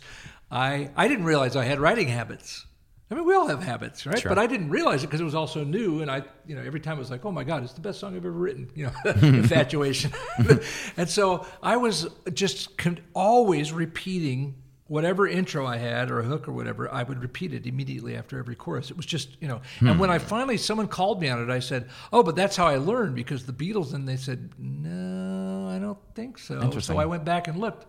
I 0.52 0.90
I 0.96 1.08
didn't 1.08 1.24
realize 1.24 1.56
I 1.56 1.64
had 1.64 1.80
writing 1.80 2.08
habits. 2.08 2.66
I 3.10 3.14
mean, 3.14 3.26
we 3.26 3.34
all 3.34 3.48
have 3.48 3.62
habits, 3.62 4.06
right? 4.06 4.18
Sure. 4.18 4.30
But 4.30 4.38
I 4.38 4.46
didn't 4.46 4.70
realize 4.70 5.04
it 5.04 5.08
because 5.08 5.20
it 5.20 5.24
was 5.24 5.34
all 5.34 5.46
so 5.46 5.64
new, 5.64 6.00
and 6.00 6.10
I, 6.10 6.22
you 6.46 6.54
know, 6.54 6.62
every 6.62 6.80
time 6.80 6.96
I 6.96 6.98
was 6.98 7.10
like, 7.10 7.26
"Oh 7.26 7.32
my 7.32 7.44
God, 7.44 7.62
it's 7.62 7.74
the 7.74 7.82
best 7.82 8.00
song 8.00 8.16
I've 8.16 8.24
ever 8.24 8.30
written," 8.30 8.70
you 8.74 8.86
know, 8.86 8.92
infatuation. 9.22 10.12
and 10.96 11.08
so 11.08 11.46
I 11.62 11.76
was 11.76 12.08
just 12.32 12.78
con- 12.78 13.00
always 13.12 13.70
repeating 13.70 14.54
whatever 14.86 15.26
intro 15.26 15.66
I 15.66 15.76
had 15.76 16.10
or 16.10 16.20
a 16.20 16.22
hook 16.22 16.48
or 16.48 16.52
whatever. 16.52 16.90
I 16.92 17.02
would 17.02 17.20
repeat 17.20 17.52
it 17.52 17.66
immediately 17.66 18.16
after 18.16 18.38
every 18.38 18.54
chorus. 18.54 18.90
It 18.90 18.96
was 18.96 19.06
just, 19.06 19.36
you 19.40 19.48
know. 19.48 19.60
And 19.80 19.90
hmm. 19.90 19.98
when 19.98 20.10
I 20.10 20.18
finally 20.18 20.56
someone 20.56 20.88
called 20.88 21.20
me 21.20 21.28
on 21.28 21.42
it, 21.42 21.50
I 21.50 21.60
said, 21.60 21.90
"Oh, 22.14 22.22
but 22.22 22.34
that's 22.34 22.56
how 22.56 22.66
I 22.66 22.76
learned 22.76 23.14
because 23.14 23.44
the 23.44 23.52
Beatles." 23.52 23.92
And 23.92 24.08
they 24.08 24.16
said, 24.16 24.50
"No, 24.58 25.68
I 25.68 25.78
don't 25.78 25.98
think 26.14 26.38
so." 26.38 26.70
So 26.78 26.96
I 26.96 27.04
went 27.04 27.24
back 27.26 27.46
and 27.46 27.58
looked. 27.58 27.86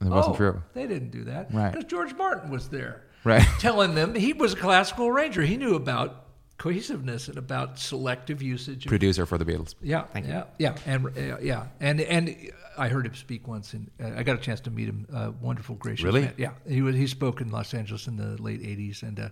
It 0.00 0.06
wasn't 0.08 0.34
Oh, 0.34 0.36
true. 0.36 0.62
They 0.74 0.86
didn't 0.86 1.10
do 1.10 1.24
that. 1.24 1.52
Right. 1.52 1.72
Because 1.72 1.88
George 1.90 2.14
Martin 2.14 2.50
was 2.50 2.68
there. 2.68 3.02
Right. 3.24 3.46
Telling 3.58 3.94
them 3.94 4.14
he 4.14 4.32
was 4.32 4.52
a 4.52 4.56
classical 4.56 5.06
arranger. 5.08 5.42
He 5.42 5.56
knew 5.56 5.74
about 5.76 6.26
cohesiveness 6.58 7.28
and 7.28 7.38
about 7.38 7.78
selective 7.78 8.42
usage. 8.42 8.84
Of, 8.86 8.90
Producer 8.90 9.26
for 9.26 9.38
the 9.38 9.44
Beatles. 9.44 9.74
yeah, 9.82 10.02
Thank 10.12 10.26
yeah, 10.26 10.44
yeah, 10.58 10.76
and 10.86 11.06
uh, 11.06 11.38
yeah, 11.40 11.66
and 11.80 12.00
and 12.00 12.36
I 12.76 12.88
heard 12.88 13.06
him 13.06 13.14
speak 13.14 13.46
once, 13.46 13.72
and 13.74 13.90
uh, 14.02 14.10
I 14.16 14.22
got 14.22 14.36
a 14.36 14.40
chance 14.40 14.60
to 14.62 14.70
meet 14.70 14.88
him. 14.88 15.06
Uh, 15.12 15.32
wonderful, 15.40 15.76
gracious. 15.76 16.04
Really? 16.04 16.22
man. 16.22 16.34
Yeah, 16.36 16.50
he 16.68 16.82
was. 16.82 16.96
He 16.96 17.06
spoke 17.06 17.40
in 17.40 17.50
Los 17.50 17.72
Angeles 17.74 18.06
in 18.06 18.16
the 18.16 18.40
late 18.42 18.62
'80s, 18.62 19.02
and 19.02 19.18
uh, 19.20 19.28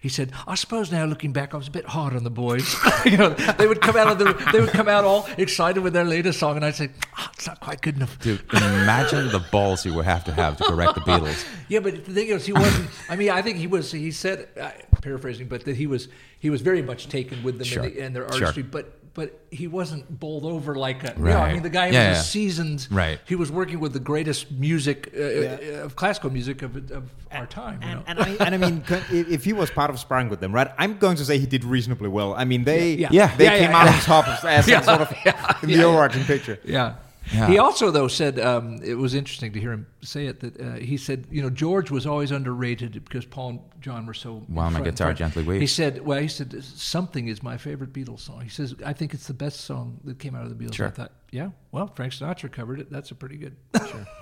he 0.00 0.08
said, 0.08 0.32
"I 0.46 0.54
suppose 0.54 0.90
now 0.90 1.04
looking 1.04 1.32
back, 1.32 1.54
I 1.54 1.56
was 1.56 1.68
a 1.68 1.70
bit 1.70 1.86
hard 1.86 2.14
on 2.14 2.24
the 2.24 2.30
boys. 2.30 2.74
you 3.04 3.16
know, 3.16 3.30
they 3.30 3.66
would 3.66 3.80
come 3.80 3.96
out 3.96 4.08
of 4.08 4.18
the, 4.18 4.50
they 4.52 4.60
would 4.60 4.70
come 4.70 4.88
out 4.88 5.04
all 5.04 5.26
excited 5.38 5.82
with 5.82 5.92
their 5.92 6.04
latest 6.04 6.38
song, 6.38 6.56
and 6.56 6.64
I'd 6.64 6.74
say, 6.74 6.90
"Ah, 7.16 7.30
it's 7.34 7.46
not 7.46 7.60
quite 7.60 7.80
good 7.80 7.96
enough." 7.96 8.18
Dude, 8.20 8.42
imagine 8.52 9.28
the 9.28 9.44
balls 9.50 9.84
you 9.86 9.94
would 9.94 10.04
have 10.04 10.24
to 10.24 10.32
have 10.32 10.56
to 10.58 10.64
correct 10.64 10.94
the 10.94 11.00
Beatles. 11.02 11.44
Yeah, 11.70 11.78
but 11.78 12.04
the 12.04 12.12
thing 12.12 12.26
is, 12.26 12.44
he 12.44 12.52
wasn't. 12.52 12.90
I 13.08 13.14
mean, 13.14 13.30
I 13.30 13.42
think 13.42 13.56
he 13.58 13.68
was. 13.68 13.92
He 13.92 14.10
said, 14.10 14.48
uh, 14.60 14.70
paraphrasing, 15.02 15.46
but 15.46 15.64
that 15.66 15.76
he 15.76 15.86
was. 15.86 16.08
He 16.40 16.50
was 16.50 16.62
very 16.62 16.82
much 16.82 17.08
taken 17.08 17.44
with 17.44 17.58
them 17.58 17.64
Sure. 17.66 17.84
and, 17.84 17.94
the, 17.94 18.00
and 18.00 18.16
their 18.16 18.22
Sure. 18.32 18.46
artistry. 18.46 18.64
But 18.64 18.99
but 19.14 19.40
he 19.50 19.66
wasn't 19.66 20.20
bowled 20.20 20.44
over 20.44 20.74
like 20.76 21.02
a. 21.04 21.14
You 21.18 21.24
know, 21.24 21.38
I 21.38 21.52
mean, 21.52 21.62
the 21.62 21.70
guy 21.70 21.86
Yeah, 21.88 22.10
was 22.10 22.18
yeah. 22.18 22.22
seasoned. 22.22 22.86
Right. 22.90 23.18
He 23.26 23.34
was 23.34 23.50
working 23.50 23.80
with 23.80 23.92
the 23.92 23.98
greatest 24.00 24.50
music 24.52 25.12
uh, 25.16 25.82
of 25.84 25.96
classical 25.96 26.30
music 26.30 26.62
of, 26.62 26.76
of 26.92 27.10
our 27.32 27.46
time. 27.46 27.82
You 27.82 27.88
know? 27.94 28.04
And, 28.06 28.18
and, 28.20 28.40
I, 28.40 28.44
and 28.46 28.54
I 28.54 28.58
mean, 28.58 28.84
if 28.88 29.28
if 29.28 29.44
he 29.44 29.52
was 29.52 29.70
part 29.70 29.90
of 29.90 29.98
sparring 29.98 30.28
with 30.28 30.40
them, 30.40 30.52
right? 30.54 30.68
I'm 30.78 30.98
going 30.98 31.16
to 31.16 31.24
say 31.24 31.38
he 31.38 31.46
did 31.46 31.64
reasonably 31.64 32.08
well. 32.08 32.34
I 32.34 32.44
mean, 32.44 32.64
they 32.64 32.94
Yeah, 32.94 33.08
yeah. 33.10 33.36
they 33.36 33.44
Yeah, 33.44 33.58
came 33.58 33.70
yeah, 33.70 33.78
out 33.80 33.86
yeah. 33.86 33.94
on 33.94 34.00
top 34.00 34.28
of, 34.28 34.44
as 34.44 34.68
Yeah, 34.72 34.80
sort 34.82 35.00
of 35.00 35.12
yeah, 35.24 35.56
in 35.62 35.68
the 35.70 35.76
yeah. 35.76 35.84
overarching 35.84 36.24
picture. 36.24 36.58
Yeah. 36.64 36.94
Yeah. 37.32 37.46
He 37.46 37.58
also, 37.58 37.90
though, 37.90 38.08
said 38.08 38.38
um, 38.40 38.80
it 38.82 38.94
was 38.94 39.14
interesting 39.14 39.52
to 39.52 39.60
hear 39.60 39.72
him 39.72 39.86
say 40.02 40.26
it. 40.26 40.40
That 40.40 40.60
uh, 40.60 40.74
he 40.74 40.96
said, 40.96 41.26
you 41.30 41.42
know, 41.42 41.50
George 41.50 41.90
was 41.90 42.06
always 42.06 42.30
underrated 42.30 42.92
because 43.04 43.24
Paul 43.24 43.48
and 43.50 43.60
John 43.80 44.06
were 44.06 44.14
so. 44.14 44.42
While 44.48 44.70
my 44.70 44.80
guitar 44.80 45.12
gently 45.14 45.42
weeps. 45.42 45.60
He 45.60 45.66
said, 45.66 46.04
well, 46.04 46.20
he 46.20 46.28
said 46.28 46.62
something 46.62 47.28
is 47.28 47.42
my 47.42 47.56
favorite 47.56 47.92
Beatles 47.92 48.20
song. 48.20 48.40
He 48.40 48.48
says, 48.48 48.74
I 48.84 48.92
think 48.92 49.14
it's 49.14 49.26
the 49.26 49.34
best 49.34 49.60
song 49.60 50.00
that 50.04 50.18
came 50.18 50.34
out 50.34 50.44
of 50.44 50.56
the 50.56 50.64
Beatles. 50.64 50.74
Sure. 50.74 50.88
I 50.88 50.90
thought, 50.90 51.12
yeah, 51.30 51.50
well, 51.72 51.86
Frank 51.88 52.12
Sinatra 52.12 52.50
covered 52.50 52.80
it. 52.80 52.90
That's 52.90 53.10
a 53.10 53.14
pretty 53.14 53.36
good. 53.36 53.56
Sure. 53.76 54.06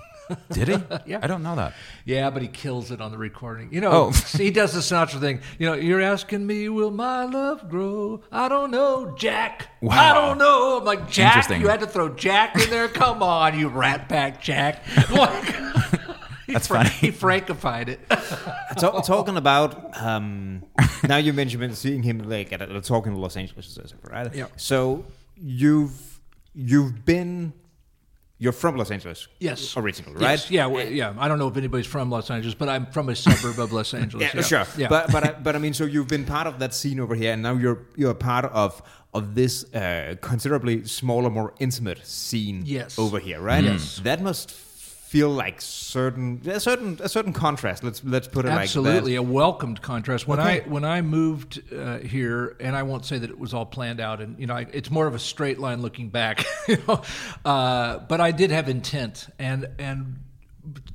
Did 0.51 0.67
he? 0.67 0.75
Yeah. 1.05 1.19
I 1.23 1.27
don't 1.27 1.41
know 1.43 1.55
that. 1.55 1.73
Yeah, 2.05 2.29
but 2.29 2.41
he 2.41 2.47
kills 2.47 2.91
it 2.91 3.01
on 3.01 3.11
the 3.11 3.17
recording. 3.17 3.73
You 3.73 3.81
know, 3.81 3.91
Oh. 3.91 4.11
he 4.37 4.51
does 4.51 4.73
the 4.73 4.79
Sinatra 4.79 5.19
thing. 5.19 5.41
You 5.57 5.67
know, 5.67 5.73
you're 5.73 6.01
asking 6.01 6.45
me, 6.45 6.69
will 6.69 6.91
my 6.91 7.25
love 7.25 7.69
grow? 7.69 8.21
I 8.31 8.47
don't 8.47 8.69
know, 8.71 9.15
Jack. 9.17 9.69
Wow. 9.81 9.97
I 9.97 10.13
don't 10.13 10.37
know. 10.37 10.77
I'm 10.79 10.85
like, 10.85 11.09
Jack, 11.09 11.35
Interesting. 11.37 11.61
you 11.61 11.67
had 11.67 11.79
to 11.79 11.87
throw 11.87 12.09
Jack 12.09 12.55
in 12.61 12.69
there? 12.69 12.87
Come 12.87 13.23
on, 13.23 13.57
you 13.57 13.67
rat 13.69 14.07
pack 14.09 14.41
Jack. 14.41 14.83
Like, 15.09 15.55
he 16.45 16.53
That's 16.53 16.67
fra- 16.67 16.77
funny. 16.83 16.89
He 16.89 17.11
frankified 17.11 17.89
it. 17.89 17.99
Ta- 18.77 19.01
talking 19.01 19.37
about 19.37 19.95
um, 20.01 20.63
now 21.07 21.17
you 21.17 21.31
mentioned 21.31 21.77
seeing 21.77 22.01
him 22.01 22.27
like 22.27 22.51
at 22.51 22.61
a, 22.61 22.81
talking 22.81 23.13
in 23.13 23.19
Los 23.19 23.37
Angeles, 23.37 23.77
right? 24.09 24.33
Yeah. 24.33 24.47
So 24.57 25.05
you've 25.35 26.19
you've 26.55 27.05
been 27.05 27.53
you're 28.41 28.53
from 28.53 28.77
Los 28.77 28.89
Angeles, 28.89 29.27
Yes. 29.39 29.75
originally, 29.77 30.13
right? 30.15 30.31
Yes, 30.39 30.49
yeah, 30.49 30.65
well, 30.65 30.87
yeah. 30.87 31.13
I 31.19 31.27
don't 31.27 31.39
know 31.39 31.49
if 31.49 31.57
anybody's 31.57 31.85
from 31.87 32.09
Los 32.09 32.31
Angeles, 32.31 32.55
but 32.55 32.69
I'm 32.69 32.85
from 32.87 33.09
a 33.09 33.15
suburb 33.15 33.59
of 33.59 33.71
Los 33.73 33.93
Angeles. 34.01 34.33
Yeah, 34.33 34.41
sure. 34.41 34.65
Yeah. 34.77 34.87
But 34.87 35.11
but 35.11 35.23
I, 35.23 35.31
but 35.43 35.55
I 35.55 35.59
mean, 35.59 35.73
so 35.73 35.83
you've 35.83 36.07
been 36.07 36.25
part 36.25 36.47
of 36.47 36.57
that 36.59 36.73
scene 36.73 36.99
over 36.99 37.15
here, 37.15 37.33
and 37.33 37.41
now 37.43 37.53
you're 37.55 37.79
you're 37.95 38.13
part 38.15 38.45
of 38.45 38.81
of 39.13 39.35
this 39.35 39.65
uh, 39.73 40.15
considerably 40.21 40.85
smaller, 40.85 41.29
more 41.29 41.53
intimate 41.59 42.05
scene 42.05 42.61
Yes. 42.65 42.97
over 42.97 43.19
here, 43.19 43.41
right? 43.41 43.63
Yes. 43.63 43.99
That 44.03 44.21
must 44.21 44.51
feel 45.09 45.29
like 45.31 45.59
certain 45.59 46.39
a 46.45 46.59
certain 46.59 46.99
a 47.01 47.09
certain 47.09 47.33
contrast. 47.33 47.83
Let's 47.83 48.03
let's 48.03 48.27
put 48.27 48.45
it 48.45 48.49
Absolutely, 48.49 49.17
like 49.17 49.27
a 49.27 49.31
welcomed 49.31 49.81
contrast. 49.81 50.27
When 50.27 50.39
Okay. 50.39 50.61
I 50.61 50.69
when 50.69 50.85
I 50.85 51.01
moved 51.01 51.63
uh, 51.73 51.97
here, 51.97 52.55
and 52.59 52.75
I 52.75 52.83
won't 52.83 53.05
say 53.05 53.17
that 53.17 53.27
it 53.27 53.39
was 53.39 53.51
all 53.51 53.65
planned 53.65 53.99
out, 53.99 54.21
and 54.21 54.39
you 54.39 54.45
know, 54.45 54.53
I, 54.53 54.67
it's 54.71 54.91
more 54.91 55.07
of 55.07 55.15
a 55.15 55.19
straight 55.19 55.57
line 55.59 55.81
looking 55.81 56.09
back. 56.09 56.45
You 56.67 56.77
know, 56.87 57.01
uh, 57.43 57.97
but 58.07 58.21
I 58.21 58.31
did 58.31 58.51
have 58.51 58.69
intent, 58.69 59.27
and 59.39 59.67
and 59.79 60.19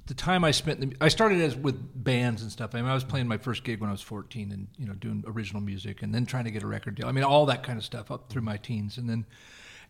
the 0.06 0.14
time 0.14 0.44
I 0.44 0.52
spent, 0.52 0.80
the, 0.80 0.96
I 1.00 1.08
started 1.08 1.40
as 1.40 1.56
with 1.56 2.04
bands 2.04 2.42
and 2.42 2.52
stuff. 2.52 2.76
I 2.76 2.80
mean, 2.80 2.88
I 2.88 2.94
was 2.94 3.02
playing 3.02 3.26
my 3.26 3.38
first 3.38 3.64
gig 3.64 3.80
when 3.80 3.88
I 3.88 3.92
was 3.92 4.02
14, 4.02 4.52
and 4.52 4.68
you 4.78 4.86
know, 4.86 4.92
doing 4.92 5.24
original 5.26 5.60
music, 5.60 6.02
and 6.02 6.14
then 6.14 6.26
trying 6.26 6.44
to 6.44 6.52
get 6.52 6.62
a 6.62 6.68
record 6.68 6.94
deal. 6.94 7.08
I 7.08 7.12
mean, 7.12 7.24
all 7.24 7.46
that 7.46 7.64
kind 7.64 7.76
of 7.76 7.84
stuff 7.84 8.12
up 8.12 8.28
through 8.30 8.42
my 8.42 8.56
teens, 8.56 8.98
and 8.98 9.10
then 9.10 9.26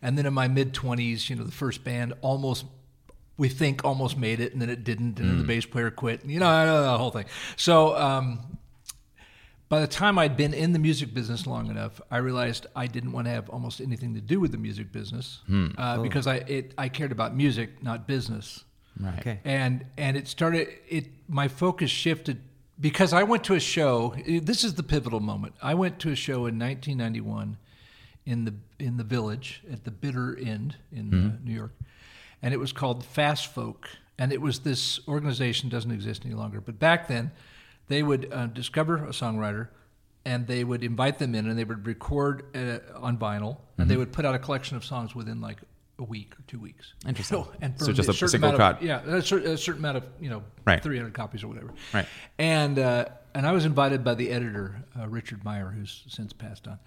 and 0.01 0.17
then 0.17 0.25
in 0.25 0.33
my 0.33 0.47
mid 0.47 0.73
20s, 0.73 1.29
you 1.29 1.35
know, 1.35 1.43
the 1.43 1.51
first 1.51 1.83
band 1.83 2.13
almost 2.21 2.65
we 3.37 3.49
think 3.49 3.83
almost 3.83 4.17
made 4.17 4.39
it 4.39 4.53
and 4.53 4.61
then 4.61 4.69
it 4.69 4.83
didn't 4.83 5.19
and 5.19 5.29
then 5.29 5.37
the 5.37 5.43
bass 5.43 5.65
player 5.65 5.91
quit 5.91 6.23
you 6.25 6.39
know 6.39 6.81
the 6.83 6.97
whole 6.97 7.11
thing. 7.11 7.25
So 7.57 7.95
um, 7.97 8.39
by 9.67 9.79
the 9.79 9.87
time 9.87 10.17
i'd 10.19 10.37
been 10.37 10.53
in 10.53 10.73
the 10.73 10.79
music 10.79 11.13
business 11.13 11.47
long 11.47 11.69
enough 11.69 11.99
i 12.11 12.17
realized 12.17 12.67
i 12.75 12.85
didn't 12.87 13.11
want 13.11 13.25
to 13.25 13.31
have 13.31 13.49
almost 13.49 13.81
anything 13.81 14.13
to 14.13 14.21
do 14.21 14.39
with 14.39 14.51
the 14.51 14.57
music 14.57 14.91
business 14.91 15.41
uh, 15.77 15.97
because 16.01 16.27
i 16.27 16.35
it, 16.35 16.73
i 16.77 16.87
cared 16.87 17.11
about 17.11 17.35
music 17.35 17.81
not 17.83 18.07
business. 18.07 18.63
Right. 18.99 19.19
Okay. 19.19 19.39
and 19.43 19.85
and 19.97 20.15
it 20.15 20.27
started 20.27 20.69
it 20.87 21.07
my 21.27 21.47
focus 21.49 21.89
shifted 21.91 22.41
because 22.79 23.13
I 23.13 23.23
went 23.23 23.43
to 23.45 23.53
a 23.55 23.59
show 23.59 24.15
this 24.25 24.63
is 24.63 24.73
the 24.75 24.83
pivotal 24.83 25.19
moment. 25.21 25.55
I 25.61 25.73
went 25.73 25.99
to 25.99 26.11
a 26.11 26.15
show 26.15 26.45
in 26.45 26.59
1991 26.59 27.57
in 28.25 28.45
the 28.45 28.53
in 28.79 28.97
the 28.97 29.03
village 29.03 29.61
at 29.71 29.83
the 29.83 29.91
bitter 29.91 30.37
end 30.37 30.75
in 30.91 31.13
uh, 31.13 31.37
New 31.43 31.53
York 31.53 31.71
and 32.41 32.53
it 32.53 32.57
was 32.57 32.71
called 32.71 33.03
Fast 33.05 33.47
Folk 33.53 33.89
and 34.17 34.31
it 34.31 34.41
was 34.41 34.59
this 34.59 34.99
organization 35.07 35.69
doesn't 35.69 35.91
exist 35.91 36.23
any 36.25 36.33
longer 36.35 36.61
but 36.61 36.79
back 36.79 37.07
then 37.07 37.31
they 37.87 38.01
would 38.03 38.31
uh, 38.31 38.47
discover 38.47 38.97
a 38.97 39.09
songwriter 39.09 39.67
and 40.25 40.47
they 40.47 40.63
would 40.63 40.83
invite 40.83 41.19
them 41.19 41.35
in 41.35 41.47
and 41.47 41.57
they 41.57 41.63
would 41.63 41.85
record 41.85 42.43
uh, 42.55 42.79
on 42.99 43.17
vinyl 43.17 43.57
and 43.77 43.89
they 43.89 43.97
would 43.97 44.11
put 44.11 44.25
out 44.25 44.33
a 44.35 44.39
collection 44.39 44.75
of 44.77 44.83
songs 44.85 45.13
within 45.15 45.39
like 45.41 45.59
a 45.99 46.03
week 46.03 46.33
or 46.33 46.43
two 46.47 46.59
weeks 46.59 46.93
Interesting. 47.07 47.43
So- 47.43 47.51
and 47.61 47.79
So 47.79 47.93
just 47.93 48.09
a 48.09 48.25
a 48.25 48.27
single 48.27 48.49
of- 48.51 48.57
cut. 48.57 48.81
yeah, 48.83 49.01
a 49.05 49.21
certain, 49.21 49.51
a 49.51 49.57
certain 49.57 49.81
amount 49.81 49.97
of 49.97 50.03
you 50.19 50.29
know, 50.29 50.43
Right. 50.65 50.81
300 50.83 51.13
copies 51.13 51.43
or 51.43 51.47
whatever. 51.47 51.73
Right. 51.93 52.05
And 52.39 52.79
uh, 52.79 53.05
and 53.33 53.45
I 53.45 53.51
was 53.51 53.65
invited 53.65 54.03
by 54.03 54.15
the 54.15 54.29
editor, 54.31 54.83
uh, 54.99 55.07
Richard 55.07 55.43
Meyer, 55.45 55.67
who's 55.69 56.03
since 56.07 56.33
passed 56.33 56.67
on. 56.67 56.79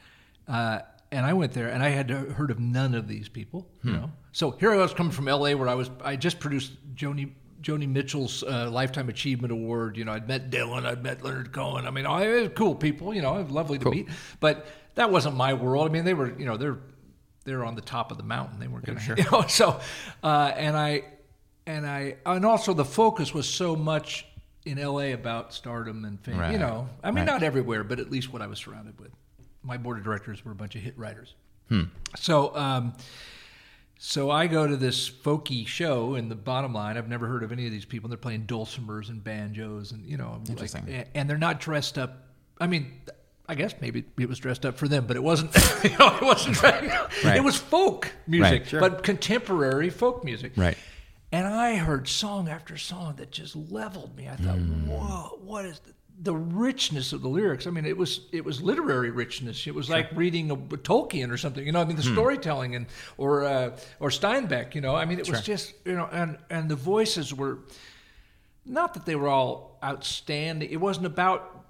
And 1.11 1.25
I 1.25 1.33
went 1.33 1.53
there, 1.53 1.69
and 1.69 1.83
I 1.83 1.89
had 1.89 2.11
heard 2.11 2.51
of 2.51 2.59
none 2.59 2.95
of 2.95 3.09
these 3.09 3.29
people. 3.31 3.67
You 3.83 3.93
know, 3.93 4.11
so 4.33 4.51
here 4.53 4.73
I 4.73 4.77
was 4.77 4.93
coming 4.93 5.13
from 5.13 5.27
L.A., 5.29 5.55
where 5.55 5.69
I 5.69 5.75
was. 5.75 5.91
I 6.05 6.17
just 6.17 6.39
produced 6.39 6.73
Joni. 6.95 7.33
Joni 7.63 7.89
Mitchell's 7.89 8.45
uh, 8.45 8.71
Lifetime 8.71 9.09
Achievement 9.09 9.51
Award. 9.53 9.97
You 9.97 10.05
know, 10.05 10.13
I'd 10.13 10.29
met 10.29 10.49
Dylan, 10.51 10.87
I'd 10.87 11.03
met 11.03 11.25
Leonard 11.25 11.51
Cohen. 11.53 11.87
I 11.87 11.91
mean, 11.91 12.07
I 12.07 12.27
was 12.29 12.51
cool 12.55 12.75
people. 12.75 13.13
You 13.13 13.23
know, 13.23 13.33
lovely 13.51 13.79
to 13.81 13.91
meet. 13.91 14.09
But 14.39 14.67
that 14.95 15.11
wasn't 15.11 15.35
my 15.37 15.55
world. 15.55 15.89
I 15.89 15.93
mean, 15.93 16.05
they 16.05 16.15
were, 16.15 16.39
you 16.39 16.45
know, 16.47 16.57
they're 16.57 16.79
they're 17.45 17.65
on 17.65 17.75
the 17.75 17.81
top 17.81 18.11
of 18.13 18.17
the 18.17 18.23
mountain. 18.23 18.61
They 18.61 18.69
weren't 18.69 18.85
going 18.85 18.99
to, 19.07 19.15
you 19.17 19.25
know. 19.33 19.45
So, 19.49 19.81
uh, 20.23 20.53
and 20.57 20.77
I, 20.77 21.03
and 21.67 21.85
I, 21.87 22.17
and 22.27 22.45
also 22.47 22.75
the 22.75 22.85
focus 22.85 23.33
was 23.35 23.49
so 23.49 23.75
much 23.75 24.25
in 24.67 24.79
L.A. 24.79 25.13
about 25.13 25.53
stardom 25.55 26.05
and 26.05 26.21
fame. 26.21 26.53
You 26.53 26.59
know, 26.59 26.89
I 27.03 27.09
mean, 27.11 27.17
Right. 27.25 27.27
not 27.27 27.43
everywhere, 27.43 27.83
but 27.83 27.99
at 27.99 28.11
least 28.11 28.33
what 28.33 28.41
I 28.43 28.47
was 28.47 28.59
surrounded 28.59 29.01
with. 29.01 29.11
My 29.69 29.77
board 29.77 29.99
of 29.99 30.05
directors 30.05 30.45
were 30.45 30.53
a 30.53 30.57
bunch 30.57 30.75
of 30.75 30.81
hit 30.83 30.99
writers. 30.99 31.35
Hmm. 31.69 31.83
So, 32.17 32.57
um, 32.57 32.95
so 33.99 34.31
I 34.31 34.47
go 34.47 34.67
to 34.67 34.77
this 34.77 35.09
folky 35.11 35.67
show, 35.67 36.15
and 36.15 36.31
the 36.31 36.35
bottom 36.37 36.73
line, 36.73 36.97
I've 36.97 37.09
never 37.09 37.27
heard 37.27 37.43
of 37.43 37.53
any 37.53 37.67
of 37.67 37.73
these 37.73 37.85
people. 37.85 38.09
They're 38.09 38.17
playing 38.17 38.47
dulcimers 38.47 39.09
and 39.09 39.23
banjos, 39.23 39.93
and 39.93 40.07
you 40.07 40.17
know, 40.17 40.41
like, 40.57 40.71
and 41.15 41.29
they're 41.29 41.37
not 41.37 41.61
dressed 41.61 41.99
up. 41.99 42.25
I 42.61 42.67
mean, 42.69 42.93
I 43.49 43.55
guess 43.55 43.75
maybe 43.81 44.05
it 44.19 44.29
was 44.29 44.39
dressed 44.39 44.65
up 44.65 44.79
for 44.79 44.89
them, 44.89 45.07
but 45.07 45.17
it 45.17 45.23
wasn't. 45.23 45.55
You 45.85 45.91
know, 45.99 46.17
it 46.17 46.23
wasn't. 46.23 46.61
Right. 46.63 47.37
It 47.37 47.45
was 47.45 47.57
folk 47.57 48.11
music, 48.27 48.63
Right, 48.63 48.67
sure. 48.69 48.81
but 48.81 49.03
contemporary 49.05 49.91
folk 49.91 50.25
music. 50.25 50.53
Right. 50.57 50.77
And 51.31 51.47
I 51.47 51.77
heard 51.77 52.09
song 52.09 52.49
after 52.49 52.77
song 52.77 53.15
that 53.19 53.31
just 53.31 53.55
leveled 53.55 54.17
me. 54.17 54.29
I 54.29 54.35
thought, 54.37 54.57
Hmm. 54.59 54.89
whoa, 54.89 55.39
what 55.43 55.65
is 55.67 55.79
the, 55.81 55.93
the 56.21 56.35
richness 56.35 57.13
of 57.13 57.23
the 57.23 57.29
lyrics? 57.29 57.67
I 57.67 57.71
mean, 57.71 57.85
it 57.87 57.97
was 57.97 58.21
it 58.33 58.45
was 58.45 58.61
literary 58.61 59.11
richness. 59.11 59.67
It 59.67 59.75
was 59.75 59.89
like 59.89 60.09
reading 60.15 60.51
a, 60.51 60.57
Tolkien 60.57 61.31
or 61.31 61.37
something. 61.37 61.65
You 61.65 61.73
know, 61.73 61.81
I 61.81 61.85
mean, 61.85 61.97
the 61.97 62.03
Hmm. 62.03 62.13
storytelling 62.15 62.75
and 62.75 62.87
or 63.17 63.45
uh, 63.45 63.77
or 64.01 64.11
Steinbeck. 64.11 64.75
You 64.75 64.81
know, 64.81 64.95
I 64.97 65.05
mean, 65.05 65.19
it 65.21 65.29
was 65.29 65.43
just 65.43 65.75
you 65.85 65.95
know, 65.95 66.09
and 66.11 66.39
and 66.51 66.69
the 66.69 66.77
voices 66.77 67.33
were 67.35 67.59
not 68.65 68.95
that 68.95 69.07
they 69.07 69.17
were 69.17 69.29
all 69.29 69.79
outstanding. 69.83 70.71
It 70.71 70.81
wasn't 70.81 71.07
about 71.07 71.65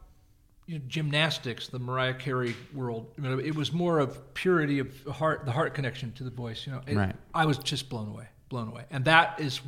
you 0.67 0.79
know, 0.79 0.85
gymnastics, 0.89 1.69
the 1.69 1.79
Mariah 1.79 2.15
Carey 2.15 2.55
world. 2.75 3.07
I 3.17 3.21
mean, 3.23 3.41
it 3.41 3.55
was 3.55 3.73
more 3.73 3.99
of 4.01 4.35
purity 4.35 4.81
of 4.81 5.03
heart, 5.07 5.47
the 5.47 5.53
heart 5.53 5.75
connection 5.75 6.13
to 6.13 6.25
the 6.25 6.31
voice. 6.31 6.67
You 6.67 6.73
know, 6.73 6.81
It- 6.87 6.97
Right. 6.97 7.17
I 7.35 7.47
was 7.47 7.57
just 7.59 7.89
blown 7.89 8.09
away, 8.09 8.27
blown 8.49 8.69
away, 8.69 8.85
and 8.91 9.05
that 9.07 9.41
is 9.41 9.61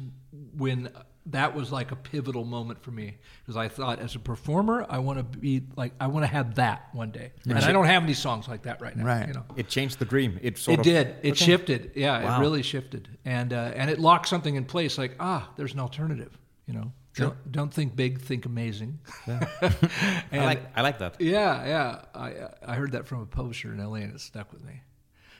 when 0.56 0.90
that 1.26 1.54
was 1.54 1.70
like 1.70 1.92
a 1.92 1.96
pivotal 1.96 2.44
moment 2.44 2.82
for 2.82 2.90
me 2.90 3.16
because 3.42 3.56
I 3.56 3.68
thought, 3.68 3.98
as 4.00 4.14
a 4.14 4.18
performer, 4.18 4.86
I 4.88 4.98
want 5.00 5.18
to 5.18 5.38
be 5.38 5.62
like, 5.76 5.92
I 6.00 6.06
want 6.06 6.22
to 6.24 6.28
have 6.28 6.54
that 6.56 6.88
one 6.94 7.10
day, 7.10 7.32
and 7.44 7.58
I 7.58 7.72
don't 7.72 7.84
have 7.84 8.02
any 8.02 8.14
songs 8.14 8.48
like 8.48 8.62
that 8.62 8.80
right 8.80 8.96
now. 8.96 9.04
Right. 9.04 9.28
You 9.28 9.34
know. 9.34 9.44
It 9.56 9.68
changed 9.68 9.98
the 9.98 10.04
dream. 10.06 10.38
It 10.42 10.56
sort 10.58 10.74
It 10.74 10.78
of 10.80 10.84
did. 10.84 11.14
It 11.22 11.36
shifted. 11.36 11.92
Yeah, 11.94 12.24
Wow. 12.24 12.38
it 12.38 12.40
really 12.40 12.62
shifted, 12.62 13.08
and 13.24 13.52
uh, 13.52 13.72
and 13.74 13.90
it 13.90 13.98
locked 14.00 14.28
something 14.28 14.54
in 14.56 14.64
place. 14.64 14.96
Like 14.98 15.16
ah, 15.20 15.50
there's 15.56 15.74
an 15.74 15.80
alternative. 15.80 16.36
You 16.66 16.74
know, 16.74 16.92
don't, 17.16 17.52
don't 17.52 17.74
think 17.74 17.96
big, 17.96 18.20
think 18.20 18.46
amazing. 18.46 19.00
I 19.26 20.22
And- 20.32 20.44
like 20.44 20.62
I 20.76 20.82
like 20.82 20.98
that. 21.00 21.20
yeah, 21.20 21.66
yeah. 21.66 22.02
I 22.14 22.34
I 22.64 22.74
heard 22.76 22.92
that 22.92 23.06
from 23.06 23.20
a 23.22 23.26
publisher 23.26 23.72
in 23.72 23.78
LA, 23.84 23.96
and 23.96 24.14
it 24.14 24.20
stuck 24.20 24.52
with 24.52 24.64
me. 24.64 24.82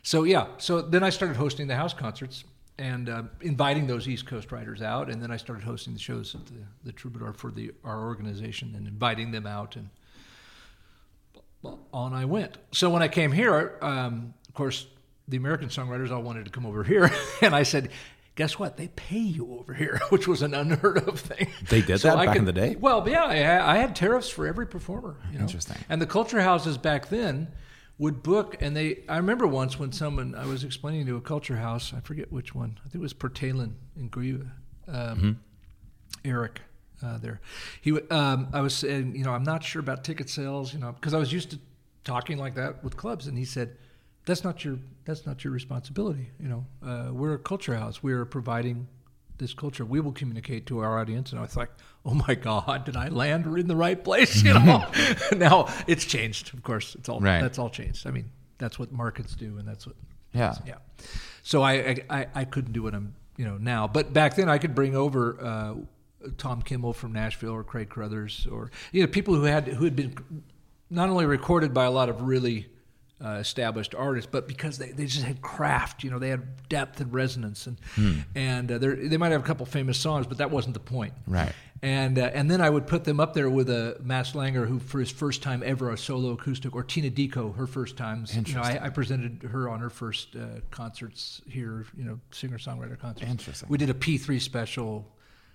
So 0.02 0.24
yeah, 0.24 0.46
so 0.58 0.80
then 0.82 1.02
I 1.02 1.10
started 1.10 1.36
hosting 1.36 1.68
the 1.68 1.76
house 1.76 1.94
concerts 1.94 2.44
and 2.80 3.10
uh, 3.10 3.22
inviting 3.42 3.86
those 3.86 4.08
East 4.08 4.26
Coast 4.26 4.50
writers 4.50 4.80
out, 4.80 5.10
and 5.10 5.22
then 5.22 5.30
I 5.30 5.36
started 5.36 5.62
hosting 5.62 5.92
the 5.92 6.00
shows 6.00 6.34
at 6.34 6.46
the, 6.46 6.54
the 6.84 6.92
Troubadour 6.92 7.34
for 7.34 7.50
the 7.50 7.72
our 7.84 8.06
organization 8.06 8.72
and 8.74 8.88
inviting 8.88 9.30
them 9.30 9.46
out, 9.46 9.76
and 9.76 9.90
on 11.92 12.14
I 12.14 12.24
went. 12.24 12.56
So 12.72 12.88
when 12.88 13.02
I 13.02 13.08
came 13.08 13.32
here, 13.32 13.78
um, 13.82 14.32
of 14.48 14.54
course, 14.54 14.86
the 15.28 15.36
American 15.36 15.68
songwriters 15.68 16.10
all 16.10 16.22
wanted 16.22 16.46
to 16.46 16.50
come 16.50 16.64
over 16.64 16.82
here, 16.82 17.10
and 17.42 17.54
I 17.54 17.62
said. 17.62 17.90
Guess 18.36 18.58
what? 18.58 18.78
They 18.78 18.88
pay 18.88 19.18
you 19.18 19.58
over 19.58 19.74
here, 19.74 20.00
which 20.08 20.26
was 20.26 20.40
an 20.40 20.54
unheard 20.54 21.06
of 21.06 21.20
thing. 21.20 21.48
They 21.68 21.82
did 21.82 22.00
that 22.00 22.16
I 22.16 22.24
back 22.26 22.36
in 22.36 22.46
the 22.46 22.54
day? 22.54 22.74
Well, 22.78 23.06
yeah, 23.06 23.24
I, 23.24 23.34
had- 23.36 23.60
I 23.60 23.76
had 23.76 23.94
tariffs 23.94 24.30
for 24.30 24.46
every 24.46 24.66
performer. 24.66 25.16
You 25.30 25.38
know? 25.38 25.44
Interesting. 25.44 25.76
And 25.90 26.00
the 26.00 26.06
culture 26.06 26.40
houses 26.40 26.78
back 26.78 27.08
then 27.10 27.48
would 28.00 28.22
book, 28.22 28.56
and 28.60 28.74
they. 28.74 29.04
I 29.08 29.18
remember 29.18 29.46
once 29.46 29.78
when 29.78 29.92
someone 29.92 30.34
I 30.34 30.46
was 30.46 30.64
explaining 30.64 31.06
to 31.06 31.16
a 31.16 31.20
culture 31.20 31.56
house. 31.56 31.92
I 31.96 32.00
forget 32.00 32.32
which 32.32 32.54
one. 32.54 32.78
I 32.80 32.88
think 32.88 32.96
it 32.96 33.00
was 33.00 33.14
Portalen 33.14 33.74
in 33.96 34.08
Greve. 34.08 34.48
Um, 34.88 34.96
Mm-hmm. 34.96 35.30
Eric. 36.24 36.62
Uh, 37.02 37.16
there, 37.18 37.40
he. 37.80 37.92
Um, 38.10 38.48
I 38.52 38.60
was 38.60 38.74
saying, 38.74 39.14
you 39.16 39.24
know, 39.24 39.32
I'm 39.32 39.44
not 39.44 39.62
sure 39.62 39.80
about 39.80 40.02
ticket 40.04 40.28
sales, 40.28 40.74
you 40.74 40.80
know, 40.80 40.92
because 40.92 41.14
I 41.14 41.18
was 41.18 41.32
used 41.32 41.50
to 41.52 41.58
talking 42.04 42.36
like 42.36 42.54
that 42.56 42.82
with 42.84 42.96
clubs, 42.96 43.26
and 43.26 43.38
he 43.38 43.44
said, 43.44 43.76
"That's 44.26 44.44
not 44.44 44.64
your. 44.64 44.78
That's 45.04 45.24
not 45.24 45.42
your 45.44 45.52
responsibility. 45.52 46.30
You 46.38 46.48
know, 46.48 46.66
uh, 46.84 47.12
we're 47.12 47.34
a 47.34 47.38
culture 47.38 47.74
house. 47.74 48.02
We 48.02 48.12
are 48.12 48.24
providing 48.26 48.86
this 49.40 49.52
culture. 49.54 49.84
We 49.84 49.98
will 49.98 50.12
communicate 50.12 50.66
to 50.66 50.78
our 50.78 51.00
audience." 51.00 51.32
And 51.32 51.40
I 51.40 51.42
was 51.42 51.56
like, 51.56 51.70
"Oh 52.06 52.14
my 52.14 52.36
God, 52.36 52.84
did 52.84 52.96
I 52.96 53.08
land 53.08 53.46
in 53.46 53.66
the 53.66 53.74
right 53.76 54.02
place?" 54.02 54.42
You 54.44 54.54
know. 54.54 54.86
now 55.36 55.66
it's 55.88 56.04
changed. 56.04 56.54
Of 56.54 56.62
course, 56.62 56.94
it's 56.94 57.08
all 57.08 57.18
Right. 57.20 57.40
that's 57.40 57.58
all 57.58 57.70
changed. 57.70 58.06
I 58.06 58.12
mean, 58.12 58.30
that's 58.58 58.78
what 58.78 58.92
markets 58.92 59.34
do, 59.34 59.58
and 59.58 59.66
that's 59.66 59.84
what 59.86 59.96
Yeah. 60.32 60.54
yeah. 60.64 60.76
So 61.42 61.62
I 61.62 61.72
I, 61.72 61.96
I, 62.10 62.26
I 62.36 62.44
couldn't 62.44 62.72
do 62.72 62.84
what 62.84 62.94
I'm 62.94 63.14
you 63.36 63.44
know 63.44 63.56
now. 63.58 63.88
But 63.88 64.12
back 64.12 64.36
then, 64.36 64.48
I 64.48 64.58
could 64.58 64.74
bring 64.74 64.94
over 64.94 65.36
uh, 65.42 65.74
Tom 66.36 66.62
Kimmel 66.62 66.92
from 66.92 67.12
Nashville 67.12 67.52
or 67.52 67.64
Craig 67.64 67.88
Carothers 67.88 68.46
or 68.52 68.70
you 68.92 69.00
know 69.00 69.06
people 69.08 69.34
who 69.34 69.44
had 69.44 69.66
who 69.68 69.84
had 69.84 69.96
been 69.96 70.14
not 70.90 71.08
only 71.08 71.24
recorded 71.26 71.72
by 71.72 71.84
a 71.86 71.90
lot 71.90 72.08
of 72.08 72.22
really 72.22 72.68
uh, 73.24 73.28
established 73.40 73.94
artists, 73.94 74.28
but 74.30 74.48
because 74.48 74.78
they, 74.78 74.92
they 74.92 75.04
just 75.06 75.24
had 75.24 75.42
craft, 75.42 76.02
you 76.04 76.10
know, 76.10 76.18
they 76.18 76.30
had 76.30 76.68
depth 76.68 77.00
and 77.00 77.12
resonance, 77.12 77.66
and 77.66 78.24
and 78.34 78.72
uh, 78.72 78.78
they 78.78 79.16
might 79.16 79.32
have 79.32 79.42
a 79.42 79.44
couple 79.46 79.66
famous 79.66 79.98
songs, 79.98 80.26
but 80.26 80.38
that 80.38 80.50
wasn't 80.50 80.74
the 80.74 80.80
point. 80.80 81.12
Right. 81.26 81.52
And 81.82 82.18
uh, 82.18 82.30
and 82.34 82.50
then 82.50 82.60
I 82.60 82.68
would 82.68 82.86
put 82.86 83.04
them 83.04 83.20
up 83.20 83.32
there 83.32 83.48
with 83.48 83.70
a 83.70 83.96
Mads 84.02 84.32
Langer, 84.34 84.66
who 84.68 84.78
for 84.78 85.00
his 85.00 85.10
first 85.10 85.42
time 85.42 85.62
ever 85.64 85.90
a 85.90 85.96
solo 85.96 86.32
acoustic, 86.32 86.74
or 86.74 86.82
Tina 86.82 87.08
Dico, 87.08 87.52
her 87.52 87.66
first 87.66 87.96
times. 87.96 88.36
You 88.36 88.54
know, 88.54 88.60
I, 88.60 88.78
I 88.82 88.88
presented 88.90 89.42
her 89.50 89.68
on 89.68 89.80
her 89.80 89.88
first 89.90 90.36
uh, 90.36 90.60
concerts 90.70 91.40
here. 91.48 91.86
You 91.96 92.04
know, 92.04 92.20
singer 92.32 92.58
songwriter 92.58 92.98
concerts. 92.98 93.30
Interesting. 93.30 93.68
We 93.70 93.78
did 93.78 93.88
a 93.88 93.94
P 93.94 94.18
three 94.18 94.38
special, 94.40 95.06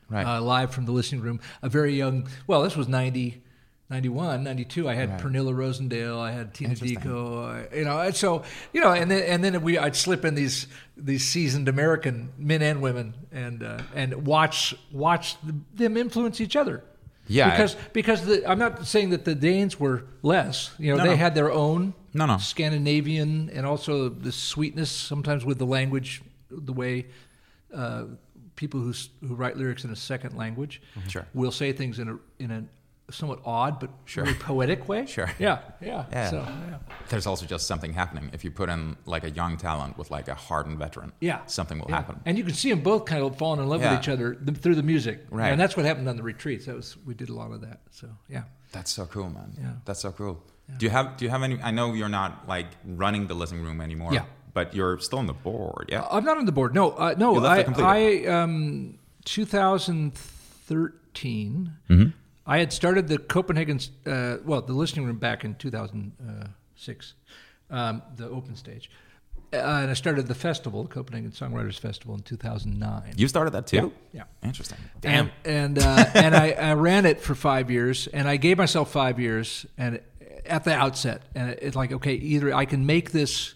Right. 0.10 0.26
uh, 0.26 0.42
live 0.42 0.72
from 0.72 0.86
the 0.86 0.92
listening 0.92 1.22
room. 1.22 1.40
A 1.62 1.70
very 1.70 1.96
young. 1.96 2.28
Well, 2.48 2.64
this 2.64 2.76
was 2.76 2.88
90, 2.88 3.44
91, 3.90 4.44
92. 4.44 4.90
I 4.90 4.96
had 4.96 5.10
Right. 5.12 5.20
Pernille 5.22 5.54
Rosendahl. 5.54 6.20
I 6.20 6.32
had 6.32 6.54
Tina. 6.56 6.74
Dico. 6.76 7.68
You 7.74 7.86
know, 7.86 8.00
and 8.00 8.16
so 8.16 8.42
you 8.74 8.82
know, 8.82 8.92
and 8.92 9.12
then 9.12 9.24
and 9.24 9.44
then 9.44 9.62
we 9.62 9.78
I'd 9.78 9.96
slip 9.96 10.26
in 10.26 10.34
these 10.34 10.66
these 10.98 11.24
seasoned 11.24 11.68
American 11.70 12.32
men 12.38 12.62
and 12.64 12.82
women 12.82 13.14
and 13.32 13.62
uh, 13.62 13.82
and 13.94 14.26
watch 14.26 14.74
watch 14.92 15.36
them 15.76 15.98
influence 15.98 16.42
each 16.42 16.56
other. 16.56 16.84
Yeah. 17.28 17.52
because 17.52 17.76
because 17.94 18.26
the, 18.26 18.50
I'm 18.50 18.60
not 18.60 18.86
saying 18.88 19.12
that 19.12 19.24
the 19.26 19.36
Danes 19.36 19.80
were 19.80 20.06
less. 20.24 20.72
You 20.80 20.92
know, 20.92 20.98
No, 20.98 21.04
they 21.04 21.10
no. 21.12 21.16
had 21.18 21.36
their 21.36 21.52
own 21.52 21.94
No, 22.14 22.26
no. 22.26 22.38
Scandinavian 22.38 23.50
and 23.54 23.66
also 23.68 24.10
the 24.10 24.32
sweetness 24.32 24.90
sometimes 24.92 25.46
with 25.46 25.58
the 25.60 25.66
language, 25.66 26.22
the 26.50 26.74
way 26.74 27.06
uh, 27.74 28.06
people 28.56 28.80
who 28.80 28.94
who 29.28 29.36
write 29.36 29.58
lyrics 29.58 29.84
in 29.84 29.92
a 29.92 29.96
second 29.96 30.36
language 30.36 30.82
Sure. 31.08 31.26
will 31.36 31.52
say 31.52 31.72
things 31.72 32.00
in 32.00 32.10
a 32.10 32.18
in 32.40 32.50
a 32.52 32.64
somewhat 33.12 33.40
odd 33.46 33.80
but 33.80 33.90
Sure. 34.06 34.24
really 34.24 34.36
poetic 34.38 34.88
way. 34.90 35.06
Sure. 35.08 35.30
Yeah. 35.40 35.60
Yeah. 35.82 36.06
Yeah. 36.12 36.30
So 36.30 36.38
yeah. 36.38 36.78
There's 37.10 37.28
also 37.28 37.46
just 37.46 37.68
something 37.68 37.94
happening 37.94 38.30
if 38.34 38.44
you 38.44 38.50
put 38.52 38.68
in 38.70 38.98
like 39.06 39.24
a 39.24 39.30
young 39.30 39.58
talent 39.58 39.98
with 39.98 40.10
like 40.12 40.28
a 40.28 40.34
hardened 40.36 40.80
veteran. 40.80 41.12
Yeah. 41.20 41.40
something 41.46 41.78
will 41.80 41.88
Yeah. 41.90 41.98
happen. 41.98 42.20
And 42.26 42.38
you 42.38 42.44
can 42.44 42.54
see 42.56 42.70
them 42.72 42.82
both 42.82 43.06
kind 43.06 43.24
of 43.24 43.38
falling 43.38 43.60
in 43.62 43.68
love 43.70 43.82
Yeah. 43.82 43.92
with 43.92 44.00
each 44.02 44.10
other 44.10 44.34
th- 44.36 44.58
through 44.58 44.76
the 44.76 44.84
music. 44.84 45.26
Right. 45.30 45.52
And 45.52 45.60
that's 45.62 45.78
what 45.78 45.86
happened 45.86 46.10
on 46.10 46.18
the 46.18 46.24
retreats. 46.24 46.66
That 46.66 46.76
was 46.76 46.98
we 47.06 47.14
did 47.14 47.30
a 47.30 47.34
lot 47.34 47.52
of 47.52 47.62
that. 47.62 47.80
So 47.92 48.08
yeah. 48.28 48.44
That's 48.72 48.92
so 48.92 49.06
cool, 49.06 49.30
man. 49.30 49.54
Yeah. 49.58 49.72
That's 49.86 50.02
so 50.02 50.12
cool. 50.12 50.44
Do 50.78 50.86
you 50.86 50.90
have 50.90 51.16
Do 51.18 51.26
you 51.26 51.32
have 51.32 51.44
any? 51.44 51.62
I 51.62 51.70
know 51.72 51.94
you're 51.94 52.10
not 52.10 52.48
like 52.48 52.68
running 52.84 53.28
the 53.28 53.36
listening 53.36 53.64
room 53.64 53.80
anymore. 53.82 54.14
Yeah. 54.14 54.26
But 54.54 54.74
you're 54.74 54.98
still 55.00 55.20
on 55.20 55.28
the 55.28 55.34
board. 55.34 55.90
Yeah. 55.92 56.08
I'm 56.10 56.24
not 56.26 56.38
on 56.38 56.46
the 56.46 56.52
board. 56.52 56.74
No, 56.74 56.92
uh, 56.92 57.14
no. 57.18 57.38
I. 57.46 57.66
I 57.78 58.26
um, 58.26 58.98
2013. 59.26 61.72
Mm-hmm. 61.90 62.10
I 62.46 62.60
had 62.60 62.72
started 62.72 63.08
the 63.08 63.18
Copenhagen, 63.18 63.80
uh, 64.06 64.38
well, 64.46 64.62
the 64.62 64.74
listening 64.74 65.06
room 65.06 65.18
back 65.18 65.44
in 65.44 65.56
2006, 65.56 67.14
um, 67.72 68.02
the 68.16 68.30
open 68.30 68.56
stage, 68.56 68.92
uh, 69.52 69.58
and 69.58 69.90
I 69.90 69.94
started 69.94 70.28
the 70.28 70.36
festival, 70.36 70.84
the 70.84 70.90
Copenhagen 70.90 71.32
Songwriters 71.32 71.80
Festival, 71.80 72.16
in 72.16 72.22
2009. 72.22 73.14
You 73.16 73.28
started 73.28 73.52
that 73.52 73.68
too. 73.68 73.94
Yeah. 74.12 74.24
Interesting. 74.44 74.78
Damn. 75.02 75.32
And 75.44 75.78
and 75.78 75.80
uh, 75.80 76.06
and 76.14 76.36
I, 76.36 76.52
I 76.52 76.74
ran 76.74 77.06
it 77.06 77.22
for 77.22 77.36
five 77.36 77.72
years, 77.72 78.08
and 78.08 78.28
I 78.28 78.38
gave 78.38 78.58
myself 78.58 78.92
five 78.92 79.20
years, 79.20 79.66
and 79.78 80.02
at 80.46 80.64
the 80.64 80.74
outset, 80.74 81.24
and 81.34 81.50
it's 81.50 81.76
like 81.76 81.92
okay, 81.92 82.14
either 82.14 82.54
I 82.54 82.66
can 82.66 82.86
make 82.86 83.12
this 83.12 83.56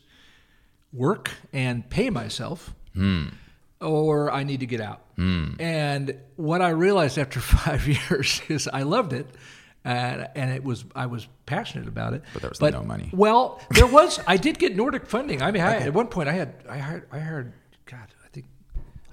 work 0.93 1.31
and 1.53 1.87
pay 1.89 2.09
myself, 2.09 2.73
or 3.81 4.31
I 4.31 4.43
need 4.43 4.59
to 4.61 4.65
get 4.65 4.81
out. 4.81 5.01
And 5.17 6.15
what 6.35 6.61
I 6.61 6.69
realized 6.69 7.17
after 7.17 7.39
five 7.41 7.87
years 7.87 8.41
is 8.47 8.67
I 8.71 8.83
loved 8.83 9.13
it. 9.13 9.27
And, 9.85 10.27
and 10.35 10.51
it 10.51 10.63
was 10.63 10.83
I 10.93 11.05
was 11.05 11.27
passionate 11.45 11.87
about 11.87 12.13
it, 12.13 12.23
But 12.33 12.41
there 12.41 12.49
was 12.49 12.59
no 12.61 12.83
money. 12.83 13.09
Well, 13.13 13.61
there 13.71 13.87
was. 13.87 14.19
I 14.27 14.35
did 14.35 14.59
get 14.59 14.75
Nordic 14.75 15.05
funding. 15.05 15.41
I 15.41 15.51
mean, 15.51 15.63
I, 15.63 15.77
at 15.77 15.93
one 15.93 16.07
point, 16.07 16.27
I 16.27 16.33
had 16.33 16.53
I 16.69 16.77
hired 16.77 17.07
I 17.11 17.19
hired 17.19 17.53
God, 17.85 18.07
I 18.23 18.27
think 18.27 18.45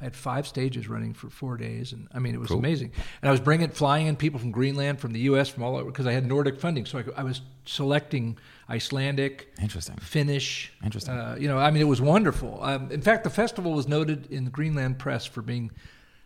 I 0.01 0.05
had 0.05 0.17
five 0.17 0.47
stages 0.47 0.89
running 0.89 1.15
for 1.15 1.31
four 1.31 1.57
days, 1.57 1.93
and 1.93 2.09
I 2.13 2.19
mean, 2.19 2.35
it 2.35 2.41
was 2.41 2.51
amazing. 2.51 2.91
And 3.23 3.29
I 3.29 3.31
was 3.31 3.41
bringing 3.41 3.71
flying 3.71 4.09
in 4.09 4.17
people 4.17 4.41
from 4.41 4.51
Greenland, 4.51 4.99
from 4.99 5.13
the 5.13 5.21
U.S., 5.21 5.49
from 5.49 5.63
all 5.63 5.77
over 5.77 5.85
because 5.85 6.07
I 6.07 6.13
had 6.13 6.27
Nordic 6.27 6.61
funding. 6.61 6.85
So 6.85 6.99
I, 6.99 7.21
I 7.21 7.23
was 7.23 7.43
selecting 7.65 8.37
Icelandic, 8.69 9.53
Interesting. 9.61 9.97
Finnish. 9.97 10.73
Interesting. 10.85 11.15
Uh, 11.15 11.37
you 11.39 11.47
know, 11.47 11.59
I 11.59 11.71
mean, 11.71 11.83
it 11.83 11.87
was 11.87 12.01
wonderful. 12.01 12.59
Um, 12.63 12.91
in 12.91 13.01
fact, 13.01 13.23
the 13.25 13.31
festival 13.31 13.73
was 13.73 13.87
noted 13.87 14.27
in 14.31 14.45
the 14.45 14.51
Greenland 14.51 14.99
press 14.99 15.25
for 15.25 15.41
being 15.41 15.71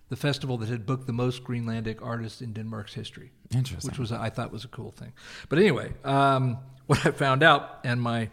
the 0.09 0.17
festival 0.17 0.59
that 0.59 0.69
had 0.69 0.87
booked 0.87 1.07
the 1.07 1.13
most 1.13 1.45
Greenlandic 1.45 2.03
artists 2.03 2.41
in 2.43 2.53
Denmark's 2.53 2.95
history. 2.95 3.31
Interesting. 3.55 3.91
Which 3.91 3.99
was 3.99 4.11
I 4.13 4.31
thought 4.31 4.53
was 4.53 4.65
a 4.65 4.69
cool 4.69 4.91
thing. 4.91 5.13
But 5.49 5.59
anyway, 5.59 5.93
um, 6.05 6.59
what 6.87 7.07
I 7.07 7.11
found 7.13 7.43
out, 7.43 7.79
and 7.85 8.01
my 8.01 8.31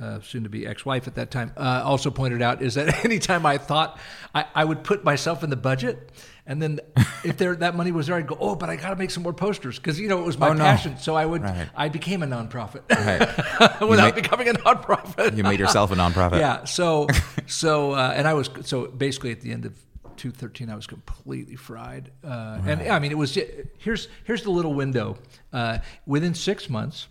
uh, 0.00 0.20
soon-to-be 0.22 0.66
ex-wife 0.66 1.06
at 1.06 1.16
that 1.16 1.30
time 1.30 1.52
uh, 1.56 1.82
also 1.84 2.10
pointed 2.10 2.40
out, 2.40 2.62
is 2.62 2.74
that 2.74 3.04
anytime 3.04 3.44
I 3.44 3.58
thought 3.58 3.98
I, 4.34 4.46
I 4.54 4.64
would 4.64 4.82
put 4.82 5.04
myself 5.04 5.44
in 5.44 5.50
the 5.50 5.56
budget, 5.56 6.10
and 6.50 6.60
then 6.60 6.80
if 7.24 7.36
there 7.36 7.54
that 7.56 7.74
money 7.74 7.92
was 7.92 8.06
there, 8.06 8.16
I'd 8.16 8.26
go, 8.26 8.36
oh, 8.40 8.54
but 8.56 8.68
I 8.68 8.76
got 8.76 8.90
to 8.90 8.96
make 8.96 9.10
some 9.10 9.22
more 9.22 9.32
posters 9.34 9.78
because 9.78 10.00
you 10.00 10.08
know 10.08 10.18
it 10.22 10.26
was 10.26 10.36
my 10.38 10.48
Oh, 10.48 10.52
no. 10.54 10.64
passion. 10.64 10.96
So 10.98 11.14
I 11.22 11.24
would, 11.24 11.42
Right. 11.42 11.68
I 11.84 11.88
became 11.88 12.22
a 12.22 12.26
nonprofit 12.26 12.82
Right. 12.90 13.80
without 13.90 14.14
made- 14.14 14.22
becoming 14.22 14.48
a 14.48 14.52
nonprofit. 14.54 15.36
you 15.36 15.44
made 15.44 15.60
yourself 15.60 15.90
a 15.92 15.94
nonprofit. 15.94 16.38
Yeah. 16.46 16.64
So, 16.64 17.06
so, 17.46 17.92
uh, 17.92 18.12
and 18.16 18.26
I 18.28 18.34
was 18.34 18.50
so 18.62 18.86
basically 18.88 19.32
at 19.32 19.40
the 19.40 19.52
end 19.52 19.64
of 19.64 19.72
2013, 20.16 20.68
I 20.70 20.74
was 20.74 20.86
completely 20.86 21.56
fried. 21.56 22.10
Uh, 22.24 22.58
And 22.66 22.82
I 22.82 22.98
mean, 22.98 23.10
it 23.12 23.18
was 23.18 23.38
here's 23.78 24.08
here's 24.24 24.42
the 24.42 24.50
little 24.50 24.74
window. 24.74 25.16
Uh, 25.52 25.78
within 26.06 26.34
six 26.34 26.68
months, 26.68 27.08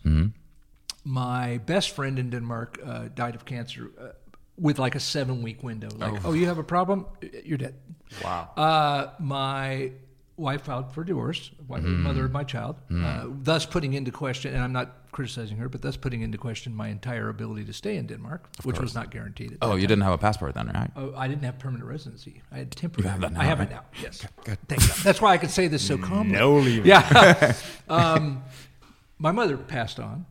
my 1.05 1.57
best 1.65 1.89
friend 1.95 2.19
in 2.19 2.29
Denmark 2.29 2.79
uh, 2.85 3.07
died 3.15 3.35
of 3.35 3.45
cancer. 3.45 3.91
Uh, 4.59 4.61
with 4.61 4.79
like 4.79 4.95
a 4.95 4.99
seven 4.99 5.41
week 5.41 5.63
window, 5.63 5.89
like, 5.97 6.25
oh. 6.25 6.33
you 6.33 6.45
have 6.47 6.57
a 6.57 6.63
problem, 6.63 7.05
you're 7.43 7.57
dead. 7.57 7.75
Wow. 8.23 8.49
Uh, 8.57 9.07
my 9.19 9.91
wife 10.37 10.61
filed 10.63 10.93
for 10.93 11.03
divorce, 11.03 11.51
wife, 11.67 11.83
mother 11.83 12.25
of 12.25 12.31
my 12.31 12.43
child, 12.43 12.77
uh, 12.93 13.25
thus 13.27 13.65
putting 13.65 13.93
into 13.93 14.11
question, 14.11 14.53
and 14.53 14.63
I'm 14.63 14.71
not 14.73 15.11
criticizing 15.11 15.57
her, 15.57 15.69
but 15.69 15.81
thus 15.81 15.97
putting 15.97 16.21
into 16.21 16.37
question 16.37 16.73
my 16.73 16.87
entire 16.89 17.29
ability 17.29 17.65
to 17.65 17.73
stay 17.73 17.97
in 17.97 18.07
Denmark, 18.07 18.47
which 18.63 18.79
was 18.79 18.95
not 18.95 19.11
guaranteed. 19.11 19.57
Oh, 19.61 19.69
you 19.69 19.81
time. 19.81 19.87
didn't 19.87 20.01
have 20.03 20.13
a 20.13 20.17
passport 20.17 20.55
then, 20.55 20.67
right? 20.67 20.91
Oh, 20.95 21.13
I 21.15 21.27
didn't 21.27 21.43
have 21.43 21.59
permanent 21.59 21.89
residency. 21.89 22.41
I 22.51 22.59
had 22.59 22.71
temporary. 22.71 23.09
have 23.09 23.21
that 23.21 23.33
now, 23.33 23.41
I 23.41 23.45
have 23.45 23.59
right? 23.59 23.69
it 23.69 23.73
now. 23.73 23.83
Yes. 24.01 24.25
Thank 24.45 24.81
God. 24.81 24.97
That's 25.03 25.21
why 25.21 25.33
I 25.33 25.37
could 25.37 25.51
say 25.51 25.67
this 25.67 25.85
so 25.85 25.97
calmly. 26.09 26.37
No 26.37 26.55
leaving. 26.55 26.85
Yeah. 26.85 27.53
um, 27.89 28.43
my 29.17 29.31
mother 29.31 29.57
passed 29.57 29.99
on. 29.99 30.25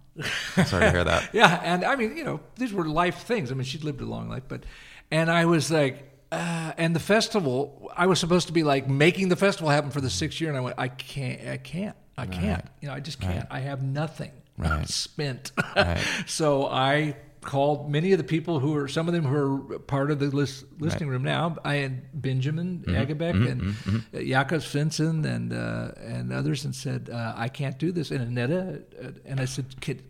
Sorry 0.66 0.84
to 0.84 0.90
hear 0.90 1.04
that. 1.04 1.30
Yeah, 1.32 1.60
and 1.62 1.84
I 1.84 1.96
mean, 1.96 2.16
you 2.16 2.24
know, 2.24 2.40
these 2.56 2.72
were 2.72 2.86
life 2.86 3.22
things. 3.22 3.50
I 3.50 3.54
mean, 3.54 3.64
she'd 3.64 3.84
lived 3.84 4.00
a 4.00 4.06
long 4.06 4.28
life, 4.28 4.44
but, 4.48 4.64
and 5.10 5.30
I 5.30 5.44
was 5.44 5.70
like, 5.70 6.04
uh, 6.30 6.72
and 6.76 6.94
the 6.94 7.00
festival, 7.00 7.90
I 7.96 8.06
was 8.06 8.18
supposed 8.18 8.48
to 8.48 8.52
be 8.52 8.62
like 8.62 8.88
making 8.88 9.28
the 9.28 9.36
festival 9.36 9.70
happen 9.70 9.90
for 9.90 10.00
the 10.00 10.10
sixth 10.10 10.40
year, 10.40 10.50
and 10.50 10.58
I 10.58 10.60
went, 10.60 10.76
I 10.78 10.88
can't, 10.88 11.48
I 11.48 11.56
can't, 11.56 11.96
I 12.16 12.26
can't, 12.26 12.64
you 12.80 12.88
know, 12.88 12.94
I 12.94 13.00
just 13.00 13.20
can't. 13.20 13.46
I 13.50 13.60
have 13.60 13.82
nothing. 13.82 14.32
Right. 14.56 14.88
spent. 14.88 15.52
Right. 15.76 16.02
so 16.26 16.66
I 16.66 17.16
called 17.40 17.90
many 17.90 18.12
of 18.12 18.18
the 18.18 18.24
people 18.24 18.58
who 18.58 18.76
are, 18.76 18.88
some 18.88 19.08
of 19.08 19.14
them 19.14 19.24
who 19.24 19.36
are 19.74 19.78
part 19.80 20.10
of 20.10 20.18
the 20.18 20.26
list, 20.26 20.64
listening 20.78 21.08
room 21.08 21.22
now. 21.22 21.56
I 21.64 21.76
had 21.76 22.20
Benjamin 22.20 22.84
Agebeck 22.86 23.50
and 23.50 23.74
uh, 24.14 24.20
Jakob 24.20 24.60
Svensson 24.60 25.24
and 25.24 25.52
uh, 25.52 25.92
and 25.98 26.32
others, 26.32 26.64
and 26.64 26.74
said, 26.74 27.10
uh, 27.12 27.34
I 27.36 27.48
can't 27.48 27.78
do 27.78 27.92
this. 27.92 28.10
And 28.10 28.36
Anetta, 28.36 28.82
uh, 29.02 29.10
and 29.24 29.40
I 29.40 29.44
said, 29.44 29.80
Kid, 29.80 30.02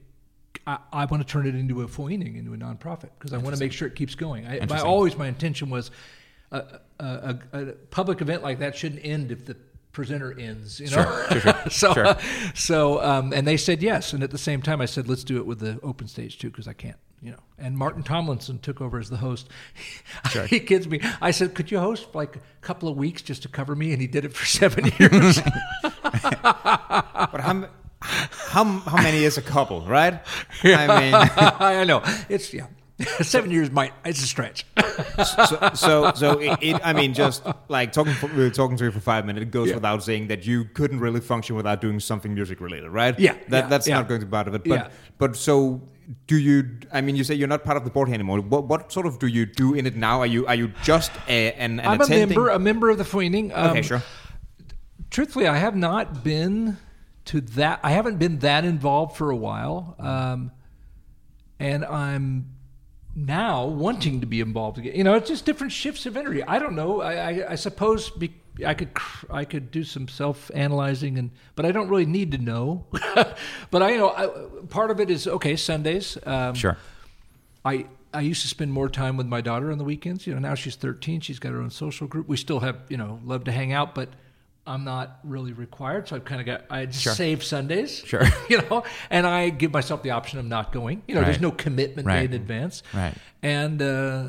I, 0.66 0.78
I 0.92 1.04
want 1.06 1.26
to 1.26 1.30
turn 1.30 1.46
it 1.46 1.54
into 1.54 1.82
a 1.82 1.88
foining, 1.88 2.36
into 2.36 2.54
a 2.54 2.56
nonprofit, 2.56 3.10
because 3.18 3.32
I 3.32 3.38
want 3.38 3.56
to 3.56 3.60
make 3.60 3.72
sure 3.72 3.88
it 3.88 3.94
keeps 3.94 4.14
going. 4.14 4.46
I, 4.46 4.64
my, 4.66 4.80
always 4.80 5.16
my 5.16 5.28
intention 5.28 5.70
was 5.70 5.90
a, 6.50 6.80
a, 6.98 7.04
a, 7.52 7.60
a 7.60 7.72
public 7.90 8.20
event 8.20 8.42
like 8.42 8.58
that 8.60 8.76
shouldn't 8.76 9.04
end 9.04 9.30
if 9.32 9.44
the 9.44 9.56
presenter 9.92 10.38
ends. 10.38 10.80
You 10.80 10.90
know, 10.90 11.02
Sure, 11.02 11.26
sure, 11.30 11.40
sure, 11.40 11.54
so 11.70 11.94
sure. 11.94 12.16
so 12.54 13.02
um, 13.02 13.32
and 13.32 13.46
they 13.46 13.56
said 13.56 13.82
yes, 13.82 14.12
and 14.12 14.22
at 14.22 14.30
the 14.30 14.38
same 14.38 14.62
time 14.62 14.80
I 14.80 14.86
said 14.86 15.08
let's 15.08 15.24
do 15.24 15.38
it 15.38 15.46
with 15.46 15.58
the 15.60 15.80
open 15.82 16.06
stage 16.08 16.38
too, 16.38 16.50
because 16.50 16.68
I 16.68 16.72
can't. 16.72 16.96
You 17.20 17.32
know, 17.32 17.38
and 17.58 17.76
Martin 17.76 18.04
Tomlinson 18.04 18.60
took 18.60 18.80
over 18.80 18.98
as 18.98 19.10
the 19.10 19.16
host. 19.16 19.48
he 20.48 20.60
kids 20.60 20.86
me. 20.86 21.00
I 21.20 21.32
said, 21.32 21.54
"Could 21.54 21.70
you 21.70 21.80
host 21.80 22.14
like 22.14 22.36
a 22.36 22.40
couple 22.60 22.88
of 22.88 22.96
weeks 22.96 23.22
just 23.22 23.42
to 23.42 23.48
cover 23.48 23.74
me?" 23.74 23.92
And 23.92 24.00
he 24.00 24.06
did 24.06 24.24
it 24.24 24.32
for 24.32 24.46
seven 24.60 24.90
years. 24.98 25.40
But 27.30 27.40
how, 27.40 27.68
how, 28.00 28.64
how 28.64 28.96
many 29.02 29.24
is 29.24 29.36
a 29.36 29.42
couple, 29.42 29.82
right? 29.82 30.20
I 30.64 31.00
mean, 31.00 31.14
I 31.14 31.84
know 31.84 32.02
it's 32.28 32.54
yeah. 32.54 32.66
Seven 33.22 33.50
years 33.52 33.70
might 33.70 33.92
it's 34.04 34.22
a 34.22 34.26
stretch. 34.26 34.66
so, 35.24 35.70
so, 35.74 36.12
so 36.14 36.38
it, 36.40 36.58
it, 36.60 36.80
I 36.82 36.92
mean, 36.92 37.14
just 37.14 37.44
like 37.68 37.92
talking, 37.92 38.12
for, 38.14 38.26
we 38.26 38.42
were 38.42 38.50
talking 38.50 38.76
to 38.76 38.84
you 38.86 38.90
for 38.90 38.98
five 38.98 39.24
minutes, 39.24 39.44
it 39.44 39.50
goes 39.52 39.68
Yeah. 39.68 39.76
without 39.76 40.02
saying 40.02 40.26
that 40.28 40.46
you 40.46 40.64
couldn't 40.64 40.98
really 40.98 41.20
function 41.20 41.54
without 41.54 41.80
doing 41.80 42.00
something 42.00 42.34
music 42.34 42.60
related, 42.60 42.90
right? 42.90 43.16
Yeah, 43.18 43.34
that, 43.34 43.50
yeah, 43.50 43.66
that's 43.68 43.86
yeah. 43.86 43.96
not 43.96 44.08
going 44.08 44.20
to 44.20 44.26
be 44.26 44.30
part 44.30 44.48
of 44.48 44.54
it. 44.54 44.64
But, 44.64 44.70
Yeah. 44.70 44.88
but 45.16 45.36
so, 45.36 45.80
do 46.26 46.36
you? 46.36 46.78
I 46.92 47.00
mean, 47.00 47.14
you 47.14 47.22
say 47.22 47.34
you're 47.34 47.46
not 47.46 47.62
part 47.62 47.76
of 47.76 47.84
the 47.84 47.90
board 47.90 48.08
anymore. 48.08 48.40
What, 48.40 48.64
what 48.64 48.90
sort 48.90 49.06
of 49.06 49.20
do 49.20 49.28
you 49.28 49.46
do 49.46 49.74
in 49.74 49.86
it 49.86 49.94
now? 49.94 50.20
Are 50.20 50.26
you, 50.26 50.44
are 50.46 50.56
you 50.56 50.72
just 50.82 51.12
a, 51.28 51.52
an, 51.52 51.78
an 51.78 51.86
I'm 51.86 52.00
a 52.00 52.08
member, 52.08 52.48
a 52.48 52.58
member 52.58 52.90
of 52.90 52.98
the 52.98 53.04
Fooning. 53.04 53.56
Um, 53.56 53.70
okay, 53.70 53.82
sure. 53.82 54.02
truthfully, 55.10 55.46
I 55.46 55.56
have 55.56 55.76
not 55.76 56.24
been 56.24 56.78
to 57.26 57.40
that. 57.42 57.78
I 57.84 57.90
haven't 57.92 58.18
been 58.18 58.40
that 58.40 58.64
involved 58.64 59.16
for 59.16 59.30
a 59.30 59.36
while, 59.36 59.94
um, 60.00 60.50
and 61.60 61.84
I'm 61.84 62.57
now 63.26 63.66
wanting 63.66 64.20
to 64.20 64.26
be 64.26 64.40
involved 64.40 64.78
again. 64.78 64.94
You 64.94 65.04
know, 65.04 65.14
it's 65.14 65.28
just 65.28 65.44
different 65.44 65.72
shifts 65.72 66.06
of 66.06 66.16
energy. 66.16 66.42
I 66.42 66.58
don't 66.58 66.74
know. 66.74 67.00
I, 67.00 67.14
I, 67.14 67.52
I 67.52 67.54
suppose 67.56 68.10
be, 68.10 68.32
I 68.64 68.74
could 68.74 68.94
cr- 68.94 69.26
I 69.30 69.44
could 69.44 69.70
do 69.70 69.84
some 69.84 70.08
self 70.08 70.50
analyzing, 70.54 71.18
and 71.18 71.30
but 71.54 71.66
I 71.66 71.72
don't 71.72 71.88
really 71.88 72.06
need 72.06 72.32
to 72.32 72.38
know. 72.38 72.86
but 73.70 73.82
I 73.82 73.90
you 73.90 73.98
know 73.98 74.10
I, 74.10 74.66
part 74.68 74.90
of 74.90 75.00
it 75.00 75.10
is 75.10 75.26
okay. 75.26 75.56
Sundays. 75.56 76.16
Um, 76.24 76.54
Sure. 76.54 76.76
I 77.64 77.86
I 78.12 78.20
used 78.20 78.42
to 78.42 78.48
spend 78.48 78.72
more 78.72 78.88
time 78.88 79.16
with 79.16 79.26
my 79.26 79.40
daughter 79.40 79.70
on 79.70 79.78
the 79.78 79.84
weekends. 79.84 80.26
You 80.26 80.34
know, 80.34 80.40
now 80.40 80.54
she's 80.54 80.76
13. 80.76 81.20
She's 81.20 81.38
got 81.38 81.52
her 81.52 81.60
own 81.60 81.70
social 81.70 82.06
group. 82.06 82.26
We 82.26 82.36
still 82.36 82.60
have, 82.60 82.78
you 82.88 82.96
know, 82.96 83.20
love 83.24 83.44
to 83.44 83.52
hang 83.52 83.72
out, 83.72 83.94
but 83.94 84.08
I'm 84.68 84.84
not 84.84 85.18
really 85.24 85.52
required. 85.52 86.06
So 86.08 86.16
I've 86.16 86.24
kind 86.24 86.40
of 86.40 86.46
got, 86.46 86.64
I 86.70 86.86
just 86.86 87.00
Sure. 87.02 87.14
save 87.14 87.42
Sundays. 87.42 88.02
Sure. 88.04 88.22
You 88.50 88.58
know, 88.62 88.84
and 89.10 89.26
I 89.26 89.48
give 89.50 89.72
myself 89.72 90.02
the 90.02 90.10
option 90.12 90.38
of 90.38 90.44
not 90.44 90.72
going. 90.72 91.02
You 91.08 91.14
know, 91.16 91.22
there's 91.24 91.40
no 91.40 91.50
commitment 91.50 92.06
Right. 92.06 92.20
made 92.20 92.34
in 92.34 92.40
advance. 92.42 92.82
Right. 92.94 93.14
And 93.42 93.80
uh, 93.82 94.28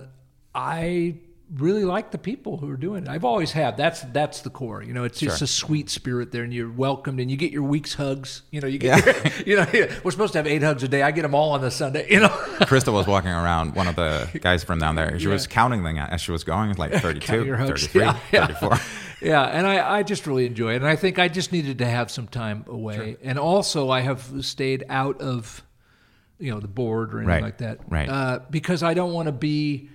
I 0.56 1.16
really 1.58 1.84
like 1.84 2.12
the 2.12 2.18
people 2.18 2.58
who 2.58 2.70
are 2.70 2.78
doing 2.78 3.04
it. 3.04 3.10
I've 3.10 3.26
always 3.26 3.52
had. 3.52 3.76
That's 3.76 4.02
that's 4.14 4.42
the 4.42 4.50
core. 4.52 4.84
You 4.84 4.94
know, 4.94 5.04
it's 5.04 5.20
just 5.20 5.40
Sure. 5.40 5.46
a 5.46 5.48
sweet 5.48 5.90
spirit 5.90 6.32
there, 6.32 6.44
and 6.44 6.54
you're 6.54 6.72
welcomed, 6.72 7.20
and 7.20 7.32
you 7.32 7.38
get 7.38 7.52
your 7.52 7.64
week's 7.64 7.94
hugs. 7.96 8.44
You 8.52 8.62
know, 8.62 8.68
you 8.68 8.78
get, 8.78 9.04
your, 9.48 9.66
you 9.74 9.80
know, 9.80 9.88
we're 10.04 10.12
supposed 10.12 10.34
to 10.34 10.40
have 10.40 10.46
eight 10.48 10.62
hugs 10.62 10.84
a 10.84 10.88
day. 10.88 11.02
I 11.02 11.10
get 11.12 11.24
them 11.24 11.34
all 11.34 11.52
on 11.52 11.62
the 11.62 11.72
Sunday. 11.72 12.06
You 12.10 12.20
know. 12.22 12.30
Crystal 12.68 12.94
was 12.94 13.08
walking 13.08 13.32
around, 13.32 13.74
one 13.76 13.88
of 13.88 13.96
the 13.96 14.30
guys 14.42 14.64
from 14.64 14.78
down 14.80 14.96
there. 14.96 15.18
She 15.20 15.28
was 15.28 15.48
counting 15.48 15.84
them 15.84 15.98
as 15.98 16.22
she 16.22 16.32
was 16.32 16.44
going, 16.44 16.74
like 16.76 16.92
32, 16.94 17.26
Count 17.26 17.46
your 17.48 17.58
hugs. 17.58 17.88
33, 17.88 18.02
Yeah, 18.02 18.18
yeah. 18.32 18.48
34. 18.48 18.78
Yeah, 19.22 19.44
and 19.44 19.66
I, 19.68 19.98
I 20.00 20.04
just 20.04 20.26
really 20.28 20.46
enjoy 20.46 20.74
it. 20.74 20.78
And 20.78 20.88
I 20.88 20.96
think 20.96 21.20
I 21.20 21.28
just 21.28 21.52
needed 21.52 21.78
to 21.80 21.86
have 21.86 22.10
some 22.12 22.28
time 22.28 22.66
away. 22.68 23.18
And 23.24 23.38
also, 23.40 23.90
I 23.90 24.02
have 24.02 24.32
stayed 24.46 24.84
out 24.90 25.22
of, 25.22 25.64
you 26.40 26.52
know, 26.52 26.60
the 26.60 26.68
board 26.68 27.14
or 27.14 27.18
anything 27.20 27.28
Right, 27.28 27.44
like 27.44 27.58
that. 27.60 27.80
right. 27.90 28.10
Uh, 28.10 28.40
because 28.50 28.84
I 28.84 28.94
don't 28.94 29.14
want 29.14 29.28
to 29.28 29.32
be 29.34 29.90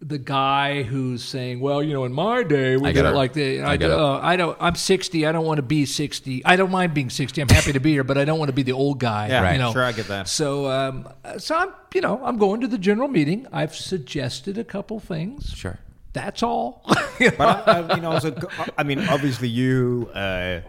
the 0.00 0.18
guy 0.18 0.82
who's 0.82 1.24
saying, 1.24 1.58
well, 1.58 1.82
you 1.82 1.94
know, 1.94 2.04
in 2.04 2.12
my 2.12 2.42
day, 2.42 2.76
we 2.76 2.82
I 2.90 2.92
did 2.92 3.02
get 3.02 3.06
it 3.06 3.14
like 3.14 3.32
this. 3.32 3.64
I 3.64 3.78
get 3.78 3.90
it. 3.90 3.98
uh, 3.98 4.18
I 4.22 4.36
don't, 4.36 4.56
I'm 4.60 4.74
60. 4.74 5.26
I 5.26 5.32
don't 5.32 5.46
want 5.46 5.56
to 5.56 5.62
be 5.62 5.86
60. 5.86 6.44
I 6.44 6.56
don't 6.56 6.70
mind 6.70 6.92
being 6.92 7.08
60. 7.08 7.40
I'm 7.40 7.48
happy 7.48 7.72
to 7.72 7.80
be 7.80 7.92
here, 7.92 8.04
but 8.04 8.18
I 8.18 8.26
don't 8.26 8.38
want 8.38 8.50
to 8.50 8.54
be 8.54 8.62
the 8.62 8.72
old 8.72 9.00
guy. 9.00 9.28
Yeah, 9.28 9.52
you 9.52 9.58
know? 9.58 9.72
sure, 9.72 9.82
I 9.82 9.92
get 9.92 10.06
that. 10.08 10.28
So, 10.28 10.66
um, 10.66 11.08
so 11.38 11.56
I'm, 11.56 11.70
you 11.94 12.02
know, 12.02 12.20
I'm 12.22 12.36
going 12.36 12.60
to 12.60 12.66
the 12.68 12.76
general 12.78 13.08
meeting. 13.08 13.46
I've 13.52 13.74
suggested 13.74 14.58
a 14.58 14.64
couple 14.64 15.00
things. 15.00 15.52
Sure. 15.54 15.78
That's 16.16 16.42
all. 16.42 16.82
But 17.18 17.40
I, 17.40 17.80
I, 17.80 17.94
you 17.94 18.02
know, 18.02 18.12
also, 18.12 18.34
I 18.76 18.82
mean, 18.82 19.00
obviously 19.08 19.48
you, 19.48 20.10
uh, 20.14 20.60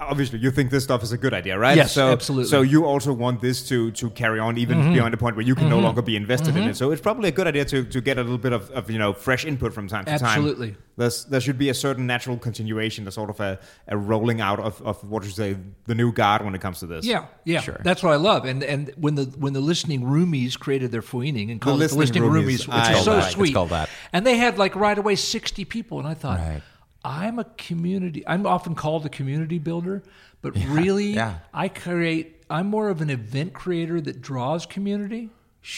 obviously 0.00 0.38
you 0.38 0.50
think 0.50 0.70
this 0.70 0.84
stuff 0.84 1.02
is 1.02 1.12
a 1.12 1.18
good 1.18 1.34
idea, 1.34 1.58
right? 1.58 1.76
Yes, 1.76 1.92
so, 1.92 2.10
absolutely. 2.10 2.48
So 2.48 2.62
you 2.62 2.84
also 2.86 3.12
want 3.12 3.40
this 3.40 3.66
to 3.68 3.90
to 3.92 4.10
carry 4.10 4.40
on 4.40 4.58
even 4.58 4.78
mm-hmm. 4.78 4.94
beyond 4.94 5.12
the 5.12 5.18
point 5.18 5.36
where 5.36 5.44
you 5.44 5.54
can 5.54 5.68
no 5.68 5.76
mm-hmm. 5.76 5.84
longer 5.84 6.02
be 6.02 6.16
invested 6.16 6.56
in 6.56 6.62
it. 6.62 6.66
Mm-hmm. 6.66 6.72
So 6.72 6.90
it's 6.90 7.02
probably 7.02 7.28
a 7.28 7.32
good 7.32 7.46
idea 7.46 7.64
to 7.66 7.84
to 7.84 8.00
get 8.00 8.18
a 8.18 8.22
little 8.22 8.38
bit 8.38 8.52
of, 8.52 8.70
of 8.70 8.90
you 8.90 8.98
know 8.98 9.12
fresh 9.12 9.44
input 9.44 9.72
from 9.72 9.88
time 9.88 10.04
to 10.06 10.18
time. 10.18 10.24
Absolutely. 10.24 10.76
There's, 10.96 11.24
there 11.24 11.40
should 11.40 11.56
be 11.56 11.70
a 11.70 11.74
certain 11.74 12.06
natural 12.06 12.36
continuation, 12.36 13.08
a 13.08 13.10
sort 13.10 13.30
of 13.30 13.40
a, 13.40 13.58
a 13.88 13.96
rolling 13.96 14.42
out 14.42 14.60
of, 14.60 14.82
of 14.82 15.02
what 15.08 15.24
you 15.24 15.30
say 15.30 15.56
the 15.86 15.94
new 15.94 16.12
guard 16.12 16.44
when 16.44 16.54
it 16.54 16.60
comes 16.60 16.80
to 16.80 16.86
this. 16.86 17.06
Yeah, 17.06 17.26
yeah, 17.44 17.62
Sure. 17.62 17.80
that's 17.82 18.02
what 18.02 18.12
I 18.12 18.16
love. 18.16 18.44
And 18.44 18.62
and 18.62 18.92
when 18.96 19.14
the 19.14 19.24
when 19.38 19.52
the 19.52 19.60
listening 19.60 20.02
roomies 20.02 20.58
created 20.58 20.92
their 20.92 21.02
fooning 21.02 21.50
and 21.50 21.60
called 21.60 21.82
it 21.82 21.90
the 21.90 21.96
listening 21.96 22.24
listening 22.24 22.44
roomies, 22.44 22.66
roomies, 22.66 22.68
which 22.68 22.76
I 22.76 22.98
is 22.98 23.04
so. 23.04 23.18
It's 23.18 23.30
sweet. 23.30 23.54
called 23.54 23.70
that. 23.70 23.88
And 24.12 24.26
they 24.26 24.36
had 24.36 24.58
like 24.58 24.76
right 24.76 24.98
away 24.98 25.16
sixty 25.16 25.64
people, 25.64 25.98
and 25.98 26.08
I 26.08 26.14
thought, 26.14 26.38
Right. 26.38 26.62
I'm 27.04 27.38
a 27.38 27.44
community. 27.44 28.22
I'm 28.26 28.46
often 28.46 28.74
called 28.74 29.06
a 29.06 29.08
community 29.08 29.58
builder, 29.58 30.02
but 30.42 30.54
really, 30.68 31.12
yeah. 31.12 31.38
I 31.54 31.68
create. 31.68 32.42
I'm 32.50 32.66
more 32.66 32.88
of 32.90 33.00
an 33.00 33.10
event 33.10 33.52
creator 33.54 34.00
that 34.00 34.20
draws 34.20 34.66
community. 34.66 35.30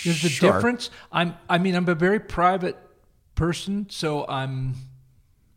There's 0.05 0.23
the 0.23 0.29
Sure. 0.29 0.53
difference. 0.53 0.91
I'm. 1.13 1.35
I 1.49 1.59
mean, 1.59 1.75
I'm 1.75 1.89
a 1.89 1.95
very 1.95 2.19
private 2.21 2.77
person, 3.35 3.87
so 3.91 4.27
I'm. 4.29 4.75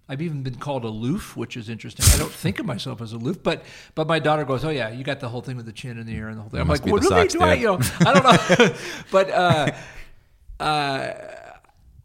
I've 0.07 0.22
even 0.22 0.43
been 0.43 0.55
called 0.55 0.84
aloof, 0.86 1.36
which 1.36 1.57
is 1.57 1.68
interesting. 1.68 2.05
I 2.13 2.18
don't 2.20 2.32
think 2.43 2.59
of 2.59 2.66
myself 2.68 3.01
as 3.01 3.11
aloof, 3.13 3.41
but 3.41 3.63
but 3.95 4.07
my 4.07 4.20
daughter 4.20 4.45
goes, 4.45 4.63
"Oh 4.63 4.70
yeah, 4.70 4.89
you 4.91 5.03
got 5.03 5.20
the 5.20 5.30
whole 5.30 5.41
thing 5.41 5.57
with 5.57 5.66
the 5.66 5.72
chin 5.72 5.97
in 5.97 6.05
the 6.05 6.16
air 6.16 6.28
and 6.28 6.38
the 6.38 6.41
whole 6.41 6.49
thing." 6.51 6.59
I'm 6.61 6.68
like, 6.68 6.86
"What 6.86 7.01
really 7.01 7.28
do 7.28 7.41
I?" 7.41 7.55
You 7.55 7.66
know, 7.66 7.80
I 8.05 8.13
don't 8.13 8.59
know, 8.59 8.76
but 9.11 9.30
uh, 9.32 9.72
uh, 10.59 11.13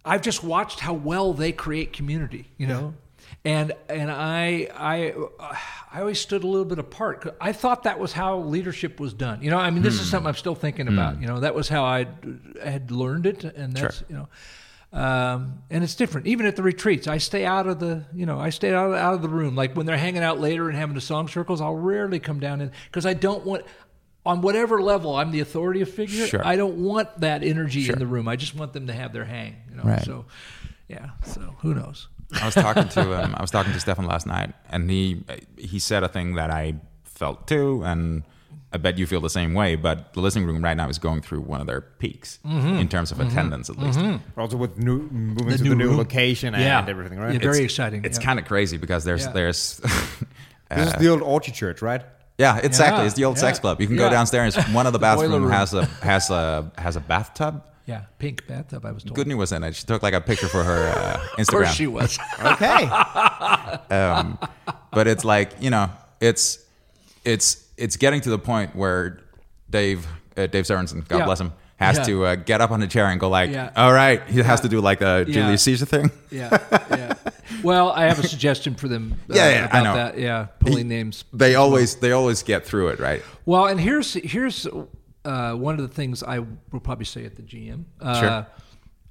I've 0.05 0.23
just 0.23 0.43
watched 0.43 0.81
how 0.81 0.95
well 0.95 1.35
they 1.35 1.53
create 1.53 1.93
community. 1.93 2.47
You 2.57 2.69
know, 2.69 2.95
and 3.45 3.73
and 3.89 4.11
I 4.11 4.69
I 4.77 5.15
I 5.93 6.01
always 6.01 6.21
stood 6.21 6.45
a 6.45 6.47
little 6.47 6.65
bit 6.67 6.79
apart. 6.79 7.23
'cause 7.23 7.33
I 7.41 7.53
thought 7.53 7.85
that 7.85 7.99
was 7.99 8.13
how 8.13 8.39
leadership 8.41 9.01
was 9.01 9.13
done. 9.15 9.43
You 9.43 9.51
know, 9.51 9.59
I 9.59 9.71
mean, 9.71 9.83
this 9.83 9.95
is 9.95 10.03
Hmm. 10.03 10.07
something 10.11 10.29
I'm 10.29 10.35
still 10.37 10.55
thinking 10.55 10.89
about. 10.89 11.21
You 11.21 11.27
know, 11.27 11.41
that 11.41 11.55
was 11.55 11.69
how 11.69 11.85
I 11.85 12.07
had 12.63 12.91
learned 12.91 13.27
it, 13.27 13.45
and 13.45 13.73
that's 13.75 14.03
you 14.09 14.17
know. 14.17 14.29
Um, 14.93 15.63
and 15.71 15.85
it's 15.85 15.95
different. 15.95 16.27
Even 16.27 16.47
at 16.47 16.57
the 16.57 16.65
retreats, 16.65 17.07
I 17.07 17.19
stay 17.19 17.47
out 17.47 17.69
of 17.69 17.79
the, 17.79 18.03
you 18.13 18.27
know, 18.27 18.41
I 18.41 18.51
stay 18.51 18.75
out, 18.75 18.93
out 18.93 19.15
of 19.15 19.23
the 19.23 19.29
room. 19.29 19.55
Like 19.55 19.77
when 19.77 19.87
they're 19.87 19.97
hanging 19.97 20.23
out 20.25 20.41
later 20.41 20.69
and 20.69 20.77
having 20.77 20.97
the 20.97 21.01
song 21.01 21.29
circles, 21.29 21.61
I'll 21.61 21.77
rarely 21.77 22.19
come 22.19 22.41
down 22.41 22.61
in 22.61 22.73
because 22.87 23.07
I 23.07 23.15
don't 23.15 23.47
want, 23.47 23.65
on 24.27 24.41
whatever 24.41 24.83
level 24.83 25.15
I'm 25.15 25.31
the 25.31 25.39
authority 25.41 25.85
figure, 25.85 26.27
Sure. 26.27 26.45
I 26.45 26.57
don't 26.57 26.79
want 26.79 27.21
that 27.21 27.45
energy 27.45 27.83
Sure. 27.83 27.93
in 27.93 28.01
the 28.01 28.07
room. 28.09 28.27
I 28.27 28.35
just 28.35 28.57
want 28.57 28.73
them 28.73 28.89
to 28.89 28.93
have 28.93 29.13
their 29.13 29.25
hang. 29.25 29.59
You 29.71 29.77
know, 29.77 29.85
Right. 29.85 30.03
so 30.03 30.25
yeah. 30.89 31.11
So 31.25 31.55
who 31.61 31.73
knows? 31.73 32.09
I 32.41 32.45
was 32.45 32.55
talking 32.55 32.89
to 32.89 33.25
um, 33.25 33.35
I 33.37 33.41
was 33.41 33.51
talking 33.51 33.73
to 33.73 33.81
Stefan 33.81 34.07
last 34.07 34.27
night, 34.27 34.53
and 34.69 34.91
he 34.91 35.23
he 35.57 35.79
said 35.79 36.03
a 36.03 36.09
thing 36.09 36.35
that 36.35 36.51
I 36.51 36.75
felt 37.05 37.47
too, 37.47 37.83
and 37.85 38.23
I 38.73 38.79
bet 38.79 38.99
you 38.99 39.07
feel 39.07 39.21
the 39.21 39.31
same 39.31 39.55
way. 39.55 39.77
But 39.77 40.13
the 40.15 40.21
listening 40.21 40.47
room 40.47 40.63
right 40.63 40.77
now 40.77 40.89
is 40.89 40.99
going 40.99 41.23
through 41.23 41.41
one 41.41 41.61
of 41.61 41.67
their 41.67 41.81
peaks 41.81 42.39
mm-hmm. 42.47 42.79
in 42.79 42.89
terms 42.89 43.11
of 43.11 43.19
mm-hmm. 43.19 43.29
attendance, 43.29 43.69
at 43.69 43.79
least. 43.79 43.99
Mm-hmm. 43.99 44.41
Also 44.41 44.57
with 44.57 44.79
new 44.79 45.01
moving 45.11 45.49
The 45.49 45.57
to 45.59 45.63
new 45.65 45.71
the 45.71 45.77
new 45.77 45.89
room. 45.89 45.97
location 45.97 46.55
and 46.55 46.63
Yeah. 46.63 46.85
everything, 46.89 47.19
right? 47.19 47.33
Yeah, 47.33 47.41
very 47.41 47.57
It's- 47.57 47.65
exciting. 47.65 48.05
It's 48.05 48.19
yeah. 48.19 48.25
kind 48.25 48.39
of 48.39 48.45
crazy 48.45 48.77
because 48.77 49.05
there's 49.05 49.25
Yeah. 49.25 49.33
there's 49.33 49.77
this 50.71 50.89
is 50.89 50.95
uh, 50.95 50.99
the 50.99 51.09
old 51.09 51.23
Orchard 51.23 51.55
Church, 51.55 51.83
right? 51.83 52.03
yeah 52.39 52.57
exactly 52.57 53.01
Yeah, 53.01 53.07
it's 53.07 53.15
the 53.17 53.27
old 53.27 53.39
sex 53.39 53.59
club. 53.59 53.81
You 53.81 53.87
can 53.87 53.97
yeah. 53.97 54.05
go 54.07 54.11
downstairs. 54.11 54.57
One 54.73 54.87
of 54.87 54.93
the 54.95 54.99
boiler 55.07 55.29
bathroom 55.29 55.51
has 55.51 55.75
a 55.75 55.85
has 56.03 56.31
a 56.31 56.71
has 56.79 56.97
a 56.97 57.01
bathtub. 57.01 57.63
Yeah, 57.91 58.03
pink 58.19 58.47
bathtub. 58.47 58.85
I 58.87 58.93
was 58.93 59.03
told. 59.05 59.17
Goodney 59.17 59.35
was 59.35 59.51
in 59.53 59.63
it. 59.65 59.75
She 59.75 59.85
took 59.85 60.03
like 60.03 60.15
a 60.15 60.21
picture 60.21 60.49
for 60.49 60.63
her 60.63 60.81
uh, 60.89 61.27
Of 61.39 61.47
course 61.49 61.69
Instagram. 61.69 61.75
she 61.81 61.87
was. 61.87 62.19
Okay. 62.55 62.83
um, 63.95 64.39
but 64.93 65.07
it's 65.07 65.25
like 65.25 65.53
you 65.61 65.71
know 65.71 65.91
it's 66.21 66.59
it's 67.25 67.67
it's 67.77 67.97
getting 67.97 68.21
to 68.23 68.31
the 68.31 68.39
point 68.39 68.75
where 68.77 69.21
Dave 69.69 70.07
uh, 70.37 70.47
Dave 70.47 70.65
Sorensen, 70.65 71.07
God 71.09 71.19
Yeah. 71.19 71.25
bless 71.25 71.41
him, 71.41 71.53
has 71.77 71.97
Yeah. 71.99 72.05
to 72.05 72.25
uh, 72.27 72.35
get 72.37 72.61
up 72.61 72.71
on 72.71 72.81
the 72.81 72.87
chair 72.87 73.07
and 73.07 73.19
go 73.21 73.29
like, 73.29 73.51
Yeah. 73.51 73.71
all 73.77 73.93
right, 73.93 74.23
he 74.29 74.41
has 74.43 74.61
to 74.63 74.69
do 74.69 74.81
like 74.81 75.01
a 75.01 75.25
Yeah. 75.27 75.33
Julius 75.35 75.63
Caesar 75.65 75.87
thing. 75.87 76.11
yeah, 76.31 76.59
yeah. 76.91 77.15
Well, 77.63 77.91
I 77.91 78.05
have 78.05 78.19
a 78.19 78.27
suggestion 78.29 78.75
for 78.75 78.89
them. 78.89 79.15
uh, 79.29 79.35
Yeah, 79.35 79.49
yeah, 79.51 79.65
about 79.67 79.75
I 79.75 79.83
know. 79.85 79.95
that. 79.95 80.19
Yeah, 80.19 80.47
pulling 80.61 80.89
names. 80.89 81.25
They 81.33 81.55
always 81.57 81.97
they 81.97 82.13
always 82.13 82.43
get 82.43 82.65
through 82.65 82.89
it, 82.89 82.99
right? 83.01 83.23
Well, 83.47 83.67
and 83.67 83.81
here's 83.81 84.15
here's 84.15 84.67
uh, 85.25 85.55
one 85.55 85.75
of 85.79 85.83
the 85.89 85.95
things 85.95 86.23
I 86.23 86.39
will 86.39 86.81
probably 86.83 87.05
say 87.05 87.25
at 87.25 87.37
the 87.37 87.43
GM. 87.43 87.85
Uh, 88.01 88.21
Sure. 88.21 88.47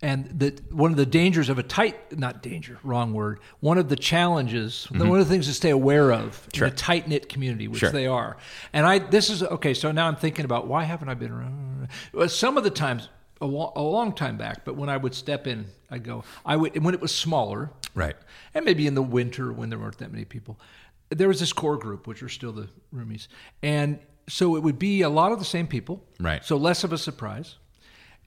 And 0.01 0.39
that 0.39 0.71
one 0.71 0.91
of 0.91 0.97
the 0.97 1.05
dangers 1.05 1.49
of 1.49 1.59
a 1.59 1.63
tight, 1.63 2.17
not 2.17 2.41
danger, 2.41 2.79
wrong 2.83 3.11
word. 3.13 3.41
One 3.59 3.77
of 3.77 3.89
the 3.89 3.97
challenges, 3.97 4.85
one 4.89 5.01
of 5.11 5.17
the 5.17 5.25
things 5.25 5.45
to 5.47 5.53
stay 5.53 5.71
aware 5.71 6.11
of 6.13 6.21
Mm-hmm. 6.41 6.57
Sure. 6.57 6.67
in 6.67 6.73
a 6.73 6.75
tight 6.77 7.07
knit 7.09 7.27
community, 7.27 7.67
which 7.67 7.81
Sure. 7.81 7.91
they 7.91 8.07
are. 8.07 8.37
And 8.71 8.85
I, 8.85 8.99
this 8.99 9.29
is 9.29 9.43
okay. 9.43 9.73
So 9.73 9.91
now 9.91 10.07
I'm 10.07 10.15
thinking 10.15 10.45
about 10.45 10.67
why 10.67 10.83
haven't 10.85 11.09
I 11.09 11.15
been 11.15 11.31
around? 11.31 11.89
Some 12.29 12.57
of 12.57 12.63
the 12.63 12.69
times, 12.69 13.09
a, 13.41 13.45
lo- 13.45 13.73
a 13.75 13.81
long 13.81 14.13
time 14.13 14.37
back, 14.37 14.63
but 14.63 14.77
when 14.77 14.87
I 14.89 14.95
would 14.95 15.13
step 15.13 15.47
in, 15.47 15.65
I'd 15.91 16.03
go. 16.03 16.23
I 16.45 16.55
would 16.55 16.81
when 16.81 16.93
it 16.93 17.01
was 17.01 17.13
smaller, 17.13 17.69
Right. 17.93 18.15
and 18.53 18.63
maybe 18.63 18.87
in 18.87 18.95
the 18.95 19.01
winter 19.03 19.51
when 19.51 19.69
there 19.69 19.79
weren't 19.79 19.97
that 19.97 20.13
many 20.13 20.23
people, 20.23 20.61
there 21.09 21.27
was 21.27 21.41
this 21.41 21.51
core 21.51 21.77
group, 21.77 22.07
which 22.07 22.23
are 22.23 22.29
still 22.29 22.53
the 22.53 22.69
roomies, 22.95 23.27
and 23.63 23.99
so 24.29 24.55
it 24.55 24.63
would 24.63 24.79
be 24.79 25.01
a 25.01 25.09
lot 25.09 25.31
of 25.31 25.39
the 25.39 25.45
same 25.45 25.67
people, 25.67 26.03
Right. 26.19 26.43
So 26.45 26.57
less 26.57 26.83
of 26.83 26.93
a 26.93 26.97
surprise, 26.97 27.55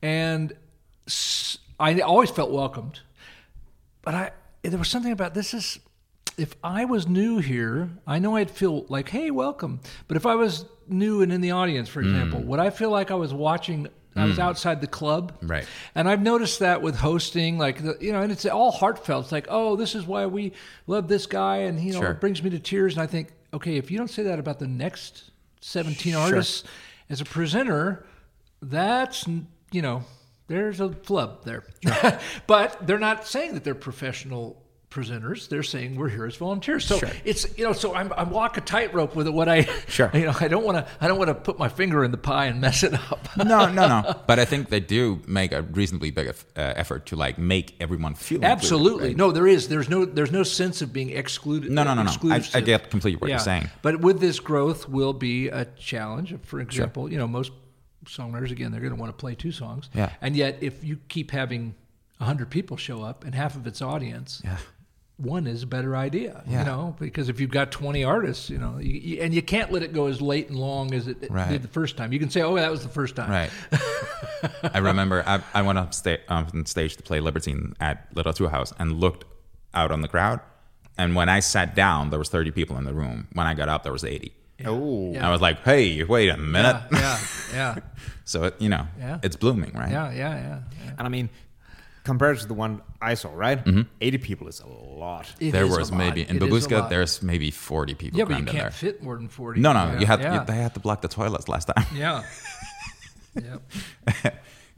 and 0.03 0.53
I 1.79 2.01
always 2.01 2.31
felt 2.31 2.51
welcomed, 2.51 3.01
but 4.03 4.15
I 4.15 4.31
there 4.63 4.79
was 4.79 4.89
something 4.89 5.13
about 5.13 5.35
this 5.35 5.55
is. 5.55 5.79
If 6.39 6.55
I 6.65 6.87
was 6.87 7.07
new 7.07 7.41
here, 7.41 7.91
I 8.07 8.19
know 8.19 8.37
I'd 8.37 8.51
feel 8.51 8.87
like, 8.89 9.11
"Hey, 9.11 9.31
welcome." 9.31 9.81
But 10.09 10.17
if 10.17 10.25
I 10.25 10.35
was 10.35 10.65
new 10.89 11.21
and 11.21 11.31
in 11.31 11.43
the 11.43 11.51
audience, 11.51 11.91
for 11.91 12.01
example, 12.01 12.41
mm. 12.41 12.47
would 12.47 12.59
I 12.59 12.71
feel 12.71 12.89
like 12.89 13.11
I 13.11 13.17
was 13.17 13.35
watching 13.35 13.89
I 14.15 14.25
was 14.25 14.37
mm. 14.37 14.43
outside 14.43 14.81
the 14.81 14.87
club. 14.87 15.33
Right. 15.43 15.67
And 15.95 16.09
I've 16.09 16.23
noticed 16.23 16.59
that 16.59 16.83
with 16.83 16.97
hosting, 16.97 17.59
like 17.59 17.83
the, 17.83 17.97
you 18.01 18.13
know, 18.13 18.21
and 18.21 18.31
it's 18.31 18.45
all 18.45 18.71
heartfelt. 18.71 19.25
It's 19.25 19.33
like, 19.33 19.47
oh, 19.49 19.77
this 19.77 19.95
is 19.95 20.07
why 20.07 20.27
we 20.27 20.53
love 20.87 21.09
this 21.09 21.27
guy, 21.27 21.59
and 21.59 21.81
you 21.81 21.93
know, 21.93 22.01
Sure. 22.01 22.11
it 22.11 22.21
brings 22.21 22.43
me 22.43 22.51
to 22.51 22.59
tears. 22.59 22.95
And 22.95 23.03
I 23.03 23.07
think, 23.07 23.33
okay, 23.55 23.77
if 23.77 23.91
you 23.91 23.99
don't 23.99 24.11
say 24.11 24.23
that 24.25 24.39
about 24.39 24.59
the 24.59 24.67
next 24.67 25.31
seventeen 25.63 26.15
artists. 26.15 26.65
As 27.09 27.21
a 27.21 27.25
presenter, 27.25 28.07
that's 28.61 29.27
you 29.71 29.83
know, 29.83 30.05
there's 30.47 30.81
a 30.81 30.91
flub 30.93 31.45
there. 31.45 31.65
but 32.47 32.87
they're 32.87 32.99
not 32.99 33.27
saying 33.27 33.55
that 33.55 33.65
they're 33.65 33.75
professional 33.75 34.62
presenters. 34.93 35.49
They're 35.49 35.63
saying 35.63 35.97
we're 35.97 36.09
here 36.09 36.27
as 36.27 36.37
volunteers. 36.37 36.85
So 36.85 37.01
it's 37.25 37.57
you 37.57 37.65
know, 37.65 37.73
so 37.73 37.95
I'm 37.95 38.13
I 38.13 38.25
walk 38.25 38.57
a 38.59 38.61
tightrope 38.61 39.17
with 39.17 39.27
it. 39.27 39.33
What 39.33 39.49
I 39.49 39.63
Sure. 39.89 40.11
you 40.15 40.27
know, 40.27 40.35
I 40.39 40.49
don't 40.49 40.65
want 40.65 40.79
to 40.79 40.93
I 41.01 41.09
don't 41.09 41.19
want 41.19 41.29
to 41.29 41.35
put 41.35 41.59
my 41.59 41.69
finger 41.69 42.05
in 42.05 42.11
the 42.11 42.19
pie 42.19 42.47
and 42.47 42.61
mess 42.61 42.83
it 42.83 42.95
up. 42.95 43.29
no, 43.37 43.69
no, 43.69 43.89
no. 43.89 44.21
But 44.27 44.39
I 44.39 44.45
think 44.45 44.69
they 44.69 44.81
do 44.81 45.21
make 45.27 45.53
a 45.53 45.63
reasonably 45.63 46.11
big 46.11 46.29
uh, 46.29 46.33
effort 46.57 47.07
to 47.07 47.17
like 47.17 47.39
make 47.39 47.75
everyone 47.81 48.15
feel 48.15 48.45
Absolutely. 48.45 49.09
right? 49.09 49.17
No, 49.17 49.33
there 49.33 49.47
is. 49.47 49.69
There's 49.69 49.89
no. 49.89 50.05
There's 50.05 50.33
no 50.33 50.43
sense 50.43 50.83
of 50.83 50.93
being 50.93 51.11
excluded. 51.11 51.71
No, 51.71 51.83
no, 51.83 51.95
no, 51.95 52.03
no. 52.03 52.13
I, 52.31 52.45
I 52.55 52.61
get 52.61 52.91
completely 52.91 53.19
what 53.19 53.31
you're 53.31 53.39
saying. 53.39 53.71
But 53.83 54.01
with 54.01 54.21
this 54.21 54.41
growth, 54.41 54.89
will 54.89 55.13
be 55.13 55.49
a 55.49 55.65
challenge. 55.77 56.35
For 56.43 56.61
example, 56.61 57.11
you 57.11 57.19
know, 57.19 57.27
most 57.27 57.53
songwriters 58.05 58.51
again, 58.51 58.73
they're 58.73 58.81
going 58.81 58.95
to 58.95 59.01
want 59.01 59.11
to 59.11 59.21
play 59.21 59.35
two 59.35 59.53
songs. 59.53 59.89
Yeah. 59.95 60.11
And 60.21 60.37
yet, 60.37 60.59
if 60.61 60.85
you 60.85 60.99
keep 61.09 61.31
having 61.31 61.75
hundred 62.23 62.51
people 62.51 62.77
show 62.77 63.03
up 63.03 63.25
and 63.25 63.35
half 63.35 63.57
of 63.57 63.67
it's 63.67 63.83
audience. 63.83 64.41
Yeah. 64.45 64.59
One 65.23 65.47
is 65.47 65.63
a 65.63 65.67
better 65.69 65.95
idea, 65.97 66.43
Yeah. 66.49 66.59
you 66.61 66.65
know, 66.65 66.97
because 66.99 67.29
if 67.29 67.39
you've 67.41 67.51
got 67.51 67.71
20 67.71 68.03
artists, 68.03 68.51
you 68.51 68.59
know, 68.59 68.79
you, 68.79 68.93
you, 68.93 69.23
and 69.23 69.33
you 69.33 69.41
can't 69.41 69.71
let 69.71 69.83
it 69.85 69.93
go 69.93 70.07
as 70.07 70.21
late 70.21 70.49
and 70.49 70.59
long 70.59 70.93
as 70.93 71.07
it 71.07 71.29
Right. 71.31 71.49
did 71.49 71.63
the 71.63 71.69
first 71.69 71.97
time. 71.97 72.13
You 72.13 72.19
can 72.19 72.29
say, 72.29 72.43
oh, 72.43 72.57
that 72.57 72.71
was 72.71 72.83
the 72.83 72.89
first 72.89 73.15
time. 73.15 73.31
Right. 73.31 73.51
I 74.75 74.79
remember 74.79 75.23
I, 75.27 75.41
I 75.55 75.63
went 75.63 75.79
up 75.79 75.95
sta- 75.95 76.21
on 76.29 76.67
stage 76.67 76.97
to 76.97 77.03
play 77.03 77.21
Libertine 77.21 77.75
at 77.81 78.13
Literaturhaus 78.15 78.73
and 78.79 78.99
looked 79.01 79.25
out 79.75 79.91
on 79.93 80.01
the 80.01 80.09
crowd. 80.09 80.41
And 80.99 81.15
when 81.15 81.29
I 81.29 81.41
sat 81.41 81.75
down, 81.75 82.11
there 82.11 82.19
was 82.19 82.29
30 82.29 82.51
people 82.51 82.77
in 82.77 82.85
the 82.85 82.93
room. 82.93 83.29
When 83.33 83.47
I 83.47 83.55
got 83.55 83.69
up, 83.69 83.83
there 83.85 83.93
was 83.93 84.05
80. 84.05 84.33
Oh. 84.67 85.13
Yeah. 85.13 85.27
I 85.27 85.31
was 85.31 85.41
like, 85.41 85.63
hey, 85.63 86.03
wait 86.05 86.29
a 86.29 86.37
minute. 86.37 86.77
Yeah, 86.93 86.99
yeah, 86.99 87.19
yeah, 87.55 87.79
So, 88.25 88.45
it, 88.45 88.57
you 88.61 88.69
know, 88.69 88.87
Yeah. 88.99 89.19
it's 89.23 89.37
blooming, 89.37 89.73
right? 89.75 89.91
yeah, 89.91 90.11
yeah, 90.13 90.35
yeah. 90.35 90.61
yeah. 90.85 90.91
And 90.99 91.01
I 91.07 91.09
mean, 91.09 91.31
compared 92.05 92.39
to 92.41 92.47
the 92.47 92.55
one 92.55 92.83
I 93.01 93.15
saw, 93.15 93.31
right? 93.33 93.61
80 94.01 94.19
people 94.19 94.49
is 94.49 94.61
a 94.61 94.67
lot. 94.67 95.33
It 95.41 95.53
There 95.53 95.65
is 95.65 95.75
a 95.75 95.79
was 95.79 95.91
lot. 95.91 95.99
maybe, 95.99 96.23
in 96.29 96.37
It 96.37 96.43
is 96.53 96.67
a 96.67 96.87
there's 96.91 97.23
maybe 97.23 97.51
40 97.51 97.95
people 97.95 98.19
Yeah, 98.19 98.25
but 98.25 98.33
you 98.33 98.39
in 98.39 98.45
can't 98.47 98.57
there. 98.59 98.71
fit 98.71 99.03
more 99.03 99.17
than 99.17 99.29
40. 99.29 99.61
No, 99.61 99.73
no, 99.73 99.85
Yeah, 99.93 99.99
you 100.01 100.07
had 100.07 100.21
yeah. 100.21 100.41
you, 100.41 100.47
they 100.47 100.55
had 100.57 100.75
to 100.75 100.81
block 100.81 101.01
the 101.03 101.09
toilets 101.09 101.49
last 101.49 101.67
time. 101.67 101.85
Yeah. 101.95 102.23
yep. 103.35 103.63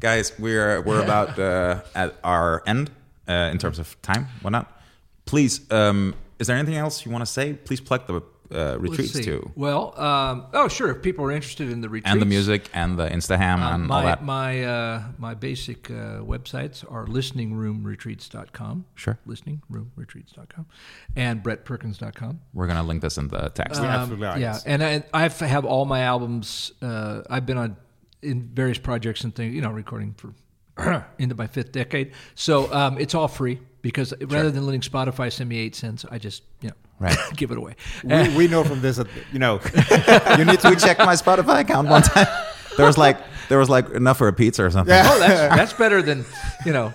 Guys, 0.00 0.32
we're 0.38 0.80
we're 0.82 1.02
about 1.02 1.38
uh, 1.38 1.80
at 1.94 2.14
our 2.22 2.62
end 2.66 2.90
uh, 3.28 3.50
in 3.52 3.58
terms 3.58 3.78
of 3.78 4.00
time, 4.02 4.26
whatnot. 4.42 4.66
Please, 5.24 5.60
um, 5.70 6.14
is 6.38 6.46
there 6.46 6.56
anything 6.56 6.76
else 6.76 7.04
you 7.06 7.10
want 7.12 7.22
to 7.24 7.30
say? 7.32 7.54
Please 7.54 7.80
plug 7.80 8.06
the 8.06 8.20
uh, 8.54 8.78
retreats 8.78 9.12
see. 9.12 9.22
too, 9.24 9.50
Well, 9.56 9.98
um, 10.00 10.46
oh, 10.52 10.68
sure. 10.68 10.90
If 10.90 11.02
people 11.02 11.24
are 11.24 11.32
interested 11.32 11.70
in 11.70 11.80
the 11.80 11.88
retreats. 11.88 12.12
and 12.12 12.20
the 12.22 12.26
music, 12.26 12.70
and 12.72 12.98
the 12.98 13.08
Instaham, 13.08 13.60
uh, 13.60 13.74
and 13.74 13.90
all 13.90 14.02
that. 14.02 14.22
my 14.24 14.62
uh, 14.64 15.02
my 15.18 15.34
basic 15.34 15.90
uh, 15.90 16.20
websites 16.20 16.84
are 16.90 17.06
listeningroomretreats.com. 17.06 18.84
Sure. 18.94 19.18
Listeningroomretreats.com 19.26 20.66
and 21.16 21.42
brettperkins.com. 21.42 22.40
We're 22.52 22.66
gonna 22.66 22.82
link 22.82 23.02
this 23.02 23.18
in 23.18 23.28
the 23.28 23.50
text. 23.50 23.80
Yeah, 23.80 23.94
Um, 23.94 24.00
absolutely. 24.12 24.40
Yeah, 24.40 24.58
and 24.66 24.82
I 24.82 25.04
I 25.12 25.28
have 25.28 25.64
all 25.64 25.84
my 25.84 26.00
albums. 26.02 26.72
Uh, 26.80 27.22
I've 27.28 27.46
been 27.46 27.58
on 27.58 27.76
in 28.22 28.50
various 28.54 28.78
projects 28.78 29.24
and 29.24 29.34
things. 29.34 29.54
You 29.54 29.60
know, 29.62 29.70
recording 29.70 30.14
for 30.14 30.34
into 31.18 31.34
my 31.34 31.46
fifth 31.46 31.72
decade. 31.72 32.12
So 32.34 32.72
um, 32.72 32.98
it's 32.98 33.14
all 33.14 33.28
free 33.28 33.60
because 33.82 34.12
rather 34.20 34.50
than 34.50 34.66
letting 34.66 34.80
Spotify 34.80 35.32
send 35.32 35.48
me 35.48 35.58
eight 35.58 35.74
cents, 35.74 36.04
I 36.10 36.18
just 36.18 36.42
you 36.60 36.68
know 36.70 36.74
Right. 37.00 37.16
give 37.36 37.50
it 37.50 37.58
away. 37.58 37.76
we, 38.04 38.36
we 38.36 38.48
know 38.48 38.64
from 38.64 38.80
this 38.80 38.96
that, 38.96 39.08
you 39.32 39.38
know, 39.38 39.54
you 40.38 40.44
need 40.44 40.60
to 40.60 40.76
check 40.76 40.98
my 40.98 41.14
Spotify 41.14 41.60
account 41.60 41.88
one 41.88 42.02
time. 42.02 42.26
There 42.76 42.86
was 42.86 42.98
like 42.98 43.18
there 43.48 43.58
was 43.58 43.70
like 43.70 43.88
enough 43.90 44.18
for 44.18 44.26
a 44.26 44.32
pizza 44.32 44.64
or 44.64 44.70
something. 44.70 44.92
oh, 44.92 45.18
that's 45.20 45.56
that's 45.56 45.72
better 45.74 46.02
than 46.02 46.24
you 46.66 46.72
know. 46.72 46.92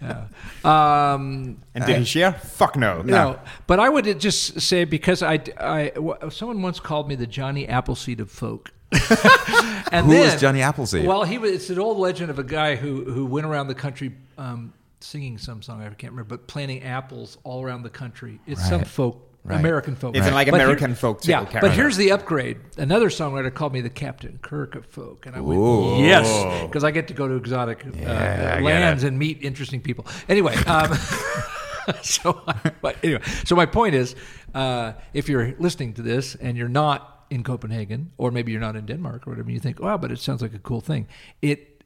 yeah. 0.00 0.26
Um, 0.64 1.62
And 1.74 1.84
did 1.84 1.96
he 1.98 2.04
share? 2.04 2.32
Fuck 2.32 2.76
no. 2.76 2.98
you 2.98 3.10
know, 3.10 3.40
but 3.66 3.80
I 3.80 3.88
would 3.88 4.20
just 4.20 4.60
say 4.60 4.84
because 4.84 5.24
I, 5.24 5.40
I 5.58 5.88
w- 5.96 6.30
someone 6.30 6.62
once 6.62 6.78
called 6.78 7.08
me 7.08 7.16
the 7.16 7.26
Johnny 7.26 7.66
Appleseed 7.66 8.20
of 8.20 8.30
folk. 8.30 8.70
and 8.92 10.06
Who 10.06 10.12
then, 10.12 10.34
is 10.34 10.40
Johnny 10.40 10.62
Appleseed? 10.62 11.06
Well, 11.06 11.24
he 11.24 11.38
was. 11.38 11.50
It's 11.50 11.70
an 11.70 11.80
old 11.80 11.98
legend 11.98 12.30
of 12.30 12.38
a 12.38 12.44
guy 12.44 12.76
who 12.76 13.04
who 13.04 13.26
went 13.26 13.46
around 13.46 13.66
the 13.66 13.74
country 13.74 14.14
um, 14.38 14.72
singing 15.00 15.38
some 15.38 15.60
song 15.62 15.82
I 15.82 15.88
can't 15.90 16.12
remember, 16.12 16.36
but 16.36 16.46
planting 16.46 16.82
apples 16.84 17.38
all 17.42 17.64
around 17.64 17.82
the 17.82 17.90
country. 17.90 18.38
It's 18.46 18.66
some 18.68 18.84
folk. 18.84 19.22
Right. 19.46 19.60
American 19.60 19.94
folk. 19.96 20.16
It's 20.16 20.30
like 20.30 20.50
But 20.50 20.60
American 20.60 20.94
folk 20.94 21.20
tale 21.22 21.30
Yeah, 21.30 21.44
character. 21.44 21.60
but 21.60 21.72
here's 21.72 21.96
the 21.96 22.10
upgrade. 22.12 22.58
Another 22.78 23.08
songwriter 23.10 23.52
called 23.54 23.72
me 23.72 23.80
the 23.80 23.90
Captain 23.90 24.38
Kirk 24.42 24.74
of 24.74 24.86
folk, 24.86 25.24
and 25.26 25.36
I 25.36 25.40
went, 25.40 25.60
Ooh. 25.60 26.02
yes, 26.02 26.26
because 26.66 26.82
I 26.84 26.90
get 26.90 27.06
to 27.08 27.14
go 27.14 27.28
to 27.28 27.34
exotic 27.36 27.86
uh, 27.86 27.90
Yeah, 27.94 28.54
get 28.56 28.62
lands 28.62 29.04
and 29.04 29.18
meet 29.18 29.42
interesting 29.42 29.80
people. 29.80 30.04
Anyway, 30.28 30.54
um, 30.66 30.92
so 32.02 32.42
but 32.82 32.96
anyway, 33.04 33.22
so 33.44 33.54
my 33.54 33.66
point 33.66 33.94
is, 33.94 34.16
uh, 34.54 34.92
if 35.14 35.28
you're 35.28 35.54
listening 35.58 35.94
to 35.94 36.02
this 36.02 36.34
and 36.34 36.56
you're 36.56 36.68
not 36.68 37.26
in 37.30 37.42
Copenhagen, 37.42 38.10
or 38.18 38.30
maybe 38.30 38.52
you're 38.52 38.60
not 38.60 38.76
in 38.76 38.86
Denmark 38.86 39.26
or 39.26 39.30
whatever, 39.30 39.50
you 39.50 39.60
think, 39.60 39.80
wow, 39.80 39.96
but 39.96 40.10
it 40.12 40.18
sounds 40.18 40.42
like 40.42 40.54
a 40.54 40.58
cool 40.60 40.80
thing. 40.80 41.06
It 41.42 41.84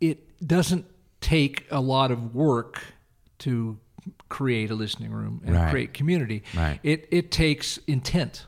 it 0.00 0.46
doesn't 0.46 0.84
take 1.20 1.66
a 1.70 1.80
lot 1.80 2.10
of 2.10 2.34
work 2.34 2.80
to 3.38 3.78
create 4.28 4.70
a 4.70 4.74
listening 4.74 5.10
room 5.10 5.40
and 5.44 5.54
Right. 5.56 5.70
create 5.70 5.94
community. 5.94 6.42
Right. 6.56 6.80
It 6.82 7.08
it 7.10 7.30
takes 7.30 7.78
intent 7.86 8.46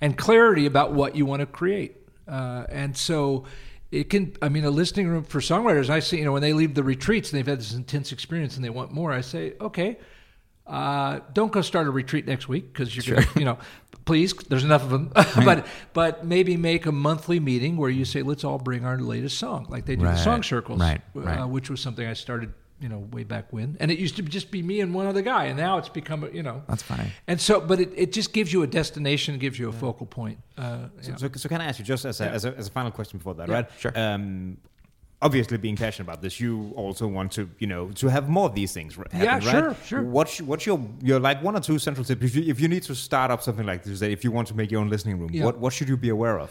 and 0.00 0.16
clarity 0.16 0.64
about 0.64 0.92
what 0.94 1.14
you 1.14 1.26
want 1.26 1.40
to 1.40 1.46
create. 1.46 1.96
Uh, 2.26 2.64
and 2.70 2.96
so 2.96 3.44
it 3.90 4.08
can, 4.08 4.34
I 4.40 4.48
mean, 4.48 4.64
a 4.64 4.70
listening 4.70 5.08
room 5.08 5.24
for 5.24 5.40
songwriters, 5.40 5.90
I 5.90 6.00
see, 6.00 6.16
you 6.18 6.24
know, 6.24 6.32
when 6.32 6.40
they 6.40 6.54
leave 6.54 6.74
the 6.74 6.82
retreats 6.82 7.30
and 7.30 7.38
they've 7.38 7.46
had 7.46 7.58
this 7.60 7.74
intense 7.74 8.12
experience 8.12 8.56
and 8.56 8.64
they 8.64 8.70
want 8.70 8.92
more, 8.92 9.12
I 9.12 9.20
say, 9.20 9.52
okay, 9.60 9.98
uh, 10.66 11.20
don't 11.34 11.52
go 11.52 11.60
start 11.60 11.86
a 11.86 11.90
retreat 11.90 12.26
next 12.26 12.48
week 12.48 12.72
because 12.72 12.96
you're 12.96 13.16
going 13.16 13.26
to, 13.28 13.38
you 13.40 13.44
know, 13.44 13.58
please, 14.06 14.32
there's 14.48 14.64
enough 14.64 14.84
of 14.84 14.90
them. 14.90 15.12
but, 15.44 15.66
but 15.92 16.24
maybe 16.24 16.56
make 16.56 16.86
a 16.86 16.92
monthly 16.92 17.38
meeting 17.38 17.76
where 17.76 17.90
you 17.90 18.06
say, 18.06 18.22
let's 18.22 18.44
all 18.44 18.58
bring 18.58 18.86
our 18.86 18.98
latest 18.98 19.36
song, 19.36 19.66
like 19.68 19.84
they 19.84 19.96
do 19.96 20.04
Right. 20.04 20.12
the 20.12 20.22
song 20.22 20.42
circles, 20.42 20.80
Right. 20.80 21.02
uh, 21.14 21.46
which 21.46 21.68
was 21.68 21.80
something 21.80 22.06
I 22.06 22.14
started, 22.14 22.54
you 22.82 22.88
know, 22.88 22.98
way 23.12 23.22
back 23.24 23.52
when. 23.52 23.76
And 23.80 23.90
it 23.90 23.98
used 23.98 24.16
to 24.16 24.22
just 24.22 24.50
be 24.50 24.60
me 24.62 24.80
and 24.80 24.92
one 24.92 25.06
other 25.06 25.22
guy. 25.22 25.44
And 25.44 25.56
now 25.56 25.78
it's 25.78 25.88
become, 25.88 26.24
a, 26.24 26.28
you 26.30 26.42
know, 26.42 26.62
That's 26.68 26.82
funny. 26.82 27.10
and 27.28 27.40
so, 27.40 27.60
but 27.60 27.78
it, 27.80 27.90
it 27.96 28.12
just 28.12 28.32
gives 28.32 28.52
you 28.52 28.62
a 28.62 28.66
destination, 28.66 29.38
gives 29.38 29.58
you 29.58 29.68
a 29.68 29.72
focal 29.72 30.04
point. 30.06 30.38
Uh, 30.58 30.88
yeah. 31.02 31.16
So, 31.16 31.30
so 31.34 31.48
can 31.48 31.60
I 31.60 31.66
ask 31.66 31.78
you 31.78 31.84
just 31.84 32.04
as 32.04 32.20
a, 32.20 32.28
as 32.28 32.44
a, 32.44 32.54
as 32.56 32.66
a 32.66 32.70
final 32.70 32.90
question 32.90 33.18
before 33.18 33.34
that, 33.36 33.48
Yeah, 33.48 33.54
right? 33.54 33.70
sure. 33.78 33.92
Um, 33.98 34.58
obviously, 35.22 35.56
being 35.58 35.76
passionate 35.76 36.08
about 36.08 36.20
this, 36.22 36.40
you 36.40 36.72
also 36.74 37.06
want 37.06 37.30
to, 37.32 37.48
you 37.60 37.68
know, 37.68 37.90
to 37.92 38.08
have 38.08 38.28
more 38.28 38.46
of 38.46 38.54
these 38.56 38.72
things. 38.72 38.96
Happen, 38.96 39.20
Yeah, 39.20 39.34
right? 39.34 39.42
sure, 39.44 39.76
sure. 39.86 40.02
What's 40.02 40.40
what's 40.42 40.66
your 40.66 40.84
your 41.00 41.20
like 41.20 41.40
one 41.42 41.54
or 41.56 41.60
two 41.60 41.78
central 41.78 42.04
tips 42.04 42.20
if 42.22 42.34
you, 42.34 42.42
if 42.50 42.60
you 42.60 42.66
need 42.66 42.82
to 42.84 42.94
start 42.96 43.30
up 43.30 43.42
something 43.42 43.64
like 43.64 43.84
this? 43.84 44.00
That 44.00 44.10
if 44.10 44.24
you 44.24 44.32
want 44.32 44.48
to 44.48 44.56
make 44.56 44.72
your 44.72 44.80
own 44.80 44.88
listening 44.90 45.20
room, 45.20 45.30
Yeah. 45.32 45.44
what 45.44 45.58
what 45.58 45.72
should 45.72 45.88
you 45.88 45.96
be 45.96 46.08
aware 46.08 46.40
of? 46.40 46.50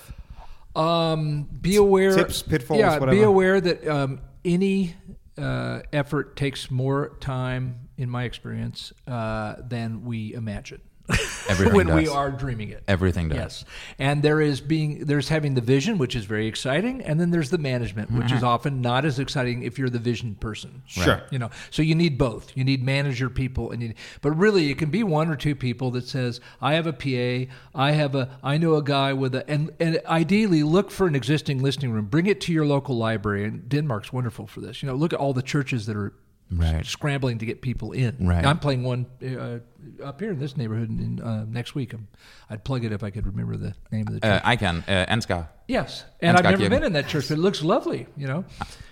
Um, 0.75 1.43
be 1.61 1.75
aware. 1.75 2.15
tips, 2.15 2.41
pitfalls, 2.41 2.79
Yeah, 2.79 2.97
be 2.99 3.23
aware 3.23 3.59
that 3.59 3.85
um, 3.85 4.21
any 4.45 4.95
uh, 5.37 5.81
effort 5.93 6.35
takes 6.35 6.69
more 6.69 7.17
time, 7.19 7.89
in 7.97 8.09
my 8.09 8.23
experience, 8.23 8.93
uh, 9.07 9.55
than 9.59 10.03
we 10.03 10.33
imagine. 10.33 10.81
Everything 11.49 11.75
when 11.75 11.95
we 11.95 12.07
are 12.07 12.31
dreaming 12.31 12.69
it. 12.69 12.83
Everything 12.87 13.29
does. 13.29 13.37
Yes, 13.37 13.65
and 13.99 14.23
there 14.23 14.41
is 14.41 14.61
being 14.61 15.05
there's 15.05 15.29
having 15.29 15.53
the 15.55 15.61
vision, 15.61 15.97
which 15.97 16.15
is 16.15 16.25
very 16.25 16.47
exciting, 16.47 17.01
and 17.01 17.19
then 17.19 17.31
there's 17.31 17.49
the 17.49 17.57
management, 17.57 18.11
which 18.11 18.27
Mm-hmm. 18.27 18.37
is 18.37 18.43
often 18.43 18.81
not 18.81 19.05
as 19.05 19.19
exciting 19.19 19.63
if 19.63 19.77
you're 19.79 19.89
the 19.89 19.99
vision 19.99 20.35
person. 20.35 20.81
Sure. 20.85 21.21
you 21.31 21.39
know, 21.39 21.49
so 21.69 21.81
you 21.81 21.95
need 21.95 22.17
both. 22.17 22.55
You 22.55 22.63
need 22.63 22.83
manager 22.83 23.29
people, 23.29 23.71
and 23.71 23.81
you, 23.83 23.93
but 24.21 24.31
really 24.31 24.69
it 24.71 24.77
can 24.77 24.89
be 24.89 25.03
one 25.03 25.29
or 25.29 25.35
two 25.35 25.55
people 25.55 25.91
that 25.91 26.05
says, 26.07 26.39
"I 26.61 26.73
have 26.73 26.87
a 26.87 26.93
PA, 26.93 27.51
I 27.75 27.91
have 27.91 28.15
a, 28.15 28.29
I 28.43 28.57
know 28.57 28.75
a 28.75 28.83
guy 28.83 29.13
with 29.13 29.35
a," 29.35 29.49
and 29.49 29.71
and 29.79 29.99
ideally 30.05 30.63
look 30.63 30.91
for 30.91 31.07
an 31.07 31.15
existing 31.15 31.61
listening 31.61 31.91
room, 31.91 32.05
bring 32.05 32.27
it 32.27 32.39
to 32.41 32.53
your 32.53 32.65
local 32.65 32.95
library, 32.97 33.43
and 33.45 33.67
Denmark's 33.67 34.13
wonderful 34.13 34.47
for 34.47 34.61
this. 34.61 34.81
You 34.81 34.87
know, 34.87 34.95
look 34.95 35.13
at 35.13 35.19
all 35.19 35.33
the 35.33 35.41
churches 35.43 35.85
that 35.87 35.95
are. 35.95 36.13
Right. 36.53 36.85
Scrambling 36.85 37.37
to 37.39 37.45
get 37.45 37.61
people 37.61 37.93
in. 37.93 38.17
Right. 38.27 38.45
I'm 38.45 38.59
playing 38.59 38.83
one 38.83 39.05
uh, 39.23 39.59
up 40.03 40.19
here 40.19 40.31
in 40.31 40.39
this 40.39 40.57
neighborhood 40.57 40.89
in, 40.89 41.21
uh, 41.21 41.45
next 41.47 41.75
week. 41.75 41.93
I'm, 41.93 42.07
I'd 42.49 42.63
plug 42.65 42.83
it 42.83 42.91
if 42.91 43.03
I 43.03 43.09
could 43.09 43.25
remember 43.25 43.55
the 43.55 43.73
name 43.91 44.07
of 44.07 44.13
the 44.15 44.19
church. 44.19 44.29
Uh, 44.29 44.41
I 44.43 44.55
can. 44.57 44.83
Uh, 44.87 45.05
Ansgar. 45.07 45.47
yes, 45.67 46.03
and 46.19 46.35
I've 46.35 46.43
never 46.43 46.57
Kirken. 46.57 46.69
been 46.69 46.83
in 46.83 46.93
that 46.93 47.07
church, 47.07 47.29
but 47.29 47.37
it 47.37 47.41
looks 47.41 47.63
lovely. 47.63 48.07
You 48.17 48.27
know, 48.27 48.45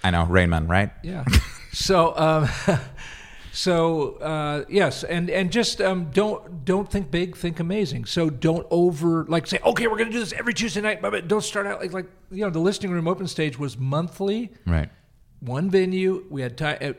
I 0.03 0.11
know. 0.11 0.25
Rain 0.25 0.49
Man, 0.49 0.67
right? 0.67 0.91
yeah. 1.03 1.25
so, 1.73 2.17
um, 2.17 2.47
So 3.51 4.13
uh, 4.17 4.63
yes, 4.69 5.03
and 5.03 5.29
and 5.29 5.51
just 5.51 5.81
um, 5.81 6.11
don't 6.11 6.63
don't 6.65 6.89
think 6.89 7.09
big, 7.11 7.35
think 7.35 7.59
amazing. 7.59 8.05
So 8.05 8.29
don't 8.29 8.65
over 8.69 9.25
like 9.27 9.47
say, 9.47 9.59
okay, 9.65 9.87
we're 9.87 9.97
going 9.97 10.07
to 10.09 10.13
do 10.13 10.19
this 10.19 10.33
every 10.33 10.53
Tuesday 10.53 10.81
night, 10.81 11.01
but 11.01 11.27
don't 11.27 11.43
start 11.43 11.65
out 11.65 11.81
like 11.81 11.91
like 11.91 12.05
you 12.31 12.43
know 12.45 12.51
the 12.51 12.59
listening 12.59 12.91
room 12.91 13.07
open 13.07 13.27
stage 13.27 13.57
was 13.57 13.75
monthly, 13.77 14.51
Right. 14.67 14.89
one 15.39 15.69
venue. 15.71 16.25
We 16.29 16.41
had 16.43 16.57
time. 16.57 16.95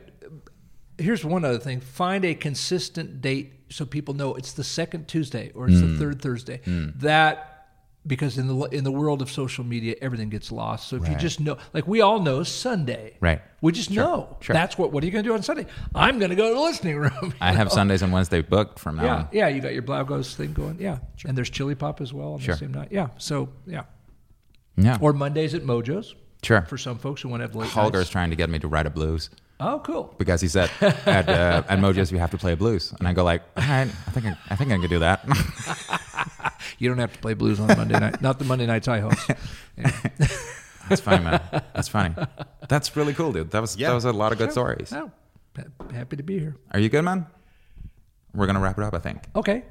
Here's 0.97 1.23
one 1.25 1.45
other 1.45 1.59
thing: 1.59 1.79
find 1.79 2.23
a 2.25 2.33
consistent 2.35 3.21
date 3.21 3.53
so 3.69 3.85
people 3.85 4.13
know 4.13 4.35
it's 4.35 4.53
the 4.53 4.63
second 4.63 5.07
Tuesday 5.07 5.51
or 5.55 5.67
it's 5.69 5.79
Hmm. 5.79 5.93
the 5.93 5.97
third 5.99 6.21
Thursday. 6.21 6.61
That 6.97 7.47
because 8.05 8.37
in 8.39 8.47
the 8.47 8.55
in 8.65 8.83
the 8.83 8.91
world 8.91 9.21
of 9.21 9.29
social 9.31 9.63
media, 9.63 9.95
everything 10.01 10.29
gets 10.29 10.51
lost. 10.51 10.87
So 10.89 10.95
if 10.97 11.07
you 11.07 11.15
just 11.15 11.39
know, 11.39 11.57
like 11.73 11.87
we 11.87 12.01
all 12.01 12.19
know 12.19 12.41
Sunday, 12.43 13.15
Right. 13.19 13.41
We 13.61 13.71
just 13.71 13.91
know 13.91 14.37
sure. 14.41 14.53
that's 14.55 14.75
what. 14.77 14.91
What 14.91 15.03
are 15.03 15.05
you 15.05 15.11
going 15.11 15.23
to 15.23 15.29
do 15.29 15.35
on 15.35 15.43
Sunday? 15.43 15.67
I'm 15.93 16.17
going 16.17 16.31
to 16.31 16.35
go 16.35 16.49
to 16.49 16.55
the 16.55 16.61
listening 16.61 16.97
room. 16.97 17.33
I 17.41 17.53
have 17.53 17.71
Sundays 17.71 18.01
and 18.01 18.11
Wednesday 18.11 18.41
booked 18.41 18.79
from 18.79 18.95
now 18.97 19.03
Yeah, 19.03 19.15
on. 19.17 19.27
yeah, 19.31 19.47
you 19.49 19.61
got 19.61 19.73
your 19.73 19.83
Blågårds 19.83 20.33
thing 20.33 20.51
going. 20.53 20.77
Yeah, 20.79 20.97
and 21.25 21.37
there's 21.37 21.49
Chili 21.51 21.75
Pop 21.75 22.01
as 22.01 22.11
well 22.11 22.33
on 22.33 22.39
Sure. 22.39 22.55
the 22.55 22.59
same 22.59 22.71
night. 22.73 22.87
Yeah, 22.91 23.09
so 23.19 23.49
yeah, 23.67 23.83
Yeah. 24.77 24.97
or 24.99 25.13
Mondays 25.13 25.53
at 25.53 25.61
Mojo's 25.63 26.15
sure. 26.43 26.63
for 26.63 26.77
some 26.79 26.97
folks 26.97 27.21
who 27.21 27.29
want 27.29 27.41
to 27.41 27.47
have 27.47 27.55
late 27.55 27.69
Holger's 27.69 27.93
nights. 28.01 28.09
trying 28.09 28.31
to 28.31 28.35
get 28.35 28.49
me 28.49 28.57
to 28.59 28.67
write 28.67 28.87
a 28.87 28.89
blues 28.89 29.29
Oh, 29.63 29.79
cool. 29.83 30.13
because 30.17 30.41
he 30.41 30.47
said 30.47 30.69
at 30.81 31.29
uh, 31.29 31.63
at 31.69 31.79
Mojo's 31.79 32.11
you 32.11 32.17
have 32.17 32.31
to 32.31 32.37
play 32.37 32.55
blues, 32.55 32.93
and 32.97 33.07
I 33.07 33.13
go 33.13 33.23
like, 33.23 33.43
all 33.55 33.63
right, 33.63 33.87
I 34.07 34.11
think 34.11 34.25
I, 34.25 34.35
I 34.49 34.55
think 34.55 34.71
I 34.71 34.77
can 34.77 34.89
do 34.89 34.99
that. 34.99 35.21
You 36.77 36.89
don't 36.89 36.97
have 36.97 37.13
to 37.13 37.19
play 37.19 37.35
blues 37.35 37.59
on 37.59 37.67
Monday 37.67 37.99
night. 37.99 38.21
Not 38.23 38.39
the 38.39 38.45
Monday 38.45 38.65
nights 38.65 38.87
I 38.87 38.99
host. 39.01 39.29
Yeah. 39.77 39.91
That's 40.89 41.01
funny, 41.01 41.23
man. 41.23 41.39
That's 41.75 41.87
funny. 41.87 42.15
That's 42.67 42.95
really 42.95 43.13
cool, 43.13 43.31
dude. 43.33 43.51
That 43.51 43.61
was 43.61 43.77
Yeah. 43.77 43.89
that 43.89 43.93
was 43.93 44.05
a 44.05 44.11
lot 44.11 44.31
of 44.31 44.39
good 44.39 44.51
stories. 44.51 44.91
Oh, 44.91 45.11
happy 45.93 46.15
to 46.17 46.23
be 46.23 46.39
here. 46.39 46.55
Are 46.71 46.79
you 46.79 46.89
good, 46.89 47.03
man? 47.03 47.27
We're 48.33 48.47
gonna 48.47 48.59
wrap 48.59 48.77
it 48.79 48.83
up. 48.83 48.95
I 48.95 48.99
think 48.99 49.19
Okay. 49.35 49.63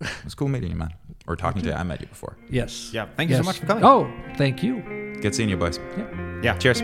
it 0.00 0.24
was 0.24 0.34
cool 0.34 0.48
meeting 0.48 0.70
you, 0.70 0.76
man. 0.76 0.94
Or 1.26 1.34
talking 1.34 1.62
to 1.62 1.68
you. 1.68 1.74
I 1.74 1.82
met 1.82 2.00
you 2.00 2.06
before. 2.06 2.36
Yes. 2.50 2.90
Yeah, 2.92 3.06
thank 3.16 3.30
you 3.30 3.36
so 3.36 3.42
much 3.42 3.58
for 3.58 3.66
coming. 3.66 3.84
Oh, 3.84 4.08
thank 4.36 4.62
you. 4.62 4.80
Good 5.22 5.34
seeing 5.34 5.48
you, 5.48 5.56
boys. 5.56 5.78
Yeah. 5.96 6.40
Yeah. 6.42 6.58
Cheers. 6.58 6.82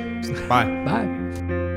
Bye. 0.49 0.67
Bye. 0.85 1.70